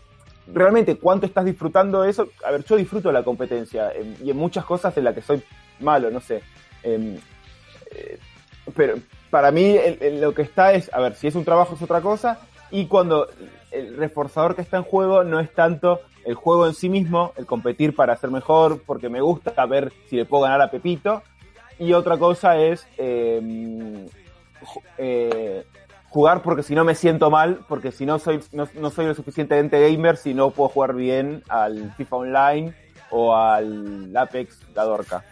realmente 0.53 0.97
cuánto 0.97 1.25
estás 1.25 1.45
disfrutando 1.45 2.01
de 2.01 2.09
eso. 2.11 2.29
A 2.45 2.51
ver, 2.51 2.63
yo 2.63 2.75
disfruto 2.75 3.11
la 3.11 3.23
competencia 3.23 3.91
eh, 3.95 4.15
y 4.23 4.29
en 4.31 4.37
muchas 4.37 4.65
cosas 4.65 4.95
en 4.97 5.03
las 5.03 5.13
que 5.15 5.21
soy 5.21 5.41
malo, 5.79 6.09
no 6.11 6.19
sé. 6.21 6.41
Eh, 6.83 7.19
eh, 7.95 8.19
pero 8.75 8.95
para 9.29 9.51
mí 9.51 9.75
el- 9.75 10.01
el- 10.01 10.21
lo 10.21 10.33
que 10.33 10.41
está 10.43 10.73
es, 10.73 10.91
a 10.93 10.99
ver, 10.99 11.15
si 11.15 11.27
es 11.27 11.35
un 11.35 11.45
trabajo 11.45 11.75
es 11.75 11.81
otra 11.81 12.01
cosa 12.01 12.39
y 12.71 12.85
cuando 12.85 13.27
el 13.71 13.97
reforzador 13.97 14.55
que 14.55 14.61
está 14.61 14.77
en 14.77 14.83
juego 14.83 15.23
no 15.23 15.39
es 15.39 15.53
tanto 15.53 16.01
el 16.25 16.35
juego 16.35 16.67
en 16.67 16.73
sí 16.73 16.89
mismo, 16.89 17.33
el 17.37 17.45
competir 17.45 17.95
para 17.95 18.15
ser 18.17 18.29
mejor, 18.31 18.81
porque 18.85 19.09
me 19.09 19.21
gusta 19.21 19.65
ver 19.65 19.91
si 20.09 20.15
le 20.17 20.25
puedo 20.25 20.43
ganar 20.43 20.61
a 20.61 20.69
Pepito, 20.69 21.23
y 21.79 21.93
otra 21.93 22.17
cosa 22.17 22.57
es 22.57 22.85
eh, 22.97 23.39
ju- 24.61 24.81
eh, 24.97 25.65
jugar 26.09 26.41
porque 26.41 26.61
si 26.63 26.75
no 26.75 26.83
me 26.83 26.93
siento 26.95 27.29
mal, 27.31 27.59
porque 27.67 27.91
si 27.91 28.05
no 28.05 28.19
soy, 28.19 28.41
no, 28.51 28.67
no 28.75 28.89
soy 28.89 29.05
lo 29.05 29.15
suficientemente 29.15 29.79
gamer, 29.91 30.17
si 30.17 30.33
no 30.33 30.49
puedo 30.51 30.69
jugar 30.69 30.93
bien 30.93 31.41
al 31.47 31.93
FIFA 31.95 32.15
Online 32.17 32.73
o 33.11 33.35
al 33.35 34.15
Apex 34.15 34.59
la 34.75 34.83
Dorca. 34.83 35.23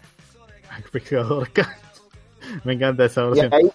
Pecador. 0.92 1.50
Me 2.64 2.74
encanta 2.74 3.06
esa 3.06 3.24
Y 3.26 3.30
versión. 3.30 3.54
ahí, 3.54 3.72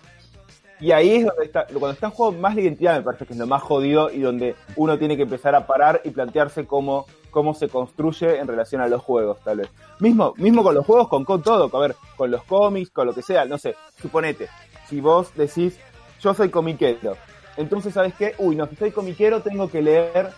y 0.83 0.91
ahí 0.91 1.15
es 1.15 1.27
donde 1.27 1.45
está, 1.45 1.65
cuando 1.67 1.93
está 1.93 2.07
en 2.07 2.13
juego 2.13 2.33
más 2.33 2.57
la 2.57 2.61
identidad 2.61 2.97
me 2.97 3.03
parece 3.03 3.25
que 3.25 3.33
es 3.33 3.39
lo 3.39 3.47
más 3.47 3.63
jodido 3.63 4.11
y 4.11 4.21
donde 4.21 4.57
uno 4.75 4.99
tiene 4.99 5.17
que 5.17 5.23
empezar 5.23 5.55
a 5.55 5.65
parar 5.65 6.01
y 6.05 6.11
plantearse 6.11 6.67
cómo, 6.67 7.07
cómo 7.31 7.55
se 7.55 7.69
construye 7.69 8.39
en 8.39 8.49
relación 8.49 8.81
a 8.81 8.89
los 8.89 9.01
juegos, 9.01 9.39
tal 9.45 9.59
vez. 9.59 9.69
Mismo, 10.01 10.35
mismo 10.37 10.65
con 10.65 10.75
los 10.75 10.85
juegos, 10.85 11.07
con, 11.07 11.25
con 11.25 11.41
todo, 11.41 11.71
a 11.73 11.81
ver, 11.81 11.95
con 12.17 12.33
los 12.33 12.43
cómics, 12.43 12.91
con 12.91 13.07
lo 13.07 13.15
que 13.15 13.23
sea, 13.23 13.45
no 13.45 13.59
sé, 13.59 13.77
suponete, 14.01 14.49
si 14.89 15.01
vos 15.01 15.33
decís, 15.37 15.79
yo 16.21 16.35
soy 16.35 16.51
comiquero, 16.51 17.17
entonces, 17.57 17.95
¿sabes 17.95 18.15
qué? 18.15 18.35
Uy, 18.39 18.57
no, 18.57 18.67
si 18.67 18.77
soy 18.77 18.91
comiquero 18.91 19.41
tengo 19.41 19.69
que 19.69 19.83
leer 19.83 20.31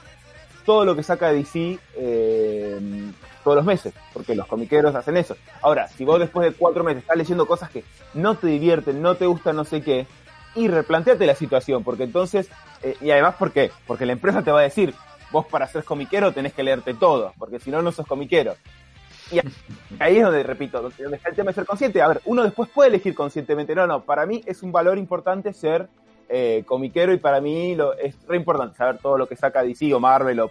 todo 0.66 0.85
lo 0.85 0.97
que 0.97 1.03
saca 1.03 1.33
DC 1.33 1.79
eh, 1.97 2.79
todos 3.43 3.57
los 3.57 3.65
meses, 3.65 3.95
porque 4.12 4.35
los 4.35 4.47
comiqueros 4.47 4.95
hacen 4.95 5.16
eso. 5.16 5.37
Ahora, 5.62 5.89
si 5.89 6.05
vos 6.05 6.19
después 6.19 6.51
de 6.51 6.57
cuatro 6.57 6.83
meses 6.83 7.03
estás 7.03 7.16
leyendo 7.16 7.47
cosas 7.47 7.71
que 7.71 7.85
no 8.15 8.35
te 8.35 8.47
divierten, 8.49 9.01
no 9.01 9.15
te 9.15 9.27
gustan, 9.27 9.57
no 9.57 9.65
sé 9.65 9.83
qué, 9.83 10.07
y 10.55 10.68
replanteate 10.68 11.26
la 11.26 11.35
situación, 11.35 11.82
porque 11.85 12.05
entonces, 12.05 12.48
eh, 12.82 12.97
y 13.01 13.10
además, 13.10 13.35
¿por 13.36 13.52
qué? 13.52 13.70
Porque 13.86 14.06
la 14.06 14.12
empresa 14.12 14.43
te 14.43 14.51
va 14.51 14.60
a 14.60 14.64
decir, 14.64 14.94
vos 15.31 15.47
para 15.47 15.66
ser 15.66 15.85
comiquero 15.85 16.32
tenés 16.32 16.52
que 16.52 16.62
leerte 16.62 16.94
todo, 16.94 17.32
porque 17.39 17.59
si 17.59 17.70
no, 17.70 17.82
no 17.82 17.93
sos 17.93 18.06
comiquero. 18.06 18.55
Y 19.31 19.39
ahí 19.98 20.18
es 20.18 20.24
donde, 20.24 20.43
repito, 20.43 20.81
donde 20.81 21.16
está 21.16 21.31
el 21.31 21.36
tema 21.36 21.51
de 21.51 21.55
ser 21.55 21.66
consciente. 21.66 22.02
A 22.02 22.09
ver, 22.09 22.20
uno 22.24 22.43
después 22.43 22.68
puede 22.68 22.90
elegir 22.90 23.14
conscientemente. 23.14 23.74
No, 23.74 23.86
no, 23.86 24.02
para 24.02 24.26
mí 24.26 24.43
es 24.47 24.62
un 24.62 24.72
valor 24.72 24.98
importante 24.98 25.52
ser 25.52 25.89
eh, 26.28 26.62
comiquero 26.66 27.12
y 27.12 27.18
para 27.18 27.40
mí 27.40 27.74
lo, 27.74 27.94
es 27.94 28.16
re 28.26 28.36
importante 28.36 28.76
saber 28.76 28.98
todo 28.98 29.18
lo 29.18 29.26
que 29.26 29.36
saca 29.36 29.62
DC 29.62 29.93
o 29.94 30.01
Marvel 30.01 30.40
o 30.40 30.51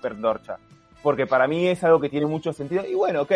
Perdorcha. 0.00 0.56
Porque 1.02 1.26
para 1.26 1.46
mí 1.46 1.68
es 1.68 1.84
algo 1.84 2.00
que 2.00 2.08
tiene 2.08 2.26
mucho 2.26 2.52
sentido. 2.52 2.84
Y 2.84 2.94
bueno, 2.94 3.22
ok, 3.22 3.32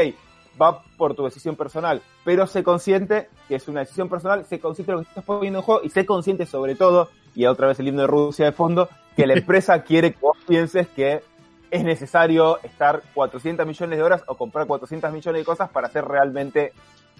va 0.61 0.83
por 0.97 1.15
tu 1.15 1.25
decisión 1.25 1.57
personal, 1.57 2.03
pero 2.25 2.47
sé 2.47 2.63
consciente 2.63 3.29
que 3.49 3.57
es 3.57 3.69
una 3.69 3.81
decisión 3.81 4.09
personal, 4.09 4.45
sé 4.45 4.61
consciente 4.61 4.93
de 4.93 4.99
lo 4.99 5.03
que 5.03 5.09
estás 5.09 5.25
poniendo 5.25 5.61
en 5.61 5.65
juego 5.65 5.81
y 5.85 5.91
sé 5.91 6.07
consciente 6.07 6.47
sobre 6.47 6.75
todo, 6.75 7.11
y 7.35 7.47
otra 7.47 7.69
vez 7.69 7.79
el 7.81 7.89
himno 7.89 8.03
de 8.03 8.09
Rusia 8.09 8.47
de 8.47 8.53
fondo, 8.53 8.89
que 9.17 9.27
la 9.27 9.35
empresa 9.35 9.83
quiere 9.85 10.13
que 10.13 10.19
vos 10.21 10.37
pienses 10.47 10.89
que 10.89 11.23
es 11.71 11.85
necesario 11.85 12.61
estar 12.63 13.03
400 13.15 13.67
millones 13.67 13.99
de 13.99 14.05
horas 14.05 14.23
o 14.27 14.37
comprar 14.37 14.67
400 14.67 15.11
millones 15.11 15.41
de 15.41 15.45
cosas 15.45 15.71
para 15.71 15.89
ser 15.89 16.05
realmente 16.05 16.73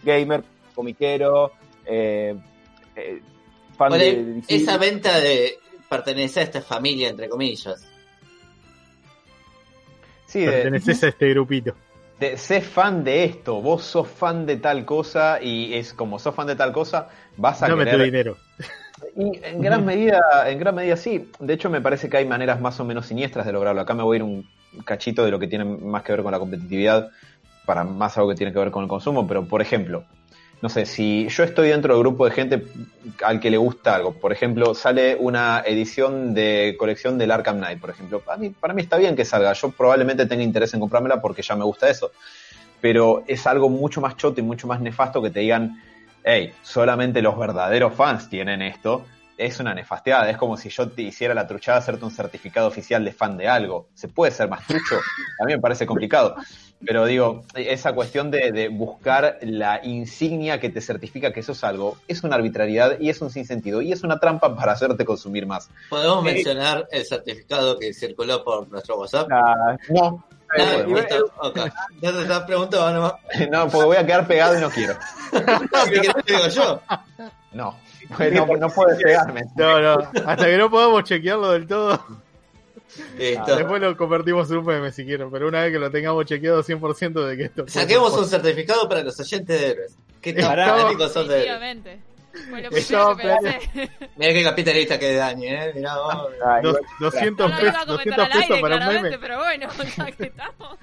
gamer, 0.03 0.45
comiquero, 0.75 1.53
eh, 1.87 2.37
eh, 2.95 3.23
fan 3.79 3.89
Por 3.89 3.99
de, 3.99 4.43
esa 4.49 4.77
venta 4.77 5.19
de 5.21 5.59
pertenecer 5.89 6.43
a 6.43 6.45
esta 6.45 6.61
familia, 6.61 7.09
entre 7.09 7.31
comillas. 7.31 7.89
Sí, 10.27 10.41
de, 10.41 10.51
Perteneces 10.51 11.03
a 11.05 11.09
este 11.09 11.31
grupito. 11.31 11.75
De- 12.23 12.37
sé 12.39 12.61
fan 12.61 13.05
de 13.05 13.25
esto, 13.25 13.61
vos 13.61 13.83
sos 13.83 14.09
fan 14.09 14.47
de 14.47 14.57
tal 14.57 14.85
cosa 14.85 15.43
y 15.43 15.75
es 15.75 15.93
como 15.93 16.19
sos 16.19 16.35
fan 16.35 16.47
de 16.47 16.57
tal 16.57 16.73
cosa, 16.73 17.09
vas 17.37 17.63
a 17.63 17.67
querer 17.67 18.01
dinero. 18.05 18.37
Y 19.17 19.41
en 19.45 19.61
gran 19.61 19.85
medida, 19.85 20.21
en 20.47 20.59
gran 20.59 20.75
medida 20.75 20.97
sí. 20.97 21.29
De 21.41 21.55
hecho, 21.55 21.69
me 21.69 21.81
parece 21.81 22.09
que 22.09 22.19
hay 22.19 22.27
maneras 22.27 22.61
más 22.61 22.79
o 22.79 22.85
menos 22.85 23.07
siniestras 23.07 23.45
de 23.45 23.53
lograrlo. 23.53 23.81
Acá 23.81 23.95
me 23.95 24.05
voy 24.05 24.15
a 24.15 24.19
ir 24.19 24.23
un 24.23 24.47
cachito 24.85 25.25
de 25.25 25.33
lo 25.33 25.39
que 25.41 25.49
tiene 25.49 25.65
más 25.65 26.03
que 26.05 26.13
ver 26.13 26.23
con 26.23 26.31
la 26.31 26.39
competitividad, 26.39 27.11
para 27.67 27.83
más 27.85 28.17
algo 28.17 28.31
que 28.31 28.37
tiene 28.37 28.53
que 28.53 28.59
ver 28.61 28.71
con 28.71 28.85
el 28.85 28.89
consumo. 28.89 29.27
Pero, 29.27 29.45
por 29.45 29.61
ejemplo, 29.61 30.05
no 30.63 30.69
sé, 30.69 30.87
si 30.87 31.29
yo 31.29 31.43
estoy 31.43 31.71
dentro 31.71 31.93
del 31.93 32.05
grupo 32.05 32.25
de 32.25 32.31
gente 32.31 32.63
al 33.25 33.41
que 33.41 33.51
le 33.51 33.57
gusta 33.57 33.97
algo, 33.97 34.13
por 34.13 34.33
ejemplo, 34.33 34.75
sale 34.75 35.17
una 35.19 35.61
edición 35.67 36.35
de 36.35 36.77
colección 36.79 37.19
del 37.19 37.33
Arkham 37.33 37.57
Knight, 37.59 37.81
por 37.81 37.91
ejemplo, 37.91 38.21
para 38.21 38.39
mí, 38.39 38.51
para 38.51 38.73
mí 38.73 38.81
está 38.81 38.97
bien 38.97 39.17
que 39.17 39.25
salga. 39.25 39.53
Yo 39.55 39.73
probablemente 39.73 40.25
tenga 40.25 40.45
interés 40.45 40.73
en 40.73 40.79
comprármela 40.79 41.21
porque 41.21 41.43
ya 41.43 41.57
me 41.57 41.65
gusta 41.65 41.91
eso. 41.91 42.13
Pero 42.81 43.25
es 43.27 43.45
algo 43.49 43.69
mucho 43.69 44.01
más 44.01 44.17
choto 44.17 44.41
y 44.41 44.45
mucho 44.45 44.69
más 44.69 44.81
nefasto 44.81 45.21
que 45.21 45.31
te 45.31 45.41
digan, 45.41 45.83
hey, 46.23 46.53
solamente 46.63 47.23
los 47.23 47.37
verdaderos 47.37 47.95
fans 47.95 48.31
tienen 48.31 48.63
esto, 48.63 49.05
es 49.47 49.61
una 49.61 49.75
nefasteada. 49.75 50.29
Es 50.31 50.37
como 50.37 50.57
si 50.57 50.69
yo 50.69 50.89
te 50.89 51.03
hiciera 51.03 51.35
la 51.35 51.47
truchada 51.47 51.79
hacerte 51.79 52.05
un 52.05 52.11
certificado 52.11 52.69
oficial 52.69 53.05
de 53.05 53.13
fan 53.13 53.37
de 53.37 53.49
algo. 53.49 53.89
¿Se 53.95 54.09
puede 54.09 54.33
ser 54.33 54.49
más 54.49 54.67
trucho? 54.67 54.97
A 55.41 55.45
mí 55.45 55.53
me 55.55 55.61
parece 55.61 55.87
complicado. 55.87 56.35
Pero 56.85 57.07
digo, 57.07 57.45
esa 57.55 57.93
cuestión 57.93 58.31
de, 58.31 58.51
de 58.51 58.69
buscar 58.69 59.39
la 59.43 59.81
insignia 59.85 60.59
que 60.59 60.69
te 60.69 60.81
certifica 60.81 61.33
que 61.33 61.41
eso 61.41 61.53
es 61.53 61.63
algo, 61.63 61.97
es 62.09 62.25
una 62.25 62.35
arbitrariedad 62.35 62.99
y 62.99 63.09
es 63.09 63.21
un 63.21 63.31
sinsentido 63.31 63.81
y 63.83 63.93
es 63.93 64.03
una 64.03 64.19
trampa 64.19 64.57
para 64.57 64.73
hacerte 64.73 65.05
consumir 65.05 65.47
más. 65.47 65.71
¿Podemos 65.89 66.25
mencionar 66.25 66.89
el 66.91 67.05
certificado 67.07 67.79
que 67.79 67.95
circuló 67.95 68.43
por 68.43 68.69
nuestro 68.69 68.99
WhatsApp? 68.99 69.29
Ah, 69.33 69.77
No, 69.91 70.25
Ah, 70.55 70.65
podemos. 70.85 71.01
listo, 71.01 71.33
ok. 71.41 71.57
Ya 72.03 72.13
te 72.13 72.21
estás 72.23 72.41
preguntando 72.43 73.19
no, 73.51 73.69
porque 73.69 73.87
voy 73.87 73.97
a 73.97 74.05
quedar 74.05 74.27
pegado 74.27 74.59
y 74.59 74.61
no 74.61 74.69
quiero. 74.69 74.95
Si 75.33 75.91
querés 75.91 76.13
te 76.27 76.33
digo 76.35 76.49
yo. 76.49 76.83
No, 77.53 77.79
no, 78.33 78.47
no 78.57 78.69
puedes 78.71 79.03
pegarme. 79.03 79.43
No, 79.57 79.81
no, 79.81 80.11
hasta 80.27 80.45
que 80.47 80.57
no 80.57 80.71
podamos 80.71 81.05
chequearlo 81.05 81.53
del 81.53 81.67
todo, 81.67 82.05
Listo. 83.19 83.57
después 83.57 83.81
lo 83.81 83.97
convertimos 83.97 84.51
en 84.51 84.59
un 84.59 84.67
meme 84.67 84.93
si 84.93 85.05
quieren, 85.05 85.31
pero 85.31 85.49
una 85.49 85.63
vez 85.63 85.73
que 85.73 85.79
lo 85.79 85.91
tengamos 85.91 86.25
chequeado 86.27 86.63
100% 86.63 87.27
de 87.27 87.37
que 87.37 87.43
esto... 87.45 87.65
Saquemos 87.69 88.13
un 88.17 88.27
certificado 88.27 88.89
para 88.89 89.03
los 89.03 89.19
oyentes 89.19 89.61
de 89.61 89.71
héroes. 89.71 89.97
¿Qué 90.21 90.35
fanáticos 90.35 91.13
son 91.13 91.29
de 91.29 91.47
héroes? 91.49 91.77
Estaba 92.73 93.15
primero 93.15 93.39
que. 93.75 93.91
Mirá 94.17 94.33
qué 94.33 94.43
capitalista 94.43 94.99
que 94.99 95.13
es 95.13 95.19
Dani, 95.19 95.49
eh. 95.49 95.73
Mirá 95.75 95.97
vos. 95.99 96.15
Dos- 96.63 96.79
igual- 96.79 96.83
200 97.01 97.51
No 97.51 97.57
lo 97.57 97.63
iba 97.63 97.71
a 97.71 97.73
pesos, 97.73 97.87
comentar 97.87 98.17
200 98.19 98.25
al 98.25 98.33
aire, 98.33 98.47
pesos 98.49 98.61
para 98.63 98.75
un 98.75 98.81
claramente, 98.81 99.11
meme. 99.11 99.19
pero 99.21 99.39
bueno, 99.39 99.69
ya 99.97 100.11
que 100.13 100.25
estamos. 100.25 100.79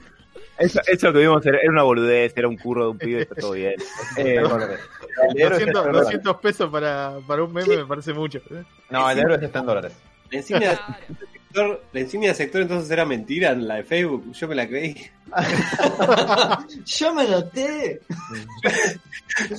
Eso, 0.57 0.81
eso 0.87 1.13
que 1.13 1.19
vimos 1.19 1.45
era, 1.45 1.59
una 1.69 1.83
boludez, 1.83 2.33
era 2.35 2.47
un 2.47 2.57
curro 2.57 2.85
de 2.85 2.89
un 2.91 2.97
pibe, 2.97 3.21
está 3.21 3.35
todo 3.35 3.51
bien. 3.53 3.75
Eh, 4.17 4.41
bueno, 4.41 4.65
El 4.65 5.33
de 5.33 5.41
héroes 5.43 5.59
200, 5.59 5.67
está 5.67 5.67
en 5.67 5.73
dólares. 5.73 6.01
200 6.01 6.37
pesos 6.37 6.69
para, 6.69 7.17
para 7.27 7.43
un 7.43 7.53
meme 7.53 7.77
me 7.77 7.85
parece 7.85 8.13
mucho. 8.13 8.39
¿eh? 8.49 8.63
No, 8.89 9.09
el 9.09 9.15
de 9.15 9.21
héroes 9.21 9.43
está 9.43 9.59
en 9.59 9.65
dólares. 9.65 9.93
La 10.31 10.37
insignia 10.37 10.79
sector, 11.49 11.83
la 11.91 11.99
insignia 11.99 12.29
de 12.29 12.35
sector 12.35 12.61
entonces 12.61 12.91
era 12.91 13.05
mentira 13.05 13.51
en 13.51 13.67
la 13.67 13.75
de 13.75 13.83
Facebook. 13.83 14.31
Yo 14.33 14.47
me 14.47 14.55
la 14.55 14.67
creí. 14.67 14.95
Yo 16.85 17.13
me 17.13 17.27
noté. 17.27 18.01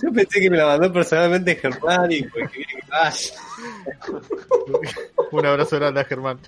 Yo 0.03 0.13
pensé 0.13 0.41
que 0.41 0.51
me 0.51 0.59
la 0.59 0.67
mandó 0.67 0.93
personalmente 0.93 1.57
Germán 1.57 2.13
y 2.13 2.23
pues 2.25 2.51
quería 2.51 2.67
que 2.67 2.91
vaya. 2.91 3.35
Un 5.31 5.47
abrazo 5.47 5.77
grande 5.77 6.01
a 6.01 6.05
Germán. 6.05 6.39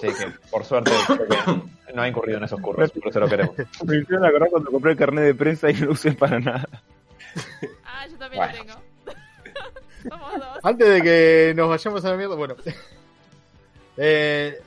Sí, 0.00 0.08
que 0.08 0.26
por 0.50 0.64
suerte 0.64 0.90
no 1.94 2.02
ha 2.02 2.08
incurrido 2.08 2.38
en 2.38 2.44
esos 2.44 2.60
curros, 2.60 2.90
por 2.92 3.08
eso 3.08 3.20
lo 3.20 3.28
queremos. 3.28 3.54
Me 3.86 3.96
hicieron 3.98 4.24
acordar 4.24 4.50
cuando 4.50 4.70
compré 4.70 4.92
el 4.92 4.98
carnet 4.98 5.24
de 5.24 5.34
prensa 5.34 5.70
y 5.70 5.74
no 5.74 5.86
lo 5.86 5.92
usé 5.92 6.12
para 6.12 6.40
nada. 6.40 6.68
Ah, 7.84 8.06
yo 8.10 8.16
también 8.18 8.42
Bueno. 8.44 8.58
lo 8.58 8.64
tengo. 8.64 8.82
Somos 10.08 10.32
dos. 10.38 10.58
Antes 10.62 10.88
de 10.88 11.02
que 11.02 11.52
nos 11.56 11.68
vayamos 11.68 12.04
a 12.04 12.10
la 12.10 12.16
mierda, 12.16 12.34
bueno. 12.34 12.56
Eh, 13.96 14.60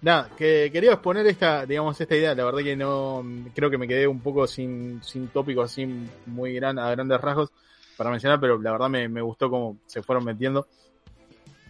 nada, 0.00 0.30
que 0.36 0.70
quería 0.72 0.92
exponer 0.92 1.26
esta, 1.26 1.66
digamos, 1.66 2.00
esta 2.00 2.16
idea. 2.16 2.34
La 2.34 2.44
verdad 2.44 2.60
que 2.62 2.76
no, 2.76 3.24
creo 3.54 3.70
que 3.70 3.78
me 3.78 3.86
quedé 3.88 4.06
un 4.06 4.20
poco 4.20 4.46
sin, 4.46 5.02
sin 5.02 5.28
tópicos 5.28 5.70
así 5.70 5.86
muy 6.26 6.54
gran, 6.54 6.78
a 6.78 6.90
grandes 6.90 7.20
rasgos 7.20 7.50
para 7.96 8.10
mencionar, 8.10 8.40
pero 8.40 8.60
la 8.60 8.72
verdad 8.72 8.88
me, 8.88 9.08
me 9.08 9.20
gustó 9.20 9.50
cómo 9.50 9.76
se 9.86 10.02
fueron 10.02 10.24
metiendo. 10.24 10.66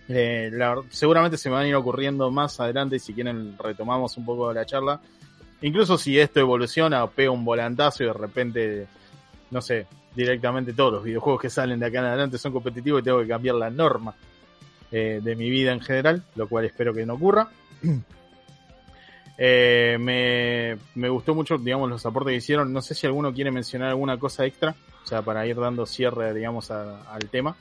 Eh, 0.09 0.51
la 0.53 0.83
seguramente 0.91 1.37
se 1.39 1.49
me 1.49 1.55
van 1.55 1.65
a 1.65 1.69
ir 1.69 1.75
ocurriendo 1.75 2.31
más 2.31 2.59
adelante 2.61 2.97
y 2.97 2.99
si 2.99 3.15
quieren 3.15 3.57
retomamos 3.59 4.17
un 4.17 4.25
poco 4.25 4.53
la 4.53 4.67
charla. 4.67 5.01
Incluso 5.63 5.97
si 5.97 6.19
esto 6.19 6.41
evoluciona 6.41 7.07
pega 7.07 7.31
un 7.31 7.45
volantazo 7.45 8.03
y 8.03 8.07
de 8.07 8.13
repente, 8.13 8.87
no 9.51 9.61
sé, 9.63 9.87
directamente 10.15 10.73
todos 10.73 10.95
los 10.95 11.05
videojuegos 11.05 11.41
que 11.43 11.51
salen 11.51 11.79
de 11.79 11.87
acá 11.87 12.01
en 12.01 12.07
adelante 12.07 12.37
son 12.39 12.53
competitivos 12.53 13.01
y 13.01 13.05
tengo 13.05 13.21
que 13.21 13.29
cambiar 13.29 13.55
la 13.55 13.71
norma 13.71 14.15
eh, 14.91 15.21
de 15.23 15.37
mi 15.37 15.49
vida 15.49 15.73
en 15.73 15.81
general, 15.81 16.23
lo 16.35 16.49
cual 16.49 16.65
espero 16.65 16.93
que 16.93 17.07
no 17.07 17.15
ocurra. 17.15 17.49
Eh, 19.39 19.97
me, 19.99 20.77
me 20.95 21.09
gustó 21.09 21.35
mucho, 21.35 21.59
digamos, 21.59 21.89
los 21.89 22.05
aportes 22.07 22.33
que 22.33 22.37
hicieron. 22.37 22.73
No 22.73 22.83
sé 22.83 22.95
si 22.95 23.07
alguno 23.07 23.33
quiere 23.33 23.51
mencionar 23.51 23.89
alguna 23.89 24.19
cosa 24.19 24.45
extra, 24.45 24.75
o 25.03 25.07
sea, 25.07 25.23
para 25.23 25.47
ir 25.47 25.57
dando 25.59 25.87
cierre, 25.87 26.35
digamos, 26.35 26.71
a- 26.71 27.01
al 27.13 27.29
tema. 27.29 27.57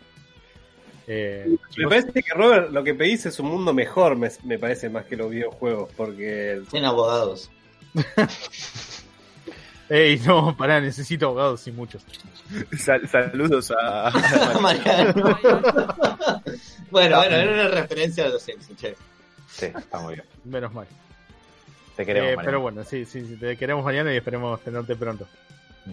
Eh, 1.14 1.58
Me 1.78 1.88
parece 1.90 2.14
que 2.24 2.34
Robert, 2.34 2.72
lo 2.72 2.84
que 2.86 2.94
pedís 2.94 3.26
es 3.26 3.38
un 3.40 3.48
mundo 3.50 3.74
mejor, 3.74 4.16
me, 4.16 4.30
me 4.46 4.58
parece, 4.58 4.88
más 4.90 5.04
que 5.06 5.18
los 5.18 5.30
videojuegos, 5.30 5.90
porque 5.98 6.62
Tienen 6.70 6.88
abogados. 6.90 7.52
Ey, 9.90 10.20
no, 10.20 10.56
pará, 10.56 10.80
necesito 10.80 11.26
abogados 11.28 11.68
y 11.68 11.72
muchos. 11.74 12.06
Sal- 12.78 13.08
saludos 13.10 13.72
a. 13.78 14.12
Mariano. 14.62 15.38
Bueno, 16.92 17.18
bueno, 17.20 17.36
era 17.38 17.54
una 17.54 17.68
referencia 17.70 18.26
a 18.26 18.28
los 18.30 18.42
Simpsons, 18.42 18.78
che. 18.78 18.96
Sí, 19.50 19.68
está 19.68 20.00
muy 20.00 20.16
bien. 20.16 20.26
Menos 20.44 20.74
mal. 20.74 20.86
Te 21.96 22.06
queremos, 22.06 22.32
Eh, 22.32 22.36
Mariano. 22.36 22.46
pero 22.46 22.60
bueno, 22.62 22.84
sí, 22.84 23.06
sí, 23.06 23.26
sí, 23.26 23.38
te 23.38 23.56
queremos 23.56 23.86
mañana 23.86 24.14
y 24.14 24.18
esperemos 24.18 24.60
tenerte 24.62 24.98
pronto. 24.98 25.26
Mm. 25.86 25.90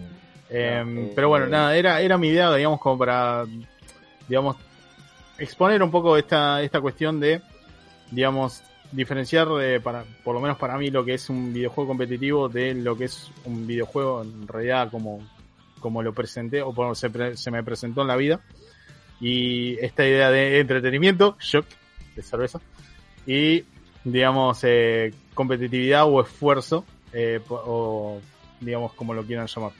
Eh, 0.49 0.83
eh, 0.85 1.11
pero 1.15 1.29
bueno, 1.29 1.45
eh. 1.45 1.49
nada, 1.49 1.75
era, 1.77 2.01
era 2.01 2.17
mi 2.17 2.27
idea, 2.27 2.53
digamos, 2.53 2.81
como 2.81 2.97
para, 2.97 3.45
digamos, 4.27 4.57
exponer 5.39 5.81
un 5.81 5.91
poco 5.91 6.17
esta, 6.17 6.61
esta 6.61 6.81
cuestión 6.81 7.19
de, 7.19 7.41
digamos, 8.11 8.61
diferenciar, 8.91 9.47
eh, 9.61 9.79
para, 9.79 10.03
por 10.23 10.33
lo 10.33 10.41
menos 10.41 10.57
para 10.57 10.77
mí, 10.77 10.89
lo 10.89 11.05
que 11.05 11.13
es 11.13 11.29
un 11.29 11.53
videojuego 11.53 11.89
competitivo 11.89 12.49
de 12.49 12.73
lo 12.73 12.97
que 12.97 13.05
es 13.05 13.31
un 13.45 13.67
videojuego 13.67 14.23
en 14.23 14.47
realidad 14.47 14.89
como, 14.89 15.19
como 15.79 16.01
lo 16.01 16.13
presenté 16.13 16.61
o 16.61 16.73
como 16.73 16.95
se, 16.95 17.09
pre- 17.09 17.37
se 17.37 17.51
me 17.51 17.63
presentó 17.63 18.01
en 18.01 18.07
la 18.07 18.15
vida. 18.15 18.41
Y 19.21 19.77
esta 19.83 20.07
idea 20.07 20.31
de 20.31 20.59
entretenimiento, 20.59 21.35
shock, 21.39 21.65
de 22.15 22.21
cerveza, 22.21 22.61
y, 23.27 23.65
digamos, 24.03 24.59
eh, 24.63 25.13
competitividad 25.33 26.05
o 26.07 26.21
esfuerzo, 26.21 26.85
eh, 27.11 27.41
o 27.49 28.19
digamos 28.61 28.93
como 28.93 29.13
lo 29.13 29.23
quieran 29.23 29.47
llamar. 29.47 29.71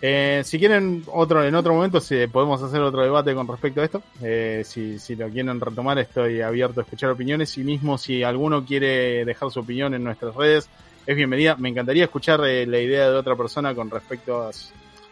Eh, 0.00 0.42
si 0.44 0.60
quieren 0.60 1.02
otro 1.08 1.44
en 1.44 1.54
otro 1.56 1.74
momento 1.74 1.98
si 2.00 2.28
podemos 2.28 2.62
hacer 2.62 2.80
otro 2.80 3.02
debate 3.02 3.34
con 3.34 3.48
respecto 3.48 3.80
a 3.80 3.84
esto 3.84 4.00
Eh, 4.22 4.62
si, 4.64 4.96
si 5.00 5.16
lo 5.16 5.28
quieren 5.28 5.60
retomar 5.60 5.98
estoy 5.98 6.40
abierto 6.40 6.78
a 6.80 6.84
escuchar 6.84 7.10
opiniones 7.10 7.58
y 7.58 7.64
mismo 7.64 7.98
si 7.98 8.22
alguno 8.22 8.64
quiere 8.64 9.24
dejar 9.24 9.50
su 9.50 9.58
opinión 9.58 9.94
en 9.94 10.04
nuestras 10.04 10.36
redes 10.36 10.68
es 11.04 11.16
bienvenida 11.16 11.56
me 11.56 11.68
encantaría 11.70 12.04
escuchar 12.04 12.40
eh, 12.46 12.64
la 12.64 12.78
idea 12.78 13.10
de 13.10 13.16
otra 13.16 13.34
persona 13.34 13.74
con 13.74 13.90
respecto 13.90 14.46
a, 14.46 14.52
su- 14.52 14.68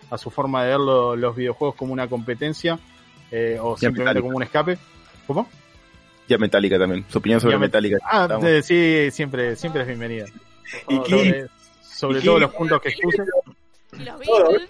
a 0.09 0.17
su 0.19 0.31
forma 0.31 0.63
de 0.63 0.69
ver 0.71 0.79
lo- 0.79 1.17
los 1.17 1.35
videojuegos 1.35 1.75
como 1.75 1.93
una 1.93 2.07
competencia 2.07 2.79
eh, 3.33 3.59
o 3.61 3.77
simplemente 3.77 4.21
Metallica. 4.21 4.23
como 4.23 4.37
un 4.37 4.43
escape 4.45 4.79
¿cómo? 5.27 5.49
Ya 6.29 6.39
Metallica 6.39 6.79
también. 6.79 7.05
Su 7.09 7.19
opinión 7.19 7.41
sobre 7.41 7.57
Met- 7.57 7.61
Metallica. 7.63 7.97
ah 8.05 8.39
eh, 8.41 8.63
sí 8.63 9.09
siempre 9.11 9.57
siempre 9.57 9.83
es 9.83 9.89
bienvenida 9.89 10.27
¿Y 10.89 11.01
qué? 11.03 11.11
sobre, 11.11 11.47
sobre 11.83 12.19
¿Y 12.21 12.23
todos 12.25 12.41
los 12.41 12.55
puntos 12.55 12.81
que 12.81 12.91
expuse 12.91 13.23
Y 13.99 14.05
los 14.05 14.19
Beatles. 14.19 14.69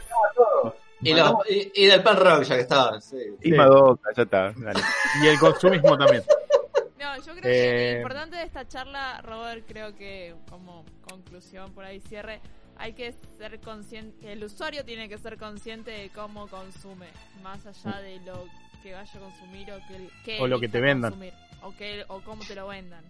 Y, 1.03 1.15
los- 1.15 1.33
y, 1.51 1.73
y 1.75 1.87
del 1.87 2.03
pan 2.03 2.17
rock, 2.17 2.43
ya 2.45 2.55
que 2.57 2.61
estaban. 2.63 3.03
Sí. 3.03 3.17
Y 3.43 3.51
Sí. 3.51 3.57
Madoka, 3.57 4.11
ya 4.17 4.23
está. 4.23 4.53
Dale. 4.57 4.81
y 5.23 5.27
el 5.27 5.39
consumismo 5.39 5.97
también 5.99 6.23
No, 6.99 7.17
yo 7.19 7.35
creo 7.35 7.43
Eh, 7.45 7.71
que 7.77 7.91
lo 7.93 7.97
importante 7.99 8.37
de 8.37 8.43
esta 8.45 8.67
charla, 8.67 9.21
Robert, 9.23 9.65
creo 9.69 9.95
que 9.95 10.35
como 10.51 10.85
conclusión 11.09 11.73
por 11.73 11.85
ahí 11.85 12.01
cierre, 12.01 12.41
hay 12.79 12.95
que 12.95 13.13
ser 13.39 13.61
consciente, 13.61 14.19
que 14.19 14.33
el 14.33 14.43
usuario 14.45 14.85
tiene 14.85 15.09
que 15.09 15.19
ser 15.19 15.37
consciente 15.39 15.91
de 15.91 16.11
cómo 16.11 16.49
consume, 16.49 17.09
más 17.43 17.65
allá 17.67 18.01
de 18.01 18.19
lo 18.21 18.45
que 18.83 18.93
vaya 18.95 19.11
a 19.15 19.21
consumir 19.21 19.71
o 19.73 19.77
que, 19.87 20.09
que 20.25 20.41
O 20.43 20.47
lo 20.49 20.59
que 20.59 20.69
te 20.69 20.81
vendan. 20.81 21.13
consumir, 21.13 21.35
o 21.63 21.75
que 21.77 22.05
o 22.09 22.21
cómo 22.23 22.43
te 22.45 22.55
lo 22.55 22.67
vendan. 22.69 23.05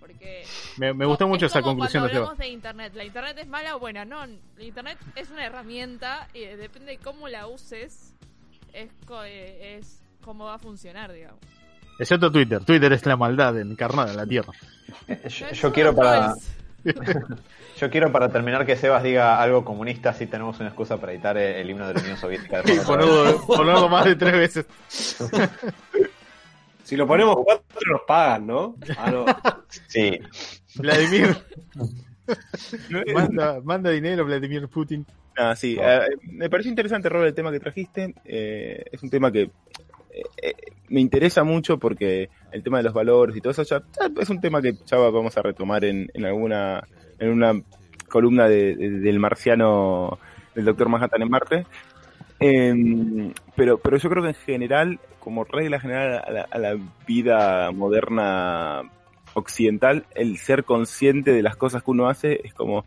Porque 0.00 0.44
me, 0.78 0.94
me 0.94 1.04
gustó 1.06 1.24
es 1.24 1.30
mucho 1.30 1.46
esa 1.46 1.60
como 1.60 1.72
conclusión 1.74 2.04
de 2.04 2.08
cuando 2.10 2.18
hablamos 2.30 2.38
de 2.38 2.48
internet, 2.48 2.92
la 2.94 3.04
internet 3.04 3.38
es 3.38 3.46
mala 3.48 3.76
o 3.76 3.78
buena, 3.80 4.04
no, 4.04 4.24
la 4.26 4.64
internet 4.64 4.96
es 5.16 5.28
una 5.30 5.44
herramienta 5.44 6.28
y 6.32 6.40
depende 6.44 6.92
de 6.92 6.98
cómo 6.98 7.28
la 7.28 7.46
uses 7.48 8.14
es 8.72 8.90
co- 9.06 9.24
eh, 9.24 9.76
es 9.78 10.00
cómo 10.24 10.44
va 10.44 10.54
a 10.54 10.58
funcionar, 10.58 11.12
digamos. 11.12 11.40
Excepto 11.98 12.30
Twitter. 12.30 12.64
Twitter 12.64 12.92
es 12.92 13.04
la 13.06 13.16
maldad 13.16 13.58
encarnada 13.58 14.10
en 14.12 14.16
la 14.16 14.26
Tierra. 14.26 14.52
Eh, 15.08 15.28
Yo, 15.52 15.72
quiero 15.72 15.94
para 15.94 16.32
yo 17.76 17.90
quiero 17.90 18.12
para 18.12 18.28
terminar 18.30 18.64
que 18.64 18.76
Sebas 18.76 19.02
diga 19.02 19.42
algo 19.42 19.64
comunista 19.64 20.10
así 20.10 20.26
tenemos 20.26 20.58
una 20.60 20.68
excusa 20.68 20.96
para 20.96 21.12
editar 21.12 21.36
el, 21.36 21.56
el 21.56 21.70
himno 21.70 21.88
de 21.88 21.94
la 21.94 22.00
Unión 22.00 22.16
Soviética. 22.16 22.62
Ponerlo, 22.86 23.44
ponerlo 23.46 23.88
más 23.88 24.04
de 24.04 24.14
tres 24.16 24.32
veces. 24.32 24.66
si 26.88 26.96
lo 26.96 27.06
ponemos 27.06 27.36
cuatro 27.44 27.92
nos 27.92 28.00
pagan, 28.06 28.46
¿no? 28.46 28.76
Ah, 28.96 29.10
no. 29.10 29.24
Sí, 29.88 30.18
Vladimir, 30.76 31.36
manda, 33.14 33.60
manda 33.62 33.90
dinero 33.90 34.24
Vladimir 34.24 34.68
Putin. 34.68 35.04
Ah, 35.36 35.54
sí. 35.54 35.76
eh, 35.80 36.00
me 36.22 36.48
pareció 36.50 36.70
interesante, 36.70 37.08
Robert, 37.08 37.28
el 37.28 37.34
tema 37.34 37.52
que 37.52 37.60
trajiste. 37.60 38.14
Eh, 38.24 38.84
es 38.90 39.02
un 39.02 39.10
tema 39.10 39.30
que 39.30 39.42
eh, 39.42 40.22
eh, 40.42 40.52
me 40.88 41.00
interesa 41.00 41.44
mucho 41.44 41.78
porque 41.78 42.28
el 42.50 42.62
tema 42.62 42.78
de 42.78 42.84
los 42.84 42.92
valores 42.94 43.36
y 43.36 43.40
todo 43.40 43.50
eso 43.52 43.62
ya, 43.62 43.82
ya 44.00 44.10
es 44.20 44.30
un 44.30 44.40
tema 44.40 44.60
que 44.62 44.72
ya 44.86 44.96
va- 44.96 45.10
vamos 45.10 45.36
a 45.36 45.42
retomar 45.42 45.84
en, 45.84 46.10
en 46.14 46.24
alguna 46.24 46.82
en 47.18 47.30
una 47.30 47.52
columna 48.08 48.48
de- 48.48 48.74
de- 48.74 48.90
del 49.00 49.18
marciano 49.20 50.18
del 50.54 50.64
Doctor 50.64 50.88
Manhattan 50.88 51.22
en 51.22 51.30
Marte. 51.30 51.66
Em, 52.40 53.32
pero, 53.56 53.78
pero 53.78 53.96
yo 53.96 54.08
creo 54.08 54.22
que 54.22 54.28
en 54.30 54.34
general, 54.34 55.00
como 55.28 55.44
regla 55.44 55.78
general 55.78 56.22
a 56.26 56.30
la, 56.32 56.48
a 56.50 56.58
la 56.58 56.78
vida 57.06 57.70
moderna 57.70 58.80
occidental, 59.34 60.06
el 60.14 60.38
ser 60.38 60.64
consciente 60.64 61.32
de 61.32 61.42
las 61.42 61.54
cosas 61.54 61.82
que 61.82 61.90
uno 61.90 62.08
hace 62.08 62.40
es 62.44 62.54
como 62.54 62.86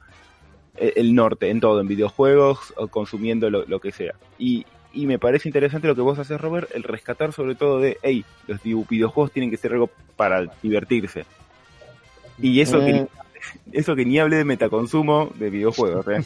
el 0.76 0.92
el 0.96 1.14
norte 1.14 1.52
en 1.52 1.60
todo, 1.60 1.80
en 1.82 1.88
videojuegos 1.88 2.74
o 2.78 2.88
consumiendo 2.88 3.52
lo, 3.52 3.64
lo 3.68 3.80
que 3.80 3.92
sea. 3.92 4.16
Y, 4.40 4.66
y 4.92 5.06
me 5.06 5.20
parece 5.20 5.50
interesante 5.50 5.88
lo 5.88 5.94
que 5.94 6.02
vos 6.02 6.18
haces, 6.18 6.42
Robert, 6.42 6.72
el 6.74 6.82
rescatar 6.82 7.32
sobre 7.32 7.54
todo 7.54 7.80
de, 7.80 8.00
hey, 8.02 8.26
los 8.48 8.60
videojuegos 8.64 9.32
tienen 9.32 9.52
que 9.52 9.58
ser 9.58 9.74
algo 9.74 9.92
para 10.16 10.48
divertirse. 10.64 11.26
Y 12.40 12.60
eso, 12.60 12.80
que, 12.80 13.06
eso 13.72 13.96
que 13.96 14.04
ni 14.04 14.18
hable 14.18 14.38
de 14.38 14.46
metaconsumo 14.46 15.30
de 15.36 15.52
videojuegos, 15.52 16.08
¿eh? 16.08 16.24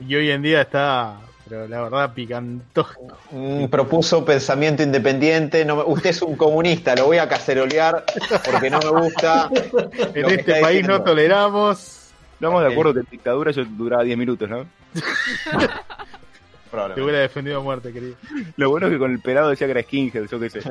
Y 0.00 0.16
hoy 0.16 0.30
en 0.32 0.42
día 0.42 0.62
está, 0.62 1.20
pero 1.48 1.68
la 1.68 1.82
verdad, 1.82 2.12
picantosco. 2.14 3.18
Mm, 3.30 3.66
propuso 3.66 4.24
pensamiento 4.24 4.82
independiente. 4.82 5.64
No 5.64 5.76
me- 5.76 5.82
usted 5.84 6.10
es 6.10 6.22
un 6.22 6.36
comunista, 6.36 6.94
lo 6.94 7.06
voy 7.06 7.18
a 7.18 7.28
cacerolear 7.28 8.04
porque 8.44 8.70
no 8.70 8.78
me 8.80 9.00
gusta. 9.02 9.48
En 10.14 10.30
este 10.30 10.60
país 10.60 10.78
diciendo. 10.78 10.98
no 10.98 11.04
toleramos. 11.04 11.94
Estamos 12.34 12.62
de 12.62 12.72
acuerdo 12.72 12.94
que 12.94 13.00
en 13.00 13.06
dictadura 13.10 13.50
yo 13.50 13.64
duraba 13.64 14.04
10 14.04 14.16
minutos, 14.16 14.48
¿no? 14.48 14.64
Te 16.94 17.00
hubiera 17.00 17.20
defendido 17.20 17.60
a 17.60 17.62
muerte, 17.62 17.90
querido. 17.92 18.14
Lo 18.56 18.68
bueno 18.68 18.88
es 18.88 18.92
que 18.92 18.98
con 18.98 19.10
el 19.10 19.20
pelado 19.20 19.48
decía 19.48 19.66
que 19.66 19.70
era 19.70 19.82
skinhead, 19.82 20.26
yo 20.30 20.38
qué 20.38 20.50
sé. 20.50 20.60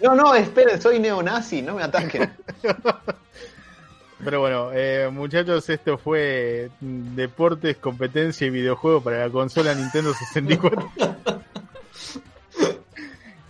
No, 0.00 0.14
no, 0.14 0.34
espere, 0.34 0.80
soy 0.80 1.00
neonazi, 1.00 1.60
no 1.60 1.74
me 1.74 1.82
ataquen. 1.82 2.32
Pero 4.24 4.40
bueno, 4.40 4.70
eh, 4.72 5.08
muchachos, 5.12 5.68
esto 5.68 5.96
fue 5.96 6.70
deportes, 6.80 7.76
competencia 7.76 8.46
y 8.46 8.50
videojuego 8.50 9.00
para 9.00 9.18
la 9.26 9.30
consola 9.30 9.74
Nintendo 9.74 10.12
64. 10.12 10.92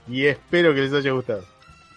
y 0.08 0.26
espero 0.26 0.74
que 0.74 0.82
les 0.82 0.92
haya 0.92 1.12
gustado. 1.12 1.44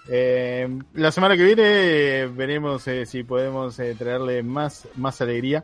Eh, 0.08 0.68
la 0.96 1.12
semana 1.12 1.38
que 1.38 1.44
viene 1.44 1.64
eh, 1.64 2.28
veremos 2.28 2.88
eh, 2.88 3.06
si 3.06 3.24
podemos 3.24 3.76
traerle 3.98 4.42
más, 4.42 4.88
más 4.96 5.22
alegría 5.22 5.64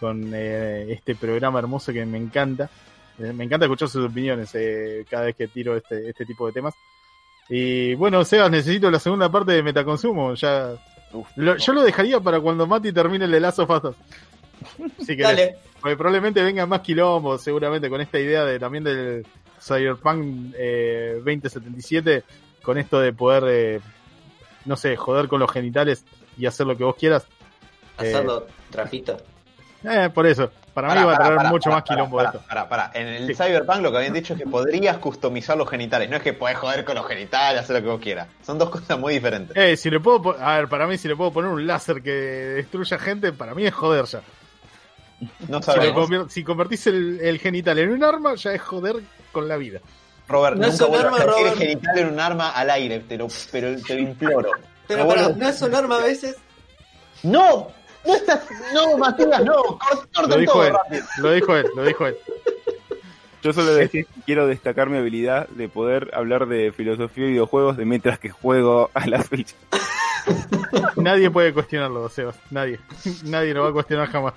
con 0.00 0.32
eh, 0.34 0.92
este 0.92 1.14
programa 1.14 1.58
hermoso 1.58 1.92
que 1.92 2.06
me 2.06 2.18
encanta. 2.18 2.70
Me 3.18 3.44
encanta 3.44 3.66
escuchar 3.66 3.88
sus 3.88 4.04
opiniones 4.10 4.52
cada 5.08 5.26
vez 5.26 5.36
que 5.36 5.46
tiro 5.46 5.76
este, 5.76 6.08
este 6.08 6.26
tipo 6.26 6.46
de 6.46 6.52
temas. 6.52 6.74
Y 7.48 7.94
bueno, 7.94 8.24
Sebas, 8.24 8.50
necesito 8.50 8.90
la 8.90 8.98
segunda 8.98 9.28
parte 9.30 9.52
de 9.52 9.62
Metaconsumo. 9.62 10.34
Ya, 10.34 10.72
Uf, 11.14 11.28
lo- 11.36 11.56
yo 11.56 11.72
lo 11.72 11.82
dejaría 11.82 12.20
para 12.20 12.40
cuando 12.40 12.66
Mati 12.66 12.92
termine 12.92 13.24
el 13.24 13.30
de 13.30 13.48
Us 13.48 13.56
2. 13.56 13.94
Si. 15.04 15.16
Dale. 15.16 15.56
Porque 15.80 15.96
probablemente 15.96 16.42
vengan 16.42 16.68
más 16.68 16.80
quilombos, 16.80 17.42
seguramente, 17.42 17.88
con 17.90 18.00
esta 18.00 18.18
idea 18.18 18.44
de 18.44 18.58
también 18.58 18.84
del 18.84 19.26
Cyberpunk 19.60 20.54
eh, 20.56 21.14
2077, 21.18 22.24
con 22.62 22.78
esto 22.78 22.98
de 23.00 23.12
poder, 23.12 23.44
eh, 23.48 23.80
no 24.64 24.76
sé, 24.76 24.96
joder 24.96 25.28
con 25.28 25.40
los 25.40 25.50
genitales 25.50 26.04
y 26.38 26.46
hacer 26.46 26.66
lo 26.66 26.76
que 26.76 26.84
vos 26.84 26.96
quieras. 26.96 27.26
Hacerlo 27.98 28.46
trapito. 28.70 29.16
Eh, 29.84 30.08
por 30.14 30.26
eso, 30.26 30.50
para 30.72 30.94
mí 30.94 31.02
va 31.04 31.14
a 31.14 31.18
traer 31.18 31.40
mucho 31.50 31.68
más 31.70 31.82
quilombo 31.82 32.16
pará, 32.16 32.30
de 32.30 32.36
esto. 32.38 32.48
pará, 32.48 32.68
pará. 32.68 32.90
En 32.94 33.06
el 33.06 33.26
Sí. 33.28 33.34
Cyberpunk 33.34 33.82
lo 33.82 33.90
que 33.90 33.98
habían 33.98 34.14
dicho 34.14 34.32
es 34.34 34.40
que 34.40 34.46
podrías 34.46 34.96
customizar 34.96 35.56
los 35.58 35.68
genitales. 35.68 36.08
No 36.08 36.16
es 36.16 36.22
que 36.22 36.32
podés 36.32 36.56
joder 36.56 36.84
con 36.84 36.94
los 36.94 37.06
genitales, 37.06 37.60
hacer 37.60 37.76
lo 37.76 37.82
que 37.82 37.88
vos 37.88 38.00
quieras. 38.00 38.28
Son 38.44 38.58
dos 38.58 38.70
cosas 38.70 38.98
muy 38.98 39.14
diferentes. 39.14 39.56
Eh, 39.56 39.76
si 39.76 39.90
le 39.90 40.00
puedo, 40.00 40.36
a 40.40 40.56
ver, 40.56 40.68
para 40.68 40.86
mí 40.86 40.96
si 40.96 41.06
le 41.08 41.16
puedo 41.16 41.32
poner 41.32 41.50
un 41.50 41.66
láser 41.66 42.02
que 42.02 42.10
destruya 42.10 42.98
gente, 42.98 43.32
para 43.32 43.54
mí 43.54 43.66
es 43.66 43.74
joder 43.74 44.06
ya. 44.06 44.20
No 45.48 45.58
Si, 45.60 45.64
sabemos. 45.66 46.08
convier- 46.08 46.28
si 46.28 46.42
convertís 46.44 46.86
el, 46.86 47.20
el 47.20 47.38
genital 47.38 47.78
en 47.78 47.90
un 47.90 48.02
arma, 48.02 48.34
ya 48.34 48.52
es 48.52 48.60
joder 48.62 48.96
con 49.32 49.46
la 49.48 49.56
vida. 49.56 49.80
Robert, 50.26 50.56
No 50.56 50.66
es 50.66 50.72
nunca 50.72 50.84
un 50.86 50.90
vuelvas 50.92 51.04
arma, 51.12 51.16
a 51.16 51.20
convertir 51.20 51.46
el 51.46 51.52
Robert. 51.52 51.68
genital 51.68 51.98
en 51.98 52.12
un 52.14 52.20
arma 52.20 52.50
al 52.50 52.70
aire, 52.70 53.00
te 53.00 53.16
lo, 53.18 53.28
pero 53.52 53.76
te 53.82 53.94
lo 53.94 54.00
imploro. 54.00 54.50
Pero 54.88 55.02
No 55.04 55.08
para, 55.08 55.28
¿no 55.28 55.48
es 55.48 55.60
un 55.62 55.74
arma 55.74 55.96
a 55.98 56.00
veces? 56.02 56.36
¡No! 57.22 57.68
¡No 58.06 58.14
estás! 58.14 58.42
¡No, 58.72 58.98
Matías, 58.98 59.44
no! 59.44 59.54
Cort- 59.54 60.08
Lo 60.14 60.22
¡Corten 60.22 60.40
dijo 60.40 60.52
todo 60.52 60.66
él, 60.66 60.72
rápido! 60.72 61.04
lo 61.18 61.32
dijo 61.32 61.56
él, 61.56 61.66
lo 61.74 61.84
dijo 61.84 62.06
él. 62.06 62.16
Yo 63.42 63.52
solo 63.52 63.76
que 63.90 64.06
quiero 64.24 64.46
destacar 64.46 64.88
mi 64.88 64.96
habilidad 64.96 65.48
de 65.48 65.68
poder 65.68 66.10
hablar 66.14 66.46
de 66.46 66.72
filosofía 66.72 67.26
y 67.26 67.30
videojuegos 67.30 67.76
de 67.76 67.84
mientras 67.84 68.18
que 68.18 68.30
juego 68.30 68.90
a 68.94 69.06
la 69.06 69.22
Switch. 69.22 69.54
Nadie 70.96 71.30
puede 71.30 71.52
cuestionarlo, 71.52 72.08
Sebas. 72.08 72.36
Nadie. 72.50 72.80
Nadie 73.24 73.52
lo 73.52 73.64
va 73.64 73.68
a 73.68 73.72
cuestionar 73.72 74.08
jamás. 74.10 74.32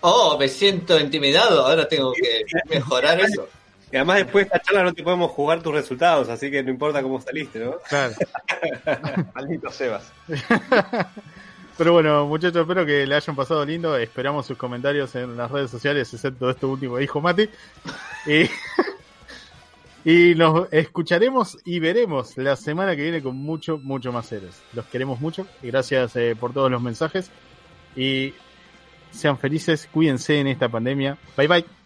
Oh, 0.00 0.36
me 0.38 0.48
siento 0.48 0.98
intimidado. 0.98 1.64
Ahora 1.64 1.86
tengo 1.86 2.12
que 2.12 2.44
mejorar 2.68 3.20
eso. 3.20 3.48
Y 3.92 3.96
además 3.96 4.16
después 4.16 4.46
de 4.48 4.56
esta 4.56 4.60
charla 4.60 4.82
no 4.84 4.92
te 4.94 5.04
podemos 5.04 5.30
jugar 5.30 5.62
tus 5.62 5.74
resultados, 5.74 6.28
así 6.28 6.50
que 6.50 6.62
no 6.64 6.70
importa 6.70 7.02
cómo 7.02 7.20
saliste, 7.20 7.60
¿no? 7.60 7.76
Claro. 7.88 8.14
Maldito 9.34 9.70
Sebas. 9.70 10.10
Pero 11.82 11.94
bueno, 11.94 12.26
muchachos, 12.28 12.62
espero 12.62 12.86
que 12.86 13.04
le 13.04 13.16
hayan 13.16 13.34
pasado 13.34 13.66
lindo. 13.66 13.96
Esperamos 13.96 14.46
sus 14.46 14.56
comentarios 14.56 15.16
en 15.16 15.36
las 15.36 15.50
redes 15.50 15.68
sociales, 15.68 16.14
excepto 16.14 16.48
esto 16.48 16.68
último 16.68 16.96
dijo 16.96 17.20
Mati. 17.20 17.48
Y, 18.24 18.48
y 20.08 20.36
nos 20.36 20.72
escucharemos 20.72 21.58
y 21.64 21.80
veremos 21.80 22.36
la 22.36 22.54
semana 22.54 22.94
que 22.94 23.02
viene 23.02 23.20
con 23.20 23.34
mucho, 23.34 23.78
mucho 23.78 24.12
más 24.12 24.30
héroes. 24.30 24.62
Los 24.74 24.86
queremos 24.86 25.20
mucho 25.20 25.44
y 25.60 25.72
gracias 25.72 26.14
eh, 26.14 26.36
por 26.38 26.52
todos 26.52 26.70
los 26.70 26.80
mensajes. 26.80 27.32
Y 27.96 28.32
sean 29.10 29.36
felices, 29.36 29.88
cuídense 29.90 30.38
en 30.38 30.46
esta 30.46 30.68
pandemia. 30.68 31.18
Bye 31.36 31.48
bye. 31.48 31.81